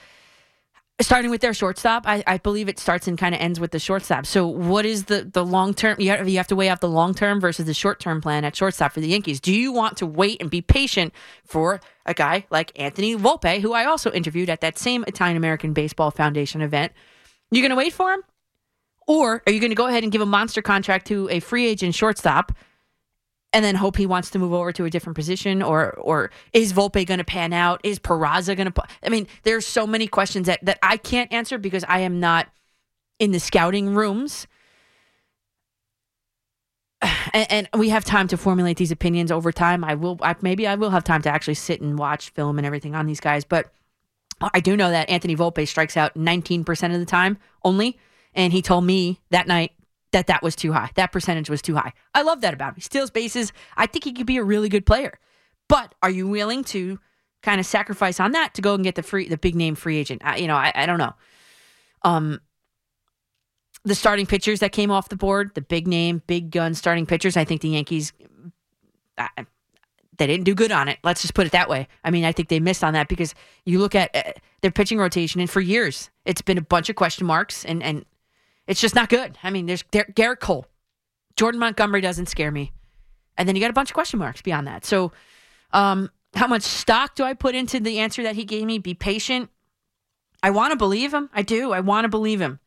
Starting 1.01 1.31
with 1.31 1.41
their 1.41 1.55
shortstop, 1.55 2.03
I, 2.05 2.23
I 2.27 2.37
believe 2.37 2.69
it 2.69 2.77
starts 2.77 3.07
and 3.07 3.17
kind 3.17 3.33
of 3.33 3.41
ends 3.41 3.59
with 3.59 3.71
the 3.71 3.79
shortstop. 3.79 4.27
So, 4.27 4.45
what 4.45 4.85
is 4.85 5.05
the 5.05 5.23
the 5.23 5.43
long 5.43 5.73
term? 5.73 5.99
You 5.99 6.11
have, 6.11 6.29
you 6.29 6.37
have 6.37 6.47
to 6.47 6.55
weigh 6.55 6.69
out 6.69 6.81
the 6.81 6.89
long 6.89 7.15
term 7.15 7.41
versus 7.41 7.65
the 7.65 7.73
short 7.73 7.99
term 7.99 8.21
plan 8.21 8.45
at 8.45 8.55
shortstop 8.55 8.93
for 8.93 8.99
the 8.99 9.07
Yankees. 9.07 9.39
Do 9.39 9.53
you 9.53 9.71
want 9.71 9.97
to 9.97 10.05
wait 10.05 10.39
and 10.39 10.51
be 10.51 10.61
patient 10.61 11.11
for 11.45 11.81
a 12.05 12.13
guy 12.13 12.45
like 12.51 12.71
Anthony 12.79 13.15
Volpe, 13.15 13.59
who 13.59 13.73
I 13.73 13.85
also 13.85 14.11
interviewed 14.11 14.51
at 14.51 14.61
that 14.61 14.77
same 14.77 15.03
Italian 15.07 15.35
American 15.35 15.73
Baseball 15.73 16.11
Foundation 16.11 16.61
event? 16.61 16.91
you're 17.49 17.61
going 17.61 17.69
to 17.69 17.75
wait 17.75 17.93
for 17.93 18.11
him, 18.11 18.23
or 19.07 19.43
are 19.45 19.51
you 19.51 19.59
going 19.59 19.71
to 19.71 19.75
go 19.75 19.87
ahead 19.87 20.03
and 20.03 20.11
give 20.11 20.21
a 20.21 20.25
monster 20.25 20.61
contract 20.61 21.07
to 21.07 21.29
a 21.29 21.39
free 21.39 21.67
agent 21.67 21.95
shortstop? 21.95 22.51
And 23.53 23.63
then 23.63 23.75
hope 23.75 23.95
he 23.95 24.05
wants 24.05 24.31
to 24.31 24.39
move 24.39 24.51
over 24.51 24.71
to 24.73 24.85
a 24.85 24.89
different 24.89 25.15
position 25.15 25.61
or 25.61 25.91
or 25.93 26.31
is 26.51 26.73
Volpe 26.73 27.05
going 27.05 27.19
to 27.19 27.23
pan 27.23 27.53
out? 27.53 27.79
Is 27.83 27.99
Peraza 27.99 28.57
going 28.57 28.71
to 28.71 28.83
I 29.03 29.09
mean, 29.09 29.27
there's 29.43 29.65
so 29.65 29.87
many 29.87 30.07
questions 30.07 30.47
that 30.47 30.59
that 30.65 30.79
I 30.81 30.97
can't 30.97 31.31
answer 31.31 31.57
because 31.57 31.85
I 31.87 31.99
am 31.99 32.19
not 32.19 32.47
in 33.19 33.31
the 33.31 33.39
scouting 33.39 33.93
rooms. 33.93 34.47
And, 37.33 37.67
and 37.73 37.81
we 37.81 37.89
have 37.89 38.05
time 38.05 38.27
to 38.27 38.37
formulate 38.37 38.77
these 38.77 38.91
opinions 38.91 39.31
over 39.31 39.51
time. 39.51 39.83
I 39.83 39.95
will 39.95 40.19
I, 40.21 40.35
maybe 40.41 40.67
I 40.67 40.75
will 40.75 40.91
have 40.91 41.03
time 41.03 41.23
to 41.23 41.29
actually 41.29 41.55
sit 41.55 41.81
and 41.81 41.97
watch 41.97 42.29
film 42.29 42.59
and 42.59 42.65
everything 42.65 42.93
on 42.93 43.07
these 43.07 43.19
guys, 43.19 43.43
but 43.43 43.73
I 44.53 44.59
do 44.59 44.77
know 44.77 44.91
that 44.91 45.09
Anthony 45.09 45.35
Volpe 45.35 45.67
strikes 45.67 45.97
out 45.97 46.13
19% 46.15 46.93
of 46.93 46.99
the 46.99 47.05
time 47.05 47.37
only, 47.63 47.97
and 48.35 48.53
he 48.53 48.61
told 48.61 48.85
me 48.85 49.19
that 49.31 49.47
night 49.47 49.71
that 50.13 50.27
that 50.27 50.41
was 50.41 50.55
too 50.55 50.71
high. 50.71 50.89
That 50.95 51.11
percentage 51.11 51.49
was 51.49 51.61
too 51.61 51.75
high. 51.75 51.93
I 52.15 52.21
love 52.21 52.41
that 52.41 52.53
about 52.53 52.69
him. 52.69 52.75
He 52.75 52.81
steals 52.81 53.11
bases. 53.11 53.51
I 53.75 53.85
think 53.85 54.05
he 54.05 54.13
could 54.13 54.25
be 54.25 54.37
a 54.37 54.43
really 54.43 54.69
good 54.69 54.85
player. 54.85 55.19
But 55.67 55.93
are 56.01 56.09
you 56.09 56.27
willing 56.27 56.63
to 56.65 56.99
kind 57.41 57.59
of 57.59 57.65
sacrifice 57.65 58.19
on 58.19 58.31
that 58.31 58.53
to 58.53 58.61
go 58.61 58.73
and 58.73 58.83
get 58.83 58.95
the 58.95 59.03
free, 59.03 59.27
the 59.27 59.37
big 59.37 59.55
name 59.55 59.75
free 59.75 59.97
agent? 59.97 60.21
I, 60.23 60.37
you 60.37 60.47
know, 60.47 60.55
I, 60.55 60.71
I 60.73 60.85
don't 60.85 60.97
know. 60.97 61.13
Um, 62.03 62.41
the 63.85 63.95
starting 63.95 64.25
pitchers 64.25 64.61
that 64.61 64.71
came 64.71 64.91
off 64.91 65.09
the 65.09 65.15
board, 65.17 65.51
the 65.55 65.61
big 65.61 65.87
name, 65.87 66.21
big 66.25 66.51
gun 66.51 66.73
starting 66.73 67.05
pitchers. 67.05 67.35
I 67.35 67.43
think 67.43 67.61
the 67.61 67.69
Yankees, 67.69 68.13
I, 69.17 69.27
they 70.17 70.27
didn't 70.27 70.45
do 70.45 70.55
good 70.55 70.71
on 70.71 70.87
it. 70.87 70.99
Let's 71.03 71.21
just 71.21 71.33
put 71.33 71.47
it 71.47 71.51
that 71.51 71.69
way. 71.69 71.87
I 72.03 72.11
mean, 72.11 72.23
I 72.23 72.31
think 72.31 72.49
they 72.49 72.59
missed 72.59 72.83
on 72.83 72.93
that 72.93 73.07
because 73.07 73.33
you 73.65 73.79
look 73.79 73.95
at 73.95 74.15
uh, 74.15 74.31
their 74.61 74.71
pitching 74.71 74.99
rotation, 74.99 75.41
and 75.41 75.49
for 75.49 75.59
years 75.59 76.09
it's 76.25 76.41
been 76.41 76.57
a 76.57 76.61
bunch 76.61 76.89
of 76.89 76.95
question 76.95 77.27
marks, 77.27 77.65
and 77.65 77.83
and 77.83 78.05
it's 78.67 78.81
just 78.81 78.95
not 78.95 79.09
good. 79.09 79.37
I 79.43 79.49
mean, 79.49 79.65
there's 79.65 79.83
Gar- 79.83 80.07
Gerrit 80.13 80.39
Cole, 80.39 80.65
Jordan 81.35 81.59
Montgomery 81.59 82.01
doesn't 82.01 82.27
scare 82.27 82.51
me, 82.51 82.71
and 83.37 83.47
then 83.47 83.55
you 83.55 83.61
got 83.61 83.69
a 83.69 83.73
bunch 83.73 83.89
of 83.89 83.93
question 83.93 84.19
marks 84.19 84.41
beyond 84.41 84.67
that. 84.67 84.85
So, 84.85 85.11
um, 85.71 86.09
how 86.35 86.47
much 86.47 86.63
stock 86.63 87.15
do 87.15 87.23
I 87.23 87.33
put 87.33 87.55
into 87.55 87.79
the 87.79 87.99
answer 87.99 88.23
that 88.23 88.35
he 88.35 88.45
gave 88.45 88.65
me? 88.65 88.79
Be 88.79 88.93
patient. 88.93 89.49
I 90.41 90.49
want 90.49 90.71
to 90.71 90.77
believe 90.77 91.13
him. 91.13 91.29
I 91.33 91.41
do. 91.41 91.71
I 91.71 91.79
want 91.79 92.05
to 92.05 92.09
believe 92.09 92.41
him. 92.41 92.59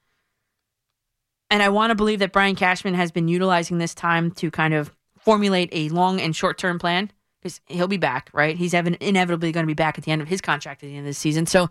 And 1.51 1.63
I 1.63 1.69
want 1.69 1.91
to 1.91 1.95
believe 1.95 2.21
that 2.21 2.33
Brian 2.33 2.57
Cashman 2.57 2.95
has 2.95 3.13
been 3.13 3.29
utilizing 3.29 3.79
this 3.79 3.95
time 3.95 4.31
to 4.33 4.51
kind 4.51 4.75
of 4.75 4.95
formulate 5.19 5.69
a 5.73 5.89
long 5.91 6.21
and 6.21 6.35
short 6.35 6.59
term 6.59 6.79
plan 6.79 7.11
because 7.41 7.61
he'll 7.67 7.89
be 7.89 7.97
back, 7.97 8.31
right? 8.33 8.57
He's 8.57 8.75
ev- 8.75 8.97
inevitably 9.01 9.53
going 9.53 9.65
to 9.65 9.69
be 9.69 9.75
back 9.75 9.99
at 9.99 10.05
the 10.05 10.11
end 10.11 10.23
of 10.23 10.29
his 10.29 10.41
contract 10.41 10.83
at 10.83 10.87
the 10.87 10.97
end 10.97 11.07
of 11.07 11.11
the 11.11 11.15
season. 11.15 11.47
So 11.47 11.71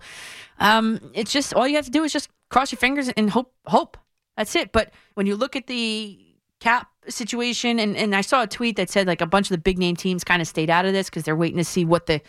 um, 0.59 1.11
it's 1.13 1.33
just 1.33 1.53
all 1.53 1.67
you 1.67 1.75
have 1.75 1.85
to 1.85 1.91
do 1.91 2.03
is 2.03 2.13
just 2.13 2.29
cross 2.49 2.71
your 2.71 2.77
fingers 2.77 3.09
and 3.09 3.29
hope. 3.29 3.53
Hope 3.65 3.97
that's 4.37 4.55
it. 4.55 4.71
But 4.71 4.91
when 5.13 5.25
you 5.25 5.35
look 5.35 5.55
at 5.55 5.67
the 5.67 6.19
cap 6.59 6.89
situation, 7.07 7.79
and, 7.79 7.95
and 7.95 8.15
I 8.15 8.21
saw 8.21 8.43
a 8.43 8.47
tweet 8.47 8.75
that 8.77 8.89
said 8.89 9.07
like 9.07 9.21
a 9.21 9.25
bunch 9.25 9.47
of 9.47 9.55
the 9.55 9.61
big 9.61 9.77
name 9.77 9.95
teams 9.95 10.23
kind 10.23 10.41
of 10.41 10.47
stayed 10.47 10.69
out 10.69 10.85
of 10.85 10.93
this 10.93 11.09
because 11.09 11.23
they're 11.23 11.35
waiting 11.35 11.57
to 11.57 11.63
see 11.63 11.85
what 11.85 12.05
the 12.05 12.21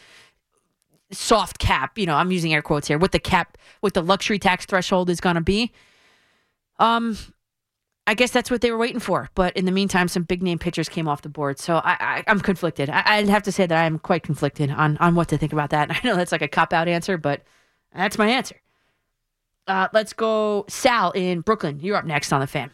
soft 1.10 1.58
cap, 1.58 1.98
you 1.98 2.06
know, 2.06 2.14
I'm 2.14 2.30
using 2.30 2.52
air 2.52 2.62
quotes 2.62 2.88
here, 2.88 2.98
what 2.98 3.12
the 3.12 3.18
cap, 3.18 3.58
what 3.80 3.94
the 3.94 4.02
luxury 4.02 4.38
tax 4.38 4.66
threshold 4.66 5.10
is 5.10 5.20
going 5.20 5.36
to 5.36 5.40
be. 5.40 5.72
Um, 6.78 7.16
I 8.08 8.14
guess 8.14 8.30
that's 8.30 8.50
what 8.50 8.60
they 8.60 8.70
were 8.70 8.78
waiting 8.78 9.00
for. 9.00 9.28
But 9.34 9.56
in 9.56 9.64
the 9.64 9.72
meantime, 9.72 10.08
some 10.08 10.22
big 10.22 10.42
name 10.42 10.58
pitchers 10.58 10.88
came 10.88 11.08
off 11.08 11.22
the 11.22 11.28
board. 11.28 11.58
So 11.58 11.76
I, 11.76 11.96
I, 11.98 12.24
I'm 12.28 12.40
conflicted. 12.40 12.88
I, 12.88 13.02
I'd 13.04 13.28
have 13.28 13.42
to 13.44 13.52
say 13.52 13.66
that 13.66 13.84
I'm 13.84 13.98
quite 13.98 14.22
conflicted 14.22 14.70
on, 14.70 14.96
on 14.98 15.14
what 15.14 15.28
to 15.28 15.38
think 15.38 15.52
about 15.52 15.70
that. 15.70 15.90
I 15.90 16.00
know 16.04 16.14
that's 16.16 16.32
like 16.32 16.42
a 16.42 16.48
cop 16.48 16.72
out 16.72 16.88
answer, 16.88 17.18
but 17.18 17.42
that's 17.94 18.18
my 18.18 18.28
answer. 18.28 18.56
Uh, 19.66 19.88
let's 19.93 20.12
go, 20.12 20.64
Sal 20.68 21.10
in 21.12 21.40
Brooklyn. 21.40 21.80
You're 21.80 21.97
up 21.97 22.05
next 22.05 22.32
on 22.32 22.40
the 22.40 22.47
fan. 22.47 22.70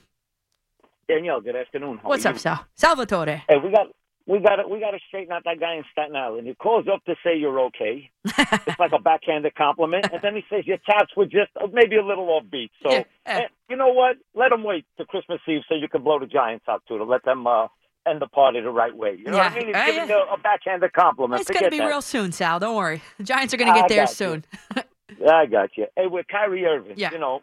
Danielle, 1.08 1.40
good 1.40 1.56
afternoon. 1.56 1.98
How 2.02 2.08
What's 2.10 2.26
up? 2.26 2.38
Sal? 2.38 2.64
Salvatore. 2.74 3.42
Hey, 3.48 3.56
we 3.62 3.70
got 3.70 3.86
we 4.26 4.38
got 4.40 4.56
to 4.56 4.68
we 4.68 4.78
got 4.78 4.92
to 4.92 4.98
straighten 5.08 5.32
out 5.32 5.42
that 5.44 5.58
guy 5.58 5.74
in 5.74 5.84
Staten 5.92 6.14
Island. 6.14 6.46
He 6.46 6.54
calls 6.54 6.86
up 6.92 7.04
to 7.06 7.14
say 7.24 7.36
you're 7.36 7.58
okay. 7.66 8.10
it's 8.24 8.78
like 8.78 8.92
a 8.92 8.98
backhanded 9.00 9.54
compliment, 9.54 10.06
and 10.12 10.22
then 10.22 10.36
he 10.36 10.44
says 10.48 10.66
your 10.66 10.78
taps 10.88 11.12
were 11.16 11.24
just 11.26 11.50
uh, 11.60 11.66
maybe 11.72 11.96
a 11.96 12.04
little 12.04 12.26
offbeat. 12.28 12.70
So 12.82 13.04
eh, 13.26 13.40
you 13.68 13.76
know 13.76 13.88
what? 13.92 14.16
Let 14.34 14.52
him 14.52 14.62
wait 14.62 14.84
to 14.98 15.04
Christmas 15.06 15.40
Eve 15.48 15.62
so 15.68 15.74
you 15.74 15.88
can 15.88 16.02
blow 16.02 16.18
the 16.18 16.26
Giants 16.26 16.64
out 16.68 16.82
too 16.86 16.98
to 16.98 17.04
let 17.04 17.24
them 17.24 17.46
uh, 17.46 17.66
end 18.06 18.20
the 18.22 18.28
party 18.28 18.60
the 18.60 18.70
right 18.70 18.94
way. 18.96 19.16
You 19.18 19.24
know 19.24 19.38
what 19.38 19.52
I 19.52 19.58
mean? 19.58 19.66
He's 19.68 19.76
Uh, 19.76 19.86
giving 19.86 20.08
yeah. 20.08 20.16
you 20.18 20.24
a 20.32 20.38
backhanded 20.38 20.92
compliment. 20.92 21.40
It's 21.40 21.50
going 21.50 21.64
to 21.64 21.70
be 21.70 21.78
that. 21.78 21.86
real 21.88 22.02
soon, 22.02 22.32
Sal. 22.32 22.60
Don't 22.60 22.76
worry. 22.76 23.02
The 23.18 23.24
Giants 23.24 23.52
are 23.52 23.56
going 23.56 23.72
to 23.72 23.78
I 23.78 23.80
get 23.80 23.88
there 23.88 24.06
soon. 24.06 24.44
I 25.30 25.46
got 25.46 25.70
you. 25.76 25.86
Hey, 25.96 26.06
with 26.06 26.26
Kyrie 26.28 26.64
Irving, 26.66 26.94
Yeah. 26.96 27.10
you 27.12 27.18
know, 27.18 27.40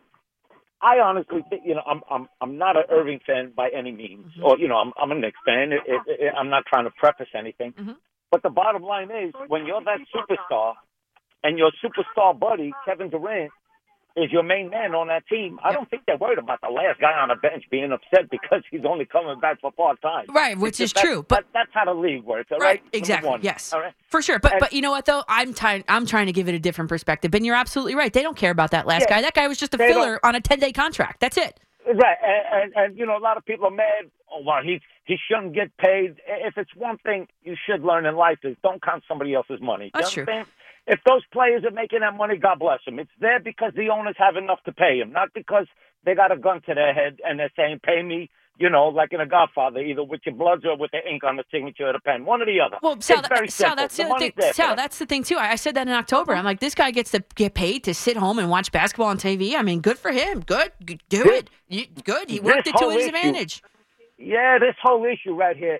I 0.81 0.99
honestly 0.99 1.43
think, 1.49 1.63
you 1.65 1.75
know, 1.75 1.81
I'm 1.85 2.01
I'm 2.09 2.27
I'm 2.41 2.57
not 2.57 2.77
an 2.77 2.83
Irving 2.89 3.19
fan 3.25 3.51
by 3.55 3.69
any 3.69 3.91
means, 3.91 4.25
Mm-hmm. 4.27 4.43
or 4.45 4.57
you 4.57 4.67
know, 4.67 4.75
I'm 4.77 4.93
I'm 5.01 5.11
a 5.11 5.15
Knicks 5.15 5.37
fan. 5.45 5.71
It, 5.73 5.81
it, 5.85 6.01
it, 6.07 6.33
I'm 6.37 6.49
not 6.49 6.63
trying 6.65 6.85
to 6.85 6.91
preface 6.91 7.27
anything, 7.37 7.73
Mm-hmm. 7.73 7.91
but 8.31 8.43
the 8.43 8.49
bottom 8.49 8.83
line 8.83 9.09
is, 9.11 9.33
when 9.47 9.65
you're 9.65 9.83
that 9.83 9.99
superstar, 10.15 10.75
and 11.43 11.57
your 11.57 11.71
superstar 11.83 12.37
buddy 12.37 12.71
Kevin 12.85 13.09
Durant 13.09 13.51
is 14.17 14.31
your 14.31 14.43
main 14.43 14.69
man 14.69 14.95
on 14.95 15.07
that 15.07 15.25
team, 15.27 15.59
I 15.63 15.71
don't 15.71 15.89
think 15.89 16.03
they're 16.05 16.17
worried 16.17 16.39
about 16.39 16.59
the 16.61 16.69
last 16.69 16.99
guy 16.99 17.13
on 17.13 17.29
the 17.29 17.35
bench 17.35 17.63
being 17.69 17.91
upset 17.91 18.29
because 18.29 18.63
he's 18.71 18.81
only 18.85 19.05
coming 19.05 19.39
back 19.39 19.61
for 19.61 19.71
part 19.71 20.01
time. 20.01 20.25
Right, 20.29 20.57
which 20.57 20.79
is 20.79 20.91
true, 20.91 21.23
but- 21.27 21.37
that- 21.39 21.45
that's 21.53 21.71
how 21.73 21.85
the 21.85 21.93
league 21.93 22.23
works. 22.23 22.51
All 22.51 22.57
Right, 22.57 22.81
right, 22.81 22.83
exactly, 22.91 23.37
yes. 23.41 23.71
All 23.71 23.79
right. 23.81 23.93
For 24.09 24.21
sure, 24.21 24.39
but 24.39 24.53
And- 24.53 24.59
but 24.59 24.73
you 24.73 24.81
know 24.81 24.91
what 24.91 25.05
though? 25.05 25.23
I'm 25.29 25.53
trying. 25.53 25.83
I'm 25.87 26.05
trying 26.05 26.25
to 26.25 26.33
give 26.33 26.49
it 26.49 26.55
a 26.55 26.59
different 26.59 26.89
perspective. 26.89 27.33
And 27.35 27.45
you're 27.45 27.55
absolutely 27.55 27.95
right. 27.95 28.11
They 28.11 28.23
don't 28.23 28.35
care 28.37 28.51
about 28.51 28.71
that 28.71 28.87
last 28.87 29.05
Yeah. 29.09 29.17
guy. 29.17 29.21
That 29.21 29.33
guy 29.35 29.47
was 29.47 29.57
just 29.57 29.73
a 29.73 29.77
filler 29.77 30.19
on 30.25 30.35
a 30.35 30.41
10 30.41 30.59
day 30.59 30.71
contract. 30.71 31.19
That's 31.19 31.37
it. 31.37 31.59
Right, 31.85 32.17
and, 32.21 32.63
and 32.63 32.73
and 32.75 32.97
you 32.97 33.05
know 33.05 33.17
a 33.17 33.19
lot 33.19 33.37
of 33.37 33.45
people 33.45 33.65
are 33.67 33.71
mad. 33.71 34.11
Oh, 34.31 34.41
well, 34.45 34.61
he 34.61 34.81
he 35.05 35.17
shouldn't 35.27 35.53
get 35.53 35.75
paid. 35.77 36.15
If 36.27 36.57
it's 36.57 36.75
one 36.75 36.97
thing 36.99 37.27
you 37.43 37.55
should 37.65 37.83
learn 37.83 38.05
in 38.05 38.15
life 38.15 38.39
is 38.43 38.55
don't 38.63 38.81
count 38.81 39.03
somebody 39.07 39.33
else's 39.33 39.59
money. 39.61 39.89
That's 39.93 40.11
true. 40.11 40.21
understand? 40.23 40.47
If 40.89 40.99
those 41.05 41.21
players 41.31 41.63
are 41.63 41.71
making 41.71 41.99
that 42.01 42.15
money, 42.17 42.35
God 42.37 42.57
bless 42.59 42.79
them. 42.83 42.97
It's 42.99 43.11
there 43.21 43.39
because 43.39 43.73
the 43.75 43.89
owners 43.89 44.15
have 44.17 44.35
enough 44.35 44.61
to 44.65 44.71
pay 44.73 44.99
them, 44.99 45.11
not 45.11 45.29
because 45.35 45.67
they 46.03 46.15
got 46.15 46.31
a 46.31 46.37
gun 46.37 46.61
to 46.67 46.73
their 46.73 46.93
head 46.93 47.19
and 47.23 47.39
they're 47.39 47.51
saying, 47.55 47.79
"Pay 47.83 48.01
me." 48.03 48.29
You 48.61 48.69
know, 48.69 48.89
like 48.89 49.13
in 49.13 49.21
a 49.21 49.25
Godfather, 49.25 49.79
either 49.79 50.03
with 50.03 50.19
your 50.25 50.35
bloods 50.35 50.65
or 50.65 50.75
with 50.75 50.91
the 50.91 50.99
ink 51.09 51.23
on 51.23 51.37
the 51.37 51.45
signature 51.49 51.87
of 51.87 51.93
the 51.93 52.01
pen, 52.01 52.25
one 52.25 52.41
or 52.41 52.45
the 52.45 52.59
other. 52.59 52.75
Well, 52.81 52.99
Sal, 52.99 53.19
it's 53.19 53.29
very 53.29 53.45
that- 53.47 53.51
Sal 53.53 53.75
that's 53.77 53.95
the 53.95 54.03
the 54.03 54.31
thing. 54.35 54.51
Sal, 54.51 54.75
that's 54.75 54.99
the 54.99 55.05
thing 55.05 55.23
too. 55.23 55.37
I, 55.37 55.51
I 55.51 55.55
said 55.55 55.75
that 55.75 55.87
in 55.87 55.93
October. 55.93 56.35
I'm 56.35 56.43
like, 56.43 56.59
this 56.59 56.75
guy 56.75 56.91
gets 56.91 57.11
to 57.11 57.23
get 57.35 57.53
paid 57.53 57.85
to 57.85 57.93
sit 57.93 58.17
home 58.17 58.37
and 58.37 58.49
watch 58.49 58.69
basketball 58.73 59.07
on 59.07 59.17
TV. 59.17 59.55
I 59.55 59.61
mean, 59.61 59.79
good 59.79 59.97
for 59.97 60.11
him. 60.11 60.41
Good, 60.41 60.73
do 61.07 61.23
This- 61.23 61.43
it. 61.43 61.49
You, 61.69 61.85
good. 62.03 62.29
He 62.29 62.41
worked 62.41 62.67
it 62.67 62.75
to 62.75 62.89
his 62.89 62.97
issue- 63.05 63.15
advantage. 63.15 63.63
Yeah, 64.17 64.57
this 64.59 64.75
whole 64.83 65.05
issue 65.05 65.35
right 65.35 65.55
here, 65.55 65.79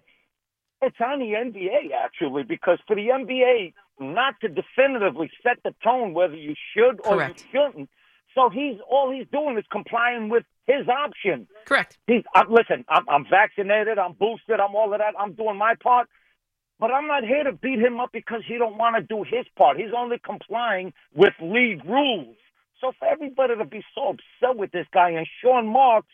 it's 0.82 0.96
on 1.02 1.20
the 1.20 1.34
NBA 1.34 1.92
actually, 2.02 2.44
because 2.44 2.80
for 2.88 2.96
the 2.96 3.08
NBA 3.10 3.74
not 4.00 4.36
to 4.42 4.48
definitively 4.48 5.30
set 5.44 5.58
the 5.64 5.74
tone 5.84 6.14
whether 6.14 6.36
you 6.36 6.56
should 6.74 7.00
or 7.06 7.18
Correct. 7.18 7.46
you 7.54 7.60
shouldn't. 7.60 7.90
So 8.36 8.50
he's 8.50 8.76
all 8.90 9.12
he's 9.12 9.28
doing 9.32 9.58
is 9.58 9.66
complying 9.72 10.30
with 10.30 10.44
his 10.68 10.88
option. 10.88 11.48
Correct. 11.66 11.98
He's 12.08 12.24
uh, 12.36 12.44
listen. 12.50 12.86
I'm, 12.88 13.08
I'm 13.10 13.26
vaccinated. 13.30 13.98
I'm 13.98 14.14
boosted. 14.14 14.60
I'm 14.60 14.76
all 14.76 14.94
of 14.94 15.00
that. 15.00 15.14
I'm 15.20 15.34
doing 15.34 15.58
my 15.58 15.76
part. 15.82 16.08
But 16.80 16.92
I'm 16.92 17.08
not 17.08 17.24
here 17.24 17.44
to 17.44 17.52
beat 17.52 17.80
him 17.80 18.00
up 18.00 18.12
because 18.14 18.42
he 18.48 18.58
don't 18.58 18.78
want 18.78 18.96
to 18.96 19.02
do 19.02 19.24
his 19.24 19.46
part. 19.58 19.78
He's 19.78 19.92
only 19.96 20.18
complying 20.24 20.94
with 21.14 21.34
league 21.42 21.84
rules. 21.84 22.38
So 22.80 22.94
for 22.98 23.08
everybody 23.08 23.58
to 23.58 23.66
be 23.66 23.84
so 23.94 24.16
upset 24.16 24.56
with 24.58 24.72
this 24.72 24.88
guy 24.94 25.10
and 25.10 25.28
Sean 25.42 25.68
Marks 25.68 26.08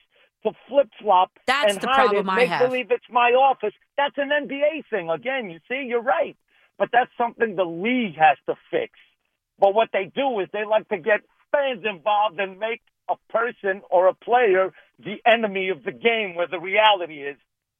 to 0.43 0.51
flip 0.67 0.89
flop 0.99 1.31
and 1.47 1.79
the 1.79 1.87
hide 1.87 1.95
problem 1.95 2.29
it, 2.29 2.31
I 2.31 2.35
make 2.35 2.49
have. 2.49 2.67
believe 2.67 2.87
it's 2.89 3.05
my 3.11 3.31
office. 3.31 3.73
That's 3.97 4.15
an 4.17 4.29
NBA 4.29 4.85
thing. 4.89 5.09
Again, 5.09 5.51
you 5.51 5.59
see, 5.69 5.85
you're 5.87 6.01
right. 6.01 6.35
But 6.77 6.89
that's 6.91 7.11
something 7.17 7.55
the 7.55 7.63
league 7.63 8.15
has 8.17 8.37
to 8.47 8.55
fix. 8.69 8.93
But 9.59 9.73
what 9.73 9.89
they 9.93 10.11
do 10.13 10.39
is 10.39 10.49
they 10.51 10.65
like 10.65 10.87
to 10.89 10.97
get 10.97 11.21
fans 11.51 11.85
involved 11.89 12.39
and 12.39 12.59
make 12.59 12.81
a 13.09 13.15
person 13.31 13.81
or 13.89 14.07
a 14.07 14.13
player 14.13 14.73
the 14.99 15.15
enemy 15.25 15.69
of 15.69 15.83
the 15.83 15.91
game 15.91 16.35
where 16.35 16.47
the 16.47 16.59
reality 16.59 17.21
is 17.21 17.37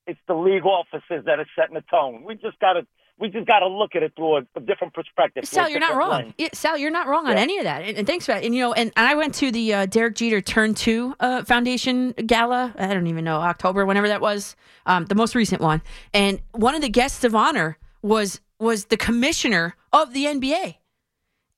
it's 0.07 0.19
the 0.27 0.35
league 0.35 0.65
offices 0.65 1.25
that 1.25 1.39
are 1.39 1.47
setting 1.57 1.73
the 1.73 1.83
tone. 1.89 2.23
We 2.23 2.35
just 2.35 2.59
gotta 2.59 2.85
we 3.17 3.29
just 3.29 3.47
gotta 3.47 3.67
look 3.67 3.95
at 3.95 4.03
it 4.03 4.13
through 4.15 4.37
a, 4.37 4.41
a 4.55 4.59
different 4.59 4.93
perspective. 4.93 5.45
Sal, 5.45 5.69
you're 5.69 5.79
not 5.79 5.95
wrong. 5.95 6.33
Yeah, 6.37 6.49
Sal, 6.53 6.77
you're 6.77 6.91
not 6.91 7.07
wrong 7.07 7.25
on 7.27 7.33
Yeah. 7.37 7.41
any 7.41 7.57
of 7.57 7.63
that. 7.63 7.81
And, 7.81 7.97
and 7.97 8.05
thanks 8.07 8.25
for 8.25 8.33
that. 8.33 8.43
And 8.43 8.53
you 8.53 8.61
know, 8.61 8.73
and, 8.73 8.91
and 8.95 9.07
I 9.07 9.15
went 9.15 9.33
to 9.35 9.51
the 9.51 9.73
uh, 9.73 9.85
Derek 9.87 10.15
Jeter 10.15 10.41
Turn 10.41 10.73
Two 10.75 11.15
uh, 11.19 11.43
Foundation 11.43 12.11
Gala. 12.11 12.73
I 12.77 12.93
don't 12.93 13.07
even 13.07 13.23
know 13.23 13.37
October, 13.37 13.85
whenever 13.85 14.07
that 14.09 14.21
was, 14.21 14.55
um, 14.85 15.05
the 15.05 15.15
most 15.15 15.33
recent 15.33 15.61
one. 15.61 15.81
And 16.13 16.39
one 16.51 16.75
of 16.75 16.81
the 16.81 16.89
guests 16.89 17.23
of 17.23 17.33
honor 17.33 17.77
was 18.01 18.41
was 18.59 18.85
the 18.85 18.97
commissioner 18.97 19.75
of 19.91 20.13
the 20.13 20.25
NBA. 20.25 20.75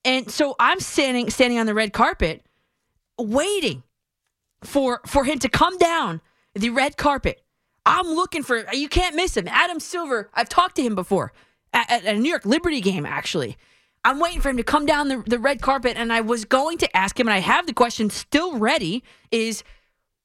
And 0.06 0.32
so 0.32 0.56
I'm 0.60 0.80
standing 0.80 1.30
standing 1.30 1.60
on 1.60 1.66
the 1.66 1.74
red 1.74 1.94
carpet, 1.94 2.46
waiting 3.20 3.84
for 4.64 5.02
for 5.06 5.24
him 5.24 5.40
to 5.40 5.50
come 5.50 5.78
down 5.78 6.22
the 6.54 6.70
red 6.70 6.98
carpet. 6.98 7.44
I'm 7.86 8.08
looking 8.08 8.44
for 8.44 8.66
you 8.74 8.90
can't 8.90 9.16
miss 9.16 9.36
him. 9.36 9.48
Adam 9.48 9.80
Silver. 9.80 10.30
I've 10.34 10.50
talked 10.50 10.76
to 10.78 10.82
him 10.82 10.96
before 10.96 11.34
at, 11.74 11.90
at 11.92 12.06
a 12.06 12.20
New 12.20 12.30
York 12.30 12.46
Liberty 12.46 12.82
game. 12.82 13.06
Actually, 13.06 13.58
I'm 14.04 14.20
waiting 14.20 14.42
for 14.42 14.50
him 14.50 14.58
to 14.58 14.64
come 14.64 14.86
down 14.86 15.08
the, 15.08 15.24
the 15.26 15.40
red 15.40 15.62
carpet, 15.62 15.98
and 15.98 16.12
I 16.12 16.22
was 16.22 16.46
going 16.46 16.78
to 16.80 16.98
ask 16.98 17.20
him, 17.20 17.28
and 17.28 17.34
I 17.34 17.40
have 17.40 17.68
the 17.68 17.74
question 17.74 18.10
still 18.10 18.58
ready: 18.58 19.04
is 19.32 19.64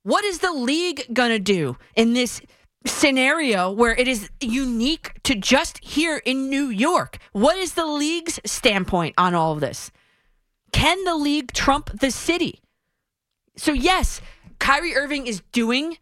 what 0.02 0.24
is 0.24 0.38
the 0.38 0.52
league 0.52 1.04
gonna 1.12 1.38
do 1.38 1.76
in 1.96 2.14
this 2.14 2.40
scenario 2.84 3.70
where 3.70 3.94
it 3.94 4.08
is 4.08 4.30
unique 4.40 5.20
to 5.24 5.34
just 5.34 5.82
here 5.82 6.20
in 6.24 6.50
New 6.50 6.66
York? 6.66 7.18
What 7.32 7.56
is 7.56 7.74
the 7.74 7.86
league's 7.86 8.40
standpoint 8.44 9.14
on 9.18 9.34
all 9.34 9.52
of 9.52 9.60
this? 9.60 9.90
Can 10.72 11.04
the 11.04 11.16
league 11.16 11.52
trump 11.52 12.00
the 12.00 12.10
city? 12.10 12.60
So 13.56 13.72
yes, 13.72 14.20
Kyrie 14.58 14.96
Irving 14.96 15.26
is 15.26 15.42
doing 15.52 15.98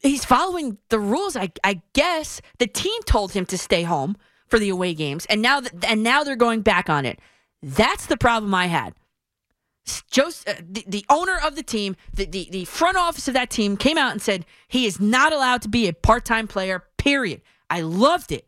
he's 0.00 0.24
following 0.24 0.78
the 0.90 0.98
rules 0.98 1.36
I, 1.36 1.52
I 1.64 1.82
guess 1.92 2.40
the 2.58 2.66
team 2.66 3.02
told 3.04 3.32
him 3.32 3.44
to 3.46 3.58
stay 3.58 3.82
home 3.82 4.16
for 4.46 4.58
the 4.58 4.68
away 4.68 4.94
games 4.94 5.26
and 5.26 5.42
now 5.42 5.60
th- 5.60 5.72
and 5.86 6.02
now 6.02 6.22
they're 6.22 6.36
going 6.36 6.62
back 6.62 6.88
on 6.88 7.04
it 7.04 7.18
that's 7.62 8.06
the 8.06 8.16
problem 8.16 8.54
i 8.54 8.66
had 8.66 8.94
S- 9.88 10.02
Jos- 10.10 10.44
uh, 10.46 10.54
the, 10.68 10.84
the 10.86 11.04
owner 11.10 11.38
of 11.44 11.56
the 11.56 11.62
team 11.62 11.96
the, 12.14 12.24
the, 12.26 12.48
the 12.50 12.64
front 12.66 12.96
office 12.96 13.28
of 13.28 13.34
that 13.34 13.50
team 13.50 13.76
came 13.76 13.98
out 13.98 14.12
and 14.12 14.20
said 14.22 14.44
he 14.68 14.86
is 14.86 15.00
not 15.00 15.32
allowed 15.32 15.62
to 15.62 15.68
be 15.68 15.88
a 15.88 15.92
part-time 15.92 16.46
player 16.46 16.84
period. 16.98 17.42
I 17.70 17.80
loved 17.80 18.32
it. 18.32 18.46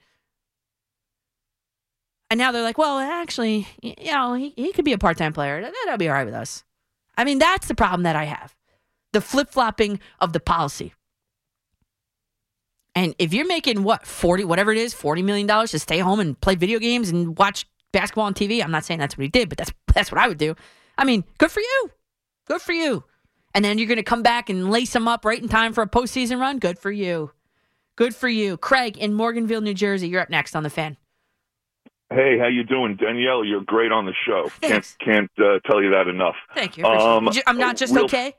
And 2.30 2.38
now 2.38 2.52
they're 2.52 2.62
like 2.62 2.78
well 2.78 2.98
actually 2.98 3.66
you 3.82 4.12
know 4.12 4.34
he, 4.34 4.52
he 4.56 4.72
could 4.72 4.84
be 4.84 4.92
a 4.92 4.98
part-time 4.98 5.32
player. 5.32 5.60
That- 5.60 5.72
that'll 5.84 5.98
be 5.98 6.08
all 6.08 6.14
right 6.14 6.24
with 6.24 6.34
us. 6.34 6.64
I 7.16 7.24
mean 7.24 7.38
that's 7.38 7.66
the 7.68 7.74
problem 7.74 8.02
that 8.04 8.16
i 8.16 8.24
have. 8.24 8.54
The 9.12 9.20
flip-flopping 9.20 9.98
of 10.20 10.32
the 10.32 10.40
policy. 10.40 10.94
And 12.94 13.14
if 13.18 13.32
you're 13.32 13.46
making 13.46 13.82
what 13.84 14.06
forty, 14.06 14.44
whatever 14.44 14.72
it 14.72 14.78
is, 14.78 14.92
forty 14.94 15.22
million 15.22 15.46
dollars 15.46 15.70
to 15.72 15.78
stay 15.78 15.98
home 15.98 16.20
and 16.20 16.38
play 16.40 16.54
video 16.56 16.78
games 16.78 17.08
and 17.08 17.38
watch 17.38 17.66
basketball 17.92 18.24
on 18.24 18.34
TV, 18.34 18.62
I'm 18.62 18.70
not 18.70 18.84
saying 18.84 19.00
that's 19.00 19.16
what 19.16 19.22
he 19.22 19.28
did, 19.28 19.48
but 19.48 19.58
that's 19.58 19.72
that's 19.94 20.10
what 20.12 20.20
I 20.20 20.28
would 20.28 20.38
do. 20.38 20.54
I 21.00 21.04
mean, 21.04 21.24
good 21.38 21.50
for 21.50 21.60
you, 21.60 21.90
good 22.46 22.60
for 22.60 22.72
you. 22.72 23.04
And 23.54 23.64
then 23.64 23.78
you're 23.78 23.88
going 23.88 23.96
to 23.96 24.04
come 24.04 24.22
back 24.22 24.48
and 24.50 24.70
lace 24.70 24.92
them 24.92 25.08
up 25.08 25.24
right 25.24 25.42
in 25.42 25.48
time 25.48 25.72
for 25.72 25.82
a 25.82 25.88
postseason 25.88 26.38
run. 26.38 26.58
Good 26.58 26.78
for 26.78 26.90
you, 26.92 27.32
good 27.96 28.14
for 28.14 28.28
you. 28.28 28.56
Craig 28.58 28.98
in 28.98 29.14
Morganville, 29.14 29.62
New 29.62 29.74
Jersey, 29.74 30.08
you're 30.08 30.20
up 30.20 30.30
next 30.30 30.54
on 30.54 30.62
the 30.62 30.70
fan. 30.70 30.98
Hey, 32.10 32.38
how 32.38 32.48
you 32.48 32.64
doing, 32.64 32.96
Danielle? 32.96 33.44
You're 33.44 33.62
great 33.62 33.92
on 33.92 34.04
the 34.04 34.12
show. 34.26 34.50
Can't 34.60 34.96
can't 35.02 35.30
uh, 35.38 35.60
tell 35.64 35.82
you 35.82 35.90
that 35.90 36.06
enough. 36.08 36.34
Thank 36.54 36.76
you. 36.76 36.84
Um, 36.84 37.30
I'm 37.46 37.56
not 37.56 37.76
just 37.76 37.94
real- 37.94 38.04
okay. 38.04 38.34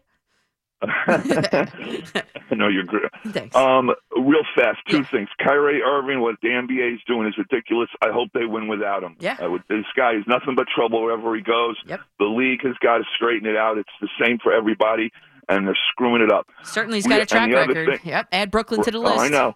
no, 2.52 2.68
you're 2.68 2.84
great. 2.84 3.12
Thanks. 3.30 3.56
Um, 3.56 3.92
real 4.18 4.44
fast, 4.56 4.80
two 4.90 5.04
things. 5.04 5.30
Kyrie 5.40 5.82
Irving, 5.82 6.22
what 6.22 6.36
the 6.42 6.50
NBA 6.50 6.96
is 6.96 7.00
doing 7.08 7.28
is 7.28 7.38
ridiculous. 7.38 7.90
I 8.02 8.10
hope 8.12 8.30
they 8.34 8.46
win 8.46 8.68
without 8.68 9.04
him. 9.04 9.16
Yeah. 9.20 9.38
I 9.40 9.48
would, 9.48 9.64
this 9.70 9.86
guy 9.96 10.14
is 10.16 10.24
nothing 10.28 10.56
but 10.56 10.68
trouble 10.74 11.04
wherever 11.04 11.36
he 11.36 11.42
goes. 11.42 11.78
Yep. 11.86 12.02
The 12.20 12.26
league 12.26 12.62
has 12.64 12.76
got 12.82 12.98
to 13.00 13.04
straighten 13.16 13.48
it 13.48 13.56
out. 13.58 13.78
It's 13.78 13.90
the 14.02 14.10
same 14.24 14.40
for 14.42 14.54
everybody, 14.54 15.12
and 15.50 15.68
they're 15.68 15.78
screwing 15.92 16.22
it 16.22 16.32
up. 16.32 16.48
Certainly, 16.64 16.98
he's 16.98 17.08
got 17.08 17.22
a 17.22 17.26
track 17.26 17.52
record. 17.52 18.00
thing- 18.02 18.10
yep, 18.12 18.28
add 18.32 18.52
Brooklyn 18.52 18.82
to 18.84 18.92
the 18.92 18.98
Oh, 19.00 19.02
list. 19.02 19.20
I 19.20 19.30
know. 19.30 19.56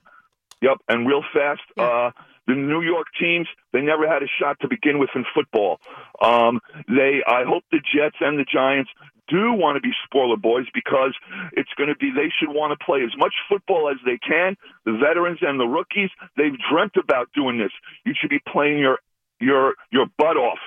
Yep, 0.61 0.77
and 0.87 1.07
real 1.07 1.23
fast, 1.33 1.61
uh, 1.77 2.11
the 2.47 2.53
New 2.53 2.81
York 2.81 3.07
teams 3.19 3.47
they 3.73 3.81
never 3.81 4.07
had 4.07 4.23
a 4.23 4.27
shot 4.39 4.57
to 4.61 4.67
begin 4.69 4.99
with 4.99 5.09
in 5.15 5.25
football. 5.33 5.79
Um, 6.21 6.59
they, 6.87 7.21
I 7.27 7.43
hope 7.43 7.63
the 7.71 7.79
Jets 7.79 8.15
and 8.21 8.39
the 8.39 8.45
Giants 8.45 8.89
do 9.27 9.53
want 9.53 9.75
to 9.75 9.81
be 9.81 9.91
spoiler 10.05 10.37
boys 10.37 10.65
because 10.73 11.13
it's 11.53 11.69
going 11.77 11.89
to 11.89 11.95
be 11.95 12.11
they 12.11 12.31
should 12.39 12.49
want 12.53 12.77
to 12.77 12.85
play 12.85 13.03
as 13.03 13.11
much 13.17 13.33
football 13.49 13.89
as 13.89 13.97
they 14.05 14.17
can. 14.17 14.55
The 14.85 14.93
veterans 14.97 15.39
and 15.41 15.59
the 15.59 15.65
rookies 15.65 16.09
they've 16.37 16.55
dreamt 16.69 16.95
about 16.97 17.29
doing 17.33 17.57
this. 17.57 17.71
You 18.05 18.13
should 18.19 18.29
be 18.29 18.41
playing 18.47 18.79
your 18.79 18.99
your 19.39 19.73
your 19.91 20.05
butt 20.17 20.37
off. 20.37 20.59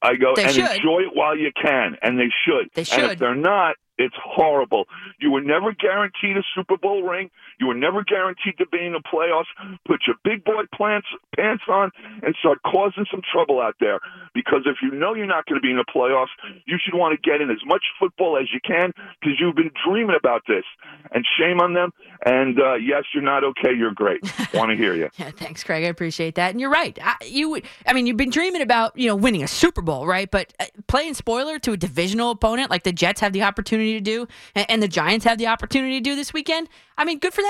I 0.00 0.14
go 0.14 0.34
They 0.36 0.44
and 0.44 0.52
should. 0.54 0.70
enjoy 0.76 1.00
it 1.00 1.10
while 1.14 1.36
you 1.36 1.50
can, 1.60 1.96
and 2.02 2.18
they 2.20 2.30
should. 2.44 2.70
They 2.74 2.82
And 2.82 2.88
should. 2.88 3.10
if 3.12 3.18
they're 3.18 3.34
not, 3.34 3.74
It's 3.98 4.14
horrible. 4.22 4.84
You 5.18 5.32
were 5.32 5.40
never 5.40 5.72
guaranteed 5.72 6.36
a 6.36 6.42
Super 6.54 6.76
Bowl 6.76 7.02
ring. 7.02 7.30
You 7.58 7.66
were 7.66 7.74
never 7.74 8.04
guaranteed 8.04 8.58
to 8.58 8.66
be 8.66 8.84
in 8.84 8.92
the 8.92 9.02
playoffs. 9.02 9.50
Put 9.86 10.02
your 10.06 10.16
big 10.24 10.44
boy 10.44 10.62
pants 10.76 11.08
pants 11.36 11.64
on 11.68 11.90
and 12.22 12.34
start 12.40 12.58
causing 12.62 13.06
some 13.10 13.22
trouble 13.32 13.60
out 13.60 13.74
there. 13.80 14.00
Because 14.34 14.62
if 14.66 14.76
you 14.82 14.90
know 14.90 15.14
you're 15.14 15.26
not 15.26 15.46
going 15.46 15.60
to 15.60 15.64
be 15.64 15.70
in 15.70 15.76
the 15.76 15.84
playoffs, 15.84 16.34
you 16.66 16.78
should 16.82 16.94
want 16.94 17.18
to 17.18 17.30
get 17.30 17.40
in 17.40 17.50
as 17.50 17.64
much 17.66 17.82
football 17.98 18.36
as 18.36 18.48
you 18.52 18.60
can 18.64 18.92
because 19.20 19.38
you've 19.40 19.56
been 19.56 19.70
dreaming 19.86 20.16
about 20.18 20.42
this. 20.46 20.64
And 21.10 21.24
shame 21.38 21.60
on 21.60 21.74
them. 21.74 21.92
And 22.26 22.60
uh, 22.60 22.74
yes, 22.74 23.04
you're 23.14 23.22
not 23.22 23.44
okay. 23.44 23.72
You're 23.74 23.92
great. 23.92 24.20
want 24.54 24.70
to 24.70 24.76
hear 24.76 24.94
you. 24.94 25.08
Yeah, 25.16 25.30
thanks, 25.30 25.64
Craig. 25.64 25.84
I 25.84 25.88
appreciate 25.88 26.34
that. 26.34 26.50
And 26.50 26.60
you're 26.60 26.70
right. 26.70 26.98
I, 27.02 27.16
you, 27.24 27.60
I 27.86 27.92
mean, 27.92 28.06
you've 28.06 28.16
been 28.16 28.30
dreaming 28.30 28.62
about 28.62 28.96
you 28.98 29.06
know 29.06 29.16
winning 29.16 29.42
a 29.42 29.48
Super 29.48 29.82
Bowl, 29.82 30.06
right? 30.06 30.30
But 30.30 30.52
uh, 30.60 30.66
playing 30.86 31.14
spoiler 31.14 31.58
to 31.60 31.72
a 31.72 31.76
divisional 31.76 32.30
opponent 32.30 32.70
like 32.70 32.82
the 32.82 32.92
Jets 32.92 33.20
have 33.20 33.32
the 33.32 33.42
opportunity 33.42 33.94
to 33.94 34.00
do, 34.00 34.28
and, 34.54 34.66
and 34.70 34.82
the 34.82 34.88
Giants 34.88 35.24
have 35.24 35.38
the 35.38 35.46
opportunity 35.46 35.98
to 35.98 36.00
do 36.00 36.14
this 36.14 36.32
weekend. 36.32 36.68
I 36.96 37.04
mean, 37.04 37.18
good 37.18 37.32
for 37.32 37.42
them. 37.42 37.47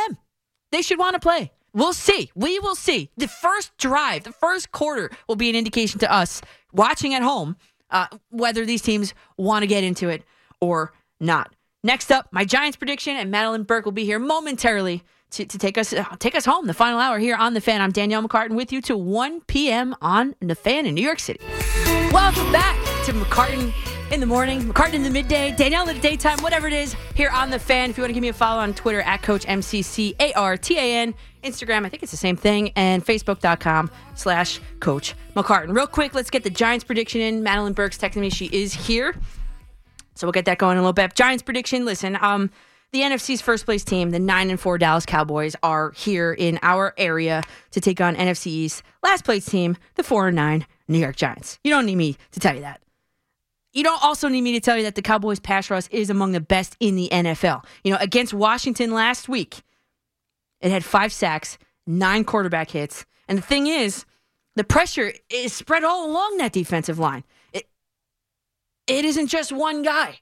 They 0.70 0.82
should 0.82 0.98
want 0.98 1.14
to 1.14 1.20
play. 1.20 1.52
We'll 1.72 1.92
see. 1.92 2.30
We 2.34 2.58
will 2.58 2.74
see. 2.74 3.10
The 3.16 3.28
first 3.28 3.76
drive, 3.78 4.24
the 4.24 4.32
first 4.32 4.72
quarter, 4.72 5.10
will 5.28 5.36
be 5.36 5.48
an 5.48 5.56
indication 5.56 6.00
to 6.00 6.12
us 6.12 6.42
watching 6.72 7.14
at 7.14 7.22
home 7.22 7.56
uh, 7.90 8.06
whether 8.30 8.64
these 8.64 8.82
teams 8.82 9.14
want 9.36 9.62
to 9.62 9.66
get 9.66 9.84
into 9.84 10.08
it 10.08 10.24
or 10.60 10.92
not. 11.20 11.54
Next 11.84 12.10
up, 12.10 12.28
my 12.32 12.44
Giants 12.44 12.76
prediction, 12.76 13.16
and 13.16 13.32
Madelyn 13.32 13.66
Burke 13.66 13.84
will 13.84 13.92
be 13.92 14.04
here 14.04 14.18
momentarily 14.18 15.04
to, 15.30 15.44
to 15.44 15.58
take 15.58 15.78
us 15.78 15.92
uh, 15.92 16.04
take 16.18 16.34
us 16.34 16.44
home. 16.44 16.66
The 16.66 16.74
final 16.74 16.98
hour 16.98 17.18
here 17.18 17.36
on 17.36 17.54
the 17.54 17.60
Fan. 17.60 17.80
I'm 17.80 17.92
Danielle 17.92 18.26
McCartan 18.26 18.56
with 18.56 18.72
you 18.72 18.80
to 18.82 18.96
1 18.96 19.42
p.m. 19.42 19.94
on 20.00 20.34
the 20.40 20.54
Fan 20.54 20.86
in 20.86 20.94
New 20.94 21.04
York 21.04 21.20
City. 21.20 21.40
Welcome 22.12 22.50
back 22.50 22.76
to 23.04 23.12
McCartan 23.12 23.72
in 24.10 24.20
the 24.20 24.26
morning, 24.26 24.62
McCartan 24.62 24.94
in 24.94 25.02
the 25.02 25.10
midday, 25.10 25.54
Danielle 25.54 25.88
in 25.88 25.96
the 25.96 26.02
daytime, 26.02 26.38
whatever 26.38 26.66
it 26.66 26.72
is 26.72 26.96
here 27.14 27.30
on 27.30 27.50
the 27.50 27.58
Fan. 27.58 27.90
If 27.90 27.98
you 27.98 28.02
want 28.02 28.10
to 28.10 28.14
give 28.14 28.22
me 28.22 28.28
a 28.28 28.32
follow 28.32 28.60
on 28.60 28.72
Twitter 28.72 29.02
at 29.02 29.22
Coach 29.22 29.44
MCCARTAN, 29.44 31.14
Instagram, 31.44 31.84
I 31.84 31.88
think 31.88 32.02
it's 32.02 32.12
the 32.12 32.18
same 32.18 32.36
thing, 32.36 32.72
and 32.74 33.04
Facebook.com 33.04 33.90
slash 34.14 34.60
Coach 34.80 35.14
McCartan. 35.34 35.74
Real 35.74 35.86
quick, 35.86 36.14
let's 36.14 36.30
get 36.30 36.42
the 36.42 36.50
Giants 36.50 36.84
prediction 36.84 37.20
in. 37.20 37.44
Madelyn 37.44 37.74
Burke's 37.74 37.98
texting 37.98 38.22
me; 38.22 38.30
she 38.30 38.46
is 38.46 38.72
here. 38.72 39.14
So 40.14 40.26
we'll 40.26 40.32
get 40.32 40.46
that 40.46 40.58
going 40.58 40.72
in 40.72 40.78
a 40.78 40.82
little 40.82 40.92
bit. 40.94 41.14
Giants 41.14 41.42
prediction. 41.42 41.84
Listen, 41.84 42.16
um, 42.20 42.50
the 42.92 43.00
NFC's 43.00 43.42
first 43.42 43.66
place 43.66 43.84
team, 43.84 44.10
the 44.10 44.18
nine 44.18 44.48
and 44.48 44.58
four 44.58 44.78
Dallas 44.78 45.04
Cowboys, 45.04 45.54
are 45.62 45.90
here 45.92 46.32
in 46.32 46.58
our 46.62 46.94
area 46.96 47.42
to 47.72 47.80
take 47.80 48.00
on 48.00 48.16
NFC's 48.16 48.82
last 49.02 49.24
place 49.24 49.44
team, 49.44 49.76
the 49.96 50.02
four 50.02 50.28
and 50.28 50.36
nine 50.36 50.66
New 50.88 50.98
York 50.98 51.16
Giants. 51.16 51.58
You 51.62 51.70
don't 51.70 51.84
need 51.84 51.96
me 51.96 52.16
to 52.32 52.40
tell 52.40 52.54
you 52.54 52.62
that. 52.62 52.80
You 53.72 53.82
don't 53.82 54.02
also 54.02 54.28
need 54.28 54.40
me 54.40 54.52
to 54.52 54.60
tell 54.60 54.76
you 54.76 54.82
that 54.84 54.94
the 54.94 55.02
Cowboys 55.02 55.40
pass 55.40 55.70
rush 55.70 55.88
is 55.90 56.10
among 56.10 56.32
the 56.32 56.40
best 56.40 56.76
in 56.80 56.96
the 56.96 57.08
NFL. 57.10 57.64
You 57.84 57.92
know, 57.92 57.98
against 58.00 58.32
Washington 58.32 58.92
last 58.92 59.28
week, 59.28 59.62
it 60.60 60.70
had 60.70 60.84
five 60.84 61.12
sacks, 61.12 61.58
nine 61.86 62.24
quarterback 62.24 62.70
hits. 62.70 63.04
And 63.28 63.38
the 63.38 63.42
thing 63.42 63.66
is, 63.66 64.04
the 64.56 64.64
pressure 64.64 65.12
is 65.30 65.52
spread 65.52 65.84
all 65.84 66.10
along 66.10 66.38
that 66.38 66.52
defensive 66.52 66.98
line. 66.98 67.24
It, 67.52 67.68
it 68.86 69.04
isn't 69.04 69.28
just 69.28 69.52
one 69.52 69.82
guy. 69.82 70.20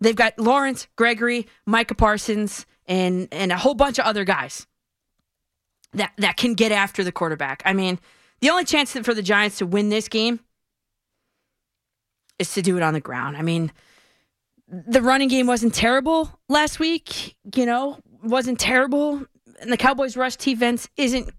They've 0.00 0.16
got 0.16 0.38
Lawrence, 0.38 0.88
Gregory, 0.96 1.46
Micah 1.64 1.94
Parsons, 1.94 2.66
and 2.86 3.28
and 3.32 3.52
a 3.52 3.56
whole 3.56 3.74
bunch 3.74 3.98
of 3.98 4.04
other 4.04 4.24
guys 4.24 4.66
that 5.94 6.12
that 6.18 6.36
can 6.36 6.54
get 6.54 6.72
after 6.72 7.02
the 7.02 7.12
quarterback. 7.12 7.62
I 7.64 7.72
mean, 7.72 7.98
the 8.40 8.50
only 8.50 8.64
chance 8.64 8.92
for 8.92 9.14
the 9.14 9.22
Giants 9.22 9.58
to 9.58 9.66
win 9.66 9.88
this 9.88 10.08
game 10.08 10.40
is 12.38 12.52
to 12.54 12.62
do 12.62 12.76
it 12.76 12.82
on 12.82 12.94
the 12.94 13.00
ground. 13.00 13.36
I 13.36 13.42
mean, 13.42 13.72
the 14.68 15.02
running 15.02 15.28
game 15.28 15.46
wasn't 15.46 15.74
terrible 15.74 16.38
last 16.48 16.78
week, 16.78 17.36
you 17.54 17.66
know, 17.66 17.98
wasn't 18.22 18.58
terrible. 18.58 19.24
And 19.60 19.72
the 19.72 19.76
Cowboys 19.76 20.16
rush 20.16 20.36
defense 20.36 20.88
isn't 20.96 21.30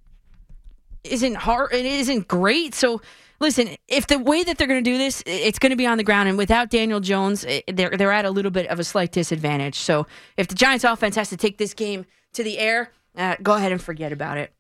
isn't 1.04 1.36
hard 1.36 1.72
it 1.72 1.86
isn't 1.86 2.28
great. 2.28 2.74
So 2.74 3.02
listen, 3.40 3.76
if 3.88 4.08
the 4.08 4.18
way 4.18 4.44
that 4.44 4.58
they're 4.58 4.68
going 4.68 4.84
to 4.84 4.90
do 4.90 4.98
this, 4.98 5.22
it's 5.26 5.60
going 5.60 5.70
to 5.70 5.76
be 5.76 5.86
on 5.86 5.98
the 5.98 6.04
ground 6.04 6.30
and 6.30 6.38
without 6.38 6.70
Daniel 6.70 7.00
Jones, 7.00 7.46
they're 7.68 7.92
they're 7.92 8.12
at 8.12 8.26
a 8.26 8.32
little 8.32 8.52
bit 8.52 8.68
of 8.68 8.80
a 8.80 8.84
slight 8.84 9.12
disadvantage. 9.12 9.76
So 9.80 10.08
if 10.38 10.48
the 10.48 10.56
Giants 10.56 10.84
offense 10.84 11.16
has 11.16 11.30
to 11.30 11.38
take 11.38 11.58
this 11.58 11.74
game 11.74 12.06
to 12.34 12.44
the 12.44 12.58
air, 12.58 12.92
uh, 13.18 13.36
go 13.42 13.54
ahead 13.54 13.72
and 13.72 13.82
forget 13.82 14.12
about 14.12 14.38
it. 14.38 14.52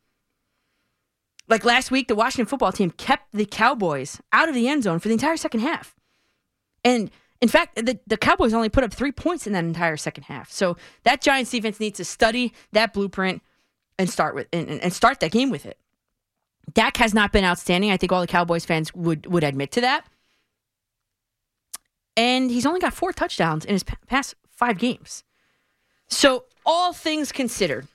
Like 1.47 1.63
last 1.63 1.91
week, 1.91 2.07
the 2.07 2.15
Washington 2.15 2.47
football 2.47 2.71
team 2.71 2.89
kept 2.91 3.31
the 3.31 3.45
Cowboys 3.45 4.19
out 4.33 4.49
of 4.49 4.55
the 4.55 4.67
end 4.67 4.83
zone 4.83 4.99
for 4.99 5.09
the 5.09 5.13
entire 5.13 5.37
second 5.37 5.59
half. 5.59 5.95
And 6.85 7.11
in 7.41 7.49
fact, 7.49 7.75
the, 7.75 7.99
the 8.07 8.15
Cowboys 8.15 8.53
only 8.53 8.69
put 8.69 8.85
up 8.85 8.93
three 8.93 9.11
points 9.11 9.45
in 9.45 9.53
that 9.53 9.65
entire 9.65 9.97
second 9.97 10.23
half. 10.23 10.51
So 10.51 10.77
that 11.03 11.19
Giants 11.21 11.51
defense 11.51 11.81
needs 11.81 11.97
to 11.97 12.05
study 12.05 12.53
that 12.71 12.93
blueprint 12.93 13.41
and 13.99 14.09
start 14.09 14.35
with 14.35 14.47
and, 14.53 14.69
and 14.69 14.93
start 14.93 15.19
that 15.19 15.31
game 15.31 15.49
with 15.49 15.65
it. 15.65 15.77
Dak 16.73 16.97
has 16.97 17.13
not 17.13 17.31
been 17.31 17.43
outstanding. 17.43 17.91
I 17.91 17.97
think 17.97 18.11
all 18.11 18.21
the 18.21 18.27
Cowboys 18.27 18.65
fans 18.65 18.93
would 18.93 19.25
would 19.27 19.43
admit 19.43 19.71
to 19.73 19.81
that. 19.81 20.05
And 22.17 22.49
he's 22.49 22.65
only 22.65 22.79
got 22.79 22.93
four 22.93 23.11
touchdowns 23.11 23.65
in 23.65 23.73
his 23.73 23.83
pa- 23.83 23.97
past 24.07 24.35
five 24.49 24.77
games. 24.77 25.23
So 26.07 26.45
all 26.65 26.93
things 26.93 27.31
considered, 27.31 27.87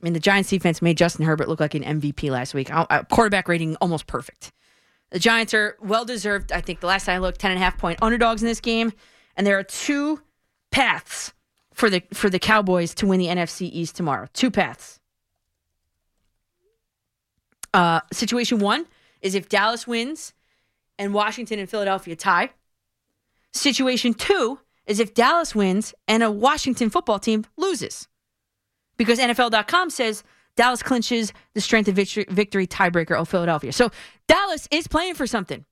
I 0.00 0.04
mean, 0.04 0.12
the 0.12 0.20
Giants 0.20 0.50
defense 0.50 0.80
made 0.80 0.96
Justin 0.96 1.24
Herbert 1.24 1.48
look 1.48 1.58
like 1.58 1.74
an 1.74 1.82
MVP 1.82 2.30
last 2.30 2.54
week. 2.54 2.72
Uh, 2.72 2.86
uh, 2.88 3.02
Quarterback 3.04 3.48
rating 3.48 3.76
almost 3.76 4.06
perfect. 4.06 4.52
The 5.10 5.18
Giants 5.18 5.54
are 5.54 5.76
well 5.80 6.04
deserved. 6.04 6.52
I 6.52 6.60
think 6.60 6.80
the 6.80 6.86
last 6.86 7.06
time 7.06 7.16
I 7.16 7.18
looked, 7.18 7.40
10 7.40 7.50
and 7.50 7.60
a 7.60 7.62
half 7.62 7.76
point 7.76 7.98
underdogs 8.00 8.42
in 8.42 8.48
this 8.48 8.60
game. 8.60 8.92
And 9.36 9.46
there 9.46 9.58
are 9.58 9.64
two 9.64 10.22
paths 10.70 11.32
for 11.72 11.90
the 11.90 12.02
for 12.12 12.30
the 12.30 12.38
Cowboys 12.38 12.94
to 12.96 13.06
win 13.06 13.18
the 13.18 13.26
NFC 13.26 13.62
East 13.72 13.96
tomorrow. 13.96 14.28
Two 14.32 14.50
paths. 14.50 15.00
Uh, 17.72 18.00
situation 18.12 18.58
one 18.58 18.86
is 19.20 19.34
if 19.34 19.48
Dallas 19.48 19.86
wins 19.86 20.32
and 20.98 21.14
Washington 21.14 21.58
and 21.58 21.68
Philadelphia 21.68 22.16
tie. 22.16 22.50
Situation 23.52 24.14
two 24.14 24.60
is 24.86 25.00
if 25.00 25.14
Dallas 25.14 25.54
wins 25.54 25.94
and 26.06 26.22
a 26.22 26.30
Washington 26.30 26.90
football 26.90 27.18
team 27.18 27.44
loses. 27.56 28.08
Because 28.96 29.18
NFL.com 29.18 29.90
says 29.90 30.22
Dallas 30.56 30.82
clinches 30.82 31.32
the 31.54 31.60
strength 31.60 31.88
of 31.88 31.94
victory, 31.94 32.26
victory 32.28 32.66
tiebreaker 32.66 33.18
of 33.18 33.28
Philadelphia. 33.28 33.72
So 33.72 33.90
Dallas 34.26 34.68
is 34.70 34.86
playing 34.86 35.14
for 35.14 35.26
something. 35.26 35.64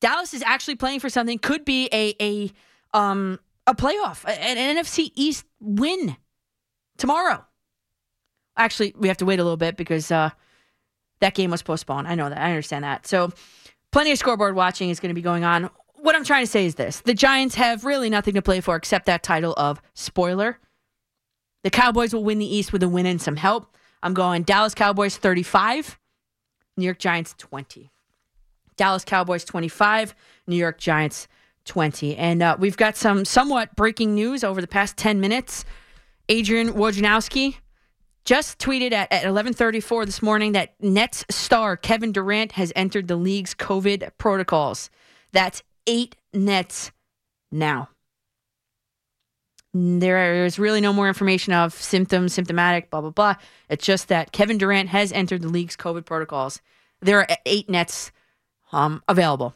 Dallas 0.00 0.34
is 0.34 0.42
actually 0.42 0.74
playing 0.74 1.00
for 1.00 1.08
something. 1.08 1.38
Could 1.38 1.64
be 1.64 1.88
a 1.92 2.14
a 2.20 2.52
um 2.96 3.38
a 3.66 3.74
playoff, 3.74 4.24
a- 4.24 4.40
an 4.40 4.76
NFC 4.76 5.10
East 5.14 5.46
win 5.60 6.16
tomorrow. 6.98 7.44
Actually, 8.56 8.94
we 8.98 9.08
have 9.08 9.16
to 9.18 9.24
wait 9.24 9.38
a 9.38 9.44
little 9.44 9.56
bit 9.56 9.76
because 9.76 10.10
uh, 10.10 10.30
that 11.20 11.34
game 11.34 11.50
was 11.50 11.62
postponed. 11.62 12.06
I 12.08 12.14
know 12.16 12.28
that. 12.28 12.38
I 12.38 12.50
understand 12.50 12.84
that. 12.84 13.06
So, 13.06 13.32
plenty 13.92 14.10
of 14.12 14.18
scoreboard 14.18 14.54
watching 14.56 14.90
is 14.90 15.00
going 15.00 15.08
to 15.08 15.14
be 15.14 15.22
going 15.22 15.44
on. 15.44 15.70
What 15.94 16.14
I'm 16.16 16.24
trying 16.24 16.44
to 16.44 16.50
say 16.50 16.66
is 16.66 16.74
this 16.74 17.00
the 17.00 17.14
Giants 17.14 17.54
have 17.54 17.84
really 17.84 18.10
nothing 18.10 18.34
to 18.34 18.42
play 18.42 18.60
for 18.60 18.74
except 18.76 19.06
that 19.06 19.22
title 19.22 19.54
of 19.56 19.80
spoiler. 19.94 20.58
The 21.62 21.70
Cowboys 21.70 22.12
will 22.12 22.24
win 22.24 22.38
the 22.38 22.56
East 22.56 22.72
with 22.72 22.82
a 22.82 22.88
win 22.88 23.06
and 23.06 23.20
some 23.20 23.36
help. 23.36 23.76
I'm 24.02 24.14
going 24.14 24.42
Dallas 24.42 24.74
Cowboys 24.74 25.16
35, 25.16 25.98
New 26.76 26.84
York 26.84 26.98
Giants 26.98 27.34
20. 27.38 27.90
Dallas 28.76 29.04
Cowboys 29.04 29.44
25, 29.44 30.14
New 30.46 30.56
York 30.56 30.78
Giants 30.78 31.28
20. 31.66 32.16
And 32.16 32.42
uh, 32.42 32.56
we've 32.58 32.76
got 32.76 32.96
some 32.96 33.24
somewhat 33.24 33.76
breaking 33.76 34.14
news 34.14 34.42
over 34.42 34.60
the 34.60 34.66
past 34.66 34.96
10 34.96 35.20
minutes. 35.20 35.64
Adrian 36.28 36.72
Wojnarowski 36.72 37.56
just 38.24 38.58
tweeted 38.58 38.92
at, 38.92 39.12
at 39.12 39.24
11:34 39.24 40.06
this 40.06 40.22
morning 40.22 40.52
that 40.52 40.74
Nets 40.80 41.24
star 41.28 41.76
Kevin 41.76 42.12
Durant 42.12 42.52
has 42.52 42.72
entered 42.76 43.08
the 43.08 43.16
league's 43.16 43.54
COVID 43.54 44.10
protocols. 44.18 44.90
That's 45.32 45.62
eight 45.86 46.16
Nets 46.32 46.92
now. 47.50 47.88
There 49.74 50.44
is 50.44 50.58
really 50.58 50.80
no 50.80 50.92
more 50.92 51.08
information 51.08 51.54
of 51.54 51.72
symptoms, 51.72 52.34
symptomatic, 52.34 52.90
blah 52.90 53.00
blah 53.00 53.10
blah. 53.10 53.34
It's 53.68 53.84
just 53.84 54.08
that 54.08 54.32
Kevin 54.32 54.58
Durant 54.58 54.90
has 54.90 55.12
entered 55.12 55.42
the 55.42 55.48
league's 55.48 55.76
COVID 55.76 56.04
protocols. 56.04 56.60
There 57.00 57.18
are 57.18 57.28
eight 57.46 57.70
Nets 57.70 58.12
um, 58.72 59.02
available. 59.08 59.54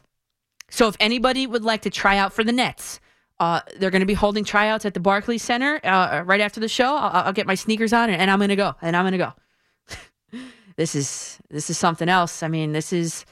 So 0.69 0.87
if 0.87 0.97
anybody 0.99 1.47
would 1.47 1.63
like 1.63 1.83
to 1.83 1.89
try 1.89 2.17
out 2.17 2.33
for 2.33 2.43
the 2.43 2.51
Nets, 2.51 2.99
uh, 3.39 3.61
they're 3.77 3.91
going 3.91 4.01
to 4.01 4.07
be 4.07 4.15
holding 4.15 4.43
tryouts 4.43 4.85
at 4.85 4.93
the 4.93 4.99
Barclays 4.99 5.43
Center 5.43 5.79
uh, 5.83 6.23
right 6.25 6.41
after 6.41 6.59
the 6.59 6.67
show. 6.67 6.95
I'll, 6.95 7.27
I'll 7.27 7.33
get 7.33 7.45
my 7.45 7.55
sneakers 7.55 7.93
on 7.93 8.09
and, 8.09 8.19
and 8.19 8.31
I'm 8.31 8.39
going 8.39 8.49
to 8.49 8.55
go. 8.55 8.73
And 8.81 8.95
I'm 8.95 9.03
going 9.03 9.11
to 9.11 9.17
go. 9.17 10.39
this 10.75 10.95
is 10.95 11.39
this 11.49 11.69
is 11.69 11.77
something 11.77 12.09
else. 12.09 12.41
I 12.41 12.47
mean, 12.47 12.71
this 12.71 12.91
is 12.91 13.25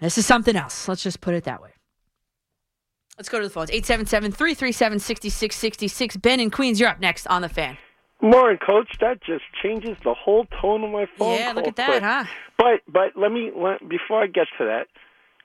this 0.00 0.18
is 0.18 0.26
something 0.26 0.56
else. 0.56 0.88
Let's 0.88 1.02
just 1.02 1.20
put 1.20 1.34
it 1.34 1.44
that 1.44 1.62
way. 1.62 1.70
Let's 3.18 3.28
go 3.30 3.38
to 3.40 3.46
the 3.46 3.50
phones. 3.52 3.70
877-337-6666. 3.70 6.20
Ben 6.20 6.38
in 6.40 6.50
Queens, 6.50 6.78
you're 6.78 6.90
up 6.90 7.00
next 7.00 7.26
on 7.28 7.40
the 7.42 7.48
fan. 7.48 7.78
Morning, 8.20 8.58
Coach. 8.64 8.88
That 9.00 9.22
just 9.22 9.42
changes 9.62 9.96
the 10.04 10.12
whole 10.14 10.46
tone 10.60 10.84
of 10.84 10.90
my 10.90 11.06
phone 11.18 11.38
Yeah, 11.38 11.46
call. 11.46 11.54
look 11.54 11.66
at 11.68 11.76
that, 11.76 11.86
quick. 11.88 12.02
huh? 12.02 12.24
But 12.58 12.80
but 12.88 13.16
let 13.20 13.30
me 13.30 13.50
let, 13.54 13.86
before 13.88 14.22
I 14.22 14.26
get 14.26 14.46
to 14.58 14.64
that, 14.64 14.86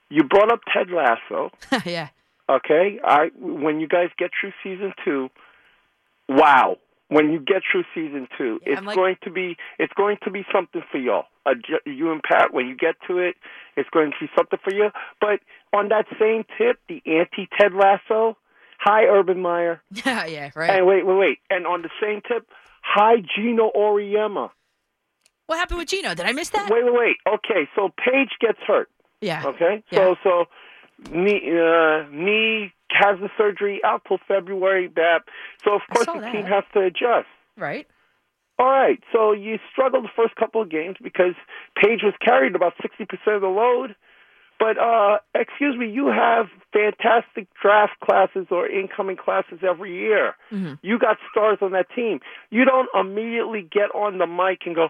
you 0.10 0.24
brought 0.24 0.50
up 0.52 0.62
Ted 0.74 0.88
Lasso. 0.90 1.52
yeah. 1.86 2.08
Okay, 2.50 3.00
I 3.04 3.30
when 3.40 3.80
you 3.82 3.88
guys 3.90 4.08
get 4.18 4.32
through 4.40 4.54
season 4.64 4.94
two, 5.04 5.30
wow. 6.30 6.78
When 7.10 7.30
you 7.34 7.40
get 7.42 7.62
through 7.70 7.84
season 7.94 8.30
two, 8.38 8.62
Yeah, 8.66 8.74
it's 8.78 8.84
like- 8.84 8.96
going 8.96 9.18
to 9.26 9.32
be 9.32 9.58
it's 9.78 9.92
going 9.94 10.18
to 10.24 10.32
be 10.32 10.46
something 10.54 10.82
for 10.90 10.98
y'all. 10.98 11.26
Uh, 11.46 11.56
you 11.86 12.10
and 12.14 12.24
Pat, 12.24 12.54
when 12.54 12.68
you 12.68 12.76
get 12.78 12.96
to 13.10 13.18
it, 13.18 13.36
it's 13.76 13.90
going 13.90 14.12
to 14.12 14.18
be 14.26 14.30
something 14.38 14.60
for 14.64 14.74
you. 14.74 14.92
But 15.20 15.42
on 15.74 15.90
that 15.90 16.06
same 16.20 16.44
tip, 16.58 16.80
the 16.88 17.02
anti 17.06 17.48
Ted 17.58 17.74
Lasso, 17.74 18.38
hi 18.80 19.04
Urban 19.06 19.42
Meyer. 19.42 19.82
Yeah, 20.06 20.26
yeah, 20.26 20.52
right. 20.56 20.70
And 20.70 20.88
wait, 20.88 21.06
wait, 21.06 21.18
wait. 21.18 21.38
And 21.50 21.66
on 21.66 21.82
the 21.82 21.90
same 22.02 22.22
tip, 22.28 22.48
hi 22.82 23.16
Geno 23.36 23.72
Auriemma. 23.76 24.50
What 25.48 25.58
happened 25.58 25.80
with 25.80 25.90
Geno? 25.90 26.16
Did 26.16 26.26
I 26.26 26.32
miss 26.32 26.50
that? 26.50 26.70
Wait, 26.70 26.84
wait, 26.86 26.94
wait. 26.94 27.18
Okay, 27.28 27.68
so 27.76 27.90
Paige 27.98 28.32
gets 28.40 28.60
hurt. 28.66 28.90
Yeah. 29.20 29.44
Okay. 29.46 29.84
So 29.94 30.16
so 30.24 30.46
knee 31.12 31.42
uh, 31.52 32.06
has 32.92 33.20
the 33.20 33.30
surgery 33.38 33.80
out 33.86 34.02
till 34.08 34.18
February. 34.28 34.90
That 34.96 35.20
so 35.64 35.76
of 35.76 35.82
course 35.94 36.08
the 36.08 36.20
that. 36.20 36.32
team 36.32 36.46
has 36.46 36.64
to 36.74 36.82
adjust. 36.82 37.28
Right. 37.58 37.88
All 38.60 38.68
right. 38.68 39.00
So 39.12 39.32
you 39.32 39.60
struggled 39.72 40.04
the 40.06 40.10
first 40.16 40.36
couple 40.36 40.62
of 40.62 40.70
games 40.70 40.96
because 41.02 41.36
Paige 41.76 42.02
was 42.04 42.14
carried 42.24 42.56
about 42.56 42.74
sixty 42.82 43.06
percent 43.06 43.36
of 43.36 43.42
the 43.42 43.48
load. 43.48 43.96
But 44.62 44.78
uh 44.78 45.18
excuse 45.34 45.76
me, 45.76 45.90
you 45.90 46.06
have 46.10 46.46
fantastic 46.72 47.48
draft 47.60 48.00
classes 48.00 48.46
or 48.52 48.70
incoming 48.70 49.18
classes 49.18 49.58
every 49.68 49.98
year. 49.98 50.36
Mm-hmm. 50.52 50.76
You 50.84 51.00
got 51.00 51.18
stars 51.32 51.58
on 51.62 51.72
that 51.72 51.88
team. 51.96 52.20
You 52.52 52.64
don't 52.64 52.88
immediately 52.94 53.64
get 53.64 53.90
on 53.96 54.20
the 54.20 54.28
mic 54.28 54.60
and 54.68 54.76
go, 54.76 54.90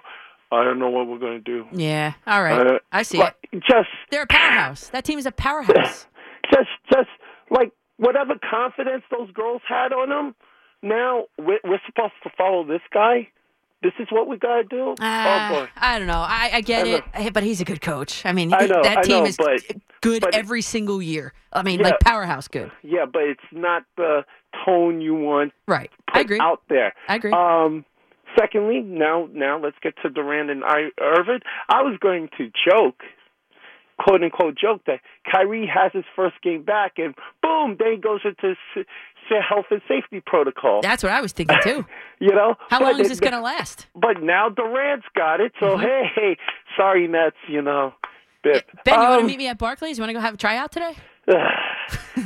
I 0.52 0.66
don't 0.66 0.78
know 0.78 0.90
what 0.90 1.08
we're 1.08 1.20
going 1.20 1.42
to 1.42 1.64
do. 1.64 1.68
Yeah. 1.72 2.16
All 2.28 2.44
right. 2.44 2.68
Uh, 2.68 2.80
I 2.92 3.04
see 3.04 3.20
like, 3.20 3.38
it. 3.54 3.62
Just 3.62 3.88
They're 4.10 4.24
a 4.24 4.28
powerhouse. 4.28 4.90
That 4.90 5.06
team 5.06 5.18
is 5.18 5.26
a 5.26 5.32
powerhouse. 5.32 6.06
just 6.52 6.70
just 6.92 7.10
like 7.50 7.72
whatever 7.96 8.34
confidence 8.50 9.04
those 9.10 9.32
girls 9.32 9.62
had 9.66 9.94
on 9.94 10.10
them. 10.10 10.36
Now 10.84 11.28
we're, 11.40 11.60
we're 11.64 11.80
supposed 11.86 12.20
to 12.24 12.30
follow 12.38 12.66
this 12.68 12.82
guy. 12.94 13.30
This 13.84 13.94
is 14.00 14.08
what 14.12 14.28
we 14.28 14.38
gotta 14.38 14.64
do. 14.64 14.92
Uh, 14.92 15.50
oh 15.52 15.56
boy, 15.56 15.70
I 15.76 15.98
don't 15.98 16.08
know. 16.08 16.24
I, 16.26 16.52
I 16.54 16.62
get 16.62 16.86
I 17.16 17.22
it, 17.24 17.34
but 17.34 17.42
he's 17.44 17.62
a 17.62 17.66
good 17.66 17.82
coach. 17.82 18.24
I 18.26 18.32
mean, 18.32 18.54
I 18.54 18.68
know, 18.68 18.84
that 18.84 19.04
team 19.06 19.24
know, 19.24 19.26
is 19.26 19.38
but- 19.38 19.62
good 20.02 20.22
but- 20.22 20.36
every 20.36 20.62
single 20.62 21.02
year. 21.02 21.34
I 21.52 21.64
mean, 21.64 21.80
Yeah. 21.80 21.88
like 21.88 22.00
powerhouse 22.00 22.48
good. 22.48 22.72
yeah, 22.84 23.06
but 23.12 23.24
it's 23.24 23.42
not 23.52 23.84
the 23.98 24.24
tone 24.66 25.02
you 25.02 25.16
want. 25.16 25.54
Right. 25.68 25.90
I 26.14 26.20
agree. 26.22 26.40
Out 26.40 26.62
there. 26.70 26.94
I 27.10 27.16
agree. 27.16 27.32
Um, 27.34 27.84
secondly, 28.38 28.82
now 28.82 29.28
now 29.34 29.58
let's 29.60 29.78
get 29.82 29.96
to 30.04 30.10
Durant 30.10 30.50
and 30.52 30.64
I, 30.64 30.90
Irvin. 31.00 31.40
I 31.70 31.82
was 31.82 31.98
going 32.00 32.30
to 32.38 32.52
joke, 32.70 33.02
quote 34.00 34.24
unquote 34.24 34.58
joke 34.58 34.82
that 34.88 35.00
Kyrie 35.30 35.68
has 35.74 35.92
his 35.94 36.06
first 36.16 36.36
game 36.44 36.64
back, 36.64 36.94
and 36.98 37.16
boom, 37.42 37.78
then 37.80 37.94
he 37.94 37.98
goes 37.98 38.22
into 38.24 38.56
health 39.40 39.68
and 39.72 39.82
safety 39.88 40.22
protocol. 40.26 40.82
That's 40.82 41.04
what 41.04 41.12
I 41.12 41.22
was 41.22 41.32
thinking 41.32 41.58
too. 41.64 41.86
You 42.20 42.36
know, 42.36 42.54
How 42.70 42.80
long 42.84 43.00
is 43.00 43.10
this 43.10 43.20
going 43.20 43.34
to 43.34 43.40
last? 43.42 43.88
But 43.96 44.22
now 44.22 44.48
Durant's 44.48 45.08
got 45.16 45.42
it, 45.42 45.54
so 45.60 45.70
Mm-hmm. 45.76 45.82
hey, 45.82 46.04
hey, 46.16 46.38
sorry 46.78 47.08
Nets, 47.08 47.36
you 47.48 47.64
know. 47.64 47.94
Bip. 48.44 48.64
Ben, 48.86 48.94
you 48.94 49.00
want 49.00 49.14
to 49.14 49.22
Um, 49.22 49.26
meet 49.26 49.38
me 49.40 49.48
at 49.48 49.58
Barclays? 49.58 49.98
You 49.98 50.04
want 50.04 50.10
to 50.10 50.14
go 50.14 50.20
have 50.20 50.36
a 50.36 50.38
tryout 50.38 50.72
today? 50.72 50.96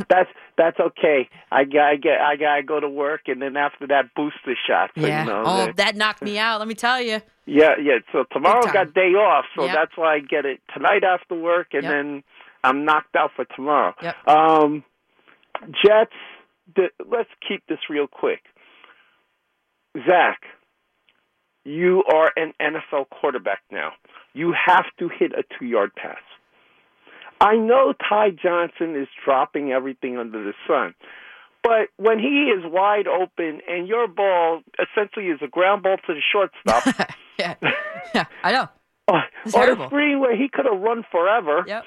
that's 0.09 0.29
that's 0.57 0.79
okay. 0.79 1.29
I 1.51 1.61
I 1.61 1.95
get 1.95 2.19
I 2.21 2.35
gotta 2.37 2.63
go 2.63 2.79
to 2.79 2.89
work, 2.89 3.21
and 3.27 3.41
then 3.41 3.55
after 3.57 3.87
that 3.87 4.13
booster 4.15 4.55
shot. 4.67 4.91
So, 4.97 5.05
yeah. 5.07 5.23
You 5.23 5.29
know, 5.29 5.43
oh, 5.45 5.71
that 5.77 5.95
knocked 5.95 6.21
me 6.21 6.37
out. 6.37 6.59
Let 6.59 6.67
me 6.67 6.75
tell 6.75 7.01
you. 7.01 7.21
yeah, 7.45 7.75
yeah. 7.81 7.99
So 8.11 8.25
tomorrow 8.31 8.63
got 8.71 8.93
day 8.93 9.11
off, 9.13 9.45
so 9.55 9.63
Yep. 9.65 9.75
that's 9.75 9.91
why 9.97 10.15
I 10.15 10.19
get 10.19 10.45
it 10.45 10.59
tonight 10.73 11.03
after 11.03 11.35
work, 11.35 11.67
and 11.73 11.83
Yep. 11.83 11.91
then 11.91 12.23
I'm 12.63 12.83
knocked 12.85 13.15
out 13.15 13.31
for 13.35 13.45
tomorrow. 13.45 13.93
Yep. 14.01 14.27
Um, 14.27 14.83
Jets. 15.83 16.11
The, 16.75 16.89
let's 17.09 17.29
keep 17.47 17.63
this 17.67 17.79
real 17.89 18.07
quick. 18.07 18.41
Zach, 20.07 20.41
you 21.63 22.03
are 22.11 22.31
an 22.35 22.53
NFL 22.61 23.09
quarterback 23.09 23.59
now. 23.71 23.91
You 24.33 24.53
have 24.67 24.85
to 24.99 25.09
hit 25.09 25.31
a 25.33 25.43
two-yard 25.57 25.91
pass. 25.95 26.17
I 27.41 27.55
know 27.55 27.93
Ty 28.07 28.31
Johnson 28.31 28.95
is 28.95 29.07
dropping 29.23 29.71
everything 29.71 30.17
under 30.17 30.43
the 30.43 30.53
sun, 30.67 30.95
but 31.63 31.89
when 31.97 32.19
he 32.19 32.51
is 32.55 32.63
wide 32.63 33.07
open 33.07 33.59
and 33.67 33.87
your 33.87 34.07
ball 34.07 34.61
essentially 34.79 35.27
is 35.27 35.39
a 35.41 35.47
ground 35.47 35.83
ball 35.83 35.97
to 35.97 36.13
the 36.13 36.21
shortstop, 36.31 37.09
yeah, 37.39 37.55
yeah, 38.13 38.25
I 38.43 38.51
know. 38.51 38.67
Uh, 39.07 39.21
it's 39.45 39.53
or 39.53 39.69
a 39.69 39.85
screen 39.85 40.19
where 40.19 40.35
he 40.35 40.49
could 40.51 40.65
have 40.65 40.81
run 40.81 41.05
forever. 41.11 41.63
Yep. 41.67 41.83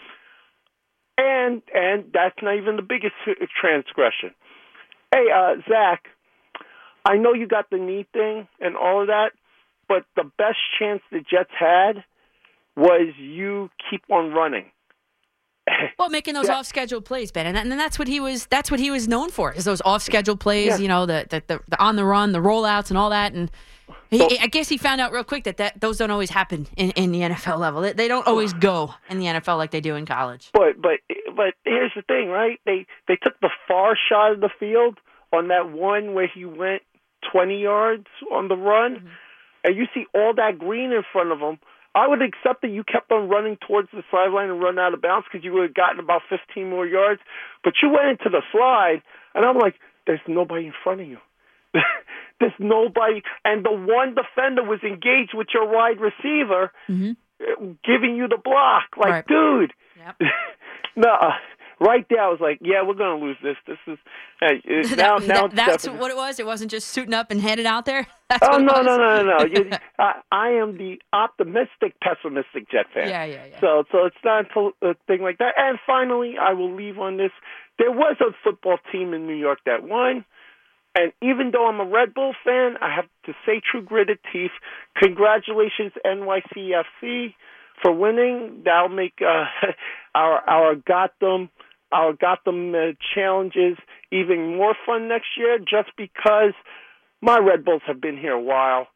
And 1.18 1.62
and 1.74 2.04
that's 2.14 2.36
not 2.40 2.56
even 2.56 2.76
the 2.76 2.82
biggest 2.82 3.14
transgression. 3.60 4.30
Hey, 5.12 5.26
uh, 5.34 5.54
Zach, 5.68 6.04
I 7.04 7.16
know 7.16 7.32
you 7.32 7.46
got 7.46 7.70
the 7.70 7.78
knee 7.78 8.06
thing 8.12 8.46
and 8.60 8.76
all 8.76 9.00
of 9.00 9.06
that, 9.08 9.30
but 9.88 10.04
the 10.16 10.24
best 10.36 10.58
chance 10.78 11.00
the 11.10 11.20
Jets 11.20 11.50
had 11.58 12.04
was 12.76 13.14
you 13.18 13.70
keep 13.90 14.02
on 14.10 14.32
running. 14.32 14.66
Well, 15.98 16.10
making 16.10 16.34
those 16.34 16.48
off-schedule 16.48 17.02
plays, 17.02 17.32
Ben, 17.32 17.44
and, 17.46 17.58
and 17.58 17.72
that's 17.72 17.98
what 17.98 18.08
he 18.08 18.20
was. 18.20 18.46
That's 18.46 18.70
what 18.70 18.78
he 18.78 18.90
was 18.90 19.08
known 19.08 19.30
for. 19.30 19.52
Is 19.52 19.64
those 19.64 19.82
off-schedule 19.84 20.36
plays. 20.36 20.68
Yeah. 20.68 20.76
You 20.76 20.88
know, 20.88 21.06
the, 21.06 21.26
the 21.28 21.42
the 21.46 21.60
the 21.68 21.82
on 21.82 21.96
the 21.96 22.04
run, 22.04 22.32
the 22.32 22.38
rollouts, 22.38 22.88
and 22.88 22.96
all 22.96 23.10
that. 23.10 23.32
And 23.34 23.50
he, 24.10 24.38
I 24.38 24.46
guess 24.46 24.68
he 24.68 24.78
found 24.78 25.00
out 25.00 25.12
real 25.12 25.24
quick 25.24 25.44
that, 25.44 25.56
that 25.56 25.80
those 25.80 25.98
don't 25.98 26.10
always 26.10 26.30
happen 26.30 26.66
in, 26.76 26.90
in 26.92 27.12
the 27.12 27.20
NFL 27.20 27.58
level. 27.58 27.82
They, 27.82 27.92
they 27.92 28.08
don't 28.08 28.26
always 28.26 28.52
go 28.52 28.94
in 29.10 29.18
the 29.18 29.26
NFL 29.26 29.58
like 29.58 29.70
they 29.70 29.80
do 29.80 29.96
in 29.96 30.06
college. 30.06 30.50
But 30.52 30.80
but 30.80 31.00
but 31.38 31.54
here's 31.64 31.92
the 31.94 32.02
thing, 32.02 32.28
right? 32.28 32.58
They 32.66 32.86
they 33.06 33.14
took 33.14 33.38
the 33.40 33.50
far 33.68 33.96
shot 33.96 34.32
of 34.32 34.40
the 34.40 34.50
field 34.58 34.98
on 35.32 35.48
that 35.48 35.70
one 35.70 36.14
where 36.14 36.26
he 36.26 36.44
went 36.44 36.82
20 37.32 37.62
yards 37.62 38.06
on 38.32 38.48
the 38.48 38.56
run, 38.56 39.08
and 39.62 39.76
you 39.76 39.86
see 39.94 40.06
all 40.14 40.34
that 40.34 40.58
green 40.58 40.90
in 40.92 41.02
front 41.12 41.30
of 41.30 41.38
him. 41.38 41.58
I 41.94 42.06
would 42.08 42.22
accept 42.22 42.62
that 42.62 42.70
you 42.70 42.82
kept 42.84 43.10
on 43.12 43.28
running 43.28 43.56
towards 43.66 43.88
the 43.92 44.02
sideline 44.10 44.50
and 44.50 44.60
run 44.60 44.78
out 44.78 44.94
of 44.94 45.00
bounds 45.00 45.26
because 45.30 45.44
you 45.44 45.52
would 45.54 45.62
have 45.62 45.74
gotten 45.74 46.00
about 46.00 46.22
15 46.28 46.68
more 46.68 46.86
yards. 46.86 47.20
But 47.64 47.74
you 47.82 47.88
went 47.90 48.08
into 48.08 48.30
the 48.30 48.42
slide, 48.52 49.02
and 49.34 49.44
I'm 49.44 49.58
like, 49.58 49.76
there's 50.06 50.20
nobody 50.26 50.66
in 50.66 50.72
front 50.84 51.00
of 51.00 51.08
you. 51.08 51.18
there's 52.40 52.52
nobody, 52.58 53.22
and 53.44 53.64
the 53.64 53.72
one 53.72 54.14
defender 54.14 54.62
was 54.64 54.80
engaged 54.82 55.34
with 55.34 55.48
your 55.54 55.66
wide 55.70 55.98
receiver, 56.00 56.72
uh, 57.40 57.64
giving 57.84 58.16
you 58.16 58.26
the 58.28 58.38
block. 58.42 58.84
Like, 58.96 59.26
dude, 59.26 59.72
no, 60.98 61.08
uh, 61.10 61.30
right 61.80 62.04
there, 62.10 62.20
I 62.22 62.28
was 62.28 62.40
like, 62.40 62.58
yeah, 62.60 62.82
we're 62.86 62.94
gonna 62.94 63.22
lose 63.24 63.36
this. 63.42 63.56
This 63.66 63.78
is 63.86 63.98
now, 64.96 65.18
That- 65.18 65.26
now 65.26 65.46
that- 65.46 65.56
that's 65.56 65.82
definitely- 65.84 66.00
what 66.00 66.10
it 66.10 66.16
was. 66.16 66.38
It 66.40 66.46
wasn't 66.46 66.70
just 66.70 66.88
suiting 66.88 67.14
up 67.14 67.30
and 67.30 67.40
headed 67.40 67.66
out 67.66 67.84
there. 67.86 68.06
That's 68.28 68.46
Oh 68.46 68.58
no, 68.58 68.82
no 68.82 68.96
no 68.98 69.22
no 69.22 69.38
no! 69.38 69.44
You, 69.46 69.70
I, 69.98 70.20
I 70.30 70.48
am 70.50 70.76
the 70.76 71.00
optimistic, 71.14 71.94
pessimistic 72.02 72.70
Jet 72.70 72.84
fan. 72.92 73.08
Yeah, 73.08 73.24
yeah, 73.24 73.46
yeah. 73.52 73.60
So 73.60 73.84
so 73.90 74.04
it's 74.04 74.16
not 74.22 74.44
a 74.82 74.94
thing 75.06 75.22
like 75.22 75.38
that. 75.38 75.54
And 75.56 75.78
finally, 75.86 76.34
I 76.38 76.52
will 76.52 76.70
leave 76.74 76.98
on 76.98 77.16
this. 77.16 77.30
There 77.78 77.90
was 77.90 78.16
a 78.20 78.32
football 78.44 78.76
team 78.92 79.14
in 79.14 79.26
New 79.26 79.34
York 79.36 79.60
that 79.64 79.82
won. 79.82 80.26
And 80.94 81.12
even 81.22 81.52
though 81.52 81.68
I'm 81.68 81.78
a 81.80 81.84
Red 81.86 82.12
Bull 82.12 82.34
fan, 82.44 82.74
I 82.82 82.92
have 82.94 83.04
to 83.26 83.32
say, 83.46 83.60
true 83.70 83.82
gritted 83.82 84.18
teeth, 84.32 84.50
congratulations 84.96 85.92
NYCFC 86.04 87.34
for 87.82 87.92
winning. 87.92 88.62
That'll 88.64 88.88
make 88.88 89.20
uh, 89.20 89.44
our 90.14 90.48
our 90.48 90.74
Gotham 90.74 91.50
our 91.92 92.12
Gotham 92.12 92.74
uh, 92.74 92.92
challenges 93.14 93.78
even 94.12 94.56
more 94.56 94.74
fun 94.86 95.08
next 95.08 95.28
year. 95.36 95.58
Just 95.58 95.90
because 95.96 96.52
my 97.20 97.38
Red 97.38 97.64
Bulls 97.64 97.82
have 97.86 98.00
been 98.00 98.16
here 98.16 98.32
a 98.32 98.40
while, 98.40 98.88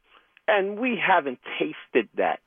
and 0.46 0.78
we 0.78 0.98
haven't 1.04 1.38
tasted 1.58 2.08
that. 2.16 2.40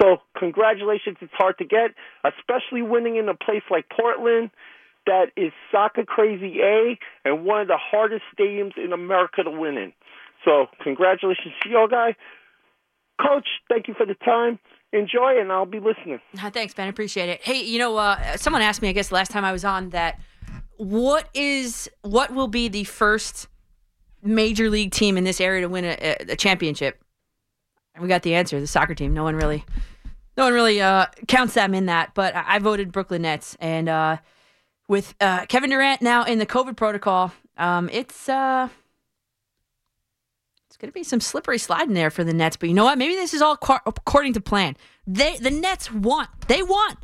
So 0.00 0.18
congratulations! 0.38 1.18
It's 1.20 1.32
hard 1.34 1.58
to 1.58 1.64
get, 1.64 1.90
especially 2.24 2.82
winning 2.82 3.16
in 3.16 3.28
a 3.28 3.34
place 3.34 3.62
like 3.70 3.86
Portland 3.88 4.50
that 5.06 5.26
is 5.36 5.52
soccer 5.72 6.04
crazy 6.04 6.60
A 6.62 6.98
and 7.24 7.44
one 7.44 7.62
of 7.62 7.68
the 7.68 7.78
hardest 7.78 8.22
stadiums 8.38 8.76
in 8.76 8.92
America 8.92 9.42
to 9.42 9.50
win 9.50 9.76
in. 9.76 9.92
So 10.44 10.66
congratulations 10.82 11.54
to 11.62 11.68
y'all 11.68 11.88
guy. 11.88 12.16
Coach, 13.20 13.48
thank 13.68 13.88
you 13.88 13.94
for 13.94 14.06
the 14.06 14.14
time. 14.14 14.58
Enjoy 14.92 15.38
and 15.40 15.52
I'll 15.52 15.66
be 15.66 15.78
listening. 15.78 16.20
Thanks, 16.36 16.74
Ben. 16.74 16.88
Appreciate 16.88 17.28
it. 17.28 17.40
Hey, 17.42 17.62
you 17.62 17.78
know, 17.78 17.96
uh, 17.96 18.36
someone 18.36 18.60
asked 18.60 18.82
me, 18.82 18.88
I 18.88 18.92
guess, 18.92 19.08
the 19.08 19.14
last 19.14 19.30
time 19.30 19.44
I 19.44 19.52
was 19.52 19.64
on 19.64 19.90
that. 19.90 20.18
What 20.78 21.28
is 21.34 21.88
what 22.02 22.34
will 22.34 22.48
be 22.48 22.66
the 22.66 22.84
first 22.84 23.46
major 24.22 24.68
league 24.68 24.92
team 24.92 25.16
in 25.16 25.24
this 25.24 25.40
area 25.40 25.60
to 25.60 25.68
win 25.68 25.84
a, 25.84 26.16
a, 26.30 26.36
championship? 26.36 27.00
And 27.94 28.02
we 28.02 28.08
got 28.08 28.22
the 28.22 28.34
answer: 28.34 28.58
the 28.58 28.66
soccer 28.66 28.94
team. 28.94 29.12
No 29.14 29.22
one 29.22 29.36
really, 29.36 29.64
no 30.36 30.44
one 30.44 30.54
really 30.54 30.80
uh, 30.80 31.06
counts 31.28 31.54
them 31.54 31.74
in 31.74 31.86
that. 31.86 32.14
But 32.14 32.34
I, 32.34 32.58
voted 32.58 32.92
Brooklyn 32.92 33.22
Nets, 33.22 33.56
and 33.60 33.88
uh, 33.88 34.16
with 34.88 35.14
uh, 35.20 35.46
Kevin 35.46 35.70
Durant 35.70 36.02
now 36.02 36.24
in 36.24 36.38
the 36.38 36.46
COVID 36.46 36.76
protocol, 36.76 37.32
um, 37.58 37.90
it's 37.92 38.28
uh, 38.28 38.68
it's 38.68 38.79
going 40.80 40.90
to 40.90 40.94
be 40.94 41.04
some 41.04 41.20
slippery 41.20 41.58
sliding 41.58 41.94
there 41.94 42.10
for 42.10 42.24
the 42.24 42.32
Nets. 42.32 42.56
But 42.56 42.68
you 42.68 42.74
know 42.74 42.84
what? 42.84 42.98
Maybe 42.98 43.14
this 43.14 43.34
is 43.34 43.42
all 43.42 43.56
co- 43.56 43.78
according 43.86 44.32
to 44.34 44.40
plan. 44.40 44.76
They 45.06 45.36
the 45.36 45.50
Nets 45.50 45.92
want 45.92 46.30
they 46.48 46.62
want 46.62 46.98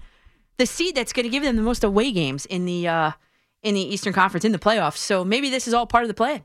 the 0.56 0.66
seed 0.66 0.94
that's 0.94 1.12
going 1.12 1.24
to 1.24 1.30
give 1.30 1.42
them 1.42 1.56
the 1.56 1.62
most 1.62 1.84
away 1.84 2.12
games 2.12 2.46
in 2.46 2.64
the 2.64 2.88
uh, 2.88 3.12
in 3.62 3.74
the 3.74 3.80
Eastern 3.80 4.12
Conference 4.12 4.44
in 4.44 4.52
the 4.52 4.58
playoffs. 4.58 4.96
So 4.96 5.24
maybe 5.24 5.50
this 5.50 5.68
is 5.68 5.74
all 5.74 5.86
part 5.86 6.04
of 6.04 6.08
the 6.08 6.14
plan. 6.14 6.44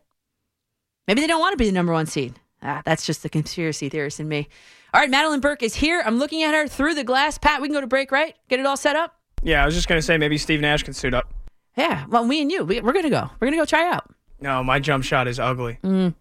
Maybe 1.07 1.21
they 1.21 1.27
don't 1.27 1.39
want 1.39 1.53
to 1.53 1.57
be 1.57 1.65
the 1.65 1.71
number 1.71 1.93
one 1.93 2.05
seed. 2.05 2.35
Ah, 2.63 2.81
that's 2.85 3.05
just 3.05 3.23
the 3.23 3.29
conspiracy 3.29 3.89
theorist 3.89 4.19
in 4.19 4.27
me. 4.27 4.47
All 4.93 5.01
right, 5.01 5.09
Madelyn 5.09 5.41
Burke 5.41 5.63
is 5.63 5.73
here. 5.73 6.03
I'm 6.05 6.19
looking 6.19 6.43
at 6.43 6.53
her 6.53 6.67
through 6.67 6.93
the 6.93 7.03
glass. 7.03 7.37
Pat, 7.37 7.61
we 7.61 7.67
can 7.67 7.73
go 7.73 7.81
to 7.81 7.87
break, 7.87 8.11
right? 8.11 8.35
Get 8.49 8.59
it 8.59 8.65
all 8.65 8.77
set 8.77 8.95
up? 8.95 9.15
Yeah, 9.41 9.63
I 9.63 9.65
was 9.65 9.73
just 9.73 9.87
gonna 9.87 10.01
say 10.01 10.17
maybe 10.17 10.37
Steve 10.37 10.61
Nash 10.61 10.83
can 10.83 10.93
suit 10.93 11.13
up. 11.13 11.33
Yeah. 11.75 12.05
Well, 12.09 12.25
me 12.25 12.41
and 12.41 12.51
you, 12.51 12.65
we, 12.65 12.81
we're 12.81 12.93
going 12.93 13.03
to 13.03 13.09
go. 13.09 13.29
We're 13.39 13.47
going 13.47 13.53
to 13.53 13.61
go 13.61 13.65
try 13.65 13.89
out. 13.89 14.13
No, 14.39 14.63
my 14.63 14.79
jump 14.79 15.03
shot 15.03 15.27
is 15.27 15.39
ugly. 15.39 15.77
Mm. 15.83 16.13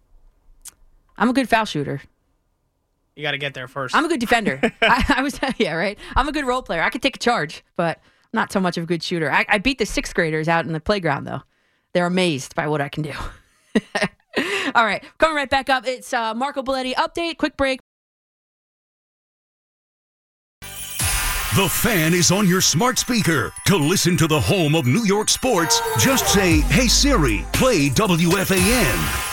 I'm 1.21 1.29
a 1.29 1.33
good 1.33 1.47
foul 1.47 1.65
shooter. 1.65 2.01
You 3.15 3.21
got 3.21 3.31
to 3.31 3.37
get 3.37 3.53
there 3.53 3.67
first. 3.67 3.95
I'm 3.95 4.03
a 4.03 4.07
good 4.07 4.19
defender. 4.19 4.59
I, 4.81 5.13
I 5.17 5.21
was, 5.21 5.39
yeah, 5.59 5.73
right. 5.73 5.97
I'm 6.15 6.27
a 6.27 6.31
good 6.31 6.45
role 6.45 6.63
player. 6.63 6.81
I 6.81 6.89
could 6.89 7.03
take 7.03 7.15
a 7.15 7.19
charge, 7.19 7.63
but 7.77 7.99
not 8.33 8.51
so 8.51 8.59
much 8.59 8.75
of 8.75 8.85
a 8.85 8.87
good 8.87 9.03
shooter. 9.03 9.31
I, 9.31 9.45
I 9.47 9.59
beat 9.59 9.77
the 9.77 9.85
sixth 9.85 10.15
graders 10.15 10.47
out 10.47 10.65
in 10.65 10.73
the 10.73 10.79
playground, 10.79 11.25
though. 11.25 11.43
They're 11.93 12.07
amazed 12.07 12.55
by 12.55 12.67
what 12.67 12.81
I 12.81 12.89
can 12.89 13.03
do. 13.03 13.13
All 14.73 14.85
right, 14.85 15.03
coming 15.19 15.35
right 15.35 15.49
back 15.49 15.69
up. 15.69 15.85
It's 15.85 16.11
uh, 16.11 16.33
Marco 16.33 16.63
Belletti 16.63 16.95
update. 16.95 17.37
Quick 17.37 17.55
break. 17.55 17.81
The 20.61 21.67
fan 21.69 22.13
is 22.13 22.31
on 22.31 22.47
your 22.47 22.61
smart 22.61 22.97
speaker. 22.97 23.51
To 23.65 23.75
listen 23.75 24.15
to 24.17 24.25
the 24.25 24.39
home 24.39 24.73
of 24.73 24.87
New 24.87 25.03
York 25.03 25.27
sports, 25.27 25.81
just 25.99 26.29
say, 26.29 26.61
Hey 26.61 26.87
Siri, 26.87 27.45
play 27.51 27.89
WFAN. 27.89 29.30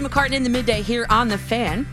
Back 0.00 0.10
McCartan 0.12 0.32
in 0.32 0.44
the 0.44 0.50
midday 0.50 0.80
here 0.80 1.06
on 1.10 1.28
the 1.28 1.36
fan. 1.36 1.86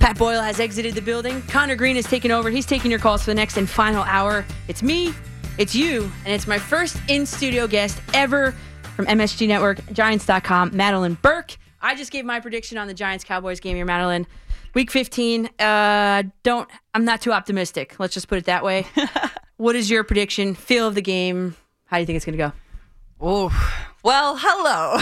Pat 0.00 0.18
Boyle 0.18 0.42
has 0.42 0.58
exited 0.58 0.94
the 0.94 1.00
building. 1.00 1.42
Connor 1.42 1.76
Green 1.76 1.94
has 1.96 2.06
taken 2.06 2.32
over. 2.32 2.50
He's 2.50 2.66
taking 2.66 2.90
your 2.90 2.98
calls 2.98 3.22
for 3.22 3.30
the 3.30 3.36
next 3.36 3.56
and 3.56 3.70
final 3.70 4.02
hour. 4.04 4.44
It's 4.66 4.82
me, 4.82 5.14
it's 5.58 5.74
you, 5.74 6.10
and 6.24 6.34
it's 6.34 6.48
my 6.48 6.58
first 6.58 6.96
in 7.08 7.24
studio 7.24 7.68
guest 7.68 8.00
ever 8.14 8.52
from 8.96 9.06
MSG 9.06 9.46
Network, 9.46 9.80
Giants.com, 9.92 10.72
Madelyn 10.72 11.20
Burke. 11.22 11.56
I 11.80 11.94
just 11.94 12.10
gave 12.10 12.24
my 12.24 12.40
prediction 12.40 12.78
on 12.78 12.88
the 12.88 12.94
Giants 12.94 13.24
Cowboys 13.24 13.60
game 13.60 13.76
here, 13.76 13.86
Madelyn. 13.86 14.26
Week 14.74 14.90
15. 14.90 15.50
Uh, 15.58 16.24
don't. 16.42 16.68
I'm 16.94 17.04
not 17.04 17.20
too 17.20 17.32
optimistic. 17.32 17.94
Let's 18.00 18.14
just 18.14 18.26
put 18.26 18.38
it 18.38 18.46
that 18.46 18.64
way. 18.64 18.86
what 19.56 19.76
is 19.76 19.88
your 19.88 20.02
prediction? 20.02 20.54
Feel 20.54 20.88
of 20.88 20.96
the 20.96 21.02
game? 21.02 21.54
How 21.84 21.98
do 21.98 22.00
you 22.00 22.06
think 22.06 22.16
it's 22.16 22.24
going 22.24 22.36
to 22.36 22.44
go? 22.44 22.52
Oh, 23.20 23.50
well, 24.04 24.36
hello. 24.38 24.96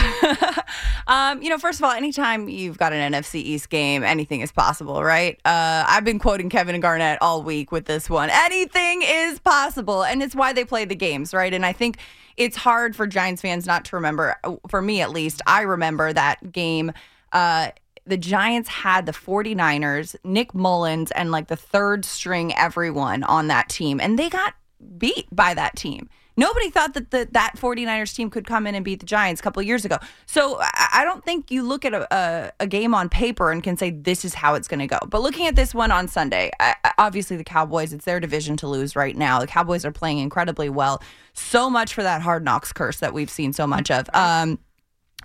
um, 1.06 1.43
you 1.43 1.51
know, 1.51 1.59
first 1.59 1.78
of 1.78 1.84
all, 1.84 1.90
anytime 1.90 2.48
you've 2.48 2.78
got 2.78 2.94
an 2.94 3.12
NFC 3.12 3.36
East 3.36 3.68
game, 3.68 4.02
anything 4.02 4.40
is 4.40 4.51
possible, 4.51 5.05
right? 5.05 5.38
Uh, 5.44 5.84
I've 5.86 6.05
been 6.05 6.18
quoting 6.18 6.48
Kevin 6.48 6.80
Garnett 6.80 7.20
all 7.20 7.43
week 7.43 7.70
with 7.70 7.84
this 7.84 8.09
one. 8.09 8.30
Anything 8.32 9.02
is 9.05 9.38
possible, 9.38 10.02
and 10.02 10.22
it's 10.22 10.34
why 10.34 10.55
they 10.55 10.64
play 10.64 10.86
the 10.86 10.94
games, 10.94 11.34
right? 11.34 11.52
And 11.52 11.66
I 11.66 11.74
think 11.74 11.98
it's 12.38 12.56
hard 12.56 12.97
for 12.97 13.06
Giants 13.06 13.43
fans 13.43 13.66
not 13.66 13.84
to 13.86 13.97
remember. 13.97 14.36
For 14.70 14.80
me, 14.80 15.02
at 15.02 15.10
least, 15.10 15.43
I 15.47 15.62
remember 15.62 16.14
that 16.14 16.52
game. 16.52 16.93
Uh, 17.32 17.72
the 18.06 18.16
Giants 18.16 18.70
had 18.70 19.05
the 19.05 19.12
49ers, 19.12 20.16
Nick 20.24 20.55
Mullens, 20.55 21.10
and 21.10 21.30
like 21.30 21.48
the 21.48 21.56
third 21.56 22.06
string 22.06 22.55
everyone 22.55 23.24
on 23.24 23.48
that 23.48 23.68
team, 23.68 24.01
and 24.01 24.18
they 24.18 24.30
got 24.30 24.55
beat 24.97 25.26
by 25.30 25.52
that 25.52 25.76
team. 25.76 26.09
Nobody 26.36 26.68
thought 26.70 26.94
that 26.94 27.10
the, 27.10 27.28
that 27.32 27.54
49ers 27.56 28.14
team 28.14 28.28
could 28.28 28.46
come 28.46 28.66
in 28.66 28.74
and 28.74 28.84
beat 28.84 29.00
the 29.00 29.06
Giants 29.06 29.40
a 29.40 29.44
couple 29.44 29.60
of 29.60 29.66
years 29.66 29.84
ago. 29.84 29.96
So 30.26 30.58
I, 30.60 31.02
don't 31.04 31.24
think 31.24 31.50
you 31.50 31.62
look 31.62 31.84
at 31.84 31.94
a, 31.94 32.14
a, 32.14 32.52
a 32.60 32.66
game 32.66 32.94
on 32.94 33.08
paper 33.08 33.50
and 33.50 33.62
can 33.62 33.76
say 33.76 33.90
this 33.90 34.24
is 34.24 34.34
how 34.34 34.54
it's 34.54 34.68
going 34.68 34.80
to 34.80 34.86
go. 34.86 34.98
But 35.08 35.22
looking 35.22 35.46
at 35.46 35.56
this 35.56 35.74
one 35.74 35.90
on 35.90 36.08
Sunday, 36.08 36.50
I, 36.60 36.74
I- 36.84 36.92
obviously 36.98 37.36
the 37.36 37.44
Cowboys, 37.44 37.92
it's 37.92 38.04
their 38.04 38.20
division 38.20 38.56
to 38.58 38.68
lose 38.68 38.94
right 38.94 39.16
now. 39.16 39.38
The 39.40 39.46
Cowboys 39.46 39.84
are 39.84 39.92
playing 39.92 40.18
incredibly 40.18 40.68
well. 40.68 41.02
So 41.32 41.70
much 41.70 41.94
for 41.94 42.02
that 42.02 42.20
hard 42.22 42.44
knocks 42.44 42.72
curse 42.72 42.98
that 43.00 43.14
we've 43.14 43.30
seen 43.30 43.52
so 43.52 43.66
much 43.66 43.90
of. 43.90 44.08
Um, 44.12 44.58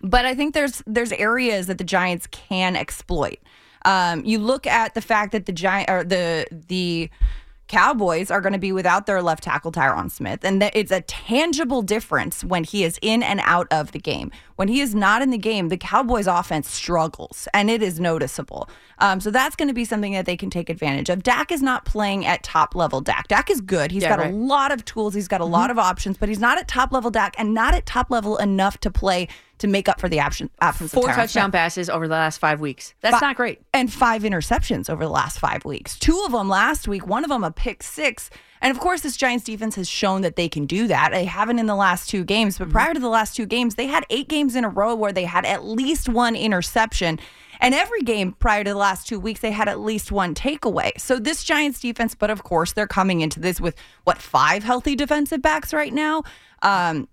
but 0.02 0.26
I 0.26 0.34
think 0.34 0.54
there's 0.54 0.82
there's 0.88 1.12
areas 1.12 1.68
that 1.68 1.78
the 1.78 1.84
Giants 1.84 2.28
can 2.28 2.76
exploit. 2.76 3.38
Um, 3.86 4.24
you 4.26 4.40
look 4.40 4.66
at 4.68 4.94
the 4.94 5.02
fact 5.02 5.32
that 5.32 5.46
the 5.46 5.52
giant 5.52 5.90
or 5.90 6.04
the 6.04 6.48
the 6.52 7.10
Cowboys 7.72 8.30
are 8.30 8.42
going 8.42 8.52
to 8.52 8.60
be 8.60 8.74
without 8.74 9.06
their 9.06 9.22
left 9.22 9.44
tackle 9.44 9.72
Tyron 9.72 10.12
Smith, 10.12 10.44
and 10.44 10.62
that 10.62 10.76
it's 10.76 10.92
a 10.92 11.00
tangible 11.00 11.82
difference 11.82 12.44
when 12.44 12.66
he 12.66 12.84
is 12.84 13.00
in 13.02 13.24
and 13.24 13.40
out 13.46 13.66
of 13.72 13.94
the 13.94 14.00
game. 14.00 14.30
When 14.58 14.68
he 14.68 14.82
is 14.82 14.94
not 14.94 15.22
in 15.22 15.30
the 15.30 15.38
game, 15.38 15.70
the 15.70 15.78
Cowboys' 15.78 16.28
offense 16.28 16.70
struggles, 16.70 17.48
and 17.54 17.70
it 17.70 17.82
is 17.82 17.98
noticeable. 17.98 18.70
Um, 18.98 19.22
so 19.22 19.32
that's 19.32 19.56
going 19.56 19.70
to 19.70 19.74
be 19.74 19.86
something 19.86 20.12
that 20.12 20.26
they 20.26 20.36
can 20.36 20.50
take 20.50 20.70
advantage 20.70 21.08
of. 21.10 21.24
Dak 21.24 21.50
is 21.50 21.62
not 21.62 21.86
playing 21.86 22.26
at 22.26 22.44
top 22.44 22.76
level. 22.76 23.00
Dak, 23.00 23.30
Dak 23.30 23.50
is 23.50 23.62
good. 23.62 23.90
He's 23.90 24.04
Yeah, 24.04 24.10
got 24.10 24.20
right. 24.20 24.34
a 24.34 24.36
lot 24.36 24.74
of 24.74 24.84
tools. 24.84 25.14
He's 25.14 25.30
got 25.30 25.40
a 25.40 25.46
lot 25.46 25.72
of 25.72 25.80
options, 25.80 26.18
but 26.18 26.28
he's 26.28 26.40
not 26.40 26.58
at 26.58 26.68
top 26.68 26.92
level 26.92 27.10
Dak, 27.10 27.36
and 27.38 27.54
not 27.54 27.74
at 27.74 27.86
top 27.86 28.12
level 28.12 28.36
enough 28.36 28.80
to 28.82 28.92
play 28.92 29.30
to 29.62 29.68
make 29.68 29.88
up 29.88 30.00
for 30.00 30.10
the 30.10 30.20
absence 30.20 30.52
absence 30.60 30.94
Four 30.94 31.08
touchdown 31.08 31.52
passes 31.52 31.90
over 31.90 32.08
the 32.08 32.14
last 32.14 32.40
five 32.40 32.60
weeks. 32.60 32.94
That's 33.02 33.20
Fi- 33.20 33.28
not 33.28 33.36
great. 33.36 33.62
And 33.74 33.92
five 33.92 34.24
interceptions 34.24 34.90
over 34.90 35.04
the 35.04 35.10
last 35.10 35.40
five 35.40 35.66
weeks. 35.66 35.98
Two 35.98 36.22
of 36.26 36.32
them 36.32 36.50
last 36.50 36.88
week, 36.88 37.08
one 37.08 37.24
of 37.24 37.30
them 37.30 37.44
a 37.44 37.52
pick 37.52 37.84
six. 37.84 38.30
And 38.62 38.70
of 38.70 38.80
course, 38.80 39.02
this 39.02 39.18
Giants 39.18 39.46
defense 39.46 39.76
has 39.76 39.90
shown 39.90 40.22
that 40.22 40.36
they 40.36 40.48
can 40.48 40.66
do 40.66 40.88
that. 40.88 41.12
They 41.12 41.26
haven't 41.26 41.58
in 41.58 41.66
the 41.66 41.76
last 41.76 42.10
two 42.10 42.24
games, 42.24 42.60
but 42.60 42.70
prior 42.70 42.94
to 42.94 43.00
the 43.00 43.10
last 43.10 43.36
two 43.36 43.46
games, 43.46 43.76
they 43.76 43.88
had 43.88 44.06
eight 44.10 44.28
games 44.28 44.56
in 44.56 44.64
a 44.64 44.70
row 44.70 44.94
where 44.94 45.12
they 45.12 45.26
had 45.26 45.46
at 45.46 45.64
least 45.64 46.08
one 46.08 46.36
interception. 46.36 47.20
And 47.60 47.76
every 47.76 48.02
game 48.02 48.34
prior 48.34 48.64
to 48.64 48.70
the 48.72 48.78
last 48.78 49.08
two 49.08 49.20
weeks, 49.20 49.40
they 49.40 49.52
had 49.52 49.68
at 49.68 49.80
least 49.80 50.12
one 50.12 50.34
takeaway. 50.34 51.00
So 51.00 51.20
this 51.20 51.44
Giants 51.44 51.80
defense, 51.80 52.16
but 52.16 52.30
of 52.30 52.44
course, 52.44 52.74
they're 52.74 52.88
coming 52.88 53.22
into 53.22 53.40
this 53.40 53.62
with 53.62 53.76
what 54.04 54.18
five 54.18 54.64
healthy 54.64 54.96
defensive 54.96 55.42
backs 55.42 55.74
right 55.74 55.94
now. 55.94 56.24
Um, 56.64 57.08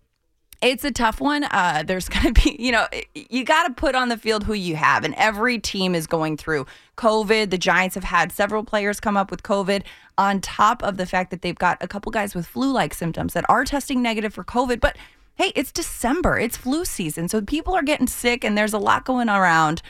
it's 0.60 0.84
a 0.84 0.90
tough 0.90 1.20
one. 1.20 1.44
Uh, 1.44 1.84
there's 1.86 2.08
going 2.08 2.32
to 2.34 2.42
be, 2.42 2.56
you 2.58 2.72
know, 2.72 2.86
you 3.14 3.44
got 3.44 3.66
to 3.66 3.74
put 3.74 3.94
on 3.94 4.08
the 4.08 4.16
field 4.16 4.44
who 4.44 4.54
you 4.54 4.76
have, 4.76 5.04
and 5.04 5.14
every 5.16 5.58
team 5.58 5.94
is 5.94 6.06
going 6.06 6.36
through 6.36 6.66
COVID. 6.96 7.50
The 7.50 7.58
Giants 7.58 7.94
have 7.94 8.04
had 8.04 8.32
several 8.32 8.64
players 8.64 9.00
come 9.00 9.16
up 9.16 9.30
with 9.30 9.42
COVID, 9.42 9.82
on 10.16 10.40
top 10.40 10.82
of 10.82 10.96
the 10.96 11.06
fact 11.06 11.30
that 11.30 11.42
they've 11.42 11.58
got 11.58 11.78
a 11.80 11.88
couple 11.88 12.10
guys 12.10 12.34
with 12.34 12.46
flu 12.46 12.72
like 12.72 12.92
symptoms 12.92 13.34
that 13.34 13.48
are 13.48 13.64
testing 13.64 14.02
negative 14.02 14.34
for 14.34 14.44
COVID. 14.44 14.80
But 14.80 14.96
hey, 15.36 15.52
it's 15.54 15.70
December, 15.70 16.38
it's 16.38 16.56
flu 16.56 16.84
season. 16.84 17.28
So 17.28 17.40
people 17.40 17.74
are 17.74 17.82
getting 17.82 18.08
sick, 18.08 18.44
and 18.44 18.58
there's 18.58 18.72
a 18.72 18.78
lot 18.78 19.04
going 19.04 19.28
around. 19.28 19.82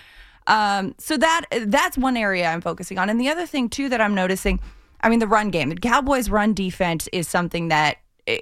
Um, 0.47 0.95
so 0.99 1.17
that 1.19 1.45
that's 1.67 1.99
one 1.99 2.17
area 2.17 2.47
I'm 2.47 2.61
focusing 2.61 2.99
on. 2.99 3.11
And 3.11 3.21
the 3.21 3.29
other 3.29 3.47
thing 3.47 3.69
too 3.69 3.89
that 3.91 4.01
I'm 4.01 4.15
noticing, 4.15 4.61
I 5.03 5.09
mean, 5.09 5.19
the 5.19 5.27
run 5.27 5.51
game. 5.51 5.69
The 5.71 5.77
Cowboys' 5.77 6.31
run 6.31 6.55
defense 6.55 7.09
is 7.13 7.29
something 7.29 7.69
that 7.69 7.99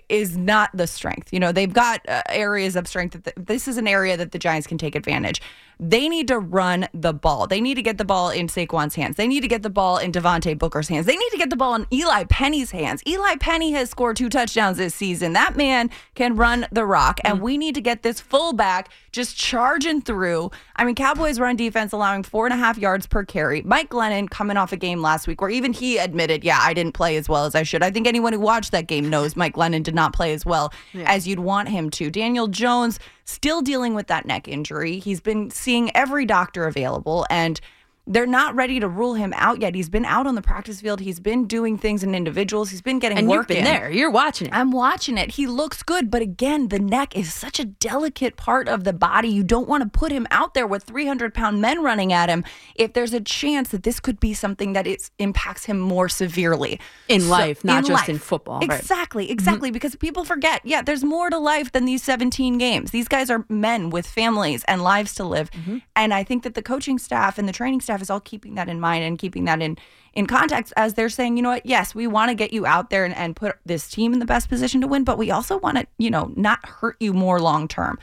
is 0.09 0.37
not 0.37 0.71
the 0.75 0.87
strength. 0.87 1.33
You 1.33 1.41
know, 1.41 1.53
they've 1.53 1.73
got 1.73 2.07
uh, 2.09 2.23
areas 2.29 2.77
of 2.77 2.87
strength. 2.87 3.13
That 3.13 3.25
the, 3.25 3.43
this 3.43 3.69
is 3.69 3.77
an 3.77 3.87
area 3.87 4.17
that 4.17 4.33
the 4.33 4.39
Giants 4.39 4.67
can 4.67 4.79
take 4.79 4.95
advantage. 4.95 5.41
They 5.79 6.09
need 6.09 6.29
to 6.29 6.39
run 6.39 6.89
the 6.95 7.13
ball. 7.13 7.47
They 7.47 7.61
need 7.61 7.75
to 7.75 7.83
get 7.83 7.99
the 7.99 8.05
ball 8.05 8.31
in 8.31 8.47
Saquon's 8.47 8.95
hands. 8.95 9.17
They 9.17 9.27
need 9.27 9.43
to 9.43 9.49
get 9.49 9.63
the 9.63 9.69
ball 9.71 9.99
in 9.99 10.11
Devontae 10.11 10.59
Booker's 10.59 10.89
hands. 10.89 11.05
They 11.05 11.17
need 11.17 11.29
to 11.31 11.37
get 11.37 11.51
the 11.51 11.57
ball 11.57 11.75
in 11.75 11.87
Eli 11.93 12.25
Penny's 12.25 12.71
hands. 12.71 13.03
Eli 13.07 13.37
Penny 13.37 13.73
has 13.73 13.91
scored 13.91 14.17
two 14.17 14.31
touchdowns 14.31 14.79
this 14.79 14.95
season. 14.95 15.35
That 15.35 15.55
man 15.55 15.91
can 16.15 16.35
run 16.35 16.67
the 16.73 16.87
rock, 16.87 17.21
and 17.25 17.41
mm. 17.41 17.43
we 17.43 17.59
need 17.59 17.75
to 17.75 17.83
get 17.83 18.03
this 18.03 18.21
fullback 18.21 18.89
just 19.13 19.37
charging 19.37 20.01
through. 20.01 20.51
I 20.77 20.85
mean, 20.85 20.95
Cowboys 20.95 21.39
run 21.39 21.57
defense 21.57 21.93
allowing 21.93 22.23
four 22.23 22.47
and 22.47 22.55
a 22.55 22.57
half 22.57 22.79
yards 22.79 23.07
per 23.07 23.25
carry. 23.25 23.61
Mike 23.63 23.91
Glennon 23.91 24.31
coming 24.31 24.57
off 24.57 24.73
a 24.73 24.77
game 24.79 25.03
last 25.03 25.27
week 25.27 25.43
where 25.43 25.51
even 25.51 25.75
he 25.75 25.99
admitted, 25.99 26.43
yeah, 26.43 26.59
I 26.61 26.73
didn't 26.73 26.93
play 26.93 27.17
as 27.17 27.29
well 27.29 27.45
as 27.45 27.55
I 27.55 27.65
should. 27.65 27.83
I 27.83 27.91
think 27.91 28.07
anyone 28.07 28.33
who 28.33 28.41
watched 28.41 28.73
that 28.73 28.87
game 28.87 29.11
knows 29.11 29.37
Mike 29.37 29.55
Glennon 29.55 29.83
did 29.83 29.95
not 29.95 30.15
play 30.15 30.33
as 30.33 30.47
well 30.47 30.73
Yeah. 30.95 31.05
as 31.07 31.29
you'd 31.29 31.41
want 31.41 31.69
him 31.69 31.91
to. 31.91 32.11
Daniel 32.11 32.47
Jones 32.47 32.99
still 33.27 33.61
dealing 33.61 33.95
with 33.95 34.07
that 34.07 34.25
neck 34.25 34.49
injury. 34.49 34.99
He's 34.99 35.21
been 35.21 35.51
seeing 35.51 35.95
every 35.95 36.25
doctor 36.25 36.67
available 36.67 37.27
and 37.29 37.61
they're 38.07 38.27
not 38.27 38.55
ready 38.55 38.79
to 38.79 38.89
rule 38.89 39.15
him 39.15 39.33
out 39.37 39.61
yet. 39.61 39.75
He's 39.75 39.89
been 39.89 40.05
out 40.05 40.27
on 40.27 40.37
the 40.37 40.43
practice 40.43 40.81
field. 40.81 41.01
He's 41.01 41.19
been 41.19 41.47
doing 41.47 41.77
things 41.77 42.05
in 42.05 42.15
individuals. 42.15 42.71
He's 42.71 42.81
been 42.83 42.99
getting 43.01 43.19
And 43.19 43.29
work 43.29 43.39
you've 43.39 43.49
been 43.49 43.57
in. 43.59 43.65
there. 43.65 43.91
You're 43.91 44.11
watching 44.11 44.47
it. 44.47 44.55
I'm 44.55 44.71
watching 44.71 45.19
it. 45.19 45.33
He 45.33 45.47
looks 45.47 45.83
good, 45.83 46.11
but 46.11 46.23
again, 46.23 46.69
the 46.69 46.79
neck 46.79 47.17
is 47.17 47.35
such 47.35 47.59
a 47.59 47.65
delicate 47.65 48.37
part 48.37 48.69
of 48.69 48.85
the 48.85 48.93
body. 48.93 49.29
You 49.29 49.43
don't 49.43 49.69
want 49.69 49.83
to 49.83 49.89
put 49.89 50.13
him 50.13 50.27
out 50.31 50.55
there 50.55 50.67
with 50.67 50.85
300 50.85 51.35
pound 51.35 51.61
men 51.61 51.83
running 51.83 52.13
at 52.13 52.29
him 52.29 52.45
if 52.77 52.93
there's 52.93 53.13
a 53.13 53.21
chance 53.21 53.71
that 53.71 53.83
this 53.83 53.99
could 53.99 54.21
be 54.21 54.35
something 54.35 54.73
that 54.75 54.87
it 54.87 55.11
impacts 55.19 55.65
him 55.65 55.79
more 55.79 56.09
severely 56.09 56.79
In 57.09 57.29
life, 57.29 57.65
not 57.65 57.85
just 57.85 58.09
in 58.09 58.15
life. 58.17 58.23
football, 58.23 58.61
right. 58.61 58.79
Exactly, 58.79 59.31
exactly. 59.31 59.71
Because 59.73 59.97
people 59.97 60.25
forget, 60.25 60.61
yeah, 60.65 60.81
there's 60.81 61.03
more 61.03 61.29
to 61.31 61.39
life 61.39 61.73
than 61.73 61.85
these 61.87 62.03
17 62.05 62.59
games. 62.59 62.93
These 62.93 63.09
guys 63.09 63.31
are 63.31 63.45
men 63.49 63.91
with 63.91 64.07
families 64.07 64.63
and 64.69 64.83
lives 64.83 65.15
to 65.17 65.25
live. 65.25 65.51
Mm-hmm. 65.51 65.79
And 65.97 66.15
I 66.15 66.23
think 66.23 66.45
that 66.45 66.55
the 66.55 66.63
coaching 66.63 66.99
staff 66.99 67.39
and 67.39 67.49
the 67.49 67.53
training 67.53 67.81
staff 67.81 67.96
is 68.03 68.11
all 68.11 68.21
keeping 68.21 68.55
that 68.55 68.69
in 68.69 68.81
mind 68.81 69.05
and 69.05 69.19
keeping 69.19 69.45
that 69.45 69.63
in 69.63 69.77
in 70.13 70.27
context 70.27 70.73
as 70.77 70.95
they're 70.95 71.11
saying, 71.11 71.37
you 71.37 71.43
know 71.43 71.51
what, 71.51 71.67
yes, 71.67 71.95
we 71.95 72.07
want 72.07 72.31
to 72.31 72.35
get 72.35 72.53
you 72.53 72.65
out 72.65 72.89
there 72.89 73.05
and, 73.05 73.15
and 73.15 73.37
put 73.37 73.57
this 73.67 73.89
team 73.89 74.15
in 74.15 74.19
the 74.19 74.25
best 74.25 74.49
position 74.49 74.81
to 74.81 74.87
win, 74.87 75.05
but 75.05 75.19
we 75.19 75.31
also 75.31 75.59
want 75.59 75.77
to, 75.77 75.87
you 75.99 76.11
know, 76.11 76.33
not 76.37 76.65
hurt 76.67 76.97
you 77.01 77.13
more 77.13 77.39
long 77.39 77.69
term. 77.69 77.99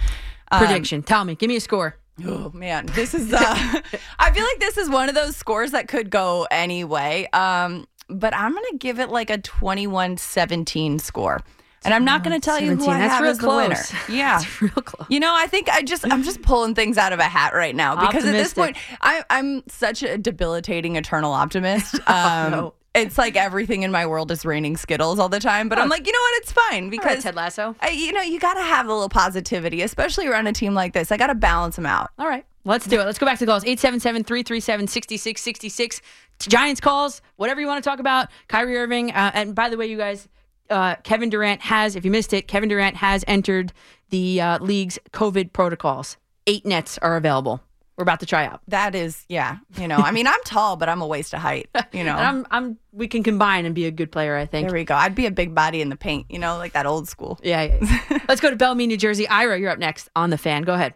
Um, 0.51 0.65
Prediction. 0.65 1.01
Tell 1.01 1.25
me. 1.25 1.33
Give 1.35 1.47
me 1.47 1.55
a 1.55 1.61
score. 1.61 1.95
Oh 2.23 2.51
man, 2.53 2.85
this 2.87 3.15
is. 3.15 3.33
Uh, 3.33 3.39
I 4.19 4.31
feel 4.31 4.45
like 4.45 4.59
this 4.59 4.77
is 4.77 4.89
one 4.89 5.09
of 5.09 5.15
those 5.15 5.35
scores 5.35 5.71
that 5.71 5.87
could 5.87 6.11
go 6.11 6.47
any 6.51 6.83
way. 6.83 7.27
Um, 7.33 7.87
but 8.07 8.35
I'm 8.35 8.53
gonna 8.53 8.77
give 8.77 8.99
it 8.99 9.09
like 9.09 9.31
a 9.31 9.39
21-17 9.39 11.01
score. 11.01 11.41
And 11.85 11.93
I'm 11.93 12.05
not 12.05 12.23
going 12.23 12.39
to 12.39 12.43
tell 12.43 12.59
you 12.59 12.75
who 12.75 12.81
17. 12.81 12.89
I 12.93 12.97
That's 12.99 13.13
have 13.13 13.21
real 13.21 13.31
as 13.31 13.37
the 13.39 13.49
winner. 13.49 13.79
Yeah, 14.09 14.41
real 14.61 14.71
close. 14.71 15.07
You 15.09 15.19
know, 15.19 15.33
I 15.35 15.47
think 15.47 15.69
I 15.69 15.81
just 15.81 16.05
I'm 16.11 16.23
just 16.23 16.41
pulling 16.41 16.75
things 16.75 16.97
out 16.97 17.13
of 17.13 17.19
a 17.19 17.23
hat 17.23 17.53
right 17.53 17.75
now 17.75 17.95
because 17.95 18.25
at 18.25 18.31
this 18.31 18.53
point 18.53 18.77
I, 19.01 19.23
I'm 19.29 19.63
such 19.67 20.03
a 20.03 20.17
debilitating 20.17 20.95
eternal 20.95 21.33
optimist. 21.33 21.99
Um, 22.07 22.51
no. 22.51 22.73
It's 22.93 23.17
like 23.17 23.35
everything 23.35 23.81
in 23.81 23.91
my 23.91 24.05
world 24.05 24.29
is 24.29 24.45
raining 24.45 24.77
Skittles 24.77 25.17
all 25.17 25.29
the 25.29 25.39
time, 25.39 25.67
but 25.67 25.79
I'm 25.79 25.89
like, 25.89 26.05
you 26.05 26.13
know 26.13 26.19
what? 26.19 26.43
It's 26.43 26.51
fine 26.51 26.91
because 26.91 27.23
Ted 27.23 27.33
Lasso. 27.33 27.75
I, 27.79 27.89
you 27.89 28.13
know, 28.13 28.21
you 28.21 28.39
got 28.39 28.53
to 28.53 28.61
have 28.61 28.85
a 28.85 28.93
little 28.93 29.09
positivity, 29.09 29.81
especially 29.81 30.27
around 30.27 30.45
a 30.45 30.53
team 30.53 30.75
like 30.75 30.93
this. 30.93 31.11
I 31.11 31.17
got 31.17 31.27
to 31.27 31.35
balance 31.35 31.75
them 31.75 31.87
out. 31.87 32.11
All 32.19 32.27
right. 32.27 32.45
Let's 32.65 32.85
do 32.85 32.99
it. 32.99 33.05
Let's 33.05 33.17
go 33.17 33.25
back 33.25 33.39
to 33.39 33.45
the 33.45 33.51
calls. 33.51 33.63
877-337-6666. 33.63 36.01
Giants 36.39 36.81
calls, 36.81 37.21
whatever 37.37 37.61
you 37.61 37.67
want 37.67 37.83
to 37.83 37.89
talk 37.89 37.99
about. 37.99 38.29
Kyrie 38.47 38.77
Irving. 38.77 39.11
Uh, 39.11 39.31
and 39.33 39.55
by 39.55 39.69
the 39.69 39.77
way, 39.77 39.87
you 39.87 39.97
guys, 39.97 40.27
uh, 40.69 40.95
Kevin 41.03 41.29
Durant 41.29 41.61
has, 41.61 41.95
if 41.95 42.05
you 42.05 42.11
missed 42.11 42.33
it, 42.33 42.47
Kevin 42.47 42.69
Durant 42.69 42.95
has 42.97 43.23
entered 43.27 43.73
the 44.09 44.41
uh, 44.41 44.59
league's 44.59 44.99
COVID 45.11 45.53
protocols. 45.53 46.17
Eight 46.47 46.65
nets 46.65 46.97
are 46.99 47.15
available. 47.15 47.61
We're 47.95 48.01
about 48.03 48.21
to 48.21 48.25
try 48.25 48.45
out. 48.45 48.61
That 48.69 48.95
is, 48.95 49.23
yeah. 49.29 49.57
You 49.79 49.87
know, 49.87 49.97
I 49.97 50.09
mean, 50.11 50.25
I'm 50.25 50.39
tall, 50.45 50.77
but 50.77 50.89
I'm 50.89 51.01
a 51.01 51.07
waste 51.07 51.33
of 51.33 51.41
height. 51.41 51.69
You 51.91 52.03
know, 52.03 52.15
And 52.15 52.19
I'm, 52.27 52.47
I'm, 52.49 52.77
we 52.91 53.07
can 53.07 53.21
combine 53.21 53.65
and 53.65 53.75
be 53.75 53.85
a 53.85 53.91
good 53.91 54.11
player, 54.11 54.35
I 54.35 54.47
think. 54.47 54.67
there 54.69 54.75
we 54.75 54.83
go. 54.83 54.95
I'd 54.95 55.13
be 55.13 55.27
a 55.27 55.31
big 55.31 55.53
body 55.53 55.79
in 55.79 55.89
the 55.89 55.95
paint. 55.95 56.25
You 56.29 56.39
know, 56.39 56.57
like 56.57 56.73
that 56.73 56.87
old 56.87 57.07
school. 57.07 57.39
Yeah. 57.43 57.61
yeah, 57.63 58.01
yeah. 58.09 58.19
Let's 58.27 58.41
go 58.41 58.49
to 58.49 58.55
Bellmead, 58.55 58.87
New 58.87 58.97
Jersey. 58.97 59.27
Ira, 59.27 59.59
you're 59.59 59.69
up 59.69 59.77
next 59.77 60.09
on 60.15 60.31
the 60.31 60.39
fan. 60.39 60.63
Go 60.63 60.73
ahead. 60.73 60.95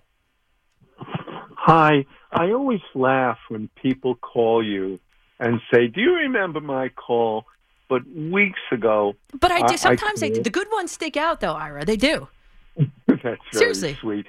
Hi. 0.98 2.06
I 2.32 2.52
always 2.52 2.82
laugh 2.96 3.38
when 3.50 3.70
people 3.82 4.16
call 4.16 4.64
you 4.66 5.00
and 5.40 5.60
say, 5.74 5.88
"Do 5.88 6.02
you 6.02 6.14
remember 6.14 6.60
my 6.60 6.90
call?" 6.90 7.46
But 7.90 8.02
weeks 8.14 8.60
ago, 8.72 9.16
But 9.40 9.52
I 9.52 9.66
do. 9.68 9.78
Sometimes 9.78 10.20
they, 10.20 10.30
the 10.30 10.50
good 10.50 10.68
ones 10.72 10.92
stick 10.92 11.16
out, 11.18 11.40
though, 11.40 11.54
Ira. 11.54 11.86
They 11.86 11.96
do. 11.98 12.28
That's 13.08 13.22
very 13.24 13.38
Seriously. 13.54 13.94
sweet. 14.02 14.26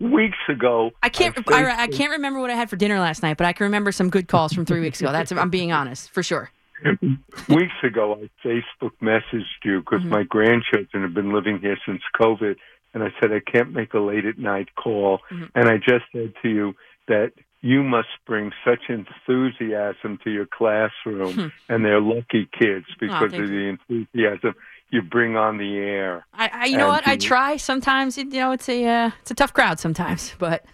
Weeks 0.00 0.36
ago, 0.48 0.90
I 1.02 1.08
can't, 1.08 1.36
I 1.50 1.58
Ira, 1.60 1.74
I 1.78 1.86
can't 1.86 2.10
remember 2.10 2.40
what 2.40 2.50
I 2.50 2.54
had 2.54 2.68
for 2.68 2.76
dinner 2.76 2.98
last 3.00 3.22
night, 3.22 3.38
but 3.38 3.46
I 3.46 3.52
can 3.54 3.64
remember 3.64 3.90
some 3.92 4.10
good 4.10 4.28
calls 4.28 4.52
from 4.52 4.66
three 4.66 4.80
weeks 4.80 5.00
ago. 5.00 5.12
That's, 5.12 5.32
I'm 5.32 5.48
being 5.50 5.72
honest, 5.72 6.10
for 6.10 6.22
sure. 6.22 6.50
weeks 7.48 7.72
ago, 7.82 8.18
I 8.22 8.46
Facebook 8.46 8.90
messaged 9.00 9.44
you 9.64 9.80
because 9.80 10.00
Mm-hmm. 10.00 10.10
my 10.10 10.22
grandchildren 10.24 11.02
have 11.04 11.14
been 11.14 11.32
living 11.32 11.58
here 11.60 11.78
since 11.86 12.02
COVID, 12.20 12.56
and 12.92 13.02
I 13.02 13.08
said 13.20 13.32
I 13.32 13.40
can't 13.40 13.72
make 13.72 13.94
a 13.94 14.00
late 14.00 14.26
at 14.26 14.36
night 14.38 14.68
call, 14.74 15.20
Mm-hmm. 15.30 15.44
and 15.54 15.68
I 15.68 15.78
just 15.78 16.04
said 16.12 16.34
to 16.42 16.48
you 16.48 16.74
that 17.08 17.32
you 17.62 17.82
must 17.82 18.08
bring 18.26 18.50
such 18.64 18.80
enthusiasm 18.88 20.18
to 20.24 20.30
your 20.30 20.46
classroom, 20.46 21.52
and 21.68 21.84
they're 21.84 22.00
lucky 22.00 22.48
kids 22.58 22.86
because 23.00 23.30
Hmm. 23.30 23.30
thank 23.30 23.42
of 23.44 23.48
the 23.48 23.76
enthusiasm 23.78 24.54
you 24.90 25.00
bring 25.00 25.36
on 25.36 25.56
the 25.58 25.78
air. 25.78 26.26
I, 26.34 26.50
I 26.52 26.64
you 26.66 26.76
know 26.76 26.88
what? 26.88 27.06
I 27.06 27.16
try 27.16 27.56
sometimes. 27.56 28.18
You 28.18 28.24
know, 28.24 28.52
it's 28.52 28.68
a 28.68 28.84
uh, 28.84 29.10
it's 29.22 29.30
a 29.30 29.34
tough 29.34 29.52
crowd 29.54 29.78
sometimes, 29.80 30.34
but 30.38 30.64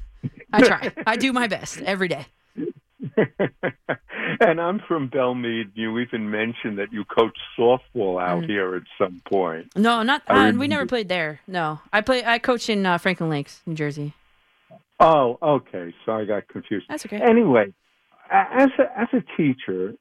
I 0.53 0.61
try. 0.63 0.93
I 1.07 1.17
do 1.17 1.33
my 1.33 1.47
best 1.47 1.81
every 1.83 2.09
day. 2.09 2.27
and 4.41 4.61
I'm 4.61 4.81
from 4.89 5.09
Belmead. 5.09 5.71
You 5.75 5.99
even 5.99 6.31
mentioned 6.31 6.79
that 6.79 6.93
you 6.93 7.05
coach 7.05 7.37
softball 7.59 8.21
out 8.21 8.43
Mm. 8.43 8.47
here 8.47 8.75
at 8.77 8.83
some 8.99 9.21
point. 9.31 9.71
No, 9.77 10.03
not. 10.03 10.23
Uh, 10.27 10.53
we 10.57 10.67
never 10.69 10.87
played 10.87 11.09
there. 11.09 11.41
No, 11.47 11.81
I 11.93 12.01
play. 12.01 12.25
I 12.25 12.39
coach 12.39 12.69
in 12.69 12.87
uh, 12.87 12.99
Franklin 12.99 13.31
Lakes, 13.31 13.63
New 13.67 13.75
Jersey. 13.75 14.15
Oh, 15.01 15.39
okay. 15.43 15.95
So 16.05 16.13
I 16.13 16.25
got 16.25 16.49
confused. 16.49 16.87
That's 16.89 17.07
okay. 17.07 17.21
Anyway, 17.21 17.73
as 18.31 18.71
a, 18.79 19.01
as 19.01 19.09
a 19.13 19.23
teacher, 19.37 19.95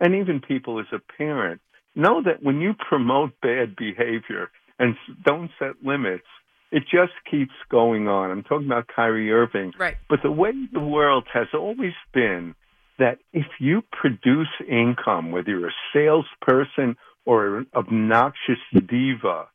and 0.00 0.14
even 0.14 0.40
people 0.40 0.80
as 0.80 0.86
a 0.92 0.98
parent, 1.16 1.60
know 1.94 2.22
that 2.22 2.42
when 2.42 2.60
you 2.60 2.74
promote 2.74 3.32
bad 3.40 3.76
behavior 3.76 4.50
and 4.78 4.96
don't 5.24 5.50
set 5.58 5.82
limits, 5.84 6.26
it 6.70 6.84
just 6.84 7.12
keeps 7.30 7.52
going 7.70 8.08
on. 8.08 8.30
I'm 8.30 8.42
talking 8.42 8.66
about 8.66 8.88
Kyrie 8.94 9.30
Irving. 9.30 9.72
Right. 9.78 9.96
But 10.08 10.20
the 10.22 10.30
way 10.30 10.52
the 10.72 10.80
world 10.80 11.26
has 11.32 11.48
always 11.54 11.92
been 12.14 12.54
that 12.98 13.18
if 13.32 13.46
you 13.58 13.82
produce 13.92 14.48
income, 14.68 15.32
whether 15.32 15.50
you're 15.50 15.68
a 15.68 15.72
salesperson 15.92 16.96
or 17.26 17.58
an 17.58 17.66
obnoxious 17.74 18.58
diva, 18.72 19.46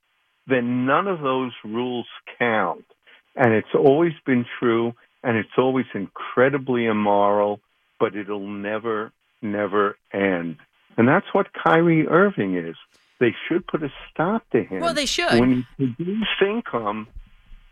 then 0.47 0.85
none 0.85 1.07
of 1.07 1.21
those 1.21 1.51
rules 1.63 2.07
count. 2.39 2.85
And 3.37 3.53
it's 3.53 3.75
always 3.75 4.13
been 4.25 4.45
true, 4.59 4.93
and 5.23 5.37
it's 5.37 5.57
always 5.57 5.85
incredibly 5.93 6.85
immoral, 6.85 7.61
but 7.99 8.15
it'll 8.15 8.47
never, 8.47 9.11
never 9.43 9.95
end. 10.11 10.57
And 10.97 11.07
that's 11.07 11.27
what 11.33 11.53
Kyrie 11.53 12.07
Irving 12.07 12.57
is. 12.57 12.75
They 13.19 13.35
should 13.47 13.65
put 13.67 13.83
a 13.83 13.89
stop 14.11 14.43
to 14.51 14.63
him. 14.63 14.81
Well, 14.81 14.95
they 14.95 15.05
should. 15.05 15.39
When 15.39 15.65
you 15.77 15.93
produce 15.95 16.27
income, 16.41 17.07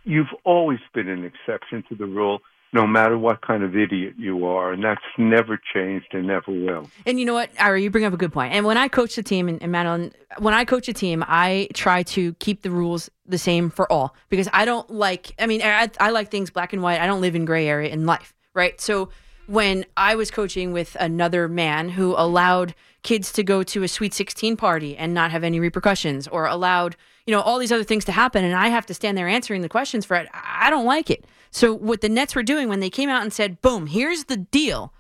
you've 0.04 0.34
always 0.44 0.80
been 0.94 1.10
an 1.10 1.26
exception 1.26 1.84
to 1.90 1.96
the 1.96 2.06
rule, 2.06 2.42
no 2.76 2.86
matter 2.86 3.18
what 3.18 3.42
kind 3.42 3.64
of 3.64 3.74
idiot 3.76 4.14
you 4.18 4.46
are. 4.46 4.74
And 4.74 4.84
that's 4.84 5.02
never 5.18 5.58
changed 5.74 6.08
and 6.12 6.28
never 6.28 6.52
will. 6.52 6.90
And 7.06 7.18
you 7.18 7.26
know 7.26 7.34
what, 7.34 7.50
Ira, 7.58 7.80
you 7.80 7.90
bring 7.90 8.04
up 8.04 8.14
a 8.14 8.18
good 8.18 8.34
point. 8.34 8.54
And 8.54 8.66
when 8.66 8.78
I 8.78 8.90
coach 8.90 9.16
the 9.16 9.24
team, 9.24 9.48
and, 9.48 9.64
and 9.64 9.74
Madelyn, 9.74 10.12
when 10.40 10.54
I 10.54 10.66
coach 10.66 10.90
a 10.90 10.94
team, 10.94 11.24
I 11.26 11.70
try 11.74 12.04
to 12.04 12.34
keep 12.34 12.64
the 12.64 12.70
rules 12.70 13.10
the 13.26 13.38
same 13.38 13.70
for 13.70 13.90
all 13.90 14.14
because 14.28 14.50
I 14.52 14.66
don't 14.66 14.90
like. 14.92 15.34
I 15.40 15.48
mean, 15.48 15.62
I, 15.64 15.90
I 16.02 16.10
like 16.10 16.30
things 16.30 16.50
black 16.50 16.74
and 16.74 16.84
white. 16.84 17.00
I 17.00 17.08
don't 17.08 17.22
live 17.22 17.34
in 17.34 17.46
gray 17.46 17.66
area 17.66 17.90
in 17.90 18.06
life, 18.06 18.36
right? 18.54 18.80
So 18.82 19.10
when 19.48 19.86
I 19.96 20.16
was 20.16 20.30
coaching 20.30 20.74
with 20.74 20.98
another 21.00 21.48
man 21.48 21.90
who 21.90 22.14
allowed 22.18 22.76
kids 23.04 23.32
to 23.34 23.44
go 23.44 23.64
to 23.64 23.84
a 23.84 23.88
Sweet 23.88 24.14
16 24.14 24.58
party 24.58 24.98
and 24.98 25.14
not 25.14 25.32
have 25.32 25.46
any 25.46 25.62
repercussions, 25.62 26.28
or 26.28 26.46
allowed 26.46 26.98
you 27.26 27.32
know 27.34 27.40
all 27.40 27.58
these 27.58 27.72
other 27.72 27.86
things 27.86 28.04
to 28.06 28.12
happen, 28.12 28.44
and 28.44 28.54
I 28.54 28.68
have 28.68 28.86
to 28.88 28.94
stand 28.94 29.18
there 29.18 29.30
answering 29.30 29.62
the 29.62 29.70
questions 29.70 30.04
for 30.04 30.18
it, 30.18 30.28
I 30.34 30.70
don't 30.70 30.86
like 30.86 31.10
it. 31.10 31.24
So 31.56 31.74
what 31.74 32.02
the 32.02 32.10
Nets 32.10 32.36
were 32.36 32.44
doing 32.44 32.70
when 32.70 32.82
they 32.82 32.90
came 32.90 33.10
out 33.10 33.24
and 33.24 33.32
said, 33.32 33.62
"Boom, 33.62 33.88
here's 33.88 34.26
the 34.26 34.38
deal." 34.38 34.94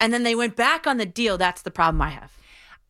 and 0.00 0.12
then 0.12 0.22
they 0.22 0.34
went 0.34 0.54
back 0.54 0.86
on 0.86 0.98
the 0.98 1.06
deal. 1.06 1.38
That's 1.38 1.62
the 1.62 1.70
problem 1.70 2.02
I 2.02 2.10
have. 2.10 2.36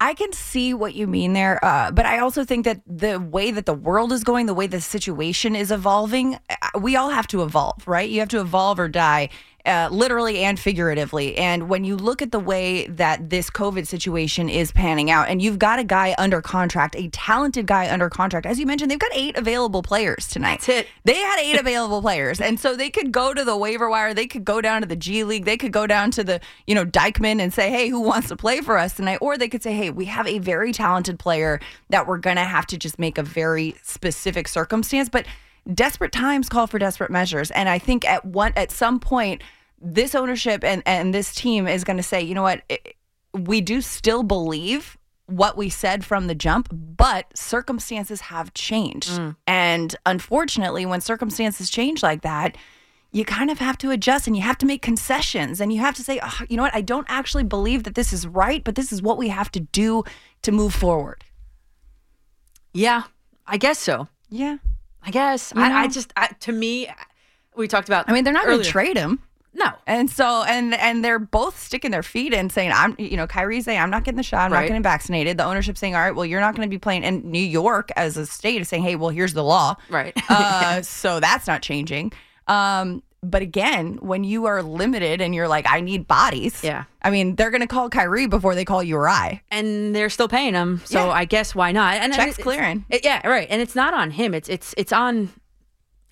I 0.00 0.14
can 0.14 0.32
see 0.32 0.74
what 0.74 0.94
you 0.94 1.06
mean 1.06 1.32
there, 1.32 1.64
uh, 1.64 1.92
but 1.92 2.04
I 2.04 2.18
also 2.18 2.44
think 2.44 2.64
that 2.64 2.80
the 2.84 3.20
way 3.20 3.52
that 3.52 3.66
the 3.66 3.72
world 3.72 4.12
is 4.12 4.24
going, 4.24 4.46
the 4.46 4.54
way 4.54 4.66
the 4.66 4.80
situation 4.80 5.54
is 5.54 5.70
evolving, 5.70 6.36
uh, 6.50 6.80
we 6.80 6.96
all 6.96 7.10
have 7.10 7.28
to 7.28 7.44
evolve, 7.44 7.86
right? 7.86 8.10
You 8.10 8.18
have 8.18 8.28
to 8.30 8.40
evolve 8.40 8.80
or 8.80 8.88
die. 8.88 9.28
Uh, 9.66 9.88
literally 9.90 10.40
and 10.40 10.60
figuratively. 10.60 11.38
And 11.38 11.70
when 11.70 11.84
you 11.84 11.96
look 11.96 12.20
at 12.20 12.32
the 12.32 12.38
way 12.38 12.86
that 12.86 13.30
this 13.30 13.48
COVID 13.48 13.86
situation 13.86 14.50
is 14.50 14.70
panning 14.70 15.10
out, 15.10 15.30
and 15.30 15.40
you've 15.40 15.58
got 15.58 15.78
a 15.78 15.84
guy 15.84 16.14
under 16.18 16.42
contract, 16.42 16.94
a 16.96 17.08
talented 17.08 17.66
guy 17.66 17.90
under 17.90 18.10
contract, 18.10 18.44
as 18.44 18.60
you 18.60 18.66
mentioned, 18.66 18.90
they've 18.90 18.98
got 18.98 19.10
eight 19.14 19.38
available 19.38 19.82
players 19.82 20.28
tonight. 20.28 20.60
That's 20.60 20.68
it. 20.68 20.86
They 21.04 21.16
had 21.16 21.40
eight 21.40 21.58
available 21.58 22.02
players. 22.02 22.42
And 22.42 22.60
so 22.60 22.76
they 22.76 22.90
could 22.90 23.10
go 23.10 23.32
to 23.32 23.42
the 23.42 23.56
waiver 23.56 23.88
wire, 23.88 24.12
they 24.12 24.26
could 24.26 24.44
go 24.44 24.60
down 24.60 24.82
to 24.82 24.86
the 24.86 24.96
G 24.96 25.24
League, 25.24 25.46
they 25.46 25.56
could 25.56 25.72
go 25.72 25.86
down 25.86 26.10
to 26.10 26.22
the, 26.22 26.42
you 26.66 26.74
know, 26.74 26.84
Dyckman 26.84 27.40
and 27.40 27.50
say, 27.50 27.70
hey, 27.70 27.88
who 27.88 28.00
wants 28.02 28.28
to 28.28 28.36
play 28.36 28.60
for 28.60 28.76
us 28.76 28.92
tonight? 28.92 29.16
Or 29.22 29.38
they 29.38 29.48
could 29.48 29.62
say, 29.62 29.72
hey, 29.72 29.88
we 29.88 30.04
have 30.04 30.26
a 30.26 30.40
very 30.40 30.72
talented 30.72 31.18
player 31.18 31.58
that 31.88 32.06
we're 32.06 32.18
going 32.18 32.36
to 32.36 32.44
have 32.44 32.66
to 32.66 32.76
just 32.76 32.98
make 32.98 33.16
a 33.16 33.22
very 33.22 33.76
specific 33.82 34.46
circumstance. 34.46 35.08
But 35.08 35.24
desperate 35.72 36.12
times 36.12 36.50
call 36.50 36.66
for 36.66 36.78
desperate 36.78 37.10
measures. 37.10 37.50
And 37.52 37.70
I 37.70 37.78
think 37.78 38.04
at 38.04 38.26
one 38.26 38.52
at 38.56 38.70
some 38.70 39.00
point, 39.00 39.42
this 39.80 40.14
ownership 40.14 40.64
and, 40.64 40.82
and 40.86 41.12
this 41.14 41.34
team 41.34 41.66
is 41.68 41.84
going 41.84 41.96
to 41.96 42.02
say, 42.02 42.22
you 42.22 42.34
know 42.34 42.42
what, 42.42 42.62
it- 42.68 42.96
we 43.32 43.60
do 43.60 43.80
still 43.80 44.22
believe 44.22 44.96
what 45.26 45.56
we 45.56 45.68
said 45.68 46.04
from 46.04 46.26
the 46.28 46.34
jump, 46.34 46.68
but 46.72 47.36
circumstances 47.36 48.20
have 48.20 48.54
changed. 48.54 49.20
And 49.46 49.96
unfortunately, 50.06 50.86
when 50.86 51.00
circumstances 51.00 51.68
change 51.70 52.02
like 52.02 52.22
that, 52.22 52.56
you 53.10 53.24
kind 53.24 53.50
of 53.50 53.58
have 53.58 53.78
to 53.78 53.90
adjust 53.90 54.26
and 54.26 54.36
you 54.36 54.42
have 54.42 54.58
to 54.58 54.66
make 54.66 54.82
concessions 54.82 55.60
and 55.60 55.72
you 55.72 55.80
have 55.80 55.94
to 55.96 56.02
say, 56.02 56.20
"Ah, 56.22 56.42
you 56.48 56.56
know 56.56 56.62
what, 56.64 56.74
I 56.74 56.80
don't 56.80 57.06
actually 57.08 57.44
believe 57.44 57.84
that 57.84 57.94
this 57.94 58.12
is 58.12 58.26
right, 58.26 58.62
but 58.62 58.74
this 58.74 58.92
is 58.92 59.02
what 59.02 59.18
we 59.18 59.28
have 59.28 59.50
to 59.52 59.60
do 59.60 60.04
to 60.42 60.52
move 60.52 60.74
forward. 60.74 61.24
Yeah, 62.72 63.04
I 63.46 63.56
guess 63.56 63.78
so. 63.78 64.08
Yeah. 64.28 64.58
I 65.06 65.10
guess. 65.10 65.52
I, 65.54 65.84
I 65.84 65.88
just, 65.88 66.12
I, 66.16 66.28
to 66.40 66.52
me, 66.52 66.88
we 67.56 67.68
talked 67.68 67.88
about. 67.88 68.08
I 68.08 68.12
mean, 68.12 68.24
they're 68.24 68.32
not 68.32 68.44
going 68.46 68.58
to 68.58 68.64
trade 68.70 68.96
him. 68.96 69.20
No. 69.54 69.70
And 69.86 70.10
so, 70.10 70.42
and 70.48 70.74
and 70.74 71.04
they're 71.04 71.18
both 71.20 71.58
sticking 71.58 71.90
their 71.92 72.02
feet 72.02 72.32
in, 72.32 72.50
saying, 72.50 72.72
"I'm," 72.74 72.96
you 72.98 73.16
know, 73.16 73.26
Kyrie's 73.26 73.64
saying, 73.66 73.78
"I'm 73.80 73.90
not 73.90 74.04
getting 74.04 74.16
the 74.16 74.22
shot. 74.22 74.46
I'm 74.46 74.50
not 74.52 74.66
getting 74.66 74.82
vaccinated." 74.82 75.38
The 75.38 75.44
ownership 75.44 75.78
saying, 75.78 75.94
"All 75.94 76.00
right, 76.00 76.14
well, 76.14 76.26
you're 76.26 76.40
not 76.40 76.54
going 76.56 76.68
to 76.68 76.70
be 76.74 76.78
playing." 76.78 77.04
in 77.04 77.30
New 77.30 77.38
York, 77.38 77.90
as 77.96 78.16
a 78.16 78.26
state, 78.26 78.60
is 78.60 78.68
saying, 78.68 78.82
"Hey, 78.82 78.96
well, 78.96 79.10
here's 79.10 79.32
the 79.34 79.44
law." 79.44 79.76
Right. 79.88 80.12
uh, 80.28 80.82
so 80.82 81.20
that's 81.20 81.46
not 81.46 81.62
changing. 81.62 82.12
Um, 82.48 83.02
but 83.22 83.40
again, 83.40 83.98
when 84.02 84.22
you 84.22 84.44
are 84.46 84.62
limited 84.62 85.20
and 85.22 85.34
you're 85.34 85.48
like, 85.48 85.66
"I 85.68 85.80
need 85.80 86.06
bodies," 86.08 86.62
Yeah. 86.62 86.84
I 87.00 87.10
mean, 87.10 87.36
they're 87.36 87.50
going 87.50 87.60
to 87.62 87.66
call 87.66 87.88
Kyrie 87.88 88.26
before 88.26 88.54
they 88.54 88.64
call 88.64 88.82
Uri. 88.82 89.40
and 89.50 89.94
they're 89.94 90.10
still 90.10 90.28
paying 90.28 90.54
him. 90.54 90.82
So 90.84 91.06
Yeah. 91.06 91.12
I 91.12 91.24
guess 91.26 91.54
why 91.54 91.72
not? 91.72 91.94
And 91.98 92.12
Checks 92.12 92.32
it's- 92.38 92.42
clearing. 92.42 92.84
it- 92.90 93.04
yeah, 93.04 93.26
right. 93.26 93.46
And 93.50 93.62
it's 93.62 93.74
not 93.74 93.94
on 93.94 94.10
him. 94.10 94.34
It's 94.34 94.48
it's 94.48 94.74
it's 94.76 94.92
on. 94.92 95.30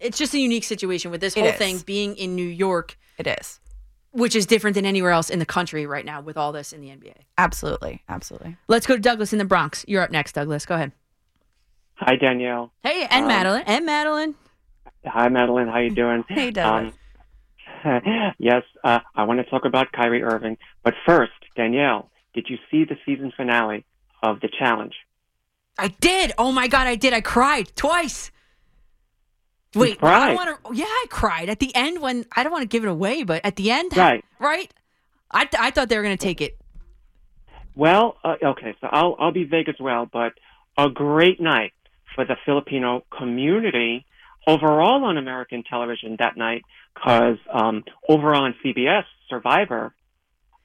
it's 0.00 0.16
just 0.16 0.32
a 0.34 0.38
unique 0.38 0.64
situation 0.64 1.10
with 1.10 1.20
this 1.20 1.36
It 1.36 1.40
whole 1.40 1.50
is. 1.50 1.56
thing 1.56 1.78
being 1.80 2.16
in 2.16 2.34
New 2.34 2.46
York. 2.48 2.96
It 3.18 3.26
is. 3.26 3.60
Which 4.12 4.36
is 4.36 4.44
different 4.46 4.74
than 4.74 4.84
anywhere 4.84 5.10
else 5.12 5.30
in 5.30 5.38
the 5.38 5.46
country 5.46 5.86
right 5.86 6.04
now 6.04 6.20
with 6.20 6.36
all 6.36 6.52
this 6.52 6.72
in 6.72 6.80
the 6.80 6.88
NBA. 6.88 7.14
Absolutely. 7.38 8.02
Absolutely. 8.08 8.56
Let's 8.68 8.86
go 8.86 8.94
to 8.94 9.00
Douglas 9.00 9.32
in 9.32 9.38
the 9.38 9.44
Bronx. 9.44 9.84
You're 9.88 10.02
up 10.02 10.10
next, 10.10 10.32
Douglas. 10.34 10.66
Go 10.66 10.74
ahead. 10.74 10.92
Hi, 11.94 12.16
Danielle. 12.16 12.72
Hey, 12.82 13.06
and 13.10 13.24
Um, 13.24 13.30
Madelyn. 13.30 13.62
And 13.66 13.88
Madelyn. 13.88 14.34
Hi, 15.06 15.28
Madelyn. 15.28 15.70
How 15.70 15.78
you 15.78 15.90
doing? 15.94 16.24
Hey, 16.28 16.50
Douglas. 16.50 16.94
Um, 17.84 18.00
yes, 18.38 18.62
uh, 18.84 19.00
I 19.14 19.24
want 19.24 19.38
to 19.40 19.44
talk 19.48 19.64
about 19.64 19.92
Kyrie 19.92 20.22
Irving. 20.22 20.58
But 20.84 20.94
first, 21.06 21.32
Danielle, 21.56 22.10
did 22.34 22.46
you 22.48 22.58
see 22.70 22.84
the 22.84 22.96
season 23.06 23.32
finale 23.36 23.84
of 24.22 24.40
The 24.40 24.48
Challenge? 24.58 24.94
I 25.78 25.88
did. 25.88 26.32
Oh 26.38 26.52
my 26.52 26.68
god, 26.68 26.86
I 26.86 26.96
did. 26.96 27.12
I 27.14 27.20
cried 27.20 27.74
twice. 27.76 28.30
Wait, 29.74 29.98
I 30.02 30.28
don't 30.28 30.36
want 30.36 30.64
to. 30.64 30.74
Yeah, 30.74 30.84
I 30.84 31.06
cried 31.08 31.48
at 31.48 31.58
the 31.58 31.74
end 31.74 32.00
when 32.00 32.26
I 32.36 32.42
don't 32.42 32.52
want 32.52 32.62
to 32.62 32.68
give 32.68 32.84
it 32.84 32.88
away, 32.88 33.22
but 33.22 33.44
at 33.44 33.56
the 33.56 33.70
end, 33.70 33.96
Right. 33.96 34.24
right? 34.38 34.72
I 35.30 35.48
I 35.58 35.70
thought 35.70 35.88
they 35.88 35.96
were 35.96 36.02
going 36.02 36.16
to 36.16 36.22
take 36.22 36.40
it. 36.40 36.58
Well, 37.74 38.16
uh, 38.22 38.34
okay, 38.42 38.74
so 38.80 38.88
I'll 38.90 39.16
I'll 39.18 39.32
be 39.32 39.44
vague 39.44 39.68
as 39.68 39.76
well, 39.80 40.06
but 40.10 40.32
a 40.76 40.88
great 40.90 41.40
night 41.40 41.72
for 42.14 42.24
the 42.24 42.36
Filipino 42.44 43.02
community 43.16 44.04
overall 44.46 45.04
on 45.04 45.16
American 45.16 45.62
television 45.62 46.16
that 46.18 46.36
night, 46.36 46.64
because 46.94 47.38
um, 47.50 47.84
over 48.08 48.34
on 48.34 48.54
CBS, 48.64 49.04
Survivor, 49.30 49.94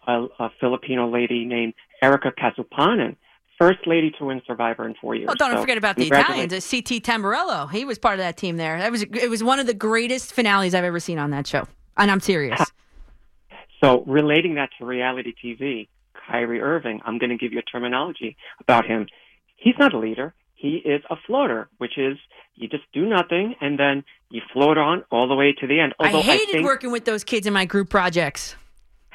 a, 0.06 0.26
a 0.40 0.50
Filipino 0.60 1.10
lady 1.10 1.46
named 1.46 1.74
Erika 2.02 2.32
Casupanan, 2.32 3.16
first 3.58 3.80
lady 3.86 4.12
to 4.20 4.26
win 4.26 4.42
Survivor 4.46 4.88
in 4.88 4.96
four 5.02 5.16
years. 5.16 5.30
Oh, 5.32 5.36
don't 5.36 5.54
So 5.54 5.62
forget 5.62 5.78
about 5.78 5.96
the. 5.96 6.08
Italians. 6.08 6.52
CT 6.52 7.04
Tamburello. 7.04 7.70
He 7.72 7.86
was 7.86 7.98
part 7.98 8.16
of 8.16 8.20
that 8.20 8.38
team 8.38 8.58
there. 8.58 8.78
That 8.80 8.92
was 8.92 9.04
it 9.04 9.30
was 9.30 9.44
one 9.44 9.60
of 9.60 9.68
the 9.68 9.74
greatest 9.74 10.34
finales 10.34 10.74
I've 10.74 10.84
ever 10.84 11.00
seen 11.00 11.20
on 11.20 11.32
that 11.32 11.48
show, 11.48 11.68
and 11.98 12.12
I'm 12.12 12.20
serious. 12.20 12.62
So 13.84 14.04
relating 14.08 14.56
that 14.56 14.70
to 14.80 14.86
reality 14.86 15.34
TV, 15.44 15.88
Kyrie 16.28 16.62
Irving, 16.62 17.00
I'm 17.06 17.20
going 17.20 17.30
to 17.30 17.38
give 17.38 17.54
you 17.54 17.60
a 17.60 17.62
terminology 17.62 18.36
about 18.60 18.86
him. 18.86 19.08
He's 19.56 19.76
not 19.78 19.94
a 19.94 20.00
leader. 20.00 20.34
He 20.56 20.78
is 20.78 21.04
a 21.12 21.16
floater, 21.28 21.70
which 21.78 21.98
is 21.98 22.18
you 22.56 22.68
just 22.68 22.86
do 22.92 23.06
nothing 23.08 23.54
and 23.62 23.78
then 23.78 24.04
you 24.32 24.42
float 24.52 24.80
on 24.80 25.04
all 25.12 25.28
the 25.28 25.36
way 25.36 25.54
to 25.54 25.68
the 25.68 25.80
end. 25.80 25.94
Although 26.00 26.20
I 26.20 26.24
hated 26.24 26.50
think, 26.50 26.66
working 26.66 26.92
with 26.92 27.06
those 27.06 27.24
kids 27.24 27.46
in 27.46 27.54
my 27.54 27.66
group 27.66 27.90
projects. 27.90 28.56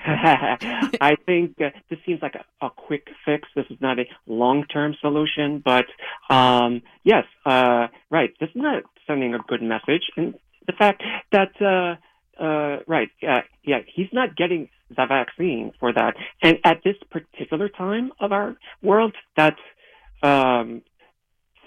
I 1.00 1.16
think 1.26 1.60
uh, 1.60 1.70
this 1.88 1.98
seems 2.04 2.22
like 2.22 2.34
a, 2.34 2.66
a 2.66 2.70
quick 2.70 3.06
fix. 3.24 3.48
This 3.54 3.66
is 3.70 3.78
not 3.80 3.98
a 3.98 4.04
long-term 4.26 4.96
solution, 5.00 5.62
but 5.64 5.86
um, 6.28 6.82
yes, 7.04 7.24
uh, 7.46 7.86
right. 8.10 8.30
This 8.40 8.48
is 8.50 8.56
not 8.56 8.82
sending 9.06 9.34
a 9.34 9.38
good 9.38 9.62
message, 9.62 10.02
and 10.16 10.34
the 10.66 10.72
fact 10.72 11.02
that 11.30 11.52
uh, 11.60 12.42
uh, 12.42 12.80
right, 12.86 13.10
yeah, 13.20 13.78
he's 13.94 14.08
not 14.12 14.36
getting 14.36 14.68
the 14.88 15.06
vaccine 15.06 15.72
for 15.78 15.92
that, 15.92 16.14
and 16.42 16.58
at 16.64 16.82
this 16.84 16.96
particular 17.10 17.68
time 17.68 18.12
of 18.20 18.32
our 18.32 18.56
world, 18.82 19.14
that 19.36 19.56
um, 20.22 20.82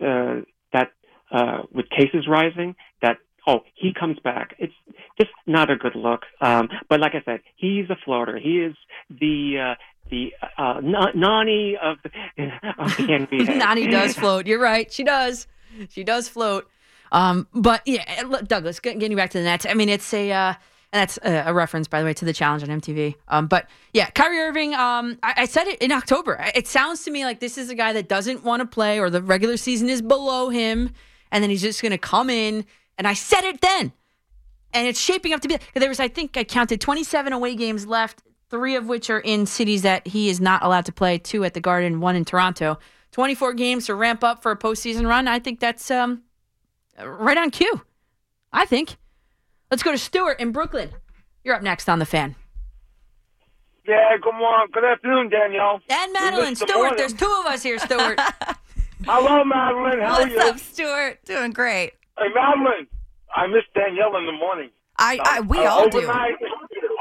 uh, 0.01 0.41
that 0.73 0.91
uh, 1.31 1.63
with 1.71 1.89
cases 1.89 2.27
rising, 2.27 2.75
that 3.01 3.17
oh 3.47 3.61
he 3.73 3.93
comes 3.93 4.19
back. 4.19 4.55
It's 4.59 4.73
just 5.19 5.31
not 5.47 5.69
a 5.69 5.75
good 5.75 5.95
look. 5.95 6.21
Um, 6.41 6.69
but 6.89 6.99
like 6.99 7.13
I 7.15 7.21
said, 7.25 7.41
he's 7.55 7.89
a 7.89 7.95
floater. 8.03 8.37
He 8.37 8.59
is 8.59 8.75
the 9.09 9.71
uh, 9.71 9.75
the 10.09 10.33
uh, 10.57 10.81
Na- 10.83 11.11
Nany 11.13 11.73
of 11.81 11.97
the, 12.03 12.09
of 12.77 12.95
the 12.97 13.03
NBA. 13.03 13.45
Nany 13.61 13.89
does 13.89 14.15
float. 14.15 14.45
You're 14.47 14.59
right. 14.59 14.91
She 14.91 15.03
does. 15.03 15.47
She 15.89 16.03
does 16.03 16.27
float. 16.29 16.69
Um, 17.11 17.47
but 17.53 17.81
yeah, 17.85 18.23
Douglas, 18.45 18.79
get- 18.79 18.99
getting 18.99 19.17
back 19.17 19.29
to 19.31 19.37
the 19.37 19.43
Nets. 19.43 19.65
I 19.65 19.73
mean, 19.73 19.89
it's 19.89 20.13
a, 20.13 20.31
uh, 20.31 20.53
and 20.93 21.01
that's 21.01 21.19
a 21.23 21.53
reference, 21.53 21.87
by 21.87 21.99
the 21.99 22.05
way, 22.05 22.13
to 22.13 22.23
the 22.25 22.31
challenge 22.33 22.63
on 22.63 22.69
MTV. 22.69 23.15
Um, 23.27 23.47
but 23.47 23.67
yeah, 23.93 24.09
Kyrie 24.11 24.39
Irving. 24.39 24.73
Um, 24.75 25.17
I, 25.23 25.33
I 25.37 25.45
said 25.45 25.67
it 25.67 25.81
in 25.81 25.91
October. 25.91 26.39
It 26.55 26.67
sounds 26.67 27.03
to 27.03 27.11
me 27.11 27.25
like 27.25 27.41
this 27.41 27.57
is 27.57 27.69
a 27.69 27.75
guy 27.75 27.91
that 27.93 28.07
doesn't 28.07 28.43
want 28.43 28.61
to 28.61 28.65
play, 28.65 28.99
or 28.99 29.09
the 29.09 29.21
regular 29.21 29.57
season 29.57 29.89
is 29.89 30.01
below 30.01 30.49
him, 30.49 30.91
and 31.31 31.43
then 31.43 31.49
he's 31.49 31.61
just 31.61 31.81
going 31.81 31.91
to 31.91 31.97
come 31.97 32.29
in. 32.29 32.65
And 32.97 33.07
I 33.07 33.13
said 33.13 33.43
it 33.43 33.61
then, 33.61 33.91
and 34.73 34.87
it's 34.87 34.99
shaping 34.99 35.33
up 35.33 35.41
to 35.41 35.47
be. 35.47 35.57
There 35.73 35.89
was, 35.89 35.99
I 35.99 36.07
think, 36.07 36.37
I 36.37 36.43
counted 36.43 36.79
27 36.81 37.33
away 37.33 37.55
games 37.55 37.85
left, 37.85 38.23
three 38.49 38.75
of 38.75 38.87
which 38.87 39.09
are 39.09 39.19
in 39.19 39.45
cities 39.45 39.81
that 39.81 40.07
he 40.07 40.29
is 40.29 40.39
not 40.39 40.63
allowed 40.63 40.85
to 40.85 40.91
play. 40.91 41.17
Two 41.17 41.43
at 41.43 41.53
the 41.53 41.61
Garden, 41.61 41.99
one 41.99 42.15
in 42.15 42.25
Toronto. 42.25 42.77
24 43.11 43.53
games 43.53 43.85
to 43.85 43.95
ramp 43.95 44.23
up 44.23 44.41
for 44.43 44.51
a 44.51 44.57
postseason 44.57 45.07
run. 45.07 45.27
I 45.27 45.39
think 45.39 45.59
that's 45.59 45.89
um, 45.89 46.23
right 47.01 47.37
on 47.37 47.49
cue. 47.51 47.81
I 48.51 48.65
think. 48.65 48.97
Let's 49.71 49.83
go 49.83 49.91
to 49.91 49.97
Stuart 49.97 50.39
in 50.39 50.51
Brooklyn. 50.51 50.91
You're 51.43 51.55
up 51.55 51.61
next 51.63 51.89
on 51.89 51.99
the 51.99 52.05
fan. 52.05 52.35
Yeah, 53.87 54.17
good 54.21 54.33
morning. 54.33 54.67
Good 54.71 54.83
afternoon, 54.83 55.29
Danielle. 55.29 55.79
And 55.89 56.15
Madelyn, 56.15 56.49
missed 56.51 56.61
the 56.61 56.67
Stuart. 56.67 56.77
morning. 56.77 56.97
There's 56.97 57.13
two 57.13 57.37
of 57.41 57.45
us 57.45 57.61
here, 57.61 57.77
Stuart. 57.77 58.19
Hello, 59.05 59.43
Madelyn. 59.43 60.01
How 60.01 60.15
are 60.15 60.21
What's 60.21 60.31
you? 60.33 60.39
up, 60.39 60.59
Stuart? 60.59 61.19
Doing 61.25 61.51
great. 61.51 61.91
Hey, 62.17 62.27
Madelyn. 62.35 62.87
I 63.35 63.47
miss 63.47 63.63
Danielle 63.73 64.15
in 64.17 64.25
the 64.25 64.31
morning. 64.31 64.69
I, 64.97 65.19
I 65.23 65.39
we 65.41 65.57
Uh, 65.59 65.69
all 65.69 65.89
do. 65.89 65.97
overnight- 65.99 66.35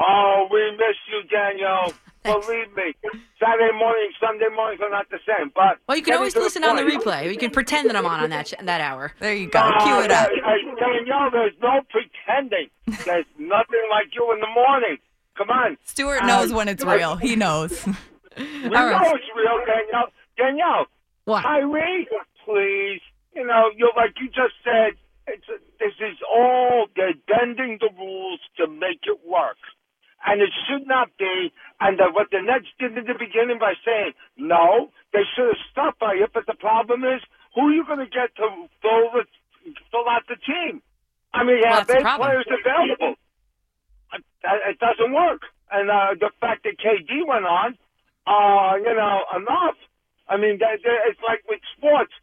Oh, 0.01 0.47
we 0.51 0.71
miss 0.71 0.97
you, 1.09 1.23
Danielle. 1.29 1.93
Believe 2.25 2.75
me. 2.75 2.93
Saturday 3.39 3.71
morning, 3.77 4.09
Sunday 4.19 4.49
mornings 4.53 4.81
are 4.81 4.89
not 4.89 5.07
the 5.09 5.19
same. 5.25 5.51
But 5.55 5.77
Well, 5.87 5.95
you 5.95 6.03
can 6.03 6.15
always 6.15 6.33
to 6.33 6.39
listen 6.39 6.63
on 6.63 6.75
the 6.75 6.81
replay. 6.81 7.31
You 7.31 7.37
can 7.37 7.51
pretend 7.51 7.87
that 7.89 7.95
I'm 7.95 8.05
on 8.05 8.19
on 8.19 8.29
that 8.31 8.47
sh- 8.47 8.53
that 8.61 8.81
hour. 8.81 9.13
There 9.19 9.33
you 9.33 9.47
go. 9.47 9.59
Uh, 9.59 9.79
hey, 9.85 10.07
hey, 10.43 10.75
Danielle, 10.79 11.29
there's 11.31 11.53
no 11.61 11.81
pretending. 11.89 12.69
There's 13.05 13.25
nothing 13.37 13.85
like 13.91 14.13
you 14.15 14.31
in 14.33 14.39
the 14.41 14.47
morning. 14.53 14.97
Come 15.37 15.49
on. 15.51 15.77
Stuart 15.85 16.23
Uh, 16.23 16.25
knows 16.25 16.51
when 16.51 16.67
it's 16.67 16.83
real. 16.83 17.15
He 17.15 17.35
knows. 17.35 17.85
We 18.37 18.43
know 18.69 18.99
it's 19.15 19.29
real, 19.33 19.59
Danielle. 19.65 20.11
Danielle. 20.37 20.85
What? 21.23 21.43
Kyrie, 21.43 22.05
please. 22.43 22.99
You 23.33 23.45
know, 23.47 23.69
you're 23.77 23.93
like 23.95 24.11
you 24.19 24.27
just 24.27 24.55
said. 24.61 24.93
It's 25.27 25.47
this 25.79 25.95
is 25.99 26.17
all 26.29 26.87
they're 26.95 27.17
bending 27.27 27.79
the 27.81 27.89
rules 27.97 28.39
to 28.57 28.67
make 28.67 29.03
it 29.03 29.19
work, 29.25 29.57
and 30.25 30.41
it 30.41 30.51
should 30.67 30.87
not 30.87 31.09
be. 31.17 31.51
And 31.81 31.97
the, 31.97 32.11
what 32.13 32.29
the 32.31 32.41
Nets 32.41 32.69
did 32.79 32.97
in 32.97 33.05
the 33.05 33.17
beginning 33.17 33.57
by 33.59 33.73
saying 33.83 34.13
no, 34.37 34.91
they 35.13 35.25
should 35.35 35.47
have 35.47 35.63
stopped 35.71 35.99
by 35.99 36.13
it. 36.13 36.29
But 36.33 36.45
the 36.45 36.53
problem 36.53 37.03
is, 37.03 37.21
who 37.55 37.69
are 37.69 37.73
you 37.73 37.85
going 37.85 37.99
to 37.99 38.11
get 38.11 38.35
to 38.37 38.69
fill 38.81 39.05
the 39.13 39.25
fill 39.91 40.07
out 40.09 40.23
the 40.29 40.37
team? 40.37 40.81
I 41.33 41.43
mean, 41.43 41.59
Well, 41.61 41.73
have 41.73 41.89
eight 41.89 42.05
players 42.05 42.45
available. 42.47 43.15
It, 44.13 44.23
it 44.43 44.79
doesn't 44.79 45.13
work. 45.13 45.41
And 45.71 45.89
uh, 45.89 46.15
the 46.19 46.31
fact 46.39 46.63
that 46.63 46.77
KD 46.77 47.27
went 47.27 47.45
on, 47.45 47.77
uh, 48.27 48.77
you 48.77 48.93
know, 48.93 49.19
enough. 49.35 49.75
I 50.27 50.37
mean, 50.37 50.57
that, 50.59 50.79
that, 50.83 50.97
it's 51.09 51.19
like 51.27 51.43
with 51.49 51.59
sports. 51.77 52.13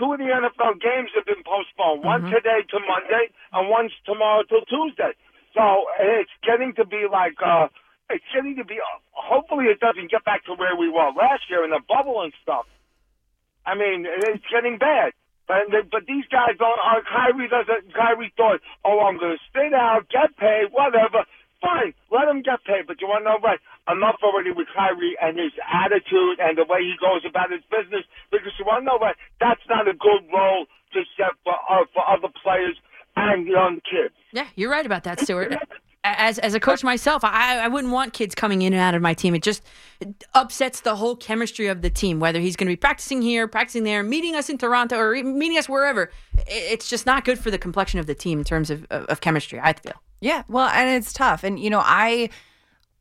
Two 0.00 0.16
of 0.16 0.18
the 0.18 0.32
NFL 0.32 0.80
games 0.80 1.12
have 1.12 1.28
been 1.28 1.44
postponed. 1.44 2.00
One 2.02 2.24
Mm-hmm. 2.24 2.32
today 2.32 2.64
to 2.72 2.78
Monday, 2.80 3.28
and 3.52 3.68
one's 3.68 3.92
tomorrow 4.08 4.42
till 4.48 4.64
Tuesday. 4.64 5.12
So 5.52 5.84
it's 6.00 6.32
getting 6.40 6.72
to 6.80 6.86
be 6.88 7.04
like, 7.04 7.36
uh, 7.44 7.68
it's 8.08 8.24
getting 8.32 8.56
to 8.56 8.64
be. 8.64 8.80
hopefully, 9.12 9.66
it 9.68 9.78
doesn't 9.78 10.10
get 10.10 10.24
back 10.24 10.44
to 10.48 10.54
where 10.56 10.72
we 10.74 10.88
were 10.88 11.12
last 11.12 11.44
year 11.52 11.62
in 11.64 11.70
the 11.70 11.84
bubble 11.86 12.22
and 12.24 12.32
stuff. 12.40 12.64
I 13.66 13.74
mean, 13.76 14.06
it's 14.08 14.44
getting 14.48 14.78
bad. 14.78 15.12
But 15.46 15.68
but 15.90 16.06
these 16.06 16.24
guys 16.30 16.56
don't. 16.58 16.78
Uh, 16.80 17.02
Kyrie 17.04 17.48
doesn't. 17.50 17.92
Kyrie 17.92 18.32
thought, 18.38 18.60
oh, 18.86 19.00
I'm 19.04 19.18
going 19.18 19.36
to 19.36 19.42
sit 19.52 19.74
out, 19.74 20.08
get 20.08 20.32
paid, 20.38 20.70
whatever. 20.70 21.26
Fine, 21.60 21.92
let 22.10 22.24
him 22.30 22.40
get 22.40 22.64
paid. 22.64 22.86
But 22.86 23.02
you 23.02 23.08
want 23.08 23.26
to 23.26 23.34
know 23.34 23.38
what? 23.42 23.58
Enough 23.90 24.16
already 24.22 24.50
with 24.52 24.68
Kyrie 24.74 25.16
and 25.20 25.38
his 25.38 25.52
attitude 25.72 26.38
and 26.38 26.56
the 26.56 26.64
way 26.68 26.80
he 26.80 26.94
goes 27.00 27.22
about 27.28 27.50
his 27.50 27.62
business. 27.70 28.04
Because 28.30 28.52
you 28.58 28.64
want 28.64 28.82
to 28.82 28.84
know 28.86 28.98
what? 28.98 29.16
That's 29.40 29.62
not 29.68 29.88
a 29.88 29.94
good 29.94 30.22
role 30.32 30.66
to 30.92 31.00
set 31.16 31.32
for 31.44 31.54
uh, 31.68 31.84
for 31.94 32.02
other 32.08 32.28
players 32.42 32.76
and 33.16 33.46
young 33.46 33.80
kids. 33.90 34.14
Yeah, 34.32 34.46
you're 34.54 34.70
right 34.70 34.86
about 34.86 35.04
that, 35.04 35.20
Stuart. 35.20 35.56
As 36.02 36.38
as 36.38 36.54
a 36.54 36.60
coach 36.60 36.82
myself, 36.82 37.24
I 37.24 37.58
I 37.58 37.68
wouldn't 37.68 37.92
want 37.92 38.14
kids 38.14 38.34
coming 38.34 38.62
in 38.62 38.72
and 38.72 38.80
out 38.80 38.94
of 38.94 39.02
my 39.02 39.12
team. 39.12 39.34
It 39.34 39.42
just 39.42 39.62
upsets 40.34 40.80
the 40.80 40.96
whole 40.96 41.14
chemistry 41.14 41.66
of 41.66 41.82
the 41.82 41.90
team. 41.90 42.20
Whether 42.20 42.40
he's 42.40 42.56
going 42.56 42.68
to 42.68 42.72
be 42.72 42.76
practicing 42.76 43.20
here, 43.20 43.46
practicing 43.46 43.84
there, 43.84 44.02
meeting 44.02 44.34
us 44.34 44.48
in 44.48 44.56
Toronto, 44.56 44.96
or 44.96 45.14
meeting 45.22 45.58
us 45.58 45.68
wherever, 45.68 46.10
it's 46.46 46.88
just 46.88 47.04
not 47.04 47.24
good 47.24 47.38
for 47.38 47.50
the 47.50 47.58
complexion 47.58 48.00
of 48.00 48.06
the 48.06 48.14
team 48.14 48.38
in 48.38 48.44
terms 48.44 48.70
of 48.70 48.86
of, 48.90 49.04
of 49.06 49.20
chemistry. 49.20 49.60
I 49.60 49.74
feel. 49.74 50.00
Yeah, 50.20 50.42
well, 50.48 50.68
and 50.68 50.88
it's 50.88 51.12
tough. 51.12 51.44
And 51.44 51.58
you 51.58 51.68
know, 51.68 51.82
I 51.84 52.30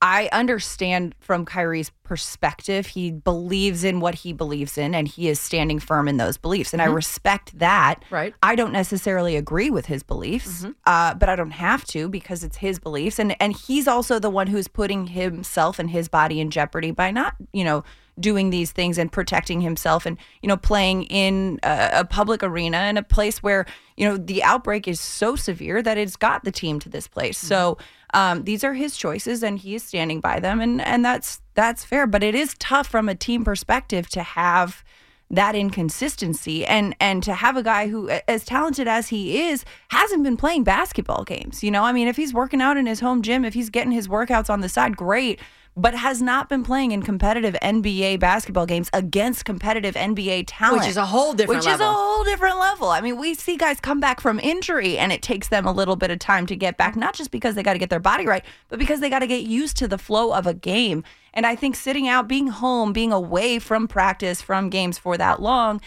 I 0.02 0.30
understand 0.32 1.14
from 1.20 1.46
Kyrie's 1.46 1.90
perspective. 2.04 2.88
He 2.88 3.12
believes 3.12 3.84
in 3.84 4.00
what 4.00 4.16
he 4.16 4.32
believes 4.34 4.78
in, 4.78 4.96
and 4.96 5.08
he 5.08 5.28
is 5.28 5.40
standing 5.40 5.80
firm 5.80 6.08
in 6.08 6.18
those 6.18 6.38
beliefs. 6.38 6.72
And 6.74 6.82
I 6.82 6.88
Mhm. 6.88 6.96
respect 6.96 7.60
that. 7.60 8.04
Right. 8.10 8.34
I 8.42 8.56
don't 8.56 8.72
necessarily 8.72 9.36
agree 9.36 9.70
with 9.70 9.88
his 9.88 10.02
beliefs, 10.04 10.66
uh, 10.86 11.14
but 11.16 11.28
I 11.28 11.36
don't 11.36 11.52
have 11.52 11.84
to 11.88 12.08
because 12.08 12.44
it's 12.44 12.58
his 12.58 12.80
beliefs, 12.80 13.20
and 13.20 13.36
and 13.42 13.54
he's 13.56 13.88
also 13.88 14.20
the 14.20 14.30
one 14.30 14.48
who's 14.48 14.68
putting 14.70 15.08
himself 15.08 15.80
and 15.80 15.90
his 15.90 16.08
body 16.08 16.40
in 16.40 16.50
jeopardy 16.50 16.92
by 16.92 17.12
not, 17.12 17.36
you 17.52 17.64
know, 17.64 17.84
doing 18.20 18.50
these 18.50 18.72
things 18.72 18.98
and 18.98 19.12
protecting 19.12 19.62
himself 19.62 20.06
and 20.06 20.18
you 20.42 20.48
know 20.48 20.58
playing 20.58 21.04
in 21.04 21.60
a, 21.64 21.90
a 21.94 22.06
public 22.06 22.44
arena 22.44 22.84
in 22.84 22.98
a 22.98 23.04
place 23.04 23.42
where 23.42 23.66
you 23.98 24.08
know 24.08 24.18
the 24.18 24.44
outbreak 24.44 24.88
is 24.88 25.00
so 25.00 25.36
severe 25.36 25.82
that 25.82 25.98
it's 25.98 26.16
got 26.16 26.44
the 26.44 26.52
team 26.52 26.80
to 26.80 26.90
this 26.90 27.08
place. 27.08 27.38
So 27.38 27.78
um, 28.14 28.44
these 28.44 28.64
are 28.64 28.74
his 28.74 28.98
choices 28.98 29.44
and 29.44 29.60
he 29.60 29.76
is 29.76 29.84
standing 29.84 30.20
by 30.20 30.40
them 30.40 30.62
and 30.62 30.82
and 30.82 31.04
that's 31.04 31.42
that's 31.54 31.84
fair. 31.84 32.08
But 32.08 32.24
it 32.24 32.36
is 32.36 32.56
tough 32.60 32.88
from 32.88 33.10
a 33.10 33.16
team 33.16 33.44
perspective 33.44 34.10
to 34.10 34.24
have 34.24 34.84
that 35.32 35.56
inconsistency 35.56 36.66
and 36.66 36.96
and 37.00 37.22
to 37.24 37.34
have 37.34 37.56
a 37.56 37.62
guy 37.62 37.88
who 37.88 38.10
as 38.28 38.44
talented 38.46 38.88
as 38.88 39.10
he 39.10 39.44
is 39.44 39.64
hasn't 39.90 40.24
been 40.24 40.38
playing 40.38 40.64
basketball 40.64 41.24
games. 41.24 41.64
You 41.64 41.70
know 41.72 41.84
i 41.84 41.92
mean 41.92 42.08
if 42.08 42.16
he's 42.16 42.34
working 42.34 42.62
out 42.62 42.78
in 42.78 42.88
his 42.88 43.00
home 43.00 43.22
gym 43.22 43.46
if 43.46 43.54
he's 43.54 43.70
getting 43.70 43.92
his 43.92 44.08
workouts 44.08 44.50
on 44.50 44.62
the 44.62 44.70
side 44.70 44.98
great 44.98 45.40
but 45.76 45.94
has 45.94 46.22
not 46.22 46.50
been 46.50 46.64
playing 46.64 46.92
in 46.92 47.02
competitive 47.02 47.56
NBA 47.62 48.20
basketball 48.20 48.66
games 48.66 48.90
against 48.94 49.46
competitive 49.46 49.96
NBA 49.96 50.46
talent. 50.48 50.82
Which 50.82 50.90
is 50.90 50.98
a 50.98 51.06
whole 51.06 51.34
different 51.34 51.64
Which 51.64 51.74
is 51.74 51.80
a 51.80 51.92
whole 51.92 52.24
different 52.24 52.60
level. 52.60 52.90
I 52.90 53.02
mean, 53.02 53.18
we 53.18 53.34
see 53.34 53.56
guys 53.56 53.80
come 53.80 54.00
back 54.00 54.20
from 54.20 54.40
injury 54.40 54.98
and 54.98 55.12
it 55.12 55.22
takes 55.22 55.48
them 55.48 55.66
a 55.66 55.72
little 55.72 55.96
bit 55.96 56.12
of 56.12 56.20
time 56.20 56.46
to 56.48 56.56
get 56.56 56.78
back, 56.78 56.96
not 56.96 57.14
just 57.14 57.32
because 57.32 57.56
they 57.56 57.64
got 57.64 57.74
to 57.74 57.80
get 57.80 57.90
their 57.90 58.00
body 58.00 58.26
right, 58.26 58.44
but 58.68 58.80
because 58.80 59.00
they 59.00 59.10
got 59.10 59.20
to 59.20 59.28
get 59.28 59.44
used 59.44 59.78
to 59.78 59.88
the 59.88 59.98
flow 59.98 60.34
of 60.34 60.46
a 60.46 60.54
game. 60.54 61.04
And 61.34 61.46
I 61.46 61.56
think 61.56 61.76
sitting 61.76 62.08
out, 62.08 62.28
being 62.28 62.48
home, 62.48 62.92
being 62.92 63.14
away 63.14 63.60
from 63.60 63.88
practice, 63.88 64.42
from 64.42 64.70
games 64.70 64.98
for 64.98 65.18
that 65.18 65.42
long 65.42 65.80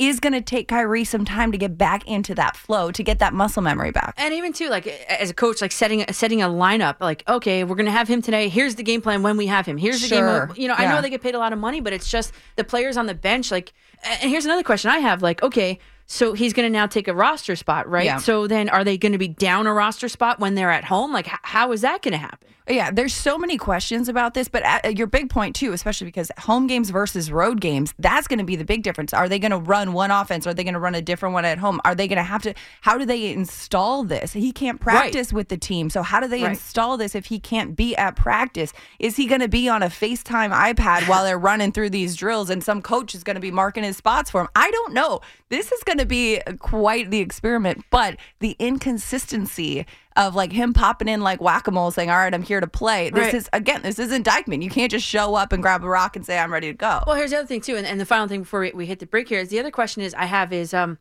is 0.00 0.18
going 0.18 0.32
to 0.32 0.40
take 0.40 0.66
Kyrie 0.68 1.04
some 1.04 1.24
time 1.24 1.52
to 1.52 1.58
get 1.58 1.76
back 1.76 2.06
into 2.08 2.34
that 2.34 2.56
flow, 2.56 2.90
to 2.90 3.02
get 3.02 3.18
that 3.18 3.34
muscle 3.34 3.62
memory 3.62 3.90
back. 3.90 4.14
And 4.16 4.32
even 4.34 4.52
too, 4.52 4.68
like 4.68 4.86
as 4.86 5.30
a 5.30 5.34
coach, 5.34 5.60
like 5.60 5.72
setting 5.72 6.04
setting 6.10 6.40
a 6.42 6.48
lineup, 6.48 6.96
like 7.00 7.22
okay, 7.28 7.64
we're 7.64 7.76
gonna 7.76 7.90
have 7.90 8.08
him 8.08 8.22
today. 8.22 8.48
Here's 8.48 8.76
the 8.76 8.82
game 8.82 9.02
plan 9.02 9.22
when 9.22 9.36
we 9.36 9.46
have 9.46 9.66
him. 9.66 9.76
Here's 9.76 10.00
the 10.00 10.08
Sure. 10.08 10.46
game. 10.46 10.56
You 10.56 10.68
know, 10.68 10.74
I 10.76 10.86
know 10.86 11.00
they 11.02 11.10
get 11.10 11.22
paid 11.22 11.34
a 11.34 11.38
lot 11.38 11.52
of 11.52 11.58
money, 11.58 11.80
but 11.80 11.92
it's 11.92 12.10
just 12.10 12.32
the 12.56 12.64
players 12.64 12.96
on 12.96 13.06
the 13.06 13.14
bench. 13.14 13.50
Like, 13.50 13.72
and 14.04 14.30
here's 14.30 14.44
another 14.46 14.62
question 14.62 14.90
I 14.90 14.98
have. 14.98 15.22
Like, 15.22 15.42
okay, 15.42 15.78
so 16.06 16.32
he's 16.32 16.52
gonna 16.52 16.70
now 16.70 16.86
take 16.86 17.06
a 17.06 17.14
roster 17.14 17.54
spot, 17.54 17.88
right? 17.88 18.04
Yeah. 18.06 18.16
So 18.18 18.46
then, 18.46 18.68
are 18.68 18.82
they 18.84 18.96
gonna 18.98 19.18
be 19.18 19.28
down 19.28 19.66
a 19.66 19.72
roster 19.72 20.08
spot 20.08 20.40
when 20.40 20.54
they're 20.54 20.70
at 20.70 20.84
home? 20.84 21.12
Like, 21.12 21.28
how 21.42 21.72
is 21.72 21.82
that 21.82 22.02
gonna 22.02 22.16
happen? 22.18 22.48
Yeah, 22.70 22.92
there's 22.92 23.12
so 23.12 23.36
many 23.36 23.58
questions 23.58 24.08
about 24.08 24.34
this, 24.34 24.46
but 24.46 24.62
at, 24.62 24.96
your 24.96 25.08
big 25.08 25.28
point 25.28 25.56
too, 25.56 25.72
especially 25.72 26.04
because 26.04 26.30
home 26.38 26.68
games 26.68 26.90
versus 26.90 27.32
road 27.32 27.60
games, 27.60 27.92
that's 27.98 28.28
going 28.28 28.38
to 28.38 28.44
be 28.44 28.54
the 28.54 28.64
big 28.64 28.84
difference. 28.84 29.12
Are 29.12 29.28
they 29.28 29.40
going 29.40 29.50
to 29.50 29.58
run 29.58 29.92
one 29.92 30.12
offense? 30.12 30.46
Are 30.46 30.54
they 30.54 30.62
going 30.62 30.74
to 30.74 30.80
run 30.80 30.94
a 30.94 31.02
different 31.02 31.32
one 31.32 31.44
at 31.44 31.58
home? 31.58 31.80
Are 31.84 31.96
they 31.96 32.06
going 32.06 32.18
to 32.18 32.22
have 32.22 32.42
to? 32.42 32.54
How 32.82 32.96
do 32.96 33.04
they 33.04 33.32
install 33.32 34.04
this? 34.04 34.32
He 34.32 34.52
can't 34.52 34.80
practice 34.80 35.32
with 35.32 35.48
the 35.48 35.56
team, 35.56 35.90
so 35.90 36.02
how 36.02 36.20
do 36.20 36.28
they 36.28 36.42
Right. 36.42 36.52
install 36.52 36.96
this 36.96 37.14
if 37.14 37.26
he 37.26 37.40
can't 37.40 37.74
be 37.74 37.96
at 37.96 38.14
practice? 38.14 38.72
Is 39.00 39.16
he 39.16 39.26
going 39.26 39.40
to 39.40 39.48
be 39.48 39.68
on 39.68 39.82
a 39.82 39.88
FaceTime 39.88 40.52
iPad 40.52 41.08
while 41.08 41.24
they're 41.24 41.38
running 41.38 41.72
through 41.72 41.90
these 41.90 42.14
drills, 42.14 42.50
and 42.50 42.62
some 42.62 42.82
coach 42.82 43.14
is 43.14 43.24
going 43.24 43.34
to 43.34 43.40
be 43.40 43.50
marking 43.50 43.82
his 43.82 43.96
spots 43.96 44.30
for 44.30 44.42
him? 44.42 44.48
I 44.54 44.70
don't 44.70 44.94
know. 44.94 45.20
This 45.48 45.72
is 45.72 45.82
going 45.82 45.98
to 45.98 46.06
be 46.06 46.40
uh, 46.40 46.52
quite 46.58 47.10
the 47.10 47.18
experiment, 47.18 47.84
but 47.90 48.16
the 48.38 48.54
inconsistency 48.58 49.86
of 50.26 50.34
like 50.34 50.52
him 50.52 50.72
popping 50.72 51.08
in 51.08 51.20
like 51.20 51.40
whack-a-mole 51.40 51.90
saying 51.90 52.10
all 52.10 52.16
right 52.16 52.34
i'm 52.34 52.42
here 52.42 52.60
to 52.60 52.66
play 52.66 53.10
this 53.10 53.24
Right. 53.26 53.34
is 53.34 53.48
again 53.52 53.82
this 53.82 53.98
isn't 53.98 54.26
Dyckman. 54.26 54.62
you 54.62 54.70
can't 54.70 54.90
just 54.90 55.06
show 55.06 55.34
up 55.34 55.52
and 55.52 55.62
grab 55.62 55.82
a 55.84 55.88
rock 55.88 56.16
and 56.16 56.24
say 56.24 56.38
i'm 56.38 56.52
ready 56.52 56.68
to 56.68 56.74
go 56.76 57.02
Well, 57.06 57.16
here's 57.16 57.30
the 57.30 57.38
other 57.38 57.46
thing 57.46 57.60
too, 57.60 57.76
and, 57.76 57.86
and 57.86 58.00
the 58.00 58.06
final 58.06 58.28
thing 58.28 58.40
before 58.42 58.60
we, 58.60 58.72
we 58.72 58.86
hit 58.86 58.98
the 59.00 59.06
break 59.06 59.28
here 59.28 59.40
is 59.40 59.48
the 59.48 59.58
other 59.58 59.70
question 59.70 60.02
is 60.02 60.14
I 60.14 60.26
have 60.26 60.52
is 60.52 60.72
um, 60.74 60.98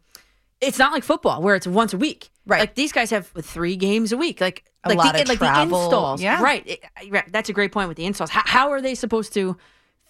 it's 0.62 0.78
not 0.80 0.92
like 0.92 1.04
football 1.04 1.42
where 1.42 1.56
it's 1.56 1.66
once 1.68 1.94
a 1.94 1.98
week, 1.98 2.30
right? 2.46 2.60
Like 2.60 2.76
these 2.76 2.92
guys 2.92 3.10
have 3.12 3.28
three 3.28 3.76
games 3.78 4.12
a 4.12 4.18
week, 4.18 4.42
like 4.42 4.66
A 4.84 4.90
like 4.90 4.98
lot 4.98 5.16
the, 5.16 5.22
of 5.22 5.30
like 5.30 5.40
the 5.40 5.62
installs, 5.62 6.22
Yeah. 6.22 6.42
right? 6.44 6.64
It- 6.68 6.84
right. 7.10 7.32
That's 7.32 7.50
a 7.50 7.54
great 7.54 7.72
point 7.72 7.88
with 7.88 7.98
the 7.98 8.06
installs. 8.06 8.30
How, 8.30 8.42
how 8.46 8.72
are 8.72 8.82
they 8.82 8.96
supposed 8.96 9.34
to? 9.36 9.58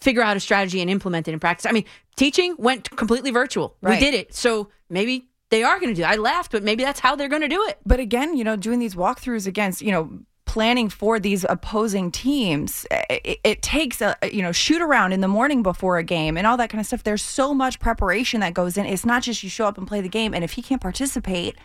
Figure 0.02 0.22
out 0.22 0.38
a 0.38 0.40
strategy 0.40 0.80
and 0.80 0.90
implement 0.90 1.27
it 1.27 1.34
in 1.34 1.41
practice. 1.41 1.65
I 1.65 1.73
mean, 1.73 1.84
teaching 2.15 2.56
went 2.57 2.90
completely 2.90 3.31
virtual. 3.31 3.76
Right. 3.81 3.99
We 3.99 4.06
did 4.06 4.14
it, 4.14 4.34
so 4.34 4.69
maybe 4.90 5.27
they 5.49 5.63
are 5.63 5.80
going 5.80 5.93
to 5.93 5.99
do. 6.01 6.05
I 6.05 6.15
laughed, 6.15 6.51
but 6.51 6.63
maybe 6.63 6.84
that's 6.84 6.99
how 6.99 7.15
they're 7.15 7.27
going 7.30 7.41
to 7.41 7.47
do 7.47 7.63
it. 7.69 7.77
but 7.85 7.99
again 7.99 8.35
you 8.38 8.43
know 8.43 8.55
doing 8.55 8.80
these 8.80 8.95
walkthroughs 8.95 9.47
against 9.47 9.81
you 9.81 9.91
know 9.91 10.09
planning 10.45 10.89
for 10.89 11.19
these 11.19 11.45
opposing 11.47 12.09
teams 12.11 12.88
it, 13.09 13.39
it 13.43 13.61
takes 13.61 14.01
a 14.01 14.15
you 14.31 14.41
know 14.41 14.51
shoot 14.51 14.81
around 14.81 15.11
in 15.13 15.21
the 15.21 15.27
morning 15.27 15.61
before 15.61 15.99
a 15.99 16.03
game 16.03 16.38
and 16.38 16.47
all 16.47 16.57
that 16.57 16.71
kind 16.71 16.80
of 16.80 16.88
stuff 16.88 17.03
there's 17.03 17.21
so 17.21 17.53
much 17.53 17.80
preparation 17.80 18.39
that 18.39 18.51
goes 18.55 18.76
in 18.76 18.84
it's 18.88 19.05
not 19.05 19.21
just 19.21 19.43
you 19.43 19.49
show 19.49 19.67
up 19.67 19.77
and 19.77 19.88
play 19.88 20.01
the 20.01 20.09
game 20.09 20.34
and 20.34 20.43
if 20.43 20.53
he 20.53 20.61
can't 20.63 20.81
participate 20.81 21.55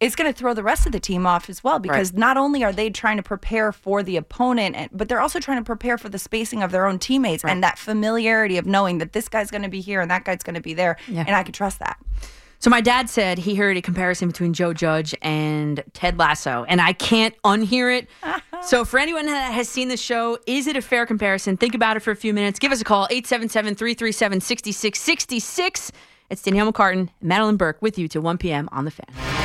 it's 0.00 0.16
going 0.16 0.28
to 0.32 0.36
throw 0.36 0.52
the 0.54 0.62
rest 0.64 0.86
of 0.86 0.90
the 0.90 0.98
team 0.98 1.24
off 1.24 1.48
as 1.48 1.62
well 1.62 1.78
because 1.78 2.12
not 2.14 2.36
only 2.36 2.64
are 2.64 2.72
they 2.72 2.90
trying 2.90 3.16
to 3.16 3.22
prepare 3.22 3.70
for 3.70 4.02
the 4.02 4.16
opponent 4.16 4.76
but 4.92 5.08
they're 5.08 5.20
also 5.20 5.38
trying 5.38 5.58
to 5.58 5.64
prepare 5.64 5.96
for 5.96 6.08
the 6.08 6.18
spacing 6.18 6.64
of 6.64 6.72
their 6.72 6.84
own 6.86 6.98
teammates 6.98 7.44
and 7.44 7.62
that 7.62 7.78
familiarity 7.78 8.56
of 8.58 8.66
knowing 8.66 8.98
that 8.98 9.12
this 9.12 9.28
guy's 9.28 9.52
going 9.52 9.62
to 9.62 9.68
be 9.68 9.80
here 9.80 10.00
and 10.00 10.10
that 10.10 10.24
guy's 10.24 10.42
going 10.42 10.54
to 10.56 10.60
be 10.60 10.74
there 10.74 10.96
Yeah. 11.06 11.22
and 11.28 11.36
i 11.36 11.44
can 11.44 11.52
trust 11.52 11.78
that 11.78 11.96
So 12.62 12.70
my 12.70 12.80
dad 12.80 13.10
said 13.10 13.36
he 13.38 13.56
heard 13.56 13.76
a 13.76 13.82
comparison 13.82 14.28
between 14.28 14.52
Joe 14.52 14.72
Judge 14.72 15.16
and 15.20 15.82
Ted 15.94 16.16
Lasso, 16.16 16.64
and 16.68 16.80
I 16.80 16.92
can't 16.92 17.34
unhear 17.42 17.98
it. 17.98 18.08
so 18.62 18.84
for 18.84 19.00
anyone 19.00 19.26
that 19.26 19.52
has 19.52 19.68
seen 19.68 19.88
the 19.88 19.96
show, 19.96 20.38
is 20.46 20.68
it 20.68 20.76
a 20.76 20.80
fair 20.80 21.04
comparison? 21.04 21.56
Think 21.56 21.74
about 21.74 21.96
it 21.96 22.04
for 22.04 22.12
a 22.12 22.16
few 22.16 22.32
minutes. 22.32 22.60
Give 22.60 22.70
us 22.70 22.80
a 22.80 22.84
call, 22.84 23.08
877-337-6666. 23.08 25.90
It's 26.30 26.42
Danielle 26.42 26.72
McCartan, 26.72 27.08
Madelyn 27.20 27.58
Burke 27.58 27.82
with 27.82 27.98
you 27.98 28.06
till 28.06 28.22
1 28.22 28.38
p.m. 28.38 28.68
on 28.70 28.84
The 28.84 28.92
Fan. 28.92 29.41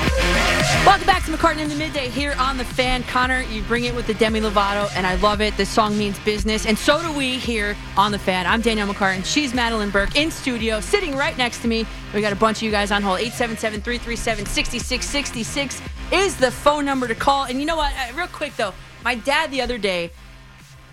Welcome 0.88 1.06
back 1.06 1.26
to 1.26 1.32
McCartan 1.32 1.58
in 1.58 1.68
the 1.68 1.76
Midday 1.76 2.08
here 2.08 2.34
on 2.40 2.58
The 2.58 2.64
Fan. 2.64 3.04
Connor, 3.04 3.42
you 3.42 3.62
bring 3.64 3.84
it 3.84 3.94
with 3.94 4.08
the 4.08 4.14
Demi 4.14 4.40
Lovato, 4.40 4.90
and 4.96 5.06
I 5.06 5.16
love 5.16 5.42
it. 5.42 5.58
This 5.58 5.68
song 5.68 5.98
means 5.98 6.18
business, 6.20 6.66
and 6.66 6.78
so 6.78 7.02
do 7.02 7.12
we 7.12 7.38
here 7.38 7.76
on 7.98 8.14
The 8.14 8.18
Fan. 8.18 8.48
I'm 8.48 8.62
Danielle 8.62 8.88
McCartan. 8.88 9.26
She's 9.26 9.52
Madelyn 9.52 9.92
Burke 9.92 10.16
in 10.16 10.32
studio, 10.32 10.80
sitting 10.80 11.14
right 11.14 11.38
next 11.38 11.62
to 11.64 11.68
me. 11.68 11.86
We 12.14 12.22
got 12.22 12.32
a 12.32 12.38
bunch 12.38 12.60
of 12.60 12.64
you 12.64 12.72
guys 12.72 12.92
on 12.92 13.02
hold. 13.02 13.20
877-337-6666 13.20 15.82
is 16.14 16.38
the 16.38 16.52
phone 16.52 16.86
number 16.86 17.10
to 17.10 17.16
call. 17.16 17.44
And 17.44 17.60
you 17.60 17.66
know 17.66 17.76
what? 17.76 17.92
Uh, 17.92 18.14
real 18.16 18.28
quick, 18.28 18.56
though. 18.56 18.74
My 19.04 19.16
dad 19.16 19.52
the 19.52 19.62
other 19.62 19.78
day 19.78 20.12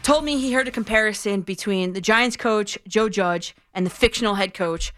told 0.03 0.25
me 0.25 0.41
he 0.41 0.53
heard 0.53 0.67
a 0.67 0.73
comparison 0.73 1.43
between 1.43 1.93
the 1.93 2.01
Giants 2.01 2.37
coach, 2.37 2.77
Joe 2.89 3.09
Judge, 3.09 3.55
and 3.73 3.87
the 3.87 3.91
fictional 3.91 4.35
head 4.35 4.55
coach 4.55 4.93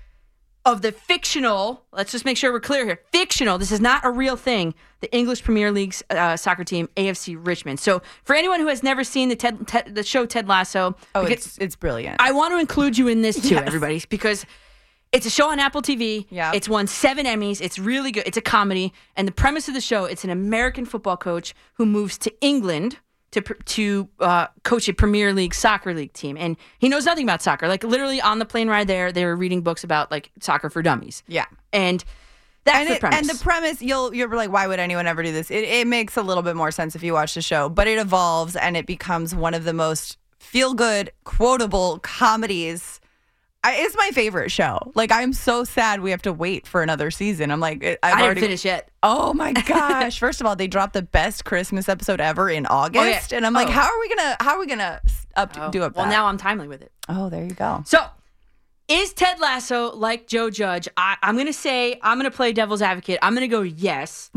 of 0.67 0.83
the 0.83 0.93
fictional, 0.93 1.83
let's 1.93 2.13
just 2.13 2.25
make 2.27 2.37
sure 2.37 2.53
we're 2.53 2.61
clear 2.61 2.85
here. 2.85 3.01
Fictional, 3.13 3.57
this 3.57 3.73
is 3.73 3.81
not 3.81 4.05
a 4.05 4.11
real 4.11 4.37
thing. 4.37 4.75
The 5.01 5.11
English 5.15 5.43
Premier 5.45 5.71
League's 5.73 6.03
uh, 6.11 6.37
soccer 6.37 6.65
team, 6.65 6.89
AFC 6.97 7.39
Richmond. 7.41 7.81
So, 7.81 8.03
for 8.25 8.35
anyone 8.35 8.61
who 8.61 8.67
has 8.67 8.83
never 8.83 9.05
seen 9.05 9.29
the 9.29 9.37
Ted, 9.37 9.67
Ted 9.67 9.95
the 9.95 10.03
show 10.03 10.27
Ted 10.27 10.49
Lasso, 10.49 10.95
oh 11.15 11.25
it's 11.25 11.57
it's 11.59 11.77
brilliant 11.77 12.17
I 12.21 12.33
want 12.33 12.53
to 12.53 12.59
include 12.59 12.99
you 12.99 13.09
in 13.09 13.23
this 13.23 13.41
too, 13.41 13.55
Yes. 13.55 13.65
everybody, 13.67 14.03
because 14.09 14.45
it's 15.13 15.25
a 15.25 15.31
show 15.31 15.51
on 15.51 15.61
Apple 15.61 15.83
TV. 15.83 16.27
Yeah. 16.31 16.51
It's 16.53 16.69
won 16.69 16.87
seven 16.89 17.27
Emmys. 17.27 17.61
It's 17.61 17.79
really 17.79 18.11
good. 18.11 18.25
It's 18.27 18.37
a 18.37 18.43
comedy. 18.43 18.93
And 19.17 19.27
the 19.27 19.33
premise 19.33 19.69
of 19.69 19.75
the 19.75 19.81
show, 19.81 20.05
it's 20.05 20.25
an 20.25 20.31
American 20.31 20.85
football 20.85 21.17
coach 21.17 21.55
who 21.75 21.87
moves 21.87 22.19
to 22.19 22.33
England 22.41 22.99
to 23.37 23.55
to 23.55 24.09
uh, 24.21 24.47
coach 24.65 24.89
a 24.89 24.93
Premier 24.93 25.33
League 25.33 25.55
soccer 25.55 25.95
league 25.95 26.13
team, 26.13 26.37
and 26.37 26.57
he 26.79 26.89
knows 26.89 27.05
nothing 27.05 27.25
about 27.25 27.43
soccer. 27.43 27.69
Like 27.69 27.85
literally 27.85 28.21
on 28.21 28.39
the 28.39 28.45
plane 28.45 28.69
ride 28.69 28.89
there, 28.89 29.13
they 29.13 29.25
were 29.25 29.37
reading 29.37 29.63
books 29.63 29.85
about 29.85 30.11
like 30.11 30.31
soccer 30.41 30.71
for 30.71 30.83
dummies. 30.83 31.23
Yeah. 31.29 31.47
And 31.73 32.05
that's 32.65 32.79
and 32.79 32.89
the 32.89 32.95
it- 32.95 33.01
premise. 33.01 33.19
And 33.19 33.39
the 33.39 33.43
premise, 33.43 33.83
you'll 33.83 34.15
you're 34.15 34.35
like, 34.35 34.51
why 34.51 34.67
would 34.67 34.81
anyone 34.81 35.07
ever 35.07 35.23
do 35.23 35.33
this? 35.33 35.51
It, 35.51 35.65
it 35.65 35.87
makes 35.87 36.17
a 36.17 36.23
little 36.23 36.43
bit 36.43 36.57
more 36.57 36.71
sense 36.71 36.97
if 36.97 37.03
you 37.03 37.13
watch 37.13 37.35
the 37.35 37.43
show, 37.43 37.69
but 37.69 37.87
it 37.87 37.99
evolves 37.99 38.57
and 38.57 38.77
it 38.77 38.87
becomes 38.87 39.35
one 39.35 39.55
of 39.55 39.65
the 39.65 39.73
most 39.73 40.19
feel 40.39 40.75
good, 40.75 41.11
quotable 41.25 41.99
comedies. 42.01 43.01
I, 43.67 43.75
it's 43.79 43.97
my 43.97 44.11
favorite 44.13 44.51
show. 44.51 44.79
Like 44.95 45.11
I'm 45.11 45.33
so 45.33 45.65
sad 45.65 46.01
we 46.01 46.11
have 46.13 46.23
to 46.23 46.33
wait 46.33 46.67
for 46.67 46.83
another 46.83 47.11
season. 47.11 47.51
I'm 47.51 47.61
like, 47.61 47.83
I've 47.85 47.99
I 48.03 48.11
didn't 48.11 48.23
already 48.25 48.41
finish 48.43 48.65
yet. 48.65 48.91
Oh 49.03 49.35
my 49.35 49.53
gosh! 49.67 50.19
First 50.19 50.41
of 50.41 50.47
all, 50.47 50.55
they 50.57 50.69
dropped 50.69 50.93
the 50.93 51.03
best 51.03 51.45
Christmas 51.45 51.89
episode 51.89 52.21
ever 52.21 52.49
in 52.49 52.67
oh, 52.67 52.75
August, 52.75 53.33
and 53.33 53.45
I'm 53.47 53.53
like, 53.53 53.69
Oh. 53.69 53.73
how 53.73 53.87
are 53.87 54.01
we 54.01 54.09
gonna 54.09 54.37
how 54.41 54.51
are 54.55 54.61
we 54.61 54.67
gonna 54.67 55.01
up 55.37 55.53
Oh, 55.59 55.71
do 55.71 55.83
up? 55.83 55.97
well, 55.97 56.05
that? 56.07 56.11
now 56.11 56.27
I'm 56.27 56.37
timely 56.39 56.69
with 56.69 56.83
it. 56.83 56.93
oh, 57.09 57.29
there 57.29 57.45
you 57.45 57.51
go. 57.51 57.83
So, 57.87 57.99
is 58.89 59.13
Ted 59.13 59.41
Lasso 59.41 59.93
like 59.97 60.27
Joe 60.29 60.49
Judge? 60.49 60.89
I, 60.97 61.17
I'm 61.23 61.35
going 61.35 61.47
to 61.49 61.53
say, 61.53 61.99
I'm 62.03 62.19
going 62.19 62.31
to 62.31 62.35
play 62.37 62.53
devil's 62.53 62.81
advocate. 62.83 63.19
I'm 63.21 63.35
going 63.35 63.43
to 63.43 63.49
go 63.49 63.63
yes. 63.63 64.31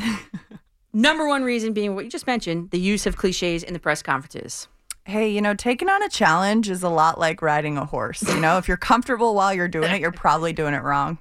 Number 0.93 1.27
one 1.27 1.43
reason 1.43 1.71
being 1.73 1.93
what 1.93 2.03
you 2.03 2.09
just 2.09 2.25
mentioned 2.25 2.71
the 2.71 2.79
use 2.79 3.05
of 3.05 3.15
cliches 3.15 3.61
in 3.63 3.73
the 3.73 3.79
press 3.79 4.01
conferences. 4.01 4.67
Hey, 5.09 5.29
you 5.29 5.41
know, 5.41 5.55
taking 5.55 5.89
on 5.89 6.03
a 6.03 6.09
challenge 6.09 6.69
is 6.69 6.83
a 6.83 6.89
lot 6.89 7.19
like 7.19 7.41
riding 7.41 7.77
a 7.77 7.85
horse. 7.85 8.21
You 8.21 8.39
know, 8.39 8.59
if 8.59 8.67
you're 8.67 8.77
comfortable 8.77 9.33
while 9.33 9.51
you're 9.51 9.67
doing 9.67 9.91
it, 9.91 10.01
you're 10.01 10.11
probably 10.11 10.53
doing 10.53 10.75
it 10.75 10.83
wrong. 10.83 11.17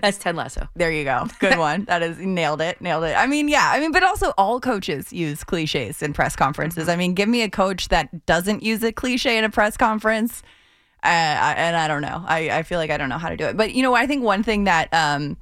That's 0.00 0.18
Ted 0.18 0.36
Lasso. 0.36 0.68
There 0.74 0.92
you 0.92 1.04
go. 1.04 1.26
Good 1.38 1.56
one. 1.56 1.84
That 1.84 2.02
is 2.02 2.18
nailed 2.18 2.60
it. 2.60 2.80
Nailed 2.82 3.04
it. 3.04 3.16
I 3.16 3.26
mean, 3.26 3.48
yeah. 3.48 3.70
I 3.72 3.80
mean, 3.80 3.92
but 3.92 4.02
also 4.02 4.34
all 4.36 4.60
coaches 4.60 5.10
use 5.10 5.42
cliches 5.42 6.02
in 6.02 6.12
press 6.12 6.36
conferences. 6.36 6.88
I 6.88 6.96
mean, 6.96 7.14
give 7.14 7.30
me 7.30 7.40
a 7.42 7.48
coach 7.48 7.88
that 7.88 8.26
doesn't 8.26 8.62
use 8.62 8.82
a 8.82 8.92
cliche 8.92 9.38
in 9.38 9.44
a 9.44 9.50
press 9.50 9.78
conference. 9.78 10.42
Uh, 11.02 11.06
and 11.06 11.76
I 11.76 11.88
don't 11.88 12.02
know. 12.02 12.22
I, 12.26 12.50
I 12.50 12.62
feel 12.62 12.78
like 12.78 12.90
I 12.90 12.98
don't 12.98 13.08
know 13.08 13.16
how 13.16 13.30
to 13.30 13.36
do 13.38 13.46
it. 13.46 13.56
But 13.56 13.72
you 13.72 13.82
know, 13.82 13.94
I 13.94 14.06
think 14.06 14.22
one 14.22 14.42
thing 14.42 14.64
that 14.64 14.92
um, 14.92 15.38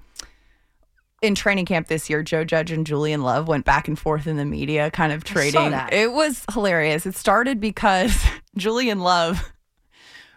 in 1.22 1.34
training 1.34 1.66
camp 1.66 1.88
this 1.88 2.08
year, 2.08 2.22
Joe 2.22 2.44
Judge 2.44 2.70
and 2.70 2.86
Julian 2.86 3.22
Love 3.22 3.48
went 3.48 3.64
back 3.64 3.88
and 3.88 3.98
forth 3.98 4.26
in 4.26 4.36
the 4.36 4.44
media, 4.44 4.90
kind 4.90 5.12
of 5.12 5.24
trading. 5.24 5.60
It 5.92 6.12
was 6.12 6.44
hilarious. 6.52 7.06
It 7.06 7.16
started 7.16 7.60
because 7.60 8.24
Julian 8.56 9.00
Love 9.00 9.52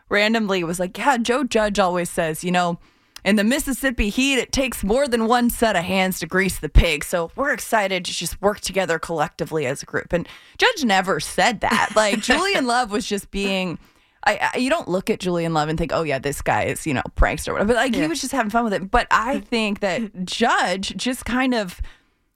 randomly 0.10 0.64
was 0.64 0.80
like, 0.80 0.98
Yeah, 0.98 1.18
Joe 1.18 1.44
Judge 1.44 1.80
always 1.80 2.10
says, 2.10 2.44
you 2.44 2.52
know, 2.52 2.80
in 3.24 3.36
the 3.36 3.44
Mississippi 3.44 4.10
heat, 4.10 4.40
it 4.40 4.52
takes 4.52 4.84
more 4.84 5.08
than 5.08 5.28
one 5.28 5.50
set 5.52 5.76
of 5.76 5.84
hands 5.84 6.20
to 6.20 6.26
grease 6.26 6.58
the 6.58 6.70
pig. 6.70 7.04
So 7.04 7.32
we're 7.36 7.54
excited 7.54 8.04
to 8.06 8.12
just 8.12 8.42
work 8.42 8.62
together 8.62 8.98
collectively 8.98 9.68
as 9.68 9.84
a 9.84 9.86
group. 9.86 10.12
And 10.12 10.28
Judge 10.58 10.84
never 10.84 11.20
said 11.20 11.62
that. 11.62 11.92
Like 11.96 12.20
Julian 12.22 12.66
Love 12.66 12.92
was 12.92 13.06
just 13.06 13.30
being. 13.32 13.78
I, 14.26 14.52
I 14.54 14.58
you 14.58 14.70
don't 14.70 14.88
look 14.88 15.10
at 15.10 15.20
Julian 15.20 15.54
Love 15.54 15.70
and 15.70 15.78
think, 15.78 15.92
oh 15.94 16.04
yeah, 16.04 16.20
this 16.20 16.42
guy 16.42 16.64
is 16.64 16.86
you 16.86 16.94
know 16.94 17.04
prankster 17.16 17.50
or 17.50 17.54
whatever. 17.54 17.74
But 17.74 17.78
like 17.78 17.96
he 17.96 18.08
was 18.08 18.22
just 18.22 18.32
having 18.32 18.50
fun 18.50 18.64
with 18.64 18.74
it. 18.74 18.92
But 18.92 19.08
I 19.12 19.40
think 19.40 19.80
that 19.80 20.26
Judge 20.26 20.96
just 20.96 21.26
kind 21.26 21.54
of 21.54 21.82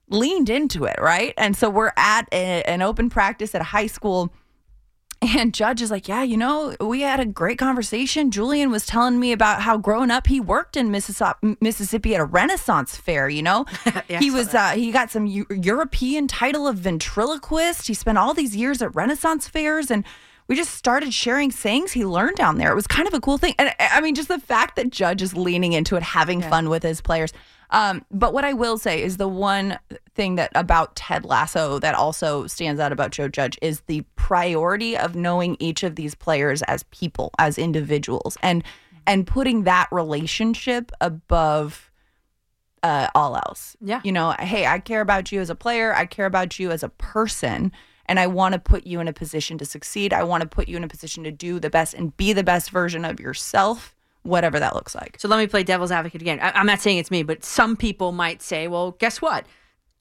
leaned 0.08 0.48
into 0.50 0.84
it, 0.84 0.96
right? 1.00 1.34
And 1.36 1.56
so 1.56 1.68
we're 1.68 1.92
at 1.96 2.28
a, 2.32 2.62
an 2.62 2.82
open 2.82 3.10
practice 3.10 3.54
at 3.54 3.60
a 3.60 3.64
high 3.64 3.86
school. 3.86 4.32
And 5.22 5.54
Judge 5.54 5.80
is 5.80 5.90
like, 5.90 6.08
yeah, 6.08 6.22
you 6.22 6.36
know, 6.36 6.76
we 6.78 7.00
had 7.00 7.20
a 7.20 7.24
great 7.24 7.58
conversation. 7.58 8.30
Julian 8.30 8.70
was 8.70 8.84
telling 8.84 9.18
me 9.18 9.32
about 9.32 9.62
how 9.62 9.78
growing 9.78 10.10
up 10.10 10.26
he 10.26 10.40
worked 10.40 10.76
in 10.76 10.90
Mississippi, 10.90 11.56
Mississippi 11.60 12.14
at 12.14 12.20
a 12.20 12.24
Renaissance 12.24 12.96
fair. 12.96 13.28
You 13.28 13.42
know, 13.42 13.64
he 14.08 14.30
was 14.30 14.54
uh, 14.54 14.72
he 14.72 14.92
got 14.92 15.10
some 15.10 15.26
Eu- 15.26 15.46
European 15.50 16.28
title 16.28 16.68
of 16.68 16.76
ventriloquist. 16.76 17.86
He 17.86 17.94
spent 17.94 18.18
all 18.18 18.34
these 18.34 18.54
years 18.54 18.82
at 18.82 18.94
Renaissance 18.94 19.48
fairs, 19.48 19.90
and 19.90 20.04
we 20.48 20.56
just 20.56 20.74
started 20.74 21.12
sharing 21.12 21.50
sayings 21.50 21.92
he 21.92 22.04
learned 22.04 22.36
down 22.36 22.58
there. 22.58 22.70
It 22.70 22.74
was 22.74 22.86
kind 22.86 23.08
of 23.08 23.14
a 23.14 23.20
cool 23.20 23.38
thing, 23.38 23.54
and 23.58 23.74
I 23.78 24.00
mean, 24.00 24.14
just 24.14 24.28
the 24.28 24.38
fact 24.38 24.76
that 24.76 24.90
Judge 24.90 25.22
is 25.22 25.34
leaning 25.34 25.72
into 25.72 25.96
it, 25.96 26.02
having 26.02 26.40
fun 26.40 26.68
with 26.68 26.82
his 26.82 27.00
players. 27.00 27.32
Um, 27.70 28.04
but 28.10 28.32
what 28.32 28.44
I 28.44 28.52
will 28.52 28.78
say 28.78 29.02
is 29.02 29.16
the 29.16 29.28
one 29.28 29.78
thing 30.14 30.36
that 30.36 30.52
about 30.54 30.94
Ted 30.94 31.24
Lasso 31.24 31.78
that 31.80 31.94
also 31.94 32.46
stands 32.46 32.80
out 32.80 32.92
about 32.92 33.10
Joe 33.10 33.28
Judge 33.28 33.58
is 33.60 33.80
the 33.82 34.02
priority 34.14 34.96
of 34.96 35.16
knowing 35.16 35.56
each 35.58 35.82
of 35.82 35.96
these 35.96 36.14
players 36.14 36.62
as 36.62 36.84
people, 36.84 37.32
as 37.38 37.58
individuals, 37.58 38.36
and 38.42 38.62
and 39.06 39.26
putting 39.26 39.64
that 39.64 39.88
relationship 39.90 40.92
above 41.00 41.90
uh, 42.82 43.08
all 43.14 43.36
else. 43.36 43.76
Yeah. 43.80 44.00
You 44.04 44.12
know, 44.12 44.34
hey, 44.38 44.66
I 44.66 44.78
care 44.78 45.00
about 45.00 45.32
you 45.32 45.40
as 45.40 45.50
a 45.50 45.54
player. 45.54 45.94
I 45.94 46.06
care 46.06 46.26
about 46.26 46.58
you 46.58 46.70
as 46.70 46.82
a 46.82 46.88
person. 46.88 47.72
And 48.06 48.18
I 48.18 48.26
want 48.26 48.52
to 48.54 48.58
put 48.58 48.86
you 48.86 49.00
in 49.00 49.08
a 49.08 49.12
position 49.12 49.58
to 49.58 49.64
succeed. 49.64 50.12
I 50.12 50.22
want 50.22 50.42
to 50.42 50.48
put 50.48 50.68
you 50.68 50.76
in 50.76 50.84
a 50.84 50.88
position 50.88 51.24
to 51.24 51.30
do 51.30 51.58
the 51.60 51.70
best 51.70 51.94
and 51.94 52.16
be 52.16 52.32
the 52.32 52.44
best 52.44 52.70
version 52.70 53.04
of 53.04 53.20
yourself, 53.20 53.94
whatever 54.22 54.58
that 54.58 54.74
looks 54.74 54.94
like. 54.94 55.16
So 55.18 55.28
let 55.28 55.38
me 55.38 55.46
play 55.46 55.62
devil's 55.62 55.90
advocate 55.90 56.22
again. 56.22 56.38
I, 56.40 56.52
I'm 56.52 56.66
not 56.66 56.80
saying 56.80 56.98
it's 56.98 57.10
me, 57.10 57.22
but 57.22 57.44
some 57.44 57.76
people 57.76 58.12
might 58.12 58.42
say, 58.42 58.68
well, 58.68 58.92
guess 58.92 59.20
what? 59.20 59.46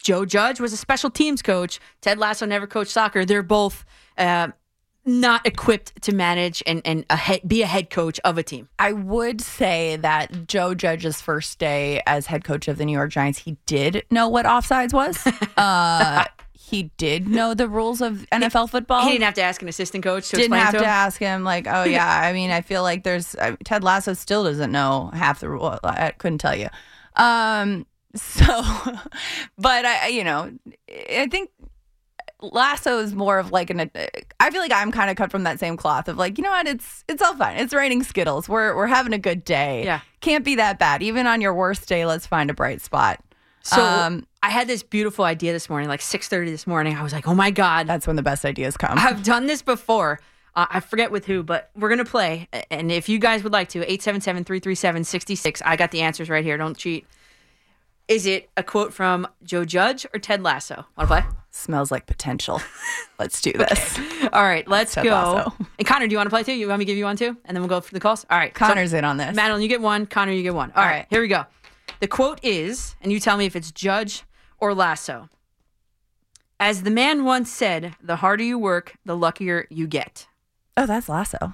Joe 0.01 0.25
Judge 0.25 0.59
was 0.59 0.71
a 0.71 0.77
special 0.77 1.09
teams 1.09 1.41
coach. 1.41 1.79
Ted 2.01 2.19
Lasso 2.19 2.45
never 2.45 2.67
coached 2.67 2.91
soccer. 2.91 3.25
They're 3.25 3.41
both 3.41 3.85
uh, 4.17 4.49
not 5.05 5.45
equipped 5.45 6.01
to 6.01 6.13
manage 6.13 6.63
and, 6.65 6.81
and 6.83 7.05
a 7.09 7.15
head, 7.15 7.41
be 7.47 7.61
a 7.61 7.67
head 7.67 7.89
coach 7.89 8.19
of 8.23 8.37
a 8.37 8.43
team. 8.43 8.67
I 8.79 8.91
would 8.91 9.39
say 9.39 9.95
that 9.97 10.47
Joe 10.47 10.73
Judge's 10.73 11.21
first 11.21 11.59
day 11.59 12.01
as 12.07 12.25
head 12.25 12.43
coach 12.43 12.67
of 12.67 12.77
the 12.77 12.85
New 12.85 12.93
York 12.93 13.11
Giants, 13.11 13.39
he 13.39 13.57
did 13.65 14.03
know 14.09 14.27
what 14.27 14.45
offsides 14.45 14.93
was. 14.93 15.25
uh, 15.57 16.25
he 16.67 16.91
did 16.97 17.27
know 17.27 17.53
the 17.53 17.67
rules 17.67 18.01
of 18.01 18.25
NFL 18.31 18.71
football. 18.71 19.03
He 19.03 19.11
didn't 19.11 19.25
have 19.25 19.35
to 19.35 19.43
ask 19.43 19.61
an 19.61 19.67
assistant 19.67 20.03
coach 20.03 20.29
to 20.29 20.35
didn't 20.35 20.53
explain 20.53 20.61
have 20.61 20.73
to 20.73 20.79
to 20.79 20.85
ask 20.85 21.19
him 21.19 21.43
like 21.43 21.67
oh 21.67 21.83
yeah 21.97 22.21
i 22.23 22.33
mean 22.33 22.49
i 22.49 22.61
feel 22.61 22.81
like 22.81 23.03
there's 23.03 23.35
uh, 23.35 23.55
ted 23.63 23.83
lasso 23.83 24.13
still 24.13 24.43
doesn't 24.43 24.71
know 24.71 25.11
half 25.13 25.41
the 25.41 25.49
rule 25.49 25.77
i 25.83 26.11
couldn't 26.17 26.39
tell 26.39 26.55
you. 26.55 26.69
Um 27.15 27.85
so 28.15 28.63
but 29.57 29.85
i 29.85 30.07
you 30.07 30.23
know 30.23 30.51
i 30.89 31.27
think 31.29 31.51
lasso 32.41 32.99
is 32.99 33.13
more 33.13 33.39
of 33.39 33.51
like 33.51 33.69
an 33.69 33.91
i 34.39 34.49
feel 34.49 34.61
like 34.61 34.71
i'm 34.71 34.91
kind 34.91 35.09
of 35.09 35.17
cut 35.17 35.29
from 35.29 35.43
that 35.43 35.59
same 35.59 35.75
cloth 35.75 36.07
of 36.07 36.17
like 36.17 36.37
you 36.37 36.43
know 36.43 36.49
what 36.49 36.67
it's 36.67 37.03
it's 37.07 37.21
all 37.21 37.35
fine. 37.35 37.57
It's 37.57 37.73
raining 37.73 38.03
skittles. 38.03 38.49
We're 38.49 38.75
we're 38.75 38.87
having 38.87 39.13
a 39.13 39.17
good 39.17 39.43
day. 39.43 39.83
Yeah. 39.83 39.99
can't 40.21 40.45
be 40.45 40.55
that 40.55 40.79
bad. 40.79 41.03
Even 41.03 41.27
on 41.27 41.41
your 41.41 41.53
worst 41.53 41.87
day 41.87 42.05
let's 42.05 42.25
find 42.25 42.49
a 42.49 42.53
bright 42.53 42.81
spot 42.81 43.23
So 43.65 43.83
Um, 43.83 44.27
I 44.43 44.51
had 44.51 44.67
this 44.67 44.83
beautiful 44.83 45.25
idea 45.25 45.51
this 45.51 45.69
morning, 45.69 45.89
like 45.89 46.01
6:30 46.01 46.51
this 46.51 46.67
morning. 46.67 46.95
I 46.95 47.01
was 47.01 47.11
like, 47.13 47.27
"Oh 47.27 47.33
my 47.33 47.49
god, 47.49 47.87
that's 47.87 48.05
when 48.05 48.15
the 48.15 48.21
best 48.21 48.45
ideas 48.45 48.77
come." 48.77 48.97
I've 48.99 49.23
done 49.23 49.47
this 49.47 49.61
before. 49.63 50.19
Uh, 50.55 50.67
I 50.69 50.79
forget 50.79 51.11
with 51.11 51.25
who, 51.25 51.41
but 51.41 51.71
we're 51.75 51.89
gonna 51.89 52.05
play. 52.05 52.47
And 52.69 52.91
if 52.91 53.09
you 53.09 53.17
guys 53.19 53.43
would 53.43 53.51
like 53.51 53.69
to, 53.69 53.83
877-337-66. 53.85 55.61
I 55.65 55.75
got 55.75 55.91
the 55.91 56.01
answers 56.01 56.29
right 56.29 56.43
here. 56.45 56.57
Don't 56.57 56.77
cheat. 56.77 57.07
Is 58.07 58.27
it 58.27 58.49
a 58.55 58.61
quote 58.61 58.93
from 58.93 59.27
Joe 59.43 59.65
Judge 59.65 60.05
or 60.13 60.19
Ted 60.19 60.43
Lasso? 60.43 60.85
Want 60.95 61.09
to 61.09 61.21
play? 61.21 61.23
smells 61.49 61.89
like 61.89 62.05
potential 62.05 62.61
let's 63.17 63.39
do 63.39 63.53
this 63.53 63.97
All 64.33 64.43
right, 64.43 64.67
let's 64.67 64.93
Ted 64.93 65.05
go. 65.05 65.11
Lasso. 65.11 65.53
And 65.79 65.87
Connor, 65.87 66.05
do 66.05 66.11
you 66.11 66.17
want 66.17 66.27
to 66.27 66.29
play 66.29 66.43
too? 66.43 66.51
You 66.51 66.67
want 66.67 66.79
me 66.79 66.85
to 66.85 66.91
give 66.91 66.97
you 66.97 67.05
one 67.05 67.15
too, 67.15 67.37
and 67.45 67.55
then 67.55 67.61
we'll 67.61 67.69
go 67.69 67.79
for 67.79 67.93
the 67.93 67.99
calls. 68.01 68.25
All 68.29 68.37
right, 68.37 68.53
Connor's 68.53 68.91
in 68.93 69.05
on 69.05 69.15
this. 69.17 69.35
Madelyn, 69.35 69.61
you 69.61 69.69
get 69.69 69.81
one. 69.81 70.05
Connor, 70.05 70.33
you 70.33 70.43
get 70.43 70.53
one. 70.53 70.71
All 70.75 70.83
right, 70.83 71.07
here 71.09 71.21
we 71.21 71.29
go. 71.29 71.45
The 71.99 72.07
quote 72.07 72.39
is, 72.43 72.95
and 73.01 73.11
you 73.11 73.19
tell 73.19 73.37
me 73.37 73.45
if 73.45 73.55
it's 73.55 73.71
Judge 73.71 74.23
or 74.59 74.73
Lasso. 74.73 75.29
As 76.59 76.83
the 76.83 76.91
man 76.91 77.25
once 77.25 77.51
said, 77.51 77.95
"The 78.01 78.17
harder 78.17 78.43
you 78.43 78.57
work, 78.57 78.95
the 79.05 79.15
luckier 79.17 79.67
you 79.69 79.87
get." 79.87 80.27
oh 80.77 80.85
that's 80.85 81.07
lasso 81.07 81.53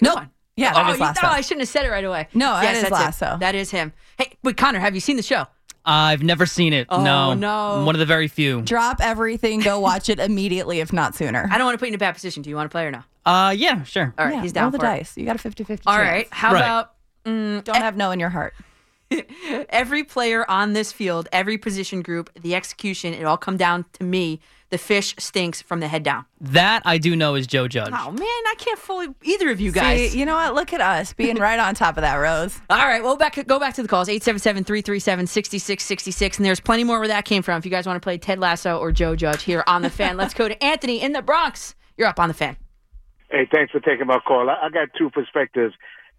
no 0.00 0.14
yeah 0.56 0.72
that 0.72 0.86
oh, 0.86 0.90
is 0.92 0.98
you- 0.98 1.02
lasso 1.04 1.26
I 1.26 1.40
shouldn't 1.40 1.62
have 1.62 1.68
said 1.68 1.84
it 1.84 1.90
right 1.90 2.04
away. 2.04 2.28
No, 2.34 2.52
that 2.52 2.62
yes, 2.62 2.76
is 2.76 2.82
that's 2.84 2.92
Lasso. 2.92 3.26
Him. 3.34 3.40
That 3.40 3.54
is 3.56 3.70
him. 3.72 3.92
Hey, 4.16 4.32
wait, 4.44 4.56
Connor, 4.56 4.78
have 4.78 4.94
you 4.94 5.00
seen 5.00 5.16
the 5.16 5.22
show? 5.22 5.46
I've 5.84 6.22
never 6.22 6.46
seen 6.46 6.72
it. 6.72 6.86
Oh, 6.88 7.02
no. 7.04 7.34
no. 7.34 7.84
One 7.84 7.94
of 7.94 7.98
the 7.98 8.06
very 8.06 8.26
few. 8.28 8.62
Drop 8.62 9.00
everything, 9.02 9.60
go 9.60 9.78
watch 9.80 10.08
it 10.08 10.18
immediately, 10.18 10.80
if 10.80 10.92
not 10.94 11.14
sooner. 11.14 11.46
I 11.50 11.58
don't 11.58 11.66
want 11.66 11.74
to 11.74 11.78
put 11.78 11.86
you 11.86 11.90
in 11.90 11.94
a 11.96 11.98
bad 11.98 12.14
position. 12.14 12.42
Do 12.42 12.48
you 12.48 12.56
want 12.56 12.70
to 12.70 12.74
play 12.74 12.86
or 12.86 12.90
no? 12.92 13.02
Uh, 13.26 13.50
yeah, 13.50 13.82
sure. 13.82 14.14
All 14.16 14.24
right, 14.24 14.36
Yeah, 14.36 14.40
he's 14.42 14.52
down 14.52 14.64
roll 14.64 14.70
the 14.70 14.78
for 14.78 14.84
it. 14.86 14.88
dice. 14.88 15.16
You 15.18 15.26
got 15.26 15.36
a 15.36 15.40
50 15.40 15.64
50 15.64 15.86
All 15.86 15.98
right, 15.98 16.26
how 16.30 16.52
Right. 16.54 16.60
about 16.60 16.92
mm, 17.26 17.62
Don't 17.64 17.76
have 17.76 17.96
no 17.96 18.12
in 18.12 18.20
your 18.20 18.30
heart. 18.30 18.54
every 19.68 20.04
player 20.04 20.48
on 20.50 20.72
this 20.72 20.92
field, 20.92 21.28
every 21.32 21.58
position 21.58 22.02
group, 22.02 22.30
the 22.40 22.54
execution, 22.54 23.12
it 23.14 23.24
all 23.24 23.36
come 23.36 23.56
down 23.56 23.84
to 23.94 24.04
me. 24.04 24.38
The 24.70 24.78
fish 24.78 25.14
stinks 25.18 25.60
from 25.62 25.78
the 25.78 25.86
head 25.86 26.02
down. 26.02 26.24
That 26.40 26.82
I 26.84 26.98
do 26.98 27.14
know 27.14 27.36
is 27.36 27.46
Joe 27.46 27.68
Judge. 27.68 27.92
Oh 27.92 28.10
man, 28.10 28.26
I 28.26 28.54
can't 28.58 28.78
fool 28.78 29.06
either 29.22 29.48
of 29.50 29.60
you 29.60 29.70
guys. 29.70 30.10
See, 30.10 30.18
you 30.18 30.26
know 30.26 30.34
what? 30.34 30.52
Look 30.54 30.72
at 30.72 30.80
us 30.80 31.12
being 31.12 31.36
right 31.36 31.60
on 31.60 31.76
top 31.76 31.96
of 31.96 32.00
that, 32.00 32.16
Rose. 32.16 32.58
All 32.70 32.78
right, 32.78 33.00
well, 33.00 33.16
back 33.16 33.38
go 33.46 33.60
back 33.60 33.74
to 33.74 33.82
the 33.82 33.88
calls 33.88 34.08
877-337-6666 34.08 36.38
and 36.38 36.46
there's 36.46 36.58
plenty 36.58 36.82
more 36.82 36.98
where 36.98 37.06
that 37.06 37.24
came 37.24 37.42
from. 37.42 37.58
If 37.58 37.64
you 37.64 37.70
guys 37.70 37.86
want 37.86 38.02
to 38.02 38.04
play 38.04 38.18
Ted 38.18 38.40
Lasso 38.40 38.76
or 38.78 38.90
Joe 38.90 39.14
Judge 39.14 39.44
here 39.44 39.62
on 39.68 39.82
the 39.82 39.90
fan, 39.90 40.16
let's 40.16 40.34
go 40.34 40.48
to 40.48 40.64
Anthony 40.64 41.00
in 41.00 41.12
the 41.12 41.22
Bronx. 41.22 41.76
You're 41.96 42.08
up 42.08 42.18
on 42.18 42.26
the 42.26 42.34
fan. 42.34 42.56
Hey, 43.30 43.46
thanks 43.52 43.70
for 43.70 43.78
taking 43.80 44.08
my 44.08 44.18
call. 44.26 44.50
I, 44.50 44.66
I 44.66 44.70
got 44.70 44.88
two 44.98 45.08
perspectives 45.10 45.74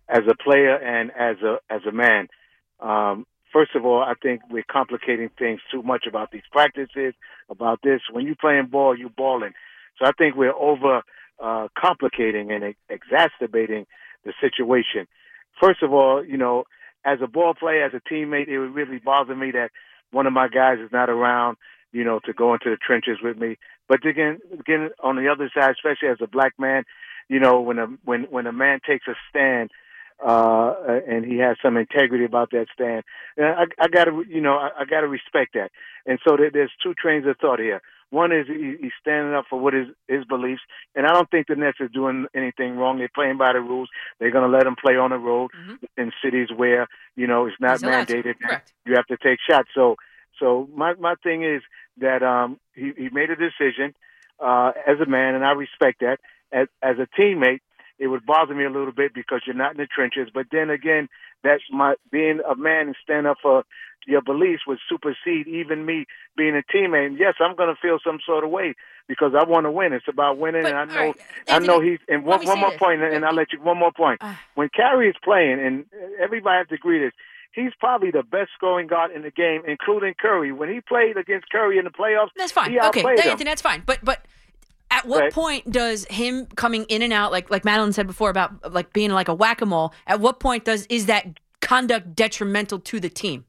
as 0.08 0.22
a 0.30 0.36
player 0.36 0.76
and 0.76 1.12
as 1.12 1.36
a 1.44 1.58
as 1.70 1.82
a 1.88 1.92
man. 1.92 2.30
Um, 2.80 3.26
first 3.52 3.76
of 3.76 3.86
all, 3.86 4.02
I 4.02 4.14
think 4.22 4.42
we're 4.50 4.64
complicating 4.70 5.30
things 5.38 5.62
too 5.72 5.82
much 5.84 6.06
about 6.08 6.32
these 6.32 6.44
practices, 6.52 7.14
about 7.50 7.80
this. 7.84 8.02
When 8.12 8.26
you're 8.26 8.36
playing 8.40 8.68
ball, 8.68 8.98
you're 8.98 9.10
balling. 9.10 9.54
So 10.00 10.06
I 10.06 10.12
think 10.18 10.36
we're 10.36 10.54
over 10.54 11.02
uh, 11.42 11.68
complicating 11.78 12.52
and 12.52 12.64
ex- 12.64 12.80
exacerbating 12.90 13.86
the 14.24 14.34
situation. 14.42 15.08
First 15.60 15.84
of 15.84 15.94
all, 15.94 16.24
you 16.24 16.38
know, 16.38 16.66
as 17.06 17.20
a 17.22 17.28
ball 17.28 17.54
player, 17.54 17.86
as 17.86 17.94
a 17.94 18.14
teammate, 18.14 18.48
it 18.48 18.60
would 18.60 18.74
really 18.74 18.98
bother 18.98 19.36
me 19.36 19.52
that 19.52 19.70
one 20.12 20.28
of 20.28 20.34
my 20.34 20.48
guys 20.48 20.80
is 20.80 20.92
not 20.92 21.10
around, 21.10 21.58
you 21.92 22.04
know, 22.04 22.20
to 22.26 22.34
go 22.34 22.54
into 22.54 22.70
the 22.70 22.78
trenches 22.78 23.20
with 23.22 23.38
me. 23.38 23.58
But 23.88 24.06
again, 24.06 24.40
again, 24.60 24.90
on 25.04 25.16
the 25.16 25.30
other 25.30 25.50
side, 25.54 25.72
especially 25.72 26.10
as 26.10 26.18
a 26.22 26.28
black 26.28 26.54
man, 26.58 26.84
you 27.30 27.40
know, 27.40 27.62
when 27.62 27.80
a 27.80 27.88
when 28.04 28.24
when 28.24 28.48
a 28.48 28.54
man 28.54 28.80
takes 28.86 29.08
a 29.08 29.14
stand 29.30 29.72
uh, 30.24 30.74
and 31.08 31.26
he 31.26 31.38
has 31.38 31.58
some 31.62 31.78
integrity 31.78 32.26
about 32.26 32.52
that 32.52 32.68
stand, 32.74 33.04
uh, 33.40 33.44
I, 33.44 33.66
I 33.80 33.88
gotta, 33.88 34.24
you 34.28 34.42
know, 34.42 34.56
I, 34.56 34.70
I 34.80 34.86
gotta 34.86 35.08
respect 35.08 35.54
that. 35.54 35.72
And 36.06 36.20
so 36.28 36.38
there, 36.38 36.52
there's 36.52 36.72
two 36.82 36.94
trains 36.94 37.26
of 37.28 37.38
thought 37.38 37.60
here. 37.60 37.82
One 38.12 38.32
is 38.32 38.48
he, 38.48 38.76
he's 38.80 38.92
standing 39.02 39.34
up 39.34 39.46
for 39.50 39.60
what 39.60 39.74
is 39.74 39.88
his 40.08 40.24
beliefs, 40.26 40.62
and 40.96 41.06
I 41.06 41.12
don't 41.12 41.30
think 41.30 41.48
the 41.48 41.56
Nets 41.56 41.82
are 41.82 41.88
doing 41.88 42.28
anything 42.36 42.78
wrong. 42.78 42.98
They're 42.98 43.10
playing 43.14 43.38
by 43.38 43.54
the 43.54 43.60
rules. 43.60 43.90
They're 44.20 44.32
going 44.32 44.50
to 44.50 44.58
let 44.58 44.66
him 44.66 44.76
play 44.80 44.96
on 44.96 45.10
the 45.10 45.18
road 45.18 45.52
in 45.98 46.12
cities 46.24 46.50
where 46.56 46.88
you 47.16 47.28
know 47.28 47.48
it's 47.48 47.60
not 47.60 47.72
He's 47.72 47.82
mandated. 47.82 48.36
You 48.86 48.96
have 48.96 49.08
to 49.08 49.18
take 49.18 49.40
shots. 49.50 49.70
So, 49.74 49.96
so 50.40 50.70
my 50.74 50.94
my 50.94 51.16
thing 51.24 51.44
is 51.44 51.62
that 51.98 52.24
um, 52.24 52.60
he 52.74 52.94
he 52.96 53.10
made 53.10 53.32
a 53.32 53.36
decision 53.36 53.96
uh, 54.40 54.72
as 54.88 55.00
a 55.02 55.10
man, 55.10 55.36
and 55.36 55.44
I 55.44 55.52
respect 55.52 56.02
that. 56.02 56.20
As 56.52 56.68
as 56.82 56.98
a 57.00 57.08
teammate, 57.20 57.60
it 58.00 58.08
would 58.08 58.26
bother 58.26 58.54
me 58.54 58.66
a 58.66 58.70
little 58.70 58.92
bit 58.92 59.14
because 59.14 59.42
you're 59.46 59.56
not 59.56 59.72
in 59.72 59.78
the 59.78 59.88
trenches. 59.88 60.30
But 60.34 60.48
then 60.52 60.70
again, 60.70 61.08
that's 61.44 61.64
my 61.72 61.96
being 62.12 62.40
a 62.50 62.56
man 62.56 62.88
and 62.88 62.96
stand 63.04 63.28
up 63.28 63.38
for 63.42 63.64
your 64.08 64.22
beliefs 64.22 64.64
would 64.68 64.80
supersede 64.88 65.48
even 65.48 65.86
me 65.86 66.06
being 66.38 66.56
a 66.56 66.62
teammate. 66.76 67.08
And 67.08 67.20
yes, 67.20 67.36
I'm 67.40 67.56
going 67.56 67.74
to 67.74 67.82
feel 67.82 67.98
some 68.04 68.20
sort 68.26 68.44
of 68.44 68.50
way 68.50 68.76
because 69.08 69.34
I 69.40 69.44
want 69.44 69.66
to 69.66 69.72
win. 69.72 69.94
It's 69.94 70.08
about 70.08 70.38
winning, 70.38 70.66
and 70.66 70.76
I 70.76 70.86
know, 70.86 71.14
I 71.48 71.60
know 71.60 71.82
he's. 71.82 72.00
And 72.08 72.26
one, 72.26 72.46
one 72.46 72.60
more 72.60 72.72
this. 72.72 72.80
point, 72.80 73.02
and 73.02 73.26
I'll 73.26 73.34
let 73.34 73.54
you. 73.54 73.62
One 73.62 73.78
more 73.78 73.92
point. 73.92 74.22
Uh. 74.22 74.36
when 74.56 74.70
Kyrie 74.70 75.10
is 75.10 75.16
playing, 75.24 75.60
and 75.60 75.86
everybody 76.22 76.58
has 76.58 76.68
to 76.70 76.76
agree 76.76 77.00
this. 77.00 77.14
He's 77.54 77.72
probably 77.80 78.12
the 78.12 78.24
best 78.24 78.50
scoring 78.54 78.88
guard 78.88 79.12
in 79.12 79.22
the 79.22 79.32
game, 79.32 79.62
including 79.66 80.14
Curry. 80.20 80.52
When 80.52 80.68
he 80.68 80.82
played 80.82 81.16
against 81.16 81.50
Curry 81.50 81.78
in 81.78 81.86
the 81.86 81.90
playoffs, 81.90 82.32
That's 82.36 82.52
fine. 82.52 82.72
He 82.72 82.80
okay. 82.82 83.02
Anthony, 83.02 83.46
that's 83.46 83.62
fine. 83.62 83.82
But 83.86 84.00
but 84.04 84.26
at 84.96 85.06
what 85.06 85.20
Right. 85.22 85.34
point 85.34 85.72
does 85.72 86.06
him 86.10 86.46
coming 86.56 86.86
in 86.86 87.02
and 87.02 87.12
out, 87.14 87.32
like 87.32 87.50
like 87.52 87.64
Madelyn 87.64 87.94
said 87.94 88.08
before 88.08 88.30
about 88.30 88.74
like 88.74 88.94
being 88.94 89.12
like 89.12 89.28
a 89.28 89.34
whack 89.34 89.62
a 89.62 89.66
mole? 89.66 89.94
At 90.08 90.20
what 90.20 90.40
point 90.40 90.64
does 90.66 90.86
is 90.88 91.06
that 91.08 91.26
conduct 91.62 92.16
detrimental 92.16 92.80
to 92.80 93.00
the 93.00 93.10
team? 93.10 93.46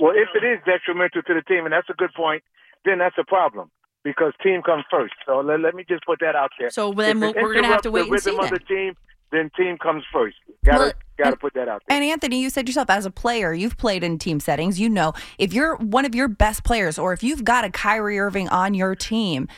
Well, 0.00 0.12
if 0.14 0.28
it 0.34 0.46
is 0.46 0.58
detrimental 0.64 1.22
to 1.22 1.34
the 1.34 1.42
team, 1.42 1.64
and 1.64 1.72
that's 1.72 1.88
a 1.90 1.94
good 1.94 2.12
point, 2.14 2.42
then 2.84 2.98
that's 2.98 3.16
a 3.18 3.24
problem 3.24 3.70
because 4.04 4.32
team 4.42 4.62
comes 4.62 4.84
first. 4.90 5.14
So 5.26 5.40
let, 5.40 5.60
let 5.60 5.74
me 5.74 5.84
just 5.88 6.04
put 6.06 6.20
that 6.20 6.36
out 6.36 6.50
there. 6.58 6.70
So 6.70 6.92
then 6.92 7.16
If 7.16 7.20
we'll- 7.20 7.30
it 7.34 7.42
we're 7.42 7.54
gonna 7.54 7.66
have 7.66 7.82
to 7.82 7.90
wait 7.90 8.06
the 8.06 8.12
and 8.12 8.22
see 8.22 8.30
rhythm 8.30 8.44
of 8.44 8.50
then. 8.50 8.58
the 8.68 8.74
team, 8.74 8.94
then 9.32 9.50
team 9.56 9.76
comes 9.78 10.04
first. 10.12 10.36
Gotta 10.64 10.94
gotta 11.18 11.36
put 11.36 11.52
that 11.54 11.68
out 11.68 11.82
there. 11.88 11.96
And 11.98 12.04
Anthony, 12.04 12.40
you 12.40 12.48
said 12.48 12.68
yourself 12.68 12.88
as 12.90 13.04
a 13.04 13.10
player, 13.10 13.52
you've 13.52 13.76
played 13.76 14.04
in 14.04 14.18
team 14.18 14.38
settings. 14.40 14.78
You 14.78 14.88
know, 14.88 15.12
if 15.38 15.52
you're 15.52 15.76
one 15.76 16.04
of 16.04 16.14
your 16.14 16.28
best 16.28 16.62
players, 16.64 16.98
or 16.98 17.12
if 17.12 17.22
you've 17.24 17.44
got 17.44 17.64
a 17.64 17.70
Kyrie 17.70 18.18
Irving 18.20 18.48
on 18.50 18.72
your 18.74 18.94
team, 18.94 19.48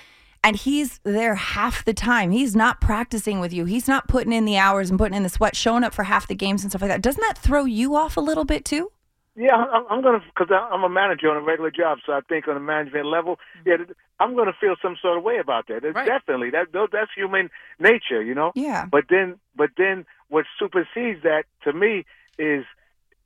and 0.43 0.57
he's 0.57 1.01
there 1.05 1.35
half 1.35 1.85
the 1.85 1.95
time, 1.95 2.31
he's 2.31 2.57
not 2.57 2.81
practicing 2.81 3.41
with 3.41 3.53
you, 3.53 3.65
he's 3.65 3.89
not 3.89 4.09
putting 4.09 4.33
in 4.33 4.45
the 4.45 4.57
hours 4.57 4.91
and 4.91 4.99
putting 4.99 5.17
in 5.17 5.23
the 5.23 5.29
sweat, 5.29 5.57
showing 5.57 5.85
up 5.85 5.95
for 5.95 6.05
half 6.05 6.27
the 6.27 6.35
games 6.35 6.63
and 6.63 6.71
stuff 6.71 6.83
like 6.83 6.91
that. 6.91 7.03
Doesn't 7.03 7.23
that 7.29 7.39
throw 7.39 7.65
you 7.65 7.95
off 7.95 8.17
a 8.17 8.21
little 8.21 8.45
bit 8.45 8.65
too? 8.65 8.91
Yeah, 9.37 9.55
I'm, 9.55 9.85
I'm 9.89 10.03
gonna 10.03 10.23
because 10.35 10.49
I'm 10.51 10.83
a 10.83 10.89
manager 10.89 11.31
on 11.31 11.37
a 11.37 11.41
regular 11.41 11.71
job, 11.71 11.99
so 12.05 12.13
I 12.13 12.21
think 12.29 12.49
on 12.49 12.57
a 12.57 12.61
management 12.61 13.07
level, 13.07 13.39
yeah, 13.65 13.77
I'm 14.19 14.37
gonna 14.37 14.53
feel 14.61 14.75
some 14.83 14.97
sort 15.01 15.19
of 15.19 15.25
way 15.25 15.39
about 15.39 15.69
that. 15.69 15.85
It's 15.85 15.95
Definitely, 15.95 16.51
that 16.51 16.67
that's 16.93 17.11
human 17.15 17.49
nature, 17.79 18.23
you 18.23 18.35
know. 18.35 18.53
Yeah. 18.55 18.87
But 18.91 19.05
then, 19.09 19.39
but 19.57 19.71
then, 19.77 20.05
what 20.29 20.47
supersedes 20.59 21.23
that 21.23 21.45
to 21.63 21.73
me 21.73 22.05
is 22.39 22.65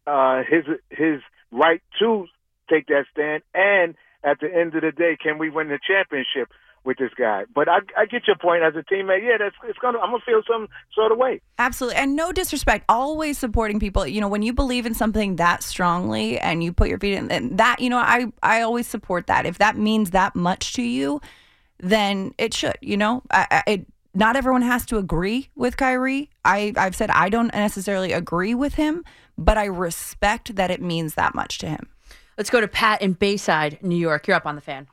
uh, 0.07 0.43
his 0.49 0.65
his 0.91 1.21
right 1.51 1.83
to 1.99 2.27
take 2.71 2.87
that 2.89 3.07
stand, 3.11 3.43
and 3.55 3.95
at 4.23 4.41
the 4.41 4.55
end 4.55 4.75
of 4.75 4.83
the 4.83 4.93
day, 4.93 5.17
can 5.21 5.39
we 5.39 5.49
win 5.49 5.69
the 5.69 5.79
championship 5.85 6.49
with 6.85 6.99
this 6.99 7.11
guy? 7.17 7.45
But 7.55 7.69
I, 7.69 7.79
I 7.97 8.07
get 8.07 8.27
your 8.27 8.37
point 8.37 8.63
as 8.63 8.75
a 8.77 8.83
teammate. 8.83 9.23
Yeah, 9.23 9.39
that's 9.39 9.57
it's 9.65 9.79
gonna. 9.79 9.99
I'm 9.99 10.11
gonna 10.11 10.23
feel 10.25 10.43
some 10.51 10.69
sort 10.95 11.13
of 11.13 11.19
way. 11.19 11.41
Absolutely. 11.59 11.99
And 11.99 12.17
no 12.17 12.33
disrespect, 12.33 12.85
always 12.89 13.39
supporting 13.39 13.81
people. 13.81 14.07
You 14.07 14.21
know, 14.21 14.29
when 14.29 14.43
you 14.43 14.53
believe 14.53 14.87
in 14.87 14.95
something 14.95 15.37
that 15.37 15.63
strongly 15.63 16.39
and 16.39 16.63
you 16.63 16.73
put 16.73 16.89
your 16.89 16.99
feet 16.99 17.15
in 17.15 17.31
and 17.31 17.59
that, 17.59 17.81
you 17.81 17.91
know, 17.91 17.99
I 17.99 18.33
I 18.43 18.63
always 18.63 18.87
support 18.87 19.27
that. 19.27 19.47
If 19.47 19.59
that 19.59 19.77
means 19.77 20.11
that 20.11 20.37
much 20.37 20.75
to 20.75 20.83
you, 20.83 21.21
then 21.79 22.35
it 22.39 22.55
should, 22.55 22.79
you 22.81 22.97
know. 22.97 23.23
I, 23.31 23.47
I, 23.51 23.71
it 23.71 23.87
not 24.15 24.37
everyone 24.37 24.63
has 24.63 24.87
to 24.87 24.97
agree 24.97 25.51
with 25.57 25.77
Kyrie. 25.77 26.31
I 26.45 26.73
I've 26.77 26.95
said 26.95 27.11
I 27.11 27.29
don't 27.29 27.53
necessarily 27.53 28.13
agree 28.13 28.55
with 28.55 28.75
him, 28.75 29.05
but 29.37 29.59
I 29.59 29.65
respect 29.65 30.55
that 30.57 30.71
it 30.71 30.81
means 30.81 31.15
that 31.15 31.35
much 31.35 31.59
to 31.59 31.69
him. 31.69 31.89
Let's 32.39 32.51
go 32.51 32.61
to 32.61 32.69
Pat 32.69 33.01
in 33.01 33.13
Bayside, 33.13 33.79
New 33.83 33.97
York. 33.97 34.27
You're 34.27 34.37
up 34.37 34.47
on 34.47 34.55
the 34.55 34.61
fan. 34.61 34.89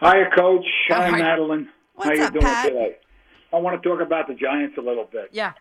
Hiya, 0.00 0.30
Coach. 0.36 0.66
Hi. 0.88 1.10
Madelyn. 1.10 1.68
What's 1.94 2.08
How 2.10 2.14
you 2.14 2.22
up, 2.24 2.32
doing 2.32 2.44
Pat? 2.44 2.68
today? 2.68 2.96
I 3.52 3.56
want 3.58 3.80
to 3.82 3.88
talk 3.88 4.00
about 4.00 4.28
the 4.28 4.34
Giants 4.34 4.76
a 4.78 4.80
little 4.80 5.04
bit, 5.10 5.28
Yeah. 5.32 5.52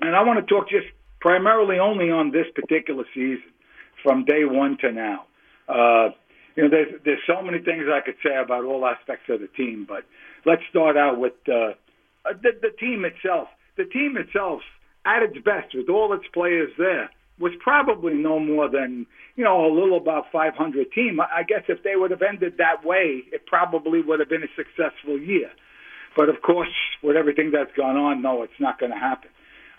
and 0.00 0.16
I 0.16 0.22
want 0.22 0.38
to 0.44 0.54
talk 0.54 0.68
just 0.70 0.86
primarily 1.20 1.78
only 1.78 2.10
on 2.10 2.30
this 2.30 2.46
particular 2.54 3.04
season, 3.14 3.42
from 4.02 4.24
day 4.24 4.44
one 4.44 4.78
to 4.78 4.92
now. 4.92 5.26
Uh, 5.68 6.10
you 6.56 6.62
know, 6.64 6.70
there's 6.70 7.00
there's 7.04 7.20
so 7.26 7.42
many 7.42 7.58
things 7.58 7.84
I 7.92 8.00
could 8.00 8.16
say 8.22 8.34
about 8.36 8.64
all 8.64 8.86
aspects 8.86 9.28
of 9.28 9.40
the 9.40 9.48
team, 9.48 9.84
but 9.86 10.04
let's 10.46 10.62
start 10.70 10.96
out 10.96 11.18
with 11.18 11.34
uh, 11.46 11.74
the, 12.24 12.52
the 12.62 12.70
team 12.80 13.04
itself. 13.04 13.48
The 13.76 13.84
team 13.84 14.16
itself, 14.16 14.62
at 15.04 15.22
its 15.22 15.38
best, 15.44 15.74
with 15.74 15.88
all 15.88 16.12
its 16.14 16.24
players 16.32 16.70
there, 16.78 17.10
was 17.40 17.52
probably 17.60 18.14
no 18.14 18.38
more 18.38 18.68
than 18.68 19.06
you 19.36 19.44
know 19.44 19.66
a 19.66 19.72
little 19.72 19.96
about 19.96 20.24
500 20.32 20.92
team. 20.92 21.20
I 21.20 21.42
guess 21.42 21.62
if 21.68 21.82
they 21.82 21.96
would 21.96 22.10
have 22.10 22.22
ended 22.22 22.54
that 22.58 22.84
way, 22.84 23.22
it 23.32 23.46
probably 23.46 24.02
would 24.02 24.20
have 24.20 24.28
been 24.28 24.42
a 24.42 24.54
successful 24.56 25.18
year. 25.18 25.50
But 26.16 26.28
of 26.28 26.42
course, 26.42 26.74
with 27.02 27.16
everything 27.16 27.52
that's 27.52 27.70
gone 27.76 27.96
on, 27.96 28.22
no, 28.22 28.42
it's 28.42 28.58
not 28.58 28.80
going 28.80 28.92
to 28.92 28.98
happen. 28.98 29.30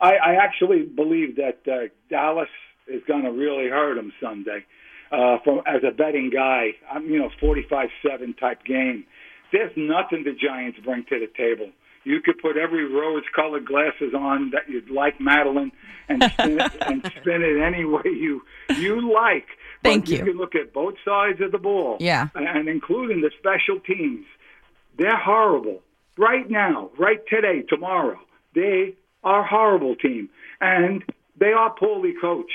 I, 0.02 0.14
I 0.14 0.36
actually 0.42 0.84
believe 0.84 1.36
that 1.36 1.60
uh, 1.68 1.90
Dallas 2.10 2.48
is 2.88 3.02
going 3.08 3.24
to 3.24 3.32
really 3.32 3.68
hurt 3.70 3.96
them 3.96 4.14
Sunday. 4.22 4.66
Uh, 5.12 5.38
from 5.44 5.60
as 5.66 5.82
a 5.84 5.92
betting 5.92 6.30
guy, 6.34 6.70
I'm 6.90 7.10
you 7.10 7.20
know 7.20 7.30
45-7 7.42 8.40
type 8.40 8.64
game. 8.64 9.06
There's 9.52 9.72
nothing 9.76 10.24
the 10.24 10.34
Giants 10.34 10.78
bring 10.84 11.04
to 11.10 11.20
the 11.20 11.28
table. 11.36 11.72
You 12.04 12.22
could 12.22 12.38
put 12.40 12.58
every 12.58 12.86
rose-colored 12.92 13.66
glasses 13.66 14.14
on 14.16 14.52
that 14.52 14.70
you'd 14.70 14.90
like, 14.90 15.20
Madelyn, 15.20 15.72
and 16.08 16.24
spin 16.24 16.60
it, 16.60 16.72
and 16.82 17.04
spin 17.20 17.42
it 17.42 17.62
any 17.62 17.86
way 17.86 18.02
you 18.06 18.42
you 18.78 19.14
like. 19.14 19.48
Thank 19.84 20.06
but 20.06 20.10
you. 20.10 20.18
You 20.18 20.24
can 20.26 20.38
look 20.38 20.56
at 20.56 20.74
both 20.74 20.96
sides 21.06 21.40
of 21.42 21.52
the 21.52 21.58
ball, 21.58 21.98
Yeah. 22.00 22.30
and 22.36 22.68
including 22.68 23.22
the 23.22 23.32
special 23.40 23.80
teams. 23.80 24.26
They're 24.98 25.18
horrible 25.18 25.82
right 26.18 26.50
now, 26.50 26.90
right 26.98 27.20
today, 27.30 27.64
tomorrow. 27.68 28.20
They 28.54 28.96
are 29.24 29.44
horrible 29.44 29.96
team, 29.96 30.30
and 30.60 31.04
they 31.38 31.52
are 31.54 31.70
poorly 31.72 32.14
coached. 32.20 32.52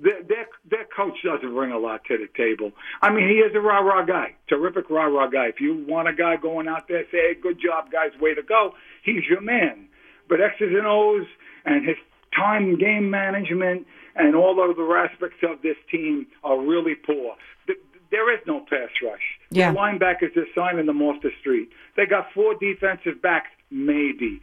Their, 0.00 0.22
their, 0.22 0.46
their 0.70 0.84
coach 0.96 1.14
doesn't 1.24 1.52
bring 1.54 1.72
a 1.72 1.78
lot 1.78 2.04
to 2.04 2.16
the 2.18 2.28
table. 2.36 2.72
I 3.02 3.10
mean, 3.10 3.28
he 3.28 3.36
is 3.36 3.52
a 3.54 3.60
rah 3.60 3.80
rah 3.80 4.04
guy, 4.04 4.34
terrific 4.48 4.88
rah 4.90 5.06
rah 5.06 5.26
guy. 5.28 5.46
If 5.46 5.60
you 5.60 5.84
want 5.88 6.08
a 6.08 6.12
guy 6.12 6.36
going 6.36 6.68
out 6.68 6.86
there, 6.88 7.04
say, 7.10 7.18
hey, 7.18 7.34
good 7.40 7.58
job, 7.60 7.90
guys, 7.90 8.10
way 8.20 8.34
to 8.34 8.42
go, 8.42 8.74
he's 9.02 9.24
your 9.28 9.40
man. 9.40 9.88
But 10.28 10.40
X's 10.40 10.72
and 10.76 10.86
O's 10.86 11.26
and 11.64 11.84
his 11.86 11.96
time 12.36 12.78
game 12.78 13.10
management 13.10 13.86
and 14.14 14.36
all 14.36 14.60
other 14.60 14.96
aspects 14.96 15.38
of 15.42 15.62
this 15.62 15.76
team 15.90 16.26
are 16.44 16.60
really 16.60 16.94
poor. 16.94 17.34
Th- 17.66 17.78
There 18.10 18.32
is 18.32 18.40
no 18.46 18.60
pass 18.60 18.90
rush. 19.02 19.22
Yeah. 19.50 19.72
The 19.72 19.78
linebackers 19.78 20.36
are 20.36 20.46
signing 20.56 20.86
them 20.86 21.02
off 21.02 21.22
the 21.22 21.30
street. 21.40 21.70
They 21.96 22.06
got 22.06 22.26
four 22.34 22.54
defensive 22.54 23.20
backs, 23.22 23.50
maybe. 23.70 24.40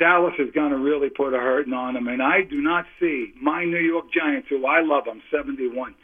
Dallas 0.00 0.34
is 0.40 0.50
going 0.52 0.70
to 0.70 0.78
really 0.78 1.10
put 1.10 1.34
a 1.34 1.38
hurting 1.38 1.72
on 1.72 1.94
them, 1.94 2.08
and 2.08 2.20
I 2.22 2.42
do 2.42 2.60
not 2.60 2.86
see 2.98 3.32
my 3.40 3.64
New 3.64 3.78
York 3.78 4.06
Giants, 4.12 4.48
who 4.48 4.66
I 4.66 4.80
love, 4.80 5.04
I'm 5.08 5.22
71 5.30 5.94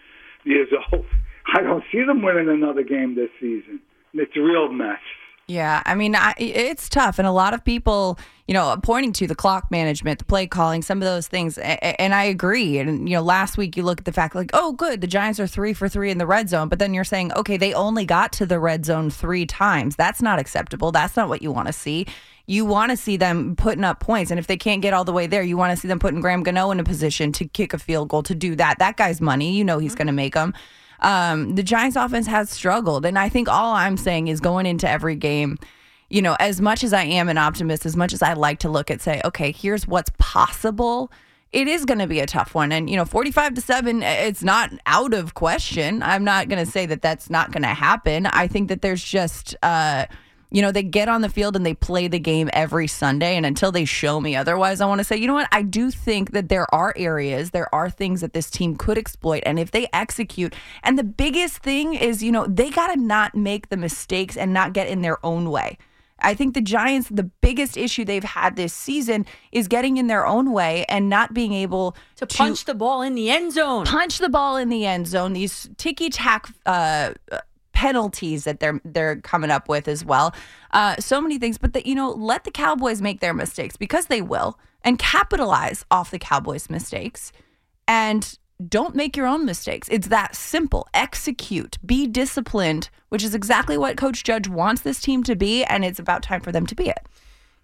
years 0.44 0.68
old. 0.93 1.05
I 1.52 1.62
don't 1.62 1.82
see 1.90 2.05
them 2.05 2.23
winning 2.23 2.48
another 2.48 2.82
game 2.85 3.14
this 3.16 3.31
season. 3.40 3.81
It's 4.14 4.36
a 4.36 4.40
real 4.40 4.70
mess. 4.70 5.01
Yeah, 5.48 5.81
I 5.86 5.94
mean, 5.94 6.16
I, 6.16 6.35
it's 6.39 6.89
tough, 6.89 7.20
and 7.20 7.27
a 7.27 7.31
lot 7.31 7.55
of 7.55 7.64
people, 7.64 8.18
you 8.48 8.55
know, 8.55 8.77
pointing 8.82 9.12
to 9.12 9.28
the 9.28 9.36
clock 9.36 9.70
management, 9.70 10.18
the 10.18 10.24
play 10.24 10.48
calling, 10.48 10.82
some 10.82 10.98
of 10.98 11.05
those 11.06 11.28
things, 11.28 11.56
a- 11.56 11.62
a- 11.62 12.01
and 12.01 12.14
I 12.16 12.24
agree. 12.24 12.78
And 12.78 13.09
you 13.09 13.14
know, 13.14 13.23
last 13.23 13.56
week 13.56 13.77
you 13.77 13.85
look 13.85 14.01
at 14.01 14.06
the 14.06 14.12
fact, 14.12 14.35
like, 14.35 14.51
oh, 14.55 14.73
good, 14.73 15.01
the 15.02 15.06
Giants 15.06 15.39
are 15.39 15.47
three 15.47 15.73
for 15.73 15.89
three 15.89 16.10
in 16.10 16.18
the 16.18 16.27
red 16.27 16.48
zone, 16.48 16.68
but 16.68 16.81
then 16.81 16.93
you're 16.94 17.05
saying, 17.05 17.32
okay, 17.35 17.56
they 17.56 17.73
only 17.74 18.05
got 18.05 18.32
to 18.32 18.44
the 18.47 18.59
red 18.59 18.85
zone 18.85 19.09
three 19.09 19.47
times. 19.47 19.94
That's 19.94 20.20
not 20.20 20.40
acceptable. 20.40 20.90
That's 20.90 21.16
not 21.16 21.28
what 21.28 21.43
you 21.43 21.52
want 21.52 21.68
to 21.68 21.73
see. 21.73 22.06
You 22.47 22.64
want 22.64 22.90
to 22.90 22.97
see 22.97 23.16
them 23.16 23.56
putting 23.56 23.85
up 23.85 24.01
points, 24.01 24.31
and 24.31 24.39
if 24.39 24.47
they 24.47 24.56
can't 24.56 24.81
get 24.81 24.94
all 24.94 25.05
the 25.05 25.12
way 25.12 25.27
there, 25.27 25.43
you 25.43 25.56
want 25.56 25.73
to 25.73 25.77
see 25.77 25.89
them 25.89 25.98
putting 25.98 26.20
Graham 26.20 26.43
Gano 26.43 26.70
in 26.70 26.78
a 26.78 26.85
position 26.85 27.32
to 27.32 27.44
kick 27.44 27.74
a 27.74 27.78
field 27.78 28.09
goal. 28.09 28.23
To 28.23 28.35
do 28.35 28.55
that, 28.56 28.78
that 28.78 28.97
guy's 28.97 29.20
money. 29.20 29.56
You 29.56 29.64
know 29.64 29.78
he's 29.78 29.94
going 29.94 30.06
to 30.06 30.12
make 30.12 30.35
them. 30.35 30.55
Um, 31.01 31.55
the 31.55 31.62
Giants 31.62 31.97
offense 31.97 32.27
has 32.27 32.51
struggled. 32.51 33.05
And 33.05 33.18
I 33.18 33.28
think 33.28 33.48
all 33.48 33.74
I'm 33.74 33.97
saying 33.97 34.28
is 34.28 34.40
going 34.40 34.66
into 34.66 34.89
every 34.89 35.16
game, 35.16 35.59
you 36.09 36.23
know, 36.23 36.36
as 36.40 36.60
much 36.60 36.85
as 36.85 36.93
I 36.93 37.05
am 37.05 37.28
an 37.28 37.39
optimist, 37.39 37.86
as 37.86 37.97
much 37.97 38.12
as 38.12 38.23
I 38.23 38.35
like 38.35 38.60
to 38.60 38.68
look 38.68 38.90
at, 38.90 39.01
say, 39.01 39.20
okay, 39.24 39.52
here's 39.52 39.86
what's 39.86 40.10
possible. 40.18 41.10
It 41.52 41.68
is 41.68 41.85
going 41.85 41.98
to 41.98 42.06
be 42.06 42.20
a 42.20 42.27
tough 42.27 42.55
one. 42.55 42.73
And, 42.73 42.90
you 42.90 42.97
know, 42.97 43.05
45 43.05 43.55
to 43.55 43.60
7, 43.60 44.02
it's 44.02 44.43
not 44.43 44.70
out 44.86 45.14
of 45.14 45.35
question. 45.35 46.02
I'm 46.02 46.24
not 46.24 46.48
going 46.48 46.64
to 46.64 46.70
say 46.70 46.86
that 46.86 47.02
that's 47.02 47.31
not 47.31 47.51
going 47.51 47.62
to 47.62 47.68
happen. 47.68 48.27
I 48.27 48.47
think 48.47 48.68
that 48.68 48.82
there's 48.82 49.02
just, 49.02 49.56
uh, 49.62 50.06
you 50.51 50.62
know, 50.62 50.70
they 50.70 50.82
get 50.82 51.09
on 51.09 51.23
the 51.23 51.28
field 51.28 51.56
and 51.56 51.66
they 51.66 51.74
play 51.74 52.09
the 52.09 52.18
game 52.18 52.48
every 52.52 52.86
Sunday. 52.86 53.36
And 53.36 53.44
until 53.44 53.73
they 53.73 53.85
show 53.85 54.20
me 54.20 54.36
otherwise, 54.36 54.81
I 54.81 54.86
want 54.86 55.01
to 55.01 55.05
say, 55.05 55.16
you 55.16 55.27
know 55.27 55.35
what? 55.35 55.48
I 55.52 55.62
do 55.62 55.90
think 55.90 56.32
that 56.32 56.48
there 56.48 56.73
are 56.74 56.94
areas, 56.97 57.51
there 57.51 57.73
are 57.74 57.90
things 57.90 58.20
that 58.20 58.32
this 58.32 58.51
team 58.51 58.77
could 58.77 58.98
exploit. 58.98 59.43
And 59.44 59.59
if 59.59 59.70
they 59.70 59.89
execute, 59.93 60.55
and 60.82 60.98
the 60.98 61.05
biggest 61.05 61.59
thing 61.59 61.94
is, 61.94 62.23
you 62.23 62.32
know, 62.32 62.47
they 62.47 62.70
got 62.70 62.94
to 62.94 63.01
not 63.01 63.35
make 63.35 63.68
the 63.68 63.77
mistakes 63.77 64.36
and 64.36 64.52
not 64.52 64.73
get 64.73 64.89
in 64.89 65.02
their 65.02 65.24
own 65.24 65.51
way. 65.51 65.78
I 66.20 66.35
think 66.35 66.55
the 66.55 66.62
Giants, 66.62 67.09
the 67.10 67.24
biggest 67.24 67.77
issue 67.77 68.05
they've 68.05 68.24
had 68.24 68.56
this 68.56 68.73
season 68.73 69.27
is 69.52 69.68
getting 69.68 69.98
in 69.98 70.06
their 70.06 70.27
own 70.27 70.52
way 70.52 70.86
and 70.89 71.10
not 71.10 71.35
being 71.35 71.52
able 71.52 71.94
to, 72.16 72.27
punch 72.27 72.64
the 72.64 72.74
ball 72.74 73.02
in 73.02 73.14
the 73.14 73.31
end 73.31 73.52
zone. 73.52 73.85
Punch 73.85 74.18
the 74.18 74.31
ball 74.31 74.56
in 74.56 74.70
the 74.70 74.86
end 74.86 75.06
zone. 75.06 75.35
These 75.35 75.68
ticky 75.77 76.09
tack 76.09 76.48
uh, 76.64 77.12
penalties 77.76 78.44
that 78.44 78.58
they're 78.58 78.80
they're 78.84 79.16
coming 79.20 79.50
up 79.50 79.68
with 79.68 79.86
as 79.86 80.02
well. 80.02 80.34
Uh, 80.70 80.96
so 80.98 81.20
many 81.20 81.38
things, 81.38 81.58
but 81.58 81.74
that 81.74 81.84
you 81.84 81.94
know, 81.94 82.10
let 82.10 82.44
the 82.44 82.50
Cowboys 82.50 83.02
make 83.02 83.20
their 83.20 83.34
mistakes 83.34 83.76
because 83.76 84.06
they 84.06 84.22
will. 84.22 84.58
and 84.86 84.98
capitalize 84.98 85.84
off 85.90 86.10
the 86.12 86.18
Cowboys' 86.18 86.70
mistakes 86.70 87.32
and 87.88 88.38
don't 88.68 88.94
make 88.94 89.16
your 89.16 89.26
own 89.26 89.44
mistakes. 89.44 89.88
It's 89.90 90.08
that 90.08 90.34
simple. 90.36 90.86
Execute, 90.94 91.76
be 91.84 92.06
disciplined, 92.06 92.88
which 93.08 93.24
is 93.24 93.34
exactly 93.34 93.76
what 93.76 93.96
Coach 93.96 94.22
Judge 94.24 94.48
wants 94.48 94.82
this 94.82 95.00
team 95.00 95.22
to 95.24 95.34
be, 95.34 95.64
and 95.64 95.84
it's 95.84 95.98
about 95.98 96.22
time 96.22 96.40
for 96.40 96.52
them 96.52 96.66
to 96.66 96.74
be 96.74 96.88
it. 96.88 97.00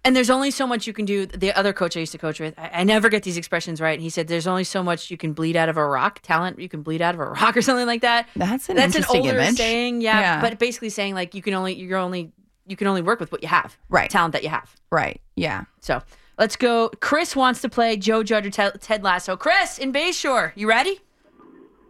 And 0.04 0.16
there's 0.16 0.30
only 0.30 0.50
so 0.50 0.66
much 0.66 0.88
you 0.88 0.92
can 0.92 1.04
do. 1.04 1.26
The 1.26 1.56
other 1.56 1.72
coach 1.72 1.96
I 1.96 2.00
used 2.00 2.10
to 2.10 2.18
coach 2.18 2.40
with, 2.40 2.58
I, 2.58 2.70
I 2.80 2.84
never 2.84 3.08
get 3.08 3.22
these 3.22 3.36
expressions 3.36 3.80
right. 3.80 4.00
He 4.00 4.10
said, 4.10 4.26
"There's 4.26 4.48
only 4.48 4.64
so 4.64 4.82
much 4.82 5.12
you 5.12 5.16
can 5.16 5.32
bleed 5.32 5.54
out 5.54 5.68
of 5.68 5.76
a 5.76 5.86
rock. 5.86 6.20
Talent 6.22 6.58
you 6.58 6.68
can 6.68 6.82
bleed 6.82 7.00
out 7.00 7.14
of 7.14 7.20
a 7.20 7.26
rock, 7.26 7.56
or 7.58 7.62
something 7.62 7.86
like 7.86 8.00
that." 8.00 8.26
That's 8.34 8.68
an 8.68 8.74
That's 8.76 8.96
an 8.96 9.02
interesting 9.02 9.26
older 9.28 9.38
image. 9.38 9.56
saying, 9.56 10.00
yeah, 10.00 10.18
Yeah. 10.18 10.40
But 10.40 10.58
basically 10.58 10.88
saying 10.88 11.14
like 11.14 11.34
you 11.36 11.42
can 11.42 11.54
only 11.54 11.74
you're 11.74 11.98
only 12.00 12.32
you 12.66 12.74
can 12.76 12.88
only 12.88 13.02
work 13.02 13.20
with 13.20 13.30
what 13.30 13.42
you 13.42 13.48
have, 13.48 13.76
right? 13.88 14.10
Talent 14.10 14.32
that 14.32 14.42
you 14.42 14.48
have, 14.48 14.74
right? 14.90 15.20
Yeah. 15.36 15.64
So 15.80 16.02
let's 16.36 16.56
go. 16.56 16.88
Chris 17.00 17.36
wants 17.36 17.60
to 17.62 17.68
play 17.68 17.96
Joe 17.96 18.24
Judge 18.24 18.46
or 18.46 18.50
Ted, 18.50 18.80
Ted 18.80 19.04
Lasso. 19.04 19.36
Chris 19.36 19.78
in 19.78 19.92
Bayshore, 19.92 20.50
you 20.56 20.68
ready? 20.68 20.98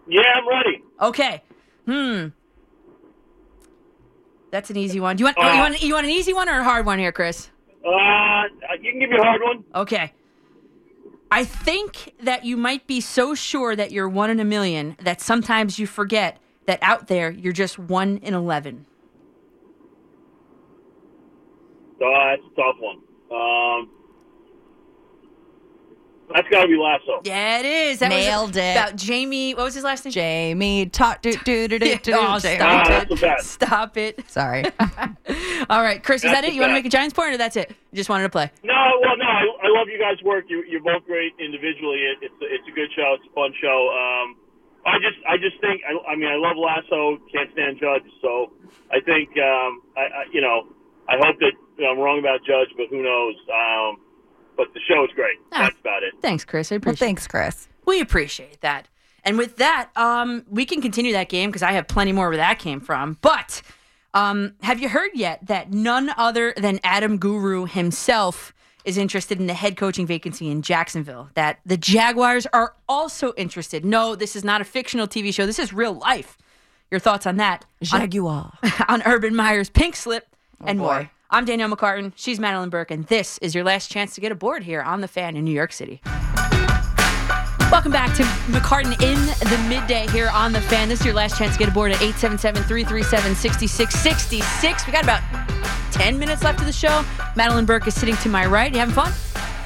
Yeah, 0.06 0.20
I'm 0.36 0.46
ready. 0.48 0.82
Okay. 1.00 1.42
Hmm. 1.86 2.26
That's 4.50 4.68
an 4.68 4.76
easy 4.76 5.00
one. 5.00 5.16
Do 5.16 5.22
you 5.22 5.24
want 5.26 5.38
Uh, 5.38 5.52
you 5.54 5.60
want 5.60 5.82
you 5.82 5.94
want 5.94 6.04
an 6.04 6.12
easy 6.12 6.34
one 6.34 6.48
or 6.50 6.58
a 6.60 6.64
hard 6.64 6.84
one 6.84 6.98
here, 6.98 7.12
Chris? 7.12 7.48
Uh, 7.84 8.44
you 8.80 8.90
can 8.92 9.00
give 9.00 9.10
me 9.10 9.16
a 9.16 9.22
hard 9.22 9.42
one. 9.42 9.64
Okay. 9.74 10.12
I 11.30 11.44
think 11.44 12.14
that 12.22 12.44
you 12.44 12.56
might 12.56 12.86
be 12.86 13.00
so 13.00 13.34
sure 13.34 13.74
that 13.74 13.90
you're 13.90 14.08
one 14.08 14.30
in 14.30 14.38
a 14.38 14.44
million 14.44 14.96
that 15.02 15.20
sometimes 15.20 15.78
you 15.78 15.86
forget 15.86 16.38
that 16.66 16.78
out 16.82 17.08
there 17.08 17.30
you're 17.30 17.52
just 17.52 17.78
one 17.78 18.18
in 18.18 18.34
eleven. 18.34 18.86
Uh, 22.00 22.06
that's 22.30 22.42
a 22.42 22.54
tough 22.54 22.76
one. 22.80 22.98
Um, 23.30 23.90
that's 26.34 26.48
got 26.48 26.62
to 26.62 26.68
be 26.68 26.76
Lasso. 26.76 27.20
Yeah, 27.24 27.60
it 27.60 27.66
is. 27.66 27.98
That 28.00 28.08
Nailed 28.08 28.50
was 28.50 28.56
it. 28.56 28.72
About 28.72 28.96
Jamie. 28.96 29.54
What 29.54 29.64
was 29.64 29.74
his 29.74 29.84
last 29.84 30.04
name? 30.04 30.12
Jamie. 30.12 30.86
Talk. 30.86 31.22
Do, 31.22 31.32
do, 31.32 31.68
do, 31.68 31.78
do, 31.78 31.96
do, 32.02 32.12
oh, 32.14 32.34
do. 32.38 32.40
stop 32.40 32.60
Ah, 32.60 32.84
that's 32.88 33.08
the 33.08 33.14
it! 33.14 33.20
best. 33.20 33.50
Stop 33.50 33.96
it! 33.96 34.30
Sorry. 34.30 34.64
All 35.70 35.82
right, 35.82 36.02
Chris, 36.02 36.24
is 36.24 36.30
That's 36.30 36.40
that 36.40 36.44
it? 36.44 36.50
the 36.50 36.54
You 36.54 36.60
want 36.62 36.70
to 36.70 36.74
best. 36.74 36.84
make 36.84 36.86
a 36.86 36.90
Giants 36.90 37.14
point, 37.14 37.34
or 37.34 37.38
that's 37.38 37.56
it? 37.56 37.70
You 37.92 37.96
just 37.96 38.08
wanted 38.10 38.24
to 38.24 38.30
play. 38.30 38.50
No, 38.64 38.74
well, 39.02 39.16
no, 39.16 39.24
I, 39.24 39.44
I 39.62 39.68
love 39.78 39.88
you 39.88 39.98
guys' 39.98 40.22
work. 40.24 40.44
You, 40.48 40.64
you're 40.68 40.82
both 40.82 41.04
great 41.06 41.32
individually. 41.38 41.98
It, 42.02 42.18
it's 42.22 42.34
it's 42.40 42.68
a 42.68 42.72
good 42.72 42.88
show. 42.96 43.16
It's 43.18 43.26
a 43.30 43.34
fun 43.34 43.52
show. 43.60 43.78
Um, 43.92 44.36
I 44.84 44.98
just 44.98 45.18
I 45.28 45.36
just 45.36 45.60
think 45.60 45.82
I, 45.86 46.12
I 46.12 46.16
mean 46.16 46.28
I 46.28 46.36
love 46.36 46.56
Lasso. 46.56 47.18
Can't 47.32 47.50
stand 47.52 47.78
Judge. 47.78 48.02
So 48.20 48.50
I 48.90 49.00
think 49.00 49.30
um, 49.38 49.82
I, 49.96 50.00
I 50.00 50.22
you 50.32 50.40
know 50.40 50.66
I 51.08 51.16
hope 51.22 51.38
that 51.40 51.52
you 51.78 51.84
know, 51.84 51.92
I'm 51.92 51.98
wrong 51.98 52.18
about 52.18 52.40
Judge, 52.44 52.68
but 52.76 52.86
who 52.90 53.02
knows? 53.02 53.36
Um, 53.48 54.00
but 54.56 54.72
the 54.74 54.80
show 54.88 55.04
is 55.04 55.10
great. 55.14 55.36
That's 55.50 55.78
about 55.80 56.02
it. 56.02 56.14
Thanks, 56.20 56.44
Chris. 56.44 56.72
I 56.72 56.78
Well, 56.78 56.94
thanks, 56.94 57.26
Chris. 57.26 57.68
We 57.86 58.00
appreciate 58.00 58.60
that. 58.60 58.88
And 59.24 59.38
with 59.38 59.56
that, 59.56 59.90
um, 59.96 60.44
we 60.50 60.64
can 60.64 60.80
continue 60.80 61.12
that 61.12 61.28
game 61.28 61.50
because 61.50 61.62
I 61.62 61.72
have 61.72 61.86
plenty 61.86 62.12
more 62.12 62.28
where 62.28 62.36
that 62.36 62.58
came 62.58 62.80
from. 62.80 63.18
But 63.20 63.62
um, 64.14 64.54
have 64.62 64.80
you 64.80 64.88
heard 64.88 65.10
yet 65.14 65.46
that 65.46 65.72
none 65.72 66.10
other 66.16 66.54
than 66.56 66.80
Adam 66.82 67.18
Guru 67.18 67.66
himself 67.66 68.52
is 68.84 68.98
interested 68.98 69.38
in 69.38 69.46
the 69.46 69.54
head 69.54 69.76
coaching 69.76 70.06
vacancy 70.06 70.50
in 70.50 70.62
Jacksonville? 70.62 71.30
That 71.34 71.60
the 71.64 71.76
Jaguars 71.76 72.46
are 72.52 72.74
also 72.88 73.32
interested. 73.36 73.84
No, 73.84 74.16
this 74.16 74.34
is 74.34 74.44
not 74.44 74.60
a 74.60 74.64
fictional 74.64 75.06
TV 75.06 75.32
show. 75.32 75.46
This 75.46 75.58
is 75.58 75.72
real 75.72 75.94
life. 75.94 76.36
Your 76.90 77.00
thoughts 77.00 77.26
on 77.26 77.36
that? 77.36 77.64
Jaguar. 77.82 78.52
On, 78.62 78.72
on 78.88 79.02
Urban 79.06 79.34
Meyer's 79.34 79.70
Pink 79.70 79.96
Slip 79.96 80.26
and 80.66 80.78
boy. 80.78 80.84
more. 80.84 81.10
I'm 81.34 81.46
Danielle 81.46 81.74
McCartan. 81.74 82.12
She's 82.14 82.38
Madelyn 82.38 82.68
Burke, 82.68 82.90
and 82.90 83.06
this 83.06 83.38
is 83.38 83.54
your 83.54 83.64
last 83.64 83.90
chance 83.90 84.14
to 84.16 84.20
get 84.20 84.32
aboard 84.32 84.64
here 84.64 84.82
on 84.82 85.00
the 85.00 85.08
fan 85.08 85.34
in 85.34 85.46
New 85.46 85.54
York 85.54 85.72
City. 85.72 86.02
Welcome 87.70 87.90
back 87.90 88.14
to 88.16 88.22
McCartan 88.52 89.00
in 89.00 89.18
the 89.48 89.66
midday 89.66 90.06
here 90.08 90.28
on 90.28 90.52
the 90.52 90.60
fan. 90.60 90.90
This 90.90 91.00
is 91.00 91.06
your 91.06 91.14
last 91.14 91.38
chance 91.38 91.54
to 91.54 91.58
get 91.58 91.68
aboard 91.68 91.90
at 91.90 92.02
877 92.02 92.64
337 92.64 93.34
6666. 93.34 94.86
We 94.86 94.92
got 94.92 95.04
about 95.04 95.22
10 95.92 96.18
minutes 96.18 96.42
left 96.42 96.60
of 96.60 96.66
the 96.66 96.72
show. 96.72 97.02
Madelyn 97.34 97.64
Burke 97.64 97.86
is 97.86 97.94
sitting 97.94 98.16
to 98.16 98.28
my 98.28 98.44
right. 98.44 98.70
You 98.70 98.80
having 98.80 98.94
fun? 98.94 99.10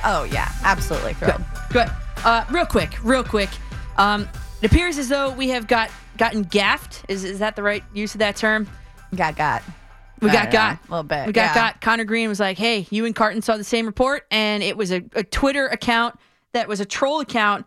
Oh 0.04 0.22
yeah, 0.22 0.52
absolutely 0.62 1.14
thrilled. 1.14 1.42
Good. 1.72 1.88
Uh, 2.24 2.44
real 2.48 2.66
quick, 2.66 2.96
real 3.02 3.24
quick. 3.24 3.50
Um, 3.96 4.28
it 4.62 4.70
appears 4.70 4.98
as 4.98 5.08
though 5.08 5.32
we 5.32 5.48
have 5.48 5.66
got 5.66 5.90
gotten 6.16 6.44
gaffed. 6.44 7.04
Is 7.08 7.24
is 7.24 7.40
that 7.40 7.56
the 7.56 7.64
right 7.64 7.82
use 7.92 8.14
of 8.14 8.20
that 8.20 8.36
term? 8.36 8.68
Got 9.16 9.34
got. 9.34 9.64
We 10.20 10.30
got 10.30 10.50
got 10.50 10.74
know, 10.74 10.78
a 10.88 10.90
little 10.90 11.08
bit, 11.08 11.26
We 11.26 11.32
got 11.32 11.42
yeah. 11.42 11.54
got. 11.54 11.80
Connor 11.80 12.04
Green 12.04 12.28
was 12.28 12.40
like, 12.40 12.58
"Hey, 12.58 12.86
you 12.90 13.04
and 13.04 13.14
Carton 13.14 13.42
saw 13.42 13.56
the 13.56 13.64
same 13.64 13.86
report, 13.86 14.26
and 14.30 14.62
it 14.62 14.76
was 14.76 14.90
a, 14.92 15.02
a 15.14 15.22
Twitter 15.22 15.66
account 15.66 16.18
that 16.52 16.68
was 16.68 16.80
a 16.80 16.84
troll 16.84 17.20
account." 17.20 17.66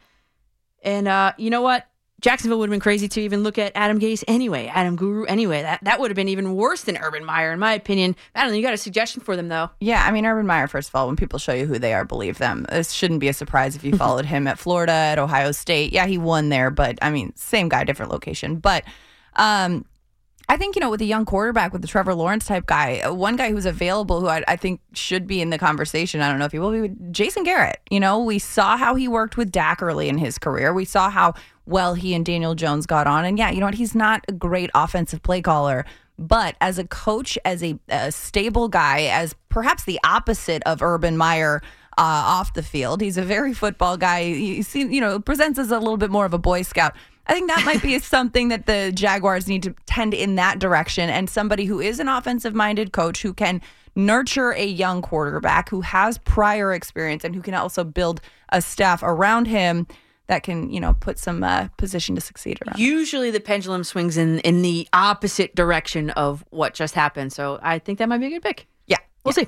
And 0.84 1.07
uh, 1.07 1.34
you 1.38 1.49
know 1.49 1.61
what? 1.61 1.85
Jacksonville 2.21 2.59
would 2.59 2.67
have 2.67 2.73
been 2.73 2.81
crazy 2.81 3.07
to 3.07 3.21
even 3.21 3.43
look 3.43 3.57
at 3.57 3.71
Adam 3.76 3.99
Gase 3.99 4.23
anyway, 4.27 4.67
Adam 4.73 4.95
Guru 4.95 5.23
anyway. 5.26 5.61
That 5.61 5.84
that 5.84 5.99
would 5.99 6.11
have 6.11 6.15
been 6.15 6.27
even 6.27 6.55
worse 6.55 6.84
than 6.84 6.97
Urban 6.97 7.23
Meyer, 7.23 7.53
in 7.53 7.59
my 7.59 7.73
opinion. 7.73 8.15
Madelyn, 8.35 8.57
you 8.57 8.61
got 8.61 8.73
a 8.73 8.77
suggestion 8.77 9.21
for 9.21 9.35
them 9.35 9.47
though? 9.47 9.69
Yeah, 9.80 10.03
I 10.05 10.11
mean, 10.11 10.26
Urban 10.26 10.45
Meyer, 10.45 10.67
first 10.67 10.89
of 10.89 10.95
all, 10.95 11.07
when 11.07 11.15
people 11.15 11.39
show 11.39 11.53
you 11.53 11.65
who 11.65 11.80
they 11.80 11.93
are, 11.93 12.03
believe 12.03 12.38
them. 12.38 12.65
This 12.69 12.91
shouldn't 12.91 13.21
be 13.21 13.30
a 13.30 13.34
surprise 13.34 13.76
if 13.76 13.84
you 13.84 13.93
followed 13.97 14.26
him 14.26 14.47
at 14.47 14.59
Florida, 14.59 14.91
at 14.91 15.19
Ohio 15.19 15.51
State. 15.51 15.93
Yeah, 15.93 16.07
he 16.07 16.17
won 16.17 16.49
there, 16.49 16.69
but 16.71 16.97
I 17.01 17.09
mean, 17.09 17.34
same 17.35 17.69
guy, 17.69 17.84
different 17.85 18.11
location. 18.11 18.57
But 18.57 18.84
um, 19.35 19.85
I 20.49 20.57
think, 20.57 20.76
you 20.76 20.80
know, 20.80 20.89
with 20.89 21.01
a 21.01 21.05
young 21.05 21.26
quarterback, 21.26 21.71
with 21.71 21.84
the 21.84 21.88
Trevor 21.88 22.15
Lawrence 22.15 22.47
type 22.47 22.65
guy, 22.65 23.01
uh, 23.01 23.13
one 23.13 23.35
guy 23.35 23.51
who's 23.51 23.67
available 23.67 24.19
who 24.19 24.27
I, 24.27 24.43
I 24.47 24.55
think 24.55 24.81
should 24.93 25.27
be 25.27 25.41
in 25.41 25.51
the 25.51 25.59
conversation, 25.59 26.21
I 26.21 26.27
don't 26.27 26.39
know 26.39 26.45
if 26.45 26.51
he 26.51 26.57
will 26.57 26.71
be, 26.71 26.91
Jason 27.11 27.43
Garrett. 27.43 27.80
You 27.91 27.99
know, 27.99 28.23
we 28.23 28.39
saw 28.39 28.76
how 28.76 28.95
he 28.95 29.07
worked 29.07 29.38
with 29.38 29.51
Dak 29.51 29.84
early 29.84 30.09
in 30.09 30.17
his 30.17 30.39
career. 30.39 30.73
We 30.73 30.85
saw 30.85 31.11
how 31.11 31.35
well 31.67 31.93
he 31.93 32.15
and 32.15 32.26
Daniel 32.26 32.55
Jones 32.55 32.88
got 32.88 33.05
on. 33.05 33.26
And 33.26 33.38
yeah, 33.38 33.51
you 33.51 33.59
know 33.59 33.67
what? 33.67 33.76
He's 33.76 33.93
not 33.93 34.26
a 34.27 34.31
great 34.31 34.71
offensive 34.73 35.21
play 35.21 35.43
caller. 35.43 35.85
But 36.17 36.55
as 36.59 36.80
a 36.80 36.84
coach, 36.84 37.38
as 37.45 37.63
a, 37.63 37.77
a 37.88 38.11
stable 38.11 38.69
guy, 38.69 39.03
as 39.03 39.35
perhaps 39.49 39.84
the 39.84 39.99
opposite 40.03 40.63
of 40.65 40.81
Urban 40.81 41.15
Meyer 41.15 41.61
uh, 41.97 42.01
off 42.01 42.53
the 42.53 42.63
field, 42.63 43.01
he's 43.01 43.17
a 43.17 43.21
very 43.21 43.53
football 43.53 43.97
guy. 43.97 44.23
He 44.23 44.63
seems, 44.63 44.91
you 44.91 44.99
know, 44.99 45.19
presents 45.19 45.59
as 45.59 45.69
a 45.69 45.77
little 45.77 45.95
bit 45.95 46.09
more 46.09 46.26
of 46.26 46.34
a 46.34 46.39
Boy 46.39 46.63
Scout. 46.63 46.95
I 47.30 47.34
think 47.34 47.47
that 47.47 47.64
might 47.64 47.84
be 47.84 47.99
something 47.99 48.47
that 48.47 48.65
the 48.65 48.91
Jaguars 48.93 49.47
need 49.47 49.61
to 49.64 49.76
tend 49.85 50.14
in 50.14 50.35
that 50.35 50.57
direction, 50.57 51.10
and 51.10 51.30
somebody 51.30 51.65
who 51.65 51.80
is 51.80 51.99
an 51.99 52.07
offensive-minded 52.07 52.91
coach 52.91 53.22
who 53.22 53.34
can 53.34 53.61
nurture 53.95 54.51
a 54.51 54.65
young 54.65 55.01
quarterback 55.01 55.69
who 55.69 55.81
has 55.81 56.18
prior 56.19 56.73
experience 56.73 57.23
and 57.23 57.35
who 57.35 57.41
can 57.41 57.53
also 57.53 57.84
build 57.84 58.19
a 58.49 58.61
staff 58.61 59.03
around 59.03 59.45
him 59.45 59.85
that 60.27 60.43
can, 60.43 60.72
you 60.72 60.80
know, 60.80 60.95
put 60.99 61.19
some 61.19 61.43
uh, 61.43 61.68
position 61.77 62.15
to 62.15 62.22
succeed 62.22 62.60
around. 62.65 62.80
Usually 62.80 63.30
the 63.31 63.39
pendulum 63.39 63.84
swings 63.84 64.18
in 64.18 64.39
in 64.39 64.61
the 64.61 64.88
opposite 64.93 65.56
direction 65.56 66.10
of 66.11 66.43
what 66.49 66.73
just 66.73 66.95
happened. 66.95 67.31
So 67.34 67.60
I 67.61 67.80
think 67.80 67.99
that 67.99 68.10
might 68.10 68.19
be 68.19 68.27
a 68.27 68.30
good 68.30 68.43
pick. 68.43 68.68
Yeah, 68.88 68.97
we'll 69.23 69.34
see. 69.34 69.47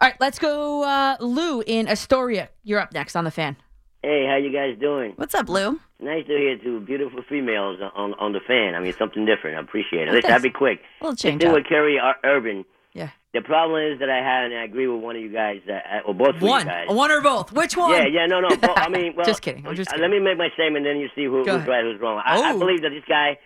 All 0.00 0.08
right, 0.08 0.16
let's 0.20 0.38
go. 0.38 0.82
Uh, 0.82 1.16
Lou 1.20 1.62
in 1.62 1.86
Astoria, 1.86 2.50
you're 2.62 2.80
up 2.80 2.92
next 2.92 3.14
on 3.14 3.24
the 3.24 3.30
fan. 3.30 3.56
Hey, 4.02 4.26
how 4.28 4.36
you 4.36 4.52
guys 4.52 4.76
doing? 4.80 5.12
What's 5.16 5.34
up, 5.34 5.48
Lou? 5.48 5.78
Nice 6.00 6.26
to 6.26 6.36
hear 6.36 6.58
two 6.58 6.80
beautiful 6.80 7.22
females 7.28 7.78
on 7.94 8.14
on 8.14 8.32
the 8.32 8.40
fan. 8.40 8.74
I 8.74 8.80
mean, 8.80 8.92
something 8.98 9.24
different. 9.24 9.56
I 9.56 9.60
appreciate 9.60 10.02
it. 10.02 10.06
Well, 10.06 10.16
Listen, 10.16 10.32
I'll 10.32 10.40
be 10.40 10.50
quick. 10.50 10.80
The 11.00 11.14
change 11.14 11.40
thing 11.40 11.50
up. 11.50 11.54
with 11.54 11.66
Kerry 11.68 11.98
Ur- 11.98 12.16
Urban. 12.24 12.64
Yeah. 12.94 13.10
The 13.32 13.40
problem 13.42 13.80
is 13.92 14.00
that 14.00 14.10
I 14.10 14.16
had, 14.18 14.50
and 14.50 14.54
I 14.60 14.64
agree 14.64 14.88
with 14.88 15.00
one 15.00 15.14
of 15.16 15.22
you 15.22 15.32
guys, 15.32 15.60
uh, 15.68 16.00
or 16.04 16.14
both 16.14 16.34
of 16.36 16.42
One, 16.42 16.66
you 16.66 16.72
guys. 16.72 16.86
one 16.90 17.10
or 17.12 17.20
both. 17.22 17.52
Which 17.52 17.76
one? 17.76 17.92
Yeah, 17.92 18.04
yeah, 18.06 18.26
no, 18.26 18.40
no. 18.40 18.48
Well, 18.60 18.74
I 18.76 18.88
mean, 18.90 19.14
well, 19.16 19.24
Just 19.24 19.40
kidding. 19.40 19.66
I'm 19.66 19.74
just 19.76 19.90
uh, 19.92 19.96
Let 19.98 20.10
me 20.10 20.18
make 20.18 20.36
my 20.36 20.48
statement, 20.54 20.84
then 20.84 20.96
you 20.98 21.08
see 21.14 21.24
who, 21.24 21.38
who's 21.44 21.66
right, 21.66 21.84
who's 21.84 22.00
wrong. 22.00 22.20
I, 22.26 22.42
I 22.42 22.52
Oh. 22.52 22.58
believe 22.58 22.82
that 22.82 22.90
this 22.90 23.04
guy, 23.08 23.38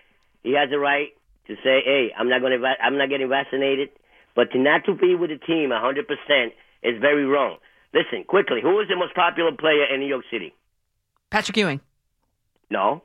he 0.42 0.54
has 0.54 0.70
the 0.70 0.78
right 0.78 1.08
to 1.48 1.54
say, 1.62 1.82
"Hey, 1.84 2.12
I'm 2.18 2.28
not 2.28 2.40
going 2.40 2.58
to, 2.58 2.66
I'm 2.82 2.96
not 2.98 3.10
getting 3.10 3.28
vaccinated," 3.28 3.90
but 4.34 4.50
to 4.52 4.58
not 4.58 4.84
to 4.86 4.94
be 4.94 5.14
with 5.14 5.30
the 5.30 5.38
team 5.38 5.68
100 5.70 6.08
percent 6.08 6.54
is 6.82 6.98
very 7.00 7.24
wrong. 7.26 7.58
Listen, 7.94 8.24
quickly, 8.24 8.60
who 8.62 8.80
is 8.80 8.88
the 8.88 8.96
most 8.96 9.14
popular 9.14 9.52
player 9.52 9.86
in 9.92 10.00
New 10.00 10.06
York 10.06 10.24
City? 10.30 10.52
Patrick 11.30 11.56
Ewing. 11.56 11.80
No, 12.70 13.02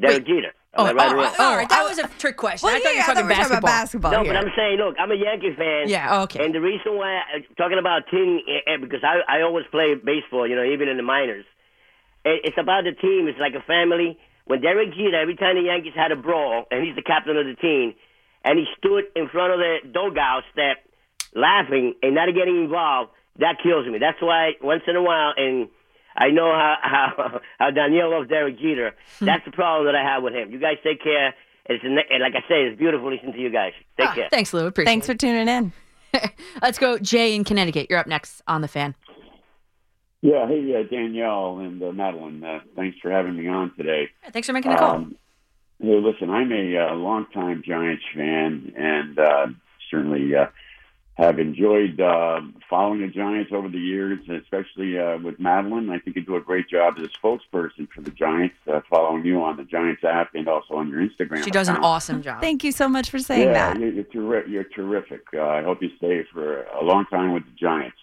Derek 0.00 0.26
Jeter. 0.26 0.52
Oh, 0.74 0.86
Am 0.86 1.00
I 1.00 1.12
right 1.12 1.34
oh, 1.38 1.42
or 1.42 1.46
all 1.46 1.56
right. 1.56 1.68
That 1.68 1.88
was 1.88 1.98
a 1.98 2.06
trick 2.18 2.36
question. 2.36 2.66
Well, 2.66 2.76
I 2.76 2.80
thought 2.80 2.94
yeah, 2.94 3.00
you 3.00 3.00
were 3.00 3.14
talking 3.14 3.24
we 3.24 3.28
were 3.28 3.34
talking 3.34 3.56
about 3.56 3.62
basketball. 3.62 4.12
No, 4.12 4.22
but 4.22 4.36
I'm 4.36 4.52
saying, 4.54 4.76
look, 4.76 4.96
I'm 5.00 5.10
a 5.10 5.16
Yankee 5.16 5.54
fan. 5.56 5.88
Yeah, 5.88 6.22
okay. 6.22 6.44
And 6.44 6.54
the 6.54 6.60
reason 6.60 6.94
why 6.94 7.24
uh, 7.34 7.40
talking 7.56 7.78
about 7.78 8.06
team 8.10 8.40
uh, 8.46 8.74
uh, 8.74 8.76
because 8.78 9.00
I 9.02 9.24
I 9.26 9.42
always 9.42 9.64
play 9.70 9.94
baseball, 9.96 10.46
you 10.46 10.54
know, 10.54 10.64
even 10.64 10.88
in 10.88 10.96
the 10.96 11.02
minors. 11.02 11.46
It, 12.24 12.52
it's 12.52 12.58
about 12.60 12.84
the 12.84 12.92
team. 12.92 13.26
It's 13.28 13.40
like 13.40 13.54
a 13.54 13.64
family. 13.64 14.18
When 14.44 14.60
Derek 14.60 14.94
Jeter, 14.94 15.18
every 15.18 15.36
time 15.36 15.56
the 15.56 15.62
Yankees 15.62 15.94
had 15.96 16.12
a 16.12 16.16
brawl, 16.16 16.66
and 16.70 16.84
he's 16.84 16.94
the 16.94 17.02
captain 17.02 17.36
of 17.36 17.44
the 17.44 17.56
team, 17.56 17.94
and 18.44 18.58
he 18.58 18.66
stood 18.76 19.04
in 19.16 19.28
front 19.28 19.52
of 19.52 19.58
the 19.58 19.78
dugout 19.92 20.44
step, 20.52 20.84
laughing 21.34 21.94
and 22.02 22.14
not 22.14 22.28
getting 22.34 22.64
involved, 22.64 23.10
that 23.38 23.56
kills 23.62 23.86
me. 23.86 23.98
That's 23.98 24.20
why 24.20 24.52
once 24.62 24.82
in 24.86 24.96
a 24.96 25.02
while, 25.02 25.32
and 25.36 25.68
I 26.16 26.30
know 26.30 26.52
how 26.52 26.76
how, 26.82 27.40
how 27.58 27.70
Danielle 27.70 28.10
loves 28.10 28.28
Derek 28.28 28.58
Jeter. 28.58 28.94
That's 29.20 29.44
the 29.44 29.52
problem 29.52 29.86
that 29.86 29.94
I 29.94 30.02
have 30.02 30.22
with 30.22 30.34
him. 30.34 30.50
You 30.50 30.58
guys 30.58 30.76
take 30.82 31.02
care. 31.02 31.34
It's 31.66 31.84
and 31.84 31.94
like 31.94 32.32
I 32.34 32.40
say, 32.48 32.62
it's 32.64 32.78
beautiful 32.78 33.12
listening 33.12 33.34
to 33.34 33.38
you 33.38 33.50
guys. 33.50 33.72
Take 33.98 34.14
care. 34.14 34.28
Thanks, 34.30 34.54
Lou. 34.54 34.66
Appreciate 34.66 34.90
Thanks 34.90 35.08
it. 35.08 35.12
for 35.12 35.18
tuning 35.18 35.48
in. 35.48 35.72
Let's 36.62 36.78
go, 36.78 36.98
Jay 36.98 37.34
in 37.34 37.44
Connecticut. 37.44 37.88
You're 37.90 37.98
up 37.98 38.06
next 38.06 38.42
on 38.48 38.62
the 38.62 38.68
fan. 38.68 38.94
Yeah, 40.20 40.48
hey, 40.48 40.74
uh, 40.74 40.88
Danielle 40.90 41.58
and 41.58 41.80
uh, 41.80 41.86
Madelyn. 41.86 42.42
Uh, 42.42 42.60
thanks 42.74 42.98
for 43.00 43.10
having 43.10 43.36
me 43.36 43.46
on 43.46 43.72
today. 43.76 44.08
Thanks 44.32 44.46
for 44.46 44.52
making 44.52 44.72
the 44.72 44.78
call. 44.78 44.96
Um, 44.96 45.16
hey, 45.80 46.00
listen, 46.00 46.30
I'm 46.30 46.50
a 46.50 46.76
uh, 46.76 46.94
longtime 46.94 47.62
Giants 47.64 48.02
fan, 48.14 48.72
and 48.76 49.18
uh, 49.18 49.46
certainly 49.90 50.34
uh, 50.34 50.46
have 51.18 51.40
enjoyed 51.40 52.00
uh, 52.00 52.40
following 52.70 53.00
the 53.00 53.08
Giants 53.08 53.50
over 53.52 53.68
the 53.68 53.78
years, 53.78 54.20
especially 54.28 54.96
uh, 54.96 55.18
with 55.18 55.40
Madelyn. 55.40 55.90
I 55.90 55.98
think 55.98 56.14
you 56.14 56.22
do 56.24 56.36
a 56.36 56.40
great 56.40 56.68
job 56.68 56.94
as 56.98 57.06
a 57.06 57.08
spokesperson 57.08 57.88
for 57.92 58.02
the 58.02 58.12
Giants, 58.12 58.54
uh, 58.72 58.80
following 58.88 59.24
you 59.24 59.42
on 59.42 59.56
the 59.56 59.64
Giants 59.64 60.04
app 60.04 60.36
and 60.36 60.46
also 60.46 60.74
on 60.74 60.88
your 60.88 61.00
Instagram. 61.00 61.42
She 61.42 61.50
does 61.50 61.68
an 61.68 61.76
awesome 61.78 62.22
job. 62.22 62.40
Thank 62.40 62.62
you 62.62 62.70
so 62.70 62.88
much 62.88 63.10
for 63.10 63.18
saying 63.18 63.48
yeah, 63.48 63.74
that. 63.74 63.80
You're, 63.80 63.90
you're, 63.90 64.04
terri- 64.04 64.48
you're 64.48 64.64
terrific. 64.64 65.22
Uh, 65.34 65.42
I 65.42 65.62
hope 65.64 65.82
you 65.82 65.90
stay 65.96 66.24
for 66.32 66.62
a 66.62 66.84
long 66.84 67.04
time 67.06 67.32
with 67.32 67.44
the 67.44 67.56
Giants. 67.58 67.96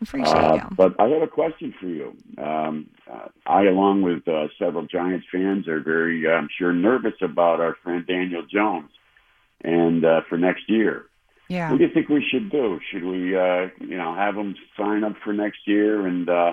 Appreciate 0.00 0.32
Uh, 0.32 0.54
you. 0.54 0.76
But 0.76 0.94
I 1.00 1.08
have 1.08 1.22
a 1.22 1.26
question 1.26 1.74
for 1.80 1.88
you. 1.88 2.16
Um, 2.38 2.88
uh, 3.10 3.28
I, 3.46 3.64
along 3.64 4.02
with 4.02 4.26
uh, 4.28 4.46
several 4.60 4.86
Giants 4.86 5.26
fans, 5.32 5.66
are 5.66 5.80
very, 5.80 6.24
uh, 6.24 6.30
I'm 6.30 6.48
sure, 6.56 6.72
nervous 6.72 7.14
about 7.20 7.60
our 7.60 7.76
friend 7.82 8.06
Daniel 8.06 8.42
Jones 8.46 8.90
and 9.62 10.04
uh, 10.04 10.20
for 10.28 10.38
next 10.38 10.70
year. 10.70 11.06
Yeah. 11.50 11.72
What 11.72 11.78
do 11.78 11.84
you 11.84 11.90
think 11.92 12.08
we 12.08 12.24
should 12.30 12.48
do? 12.48 12.78
Should 12.92 13.02
we, 13.02 13.36
uh, 13.36 13.70
you 13.80 13.96
know, 13.96 14.14
have 14.14 14.36
them 14.36 14.54
sign 14.78 15.02
up 15.02 15.16
for 15.24 15.32
next 15.32 15.58
year 15.66 16.06
and 16.06 16.30
uh, 16.30 16.52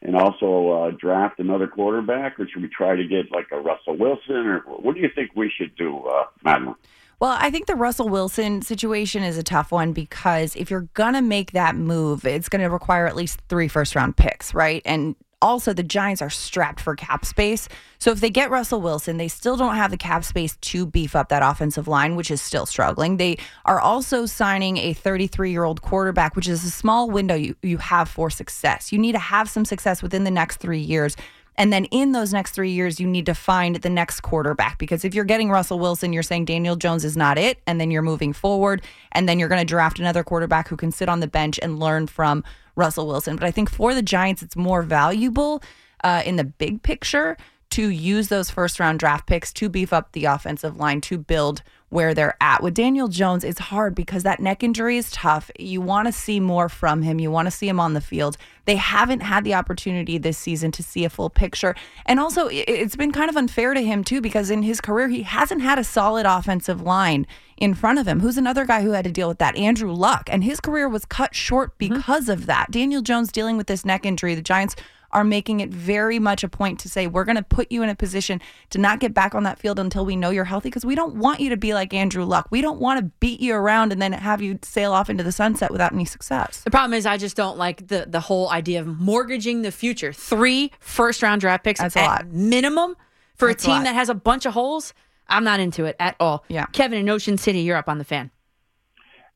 and 0.00 0.16
also 0.16 0.70
uh, 0.70 0.90
draft 0.98 1.38
another 1.38 1.66
quarterback, 1.66 2.40
or 2.40 2.48
should 2.48 2.62
we 2.62 2.68
try 2.68 2.96
to 2.96 3.04
get 3.04 3.30
like 3.30 3.48
a 3.52 3.60
Russell 3.60 3.98
Wilson, 3.98 4.46
or 4.46 4.60
what 4.60 4.94
do 4.94 5.02
you 5.02 5.10
think 5.14 5.32
we 5.36 5.52
should 5.54 5.76
do, 5.76 5.98
uh, 5.98 6.24
Madelyn? 6.46 6.76
Well, 7.20 7.36
I 7.38 7.50
think 7.50 7.66
the 7.66 7.74
Russell 7.74 8.08
Wilson 8.08 8.62
situation 8.62 9.22
is 9.22 9.36
a 9.36 9.42
tough 9.42 9.70
one 9.70 9.92
because 9.92 10.56
if 10.56 10.70
you're 10.70 10.88
going 10.94 11.14
to 11.14 11.20
make 11.20 11.50
that 11.50 11.74
move, 11.76 12.24
it's 12.24 12.48
going 12.48 12.62
to 12.62 12.70
require 12.70 13.06
at 13.06 13.16
least 13.16 13.42
three 13.50 13.68
first 13.68 13.94
round 13.94 14.16
picks, 14.16 14.54
right? 14.54 14.80
And 14.86 15.14
also, 15.40 15.72
the 15.72 15.84
Giants 15.84 16.20
are 16.20 16.30
strapped 16.30 16.80
for 16.80 16.96
cap 16.96 17.24
space. 17.24 17.68
So 17.98 18.10
if 18.10 18.20
they 18.20 18.30
get 18.30 18.50
Russell 18.50 18.80
Wilson, 18.80 19.18
they 19.18 19.28
still 19.28 19.56
don't 19.56 19.76
have 19.76 19.92
the 19.92 19.96
cap 19.96 20.24
space 20.24 20.56
to 20.56 20.84
beef 20.84 21.14
up 21.14 21.28
that 21.28 21.42
offensive 21.44 21.86
line, 21.86 22.16
which 22.16 22.30
is 22.30 22.42
still 22.42 22.66
struggling. 22.66 23.18
They 23.18 23.38
are 23.64 23.80
also 23.80 24.26
signing 24.26 24.78
a 24.78 24.94
33 24.94 25.52
year 25.52 25.62
old 25.62 25.80
quarterback, 25.80 26.34
which 26.34 26.48
is 26.48 26.64
a 26.64 26.70
small 26.70 27.08
window 27.08 27.36
you, 27.36 27.54
you 27.62 27.78
have 27.78 28.08
for 28.08 28.30
success. 28.30 28.92
You 28.92 28.98
need 28.98 29.12
to 29.12 29.20
have 29.20 29.48
some 29.48 29.64
success 29.64 30.02
within 30.02 30.24
the 30.24 30.30
next 30.30 30.56
three 30.56 30.80
years. 30.80 31.16
And 31.58 31.72
then 31.72 31.86
in 31.86 32.12
those 32.12 32.32
next 32.32 32.52
three 32.52 32.70
years, 32.70 33.00
you 33.00 33.06
need 33.08 33.26
to 33.26 33.34
find 33.34 33.76
the 33.76 33.90
next 33.90 34.20
quarterback 34.20 34.78
because 34.78 35.04
if 35.04 35.12
you're 35.12 35.24
getting 35.24 35.50
Russell 35.50 35.80
Wilson, 35.80 36.12
you're 36.12 36.22
saying 36.22 36.44
Daniel 36.44 36.76
Jones 36.76 37.04
is 37.04 37.16
not 37.16 37.36
it. 37.36 37.58
And 37.66 37.80
then 37.80 37.90
you're 37.90 38.00
moving 38.00 38.32
forward. 38.32 38.80
And 39.10 39.28
then 39.28 39.40
you're 39.40 39.48
going 39.48 39.60
to 39.60 39.64
draft 39.64 39.98
another 39.98 40.22
quarterback 40.22 40.68
who 40.68 40.76
can 40.76 40.92
sit 40.92 41.08
on 41.08 41.18
the 41.18 41.26
bench 41.26 41.58
and 41.60 41.80
learn 41.80 42.06
from 42.06 42.44
Russell 42.78 43.06
Wilson. 43.06 43.36
But 43.36 43.44
I 43.44 43.50
think 43.50 43.68
for 43.68 43.94
the 43.94 44.02
Giants, 44.02 44.42
it's 44.42 44.56
more 44.56 44.82
valuable 44.82 45.62
uh, 46.04 46.22
in 46.24 46.36
the 46.36 46.44
big 46.44 46.82
picture 46.82 47.36
to 47.70 47.88
use 47.88 48.28
those 48.28 48.48
first 48.48 48.80
round 48.80 48.98
draft 48.98 49.26
picks 49.26 49.52
to 49.52 49.68
beef 49.68 49.92
up 49.92 50.12
the 50.12 50.24
offensive 50.24 50.76
line 50.76 51.00
to 51.02 51.18
build 51.18 51.62
where 51.90 52.12
they're 52.14 52.36
at. 52.40 52.62
With 52.62 52.74
Daniel 52.74 53.08
Jones, 53.08 53.44
it's 53.44 53.58
hard 53.58 53.94
because 53.94 54.22
that 54.22 54.40
neck 54.40 54.62
injury 54.62 54.98
is 54.98 55.10
tough. 55.10 55.50
You 55.58 55.80
want 55.80 56.06
to 56.06 56.12
see 56.12 56.38
more 56.40 56.68
from 56.68 57.02
him, 57.02 57.18
you 57.18 57.30
want 57.30 57.46
to 57.46 57.50
see 57.50 57.68
him 57.68 57.80
on 57.80 57.94
the 57.94 58.00
field. 58.00 58.36
They 58.66 58.76
haven't 58.76 59.20
had 59.20 59.44
the 59.44 59.54
opportunity 59.54 60.18
this 60.18 60.36
season 60.36 60.70
to 60.72 60.82
see 60.82 61.04
a 61.04 61.10
full 61.10 61.30
picture. 61.30 61.74
And 62.04 62.20
also, 62.20 62.48
it's 62.50 62.96
been 62.96 63.12
kind 63.12 63.30
of 63.30 63.36
unfair 63.36 63.72
to 63.72 63.80
him, 63.80 64.04
too, 64.04 64.20
because 64.20 64.50
in 64.50 64.62
his 64.62 64.80
career, 64.82 65.08
he 65.08 65.22
hasn't 65.22 65.62
had 65.62 65.78
a 65.78 65.84
solid 65.84 66.26
offensive 66.26 66.82
line 66.82 67.26
in 67.56 67.72
front 67.72 67.98
of 67.98 68.06
him. 68.06 68.20
Who's 68.20 68.36
another 68.36 68.66
guy 68.66 68.82
who 68.82 68.90
had 68.90 69.04
to 69.06 69.10
deal 69.10 69.28
with 69.28 69.38
that? 69.38 69.56
Andrew 69.56 69.92
Luck. 69.92 70.28
And 70.30 70.44
his 70.44 70.60
career 70.60 70.88
was 70.88 71.06
cut 71.06 71.34
short 71.34 71.78
mm-hmm. 71.78 71.94
because 71.94 72.28
of 72.28 72.44
that. 72.44 72.70
Daniel 72.70 73.00
Jones 73.00 73.32
dealing 73.32 73.56
with 73.56 73.66
this 73.66 73.86
neck 73.86 74.04
injury. 74.04 74.34
The 74.34 74.42
Giants 74.42 74.76
are 75.12 75.24
making 75.24 75.60
it 75.60 75.70
very 75.70 76.18
much 76.18 76.44
a 76.44 76.48
point 76.48 76.78
to 76.80 76.88
say 76.88 77.06
we're 77.06 77.24
going 77.24 77.36
to 77.36 77.42
put 77.42 77.70
you 77.72 77.82
in 77.82 77.88
a 77.88 77.94
position 77.94 78.40
to 78.70 78.78
not 78.78 79.00
get 79.00 79.14
back 79.14 79.34
on 79.34 79.42
that 79.44 79.58
field 79.58 79.78
until 79.78 80.04
we 80.04 80.14
know 80.16 80.30
you're 80.30 80.44
healthy 80.44 80.68
because 80.68 80.84
we 80.84 80.94
don't 80.94 81.14
want 81.16 81.40
you 81.40 81.48
to 81.48 81.56
be 81.56 81.72
like 81.74 81.94
Andrew 81.94 82.24
Luck. 82.24 82.46
We 82.50 82.60
don't 82.60 82.78
want 82.78 82.98
to 83.00 83.04
beat 83.20 83.40
you 83.40 83.54
around 83.54 83.92
and 83.92 84.02
then 84.02 84.12
have 84.12 84.42
you 84.42 84.58
sail 84.62 84.92
off 84.92 85.08
into 85.08 85.24
the 85.24 85.32
sunset 85.32 85.70
without 85.70 85.92
any 85.92 86.04
success. 86.04 86.60
The 86.62 86.70
problem 86.70 86.92
is, 86.94 87.06
I 87.06 87.16
just 87.16 87.36
don't 87.36 87.56
like 87.56 87.86
the 87.88 88.06
the 88.08 88.20
whole 88.20 88.50
idea 88.50 88.80
of 88.80 88.86
mortgaging 88.86 89.62
the 89.62 89.72
future. 89.72 90.12
Three 90.12 90.72
first 90.80 91.22
round 91.22 91.40
draft 91.40 91.64
picks 91.64 91.80
That's 91.80 91.96
a 91.96 92.00
at 92.00 92.06
lot. 92.06 92.26
minimum 92.28 92.96
for 93.34 93.48
That's 93.48 93.64
a 93.64 93.66
a 93.66 93.70
team 93.70 93.76
lot. 93.78 93.84
that 93.84 93.94
has 93.94 94.08
a 94.08 94.14
bunch 94.14 94.44
of 94.46 94.52
holes. 94.52 94.92
I'm 95.28 95.44
not 95.44 95.60
into 95.60 95.84
it 95.84 95.96
at 96.00 96.16
all. 96.20 96.44
Yeah. 96.48 96.66
Kevin 96.72 96.98
in 96.98 97.08
Ocean 97.08 97.36
City, 97.38 97.60
you're 97.60 97.76
up 97.76 97.88
on 97.88 97.98
the 97.98 98.04
fan. 98.04 98.30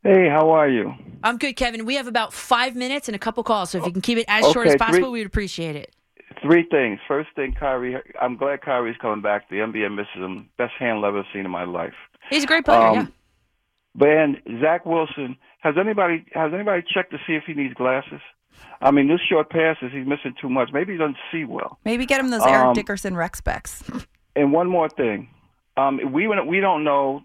Hey, 0.03 0.29
how 0.29 0.51
are 0.51 0.69
you? 0.69 0.95
I'm 1.23 1.39
good, 1.39 1.55
Kevin. 1.55 1.85
We 1.87 1.95
have 1.95 2.07
about 2.09 2.33
five 2.33 2.75
minutes 2.75 3.09
and 3.09 3.15
a 3.15 3.19
couple 3.19 3.43
calls, 3.45 3.71
so 3.71 3.79
if 3.79 3.87
you 3.87 3.93
can 3.93 4.03
keep 4.03 4.19
it 4.19 4.25
as 4.29 4.51
short 4.53 4.67
as 4.67 4.77
possible, 4.77 4.99
three- 4.99 5.09
we 5.11 5.19
would 5.21 5.27
appreciate 5.29 5.77
it. 5.77 5.95
Three 6.41 6.65
things. 6.71 6.99
First 7.07 7.29
thing, 7.37 7.53
Kyrie. 7.53 7.97
I'm 8.21 8.37
glad 8.37 8.63
Kyrie's 8.63 8.97
coming 9.01 9.23
back. 9.23 9.49
The 9.49 9.57
NBA 9.61 9.95
misses 9.95 10.15
him. 10.17 10.49
Best 10.59 10.73
handler 10.79 11.09
I've 11.09 11.15
ever 11.15 11.27
seen 11.33 11.45
in 11.45 11.51
my 11.53 11.63
life. 11.65 11.95
He's 12.31 12.43
a 12.43 12.47
great 12.49 12.65
player. 12.65 12.81
Um, 12.81 12.95
yeah. 12.97 13.07
But 13.95 14.61
Zach 14.61 14.85
Wilson, 14.87 15.37
has 15.61 15.75
anybody 15.79 16.25
has 16.33 16.53
anybody 16.53 16.83
checked 16.93 17.13
to 17.13 17.19
see 17.27 17.35
if 17.35 17.45
he 17.47 17.53
needs 17.55 17.75
glasses? 17.75 18.21
I 18.81 18.91
mean, 18.91 19.07
this 19.07 19.21
short 19.29 19.51
passes, 19.51 19.93
he's 19.93 20.07
missing 20.07 20.35
too 20.41 20.49
much. 20.49 20.71
Maybe 20.73 20.93
he 20.93 20.99
doesn't 20.99 21.19
see 21.31 21.45
well. 21.45 21.79
Maybe 21.85 22.07
get 22.07 22.19
him 22.19 22.31
those 22.31 22.43
Eric 22.43 22.67
Um, 22.69 22.75
Dickerson 22.75 23.15
rec 23.17 23.37
specs. 23.37 23.85
And 24.35 24.53
one 24.53 24.69
more 24.69 24.89
thing, 24.89 25.29
um, 25.77 26.01
we 26.13 26.27
we 26.27 26.61
don't 26.61 26.83
know, 26.83 27.23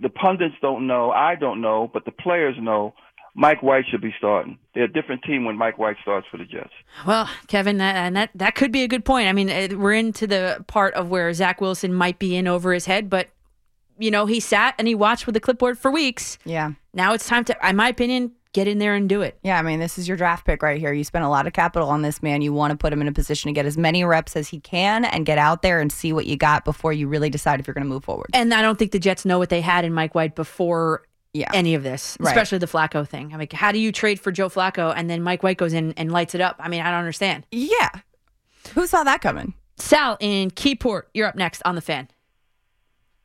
the 0.00 0.08
pundits 0.08 0.54
don't 0.60 0.86
know, 0.86 1.10
I 1.10 1.34
don't 1.34 1.60
know, 1.60 1.90
but 1.92 2.04
the 2.04 2.12
players 2.12 2.56
know. 2.60 2.94
Mike 3.34 3.62
White 3.62 3.84
should 3.88 4.00
be 4.00 4.12
starting. 4.18 4.58
They're 4.74 4.84
a 4.84 4.92
different 4.92 5.22
team 5.22 5.44
when 5.44 5.56
Mike 5.56 5.78
White 5.78 5.96
starts 6.02 6.26
for 6.28 6.38
the 6.38 6.44
Jets. 6.44 6.72
Well, 7.06 7.30
Kevin, 7.46 7.78
that, 7.78 7.94
and 7.94 8.16
that 8.16 8.30
that 8.34 8.56
could 8.56 8.72
be 8.72 8.82
a 8.82 8.88
good 8.88 9.04
point. 9.04 9.28
I 9.28 9.32
mean, 9.32 9.48
uh, 9.48 9.68
we're 9.78 9.92
into 9.92 10.26
the 10.26 10.64
part 10.66 10.92
of 10.94 11.08
where 11.08 11.32
Zach 11.32 11.60
Wilson 11.60 11.94
might 11.94 12.18
be 12.18 12.34
in 12.34 12.48
over 12.48 12.72
his 12.72 12.86
head, 12.86 13.08
but 13.08 13.28
you 13.96 14.10
know, 14.10 14.26
he 14.26 14.40
sat 14.40 14.74
and 14.78 14.88
he 14.88 14.94
watched 14.94 15.26
with 15.26 15.34
the 15.34 15.40
clipboard 15.40 15.78
for 15.78 15.90
weeks. 15.90 16.38
Yeah. 16.44 16.72
Now 16.94 17.12
it's 17.14 17.28
time 17.28 17.44
to, 17.44 17.56
in 17.68 17.76
my 17.76 17.88
opinion, 17.88 18.32
get 18.58 18.68
in 18.68 18.78
there 18.78 18.94
and 18.94 19.08
do 19.08 19.22
it. 19.22 19.38
Yeah, 19.42 19.58
I 19.58 19.62
mean, 19.62 19.78
this 19.78 19.98
is 19.98 20.08
your 20.08 20.16
draft 20.16 20.44
pick 20.44 20.62
right 20.62 20.78
here. 20.80 20.92
You 20.92 21.04
spent 21.04 21.24
a 21.24 21.28
lot 21.28 21.46
of 21.46 21.52
capital 21.52 21.88
on 21.88 22.02
this 22.02 22.22
man. 22.22 22.42
You 22.42 22.52
want 22.52 22.72
to 22.72 22.76
put 22.76 22.92
him 22.92 23.00
in 23.00 23.06
a 23.08 23.12
position 23.12 23.48
to 23.48 23.52
get 23.52 23.66
as 23.66 23.78
many 23.78 24.02
reps 24.04 24.34
as 24.36 24.48
he 24.48 24.58
can 24.60 25.04
and 25.04 25.24
get 25.24 25.38
out 25.38 25.62
there 25.62 25.80
and 25.80 25.92
see 25.92 26.12
what 26.12 26.26
you 26.26 26.36
got 26.36 26.64
before 26.64 26.92
you 26.92 27.06
really 27.08 27.30
decide 27.30 27.60
if 27.60 27.66
you're 27.66 27.74
going 27.74 27.84
to 27.84 27.88
move 27.88 28.04
forward. 28.04 28.30
And 28.34 28.52
I 28.52 28.62
don't 28.62 28.78
think 28.78 28.90
the 28.92 28.98
Jets 28.98 29.24
know 29.24 29.38
what 29.38 29.48
they 29.48 29.60
had 29.60 29.84
in 29.84 29.92
Mike 29.92 30.14
White 30.14 30.34
before 30.34 31.02
Yeah. 31.34 31.50
any 31.54 31.74
of 31.74 31.82
this, 31.82 32.16
Right. 32.18 32.30
especially 32.30 32.58
the 32.58 32.66
Flacco 32.66 33.06
thing. 33.06 33.32
I 33.32 33.36
mean, 33.36 33.48
how 33.52 33.70
do 33.70 33.78
you 33.78 33.92
trade 33.92 34.18
for 34.18 34.32
Joe 34.32 34.48
Flacco 34.48 34.92
and 34.96 35.08
then 35.08 35.22
Mike 35.22 35.42
White 35.42 35.58
goes 35.58 35.72
in 35.72 35.92
and 35.96 36.10
lights 36.10 36.34
it 36.34 36.40
up? 36.40 36.56
I 36.58 36.68
mean, 36.68 36.80
I 36.80 36.90
don't 36.90 37.00
understand. 37.00 37.46
Yeah. 37.52 37.90
Who 38.74 38.86
saw 38.86 39.04
that 39.04 39.20
coming? 39.20 39.54
Sal 39.76 40.16
in 40.20 40.50
Keyport, 40.50 41.02
you're 41.14 41.28
up 41.28 41.36
next 41.36 41.62
on 41.64 41.74
the 41.76 41.80
fan. 41.80 42.08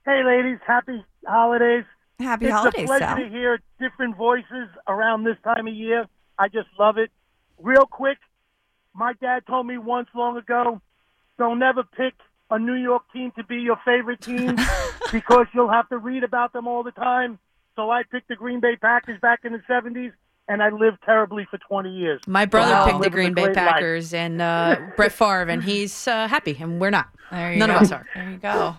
Hey, 0.06 0.22
ladies, 0.24 0.60
happy 0.68 1.04
holidays. 1.26 1.86
Happy 2.20 2.46
it's 2.46 2.54
holidays, 2.54 2.84
a 2.84 2.86
pleasure 2.86 3.06
Sal. 3.06 3.18
to 3.18 3.30
hear 3.30 3.60
different 3.84 4.16
voices 4.16 4.70
around 4.88 5.26
this 5.26 5.36
time 5.44 5.68
of 5.68 5.74
year. 5.74 6.06
I 6.40 6.48
just 6.48 6.70
love 6.80 6.98
it. 6.98 7.12
Real 7.60 7.86
quick, 7.86 8.18
my 8.94 9.14
dad 9.22 9.46
told 9.46 9.68
me 9.68 9.78
once 9.78 10.08
long 10.16 10.38
ago, 10.38 10.82
don't 11.38 11.60
never 11.60 11.84
pick 11.84 12.14
a 12.50 12.58
New 12.58 12.76
York 12.76 13.04
team 13.12 13.32
to 13.36 13.44
be 13.44 13.58
your 13.58 13.78
favorite 13.84 14.22
team 14.22 14.56
because 15.12 15.48
you'll 15.54 15.72
have 15.72 15.90
to 15.90 15.98
read 15.98 16.24
about 16.24 16.54
them 16.54 16.68
all 16.68 16.84
the 16.84 16.92
time. 16.92 17.40
So 17.76 17.90
I 17.90 18.04
picked 18.10 18.30
the 18.30 18.36
Green 18.36 18.60
Bay 18.62 18.76
Packers 18.80 19.20
back 19.20 19.40
in 19.44 19.52
the 19.52 19.62
70s, 19.70 20.14
and 20.48 20.62
I 20.62 20.70
lived 20.70 21.00
terribly 21.04 21.46
for 21.50 21.58
20 21.58 21.90
years. 21.90 22.22
My 22.28 22.46
brother 22.46 22.74
I'm 22.74 22.88
picked 22.88 23.04
the 23.04 23.10
Green 23.10 23.34
Bay 23.34 23.44
great 23.46 23.56
life. 23.56 23.66
Packers 23.66 24.14
and 24.14 24.42
uh, 24.42 24.78
Brett 24.96 25.12
Favre, 25.12 25.50
and 25.50 25.64
he's 25.64 26.08
uh, 26.08 26.28
happy, 26.28 26.58
and 26.60 26.80
we're 26.80 26.92
not. 26.92 27.10
None 27.32 27.58
go. 27.60 27.76
of 27.76 27.82
us 27.82 27.92
are. 27.92 28.06
There 28.16 28.30
you 28.30 28.38
go. 28.38 28.76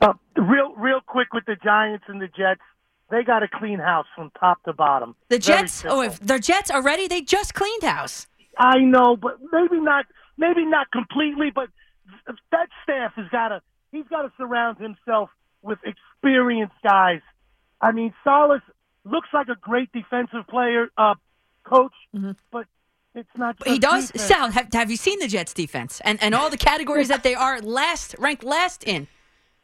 Uh, 0.00 0.14
real, 0.36 0.74
real 0.76 1.00
quick 1.06 1.34
with 1.34 1.44
the 1.44 1.56
Giants 1.62 2.04
and 2.08 2.20
the 2.20 2.28
Jets, 2.28 2.62
they 3.10 3.22
got 3.22 3.42
a 3.42 3.48
clean 3.48 3.78
house 3.78 4.06
from 4.14 4.30
top 4.38 4.62
to 4.64 4.72
bottom. 4.72 5.14
The 5.28 5.38
Very 5.38 5.60
Jets, 5.60 5.84
oh, 5.86 6.02
if 6.02 6.20
the 6.20 6.38
Jets 6.38 6.70
already, 6.70 7.08
they 7.08 7.20
just 7.22 7.54
cleaned 7.54 7.82
house. 7.82 8.26
I 8.58 8.78
know, 8.78 9.16
but 9.16 9.38
maybe 9.52 9.80
not. 9.80 10.06
Maybe 10.36 10.64
not 10.64 10.90
completely, 10.90 11.50
but 11.54 11.68
that 12.50 12.68
staff 12.82 13.12
has 13.16 13.28
got 13.28 13.48
to. 13.48 13.60
He's 13.92 14.06
got 14.08 14.22
to 14.22 14.32
surround 14.38 14.78
himself 14.78 15.28
with 15.60 15.78
experienced 15.84 16.74
guys. 16.82 17.20
I 17.80 17.92
mean, 17.92 18.14
Saleh 18.24 18.62
looks 19.04 19.28
like 19.34 19.48
a 19.48 19.56
great 19.56 19.92
defensive 19.92 20.46
player, 20.48 20.88
uh, 20.96 21.14
coach, 21.64 21.92
but 22.50 22.66
it's 23.14 23.28
not. 23.36 23.56
He 23.66 23.78
does. 23.78 24.10
defense. 24.10 24.28
Sal, 24.28 24.50
have, 24.50 24.72
have 24.72 24.90
you 24.90 24.96
seen 24.96 25.18
the 25.18 25.28
Jets 25.28 25.52
defense 25.52 26.00
and, 26.04 26.22
and 26.22 26.34
all 26.34 26.48
the 26.48 26.56
categories 26.56 27.08
that 27.08 27.22
they 27.22 27.34
are 27.34 27.60
last 27.60 28.14
ranked 28.18 28.44
last 28.44 28.84
in? 28.84 29.08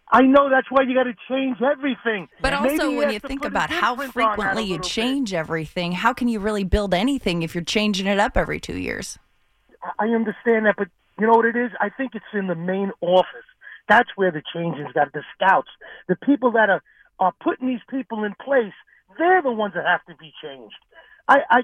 I 0.09 0.23
know 0.23 0.49
that's 0.49 0.71
why 0.71 0.83
you 0.83 0.95
got 0.95 1.05
to 1.05 1.15
change 1.29 1.59
everything. 1.61 2.29
But 2.41 2.53
Maybe 2.63 2.79
also, 2.81 2.97
when 2.97 3.11
you 3.11 3.19
think 3.19 3.45
about 3.45 3.71
how 3.71 3.95
imprint 4.01 4.01
on 4.01 4.07
that 4.07 4.09
a 4.09 4.13
frequently 4.13 4.63
you 4.65 4.69
little 4.71 4.85
bit. 4.85 4.89
change 4.91 5.35
everything, 5.35 5.93
how 5.93 6.13
can 6.13 6.29
you 6.29 6.39
really 6.39 6.65
build 6.65 6.95
anything 6.95 7.43
if 7.43 7.55
you're 7.55 7.65
changing 7.65 8.07
it 8.07 8.19
up 8.21 8.37
every 8.37 8.61
two 8.61 8.79
years? 8.79 9.19
I 9.99 10.07
understand 10.07 10.67
that, 10.67 10.77
but 10.79 10.89
you 11.19 11.27
know 11.27 11.33
what 11.33 11.45
it 11.47 11.57
is? 11.57 11.71
I 11.81 11.89
think 11.91 12.15
it's 12.15 12.25
in 12.33 12.47
the 12.47 12.55
main 12.55 12.93
office. 13.01 13.27
That's 13.89 14.09
where 14.17 14.31
the 14.31 14.43
changing's 14.55 14.93
got 14.93 15.13
the 15.13 15.23
scouts, 15.35 15.69
the 16.09 16.17
people 16.17 16.53
that 16.53 16.71
are 16.71 16.83
are 17.19 17.33
putting 17.43 17.67
these 17.67 17.81
people 17.89 18.25
in 18.25 18.35
place. 18.45 18.75
They're 19.19 19.41
the 19.43 19.53
ones 19.53 19.75
that 19.75 19.87
have 19.87 20.05
to 20.05 20.15
be 20.17 20.33
changed. 20.43 20.75
I, 21.29 21.39
I 21.51 21.61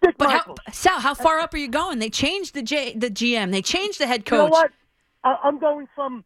Dick 0.00 0.14
But 0.16 0.30
how, 0.30 0.54
Sal, 0.70 1.00
how 1.00 1.14
far 1.14 1.40
up 1.40 1.52
are 1.54 1.58
you 1.58 1.68
going? 1.68 1.98
They 1.98 2.10
changed 2.10 2.54
the 2.54 2.62
J, 2.62 2.94
the 2.94 3.10
GM. 3.10 3.50
They 3.50 3.62
changed 3.62 3.98
the 3.98 4.06
head 4.06 4.22
You 4.30 4.36
know 4.36 4.44
coach. 4.44 4.52
what? 4.52 4.70
I, 5.24 5.36
I'm 5.44 5.58
going 5.58 5.88
from 5.94 6.24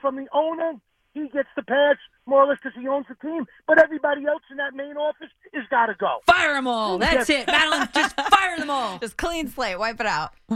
from 0.00 0.16
the 0.16 0.26
owner. 0.32 0.72
He 1.14 1.28
gets 1.28 1.48
the 1.56 1.62
pass 1.62 1.96
more 2.26 2.44
or 2.44 2.46
less 2.46 2.58
because 2.62 2.78
he 2.80 2.86
owns 2.86 3.06
the 3.08 3.14
team. 3.26 3.46
But 3.66 3.78
everybody 3.78 4.24
else 4.26 4.42
in 4.50 4.58
that 4.58 4.74
main 4.74 4.96
office 4.96 5.30
is 5.52 5.64
got 5.70 5.86
to 5.86 5.94
go. 5.94 6.18
Fire 6.26 6.52
them 6.54 6.68
all. 6.68 6.98
That's 6.98 7.28
it. 7.30 7.46
Madelyn, 7.46 7.92
just 7.94 8.14
fire 8.20 8.56
them 8.58 8.70
all. 8.70 8.98
Just 8.98 9.16
clean 9.16 9.48
slate, 9.48 9.78
wipe 9.78 9.98
it 10.00 10.06
out. 10.06 10.32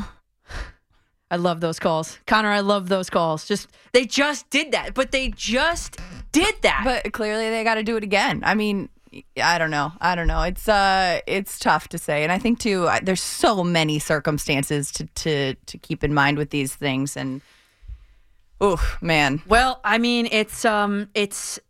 I 1.31 1.37
love 1.37 1.61
those 1.63 1.79
calls. 1.79 2.19
Connor, 2.27 2.51
I 2.51 2.61
love 2.61 2.89
those 2.91 3.09
calls. 3.09 3.47
Just 3.49 3.69
they 3.93 4.05
just 4.05 4.51
did 4.51 4.73
that, 4.73 4.93
but 4.95 5.13
they 5.13 5.31
just 5.31 5.99
did 6.31 6.55
that. 6.63 6.83
But 6.85 7.13
clearly 7.15 7.49
they 7.49 7.65
got 7.65 7.77
to 7.77 7.83
do 7.83 7.97
it 7.97 8.05
again. 8.05 8.43
I 8.45 8.55
mean, 8.55 8.91
I 9.43 9.57
don't 9.57 9.71
know. 9.71 9.93
I 10.01 10.15
don't 10.15 10.27
know. 10.27 10.43
It's 10.43 10.69
uh 10.69 11.21
it's 11.27 11.59
tough 11.59 11.89
to 11.89 11.99
say. 11.99 12.23
And 12.23 12.31
I 12.31 12.39
think 12.39 12.59
too 12.61 12.87
I- 12.87 13.01
there's 13.01 13.23
so 13.23 13.65
many 13.65 13.99
circumstances 13.99 14.93
to 14.93 15.07
to 15.07 15.55
to 15.55 15.79
keep 15.79 16.05
in 16.05 16.13
mind 16.13 16.37
with 16.37 16.51
these 16.51 16.75
things 16.75 17.17
and 17.17 17.41
oh, 18.63 18.97
man. 19.03 19.43
Well, 19.47 19.81
I 19.85 19.99
mean, 19.99 20.29
it's 20.31 20.65
um 20.65 21.11
it's 21.15 21.61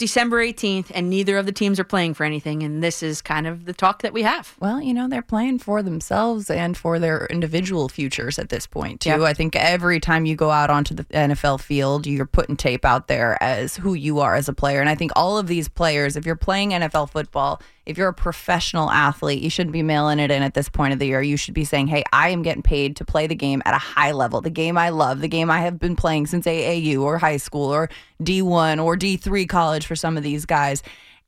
December 0.00 0.42
18th 0.42 0.90
and 0.94 1.10
neither 1.10 1.36
of 1.36 1.44
the 1.44 1.52
teams 1.52 1.78
are 1.78 1.84
playing 1.84 2.14
for 2.14 2.24
anything 2.24 2.62
and 2.62 2.82
this 2.82 3.02
is 3.02 3.20
kind 3.20 3.46
of 3.46 3.66
the 3.66 3.74
talk 3.74 4.00
that 4.00 4.14
we 4.14 4.22
have. 4.22 4.56
Well, 4.58 4.80
you 4.80 4.94
know, 4.94 5.08
they're 5.08 5.20
playing 5.20 5.58
for 5.58 5.82
themselves 5.82 6.48
and 6.48 6.74
for 6.74 6.98
their 6.98 7.26
individual 7.26 7.90
futures 7.90 8.38
at 8.38 8.48
this 8.48 8.66
point, 8.66 9.02
too. 9.02 9.10
Yeah. 9.10 9.22
I 9.22 9.34
think 9.34 9.54
every 9.56 10.00
time 10.00 10.24
you 10.24 10.36
go 10.36 10.50
out 10.50 10.70
onto 10.70 10.94
the 10.94 11.04
NFL 11.04 11.60
field, 11.60 12.06
you're 12.06 12.24
putting 12.24 12.56
tape 12.56 12.86
out 12.86 13.08
there 13.08 13.36
as 13.42 13.76
who 13.76 13.92
you 13.92 14.20
are 14.20 14.36
as 14.36 14.48
a 14.48 14.54
player. 14.54 14.80
And 14.80 14.88
I 14.88 14.94
think 14.94 15.12
all 15.14 15.36
of 15.36 15.48
these 15.48 15.68
players, 15.68 16.16
if 16.16 16.24
you're 16.24 16.34
playing 16.34 16.70
NFL 16.70 17.10
football, 17.10 17.60
if 17.86 17.98
you're 17.98 18.08
a 18.08 18.14
professional 18.14 18.90
athlete, 18.90 19.42
you 19.42 19.50
shouldn't 19.50 19.72
be 19.72 19.82
mailing 19.82 20.18
it 20.18 20.30
in 20.30 20.42
at 20.42 20.54
this 20.54 20.68
point 20.68 20.92
of 20.92 20.98
the 20.98 21.06
year. 21.06 21.22
You 21.22 21.36
should 21.36 21.54
be 21.54 21.64
saying, 21.64 21.88
hey, 21.88 22.04
I 22.12 22.28
am 22.28 22.42
getting 22.42 22.62
paid 22.62 22.96
to 22.96 23.04
play 23.04 23.26
the 23.26 23.34
game 23.34 23.62
at 23.64 23.74
a 23.74 23.78
high 23.78 24.12
level, 24.12 24.40
the 24.40 24.50
game 24.50 24.76
I 24.78 24.90
love, 24.90 25.20
the 25.20 25.28
game 25.28 25.50
I 25.50 25.60
have 25.60 25.78
been 25.78 25.96
playing 25.96 26.26
since 26.26 26.46
AAU 26.46 27.00
or 27.00 27.18
high 27.18 27.38
school 27.38 27.72
or 27.72 27.88
D1 28.22 28.84
or 28.84 28.96
D3 28.96 29.48
college 29.48 29.86
for 29.86 29.96
some 29.96 30.16
of 30.16 30.22
these 30.22 30.44
guys. 30.44 30.82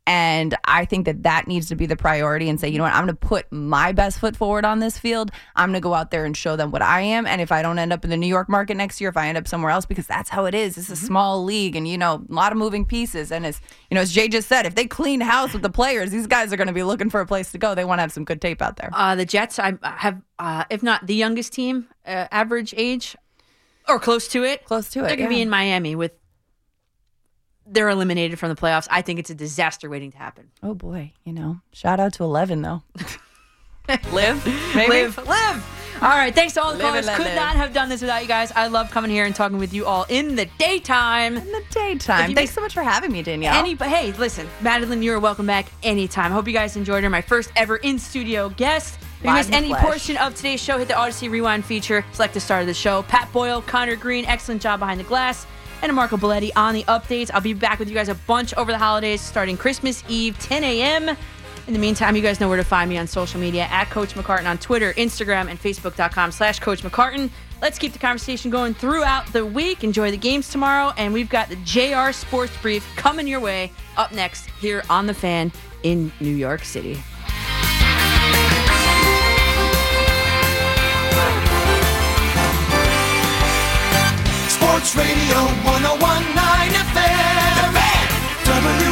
And 0.04 0.56
I 0.64 0.84
think 0.84 1.06
that 1.06 1.22
that 1.22 1.46
needs 1.46 1.68
to 1.68 1.76
be 1.76 1.86
the 1.86 1.94
priority 1.94 2.48
and 2.48 2.58
say, 2.58 2.68
you 2.68 2.76
know 2.76 2.84
what, 2.84 2.92
I'm 2.92 3.04
going 3.04 3.16
to 3.16 3.26
put 3.26 3.50
my 3.52 3.92
best 3.92 4.18
foot 4.18 4.36
forward 4.36 4.64
on 4.64 4.80
this 4.80 4.98
field. 4.98 5.30
I'm 5.54 5.68
going 5.68 5.80
to 5.80 5.80
go 5.80 5.94
out 5.94 6.10
there 6.10 6.24
and 6.24 6.36
show 6.36 6.56
them 6.56 6.72
what 6.72 6.82
I 6.82 7.02
am. 7.02 7.24
And 7.24 7.40
if 7.40 7.52
I 7.52 7.62
don't 7.62 7.78
end 7.78 7.92
up 7.92 8.02
in 8.02 8.10
the 8.10 8.16
New 8.16 8.26
York 8.26 8.48
market 8.48 8.76
next 8.76 9.00
year, 9.00 9.10
if 9.10 9.16
I 9.16 9.28
end 9.28 9.38
up 9.38 9.46
somewhere 9.46 9.70
else, 9.70 9.86
because 9.86 10.08
that's 10.08 10.28
how 10.28 10.44
it 10.46 10.54
is. 10.56 10.76
It's 10.76 10.90
a 10.90 10.96
small 10.96 11.44
league 11.44 11.76
and, 11.76 11.86
you 11.86 11.96
know, 11.96 12.24
a 12.28 12.34
lot 12.34 12.50
of 12.50 12.58
moving 12.58 12.84
pieces. 12.84 13.30
And 13.30 13.46
as, 13.46 13.60
you 13.90 13.94
know, 13.94 14.00
as 14.00 14.10
Jay 14.10 14.26
just 14.26 14.48
said, 14.48 14.66
if 14.66 14.74
they 14.74 14.86
clean 14.86 15.20
house 15.20 15.52
with 15.52 15.62
the 15.62 15.70
players, 15.70 16.10
these 16.10 16.26
guys 16.26 16.52
are 16.52 16.56
going 16.56 16.66
to 16.66 16.72
be 16.72 16.82
looking 16.82 17.08
for 17.08 17.20
a 17.20 17.26
place 17.26 17.52
to 17.52 17.58
go. 17.58 17.76
They 17.76 17.84
want 17.84 17.98
to 17.98 18.02
have 18.02 18.12
some 18.12 18.24
good 18.24 18.40
tape 18.40 18.60
out 18.60 18.78
there. 18.78 18.90
Uh, 18.92 19.14
the 19.14 19.24
Jets 19.24 19.60
I 19.60 19.74
have 19.84 20.20
uh, 20.40 20.64
if 20.68 20.82
not 20.82 21.06
the 21.06 21.14
youngest 21.14 21.52
team 21.52 21.86
uh, 22.04 22.26
average 22.32 22.74
age 22.76 23.16
or 23.88 24.00
close 24.00 24.26
to 24.28 24.42
it. 24.42 24.64
Close 24.64 24.90
to 24.90 25.00
it. 25.00 25.02
They're 25.02 25.16
going 25.16 25.28
to 25.28 25.34
be 25.34 25.42
in 25.42 25.50
Miami 25.50 25.94
with 25.94 26.12
they're 27.66 27.89
eliminated 27.89 28.39
from 28.39 28.48
the 28.48 28.56
playoffs. 28.56 28.89
I 28.90 29.02
think 29.02 29.18
it's 29.18 29.30
a 29.30 29.34
disaster 29.34 29.89
waiting 29.89 30.12
to 30.12 30.18
happen. 30.18 30.51
Oh, 30.62 30.74
boy. 30.74 31.12
You 31.24 31.32
know, 31.32 31.60
shout 31.72 32.01
out 32.01 32.14
to 32.14 32.24
11, 32.24 32.62
though. 32.62 32.82
live, 34.12 34.44
maybe? 34.74 34.89
Live, 34.89 35.16
live. 35.26 35.82
All 36.02 36.09
right, 36.09 36.34
thanks 36.34 36.55
to 36.55 36.62
all 36.62 36.72
the 36.72 36.78
Live 36.78 37.05
callers. 37.05 37.16
Could 37.16 37.26
live. 37.26 37.36
not 37.36 37.55
have 37.55 37.72
done 37.72 37.89
this 37.89 38.01
without 38.01 38.22
you 38.22 38.28
guys. 38.28 38.51
I 38.52 38.66
love 38.66 38.90
coming 38.90 39.10
here 39.10 39.24
and 39.24 39.34
talking 39.34 39.59
with 39.59 39.72
you 39.72 39.86
all 39.86 40.05
in 40.09 40.34
the 40.34 40.47
daytime. 40.59 41.36
In 41.36 41.52
the 41.52 41.62
daytime. 41.70 42.34
Thanks 42.34 42.52
so 42.52 42.60
much 42.60 42.74
for 42.74 42.82
having 42.82 43.12
me, 43.12 43.22
Danielle. 43.22 43.55
Any, 43.55 43.76
but 43.76 43.86
hey, 43.86 44.10
listen, 44.14 44.48
Madelyn, 44.62 45.05
you're 45.05 45.20
welcome 45.20 45.47
back 45.47 45.66
anytime. 45.84 46.32
Hope 46.32 46.48
you 46.48 46.52
guys 46.52 46.76
enjoyed 46.76 47.05
her. 47.05 47.10
My 47.10 47.20
first 47.20 47.52
ever 47.55 47.76
in 47.76 48.01
studio 48.01 48.48
guest. 48.48 48.98
If 49.20 49.26
you 49.26 49.32
missed 49.32 49.52
any 49.52 49.68
flesh. 49.68 49.82
portion 49.84 50.16
of 50.16 50.34
today's 50.34 50.60
show, 50.60 50.76
hit 50.78 50.89
the 50.89 50.94
Audacy 50.94 51.30
Rewind 51.30 51.64
feature. 51.64 52.05
Select 52.10 52.34
the 52.34 52.40
start 52.40 52.62
of 52.62 52.66
the 52.66 52.74
show. 52.74 53.05
Pat 53.05 53.32
Boyle, 53.32 53.62
Connor 53.62 53.94
Green, 53.94 54.24
excellent 54.24 54.60
job 54.60 54.80
behind 54.80 54.98
the 54.98 55.05
glass. 55.05 55.47
And 55.82 55.92
Marco 55.94 56.16
Belletti 56.16 56.50
on 56.56 56.74
the 56.74 56.84
updates. 56.84 57.30
I'll 57.34 57.40
be 57.40 57.54
back 57.54 57.78
with 57.78 57.88
you 57.88 57.94
guys 57.94 58.09
a 58.09 58.14
bunch 58.14 58.54
over 58.54 58.72
the 58.72 58.78
holidays, 58.78 59.20
starting 59.20 59.56
Christmas 59.56 60.02
Eve, 60.09 60.38
10 60.38 60.64
a.m. 60.64 61.16
In 61.66 61.72
the 61.72 61.78
meantime, 61.78 62.16
you 62.16 62.22
guys 62.22 62.40
know 62.40 62.48
where 62.48 62.56
to 62.56 62.64
find 62.64 62.88
me 62.88 62.98
on 62.98 63.06
social 63.06 63.40
media 63.40 63.64
at 63.70 63.90
Coach 63.90 64.14
McCartan 64.14 64.46
on 64.46 64.59
Twitter, 64.59 64.92
Instagram, 64.94 65.48
and 65.48 65.60
Facebook.com 65.60 66.32
slash 66.32 66.59
Coach 66.59 66.82
McCartan. 66.82 67.30
Let's 67.60 67.78
keep 67.78 67.92
the 67.92 68.00
conversation 68.00 68.50
going 68.50 68.74
throughout 68.74 69.32
the 69.32 69.46
week. 69.46 69.84
Enjoy 69.84 70.10
the 70.10 70.16
games 70.16 70.50
tomorrow. 70.50 70.92
And 70.96 71.12
we've 71.12 71.28
got 71.28 71.48
the 71.48 71.56
JR 71.64 72.10
Sports 72.12 72.52
Brief 72.60 72.84
coming 72.96 73.28
your 73.28 73.38
way 73.38 73.70
up 73.96 74.12
next 74.12 74.46
here 74.60 74.82
on 74.90 75.06
The 75.06 75.14
Fan 75.14 75.52
in 75.84 76.10
New 76.18 76.34
York 76.34 76.64
City. 76.64 77.00
Sports 84.72 84.96
Radio 84.96 85.36
1019 85.66 86.72
FM. 86.94 88.91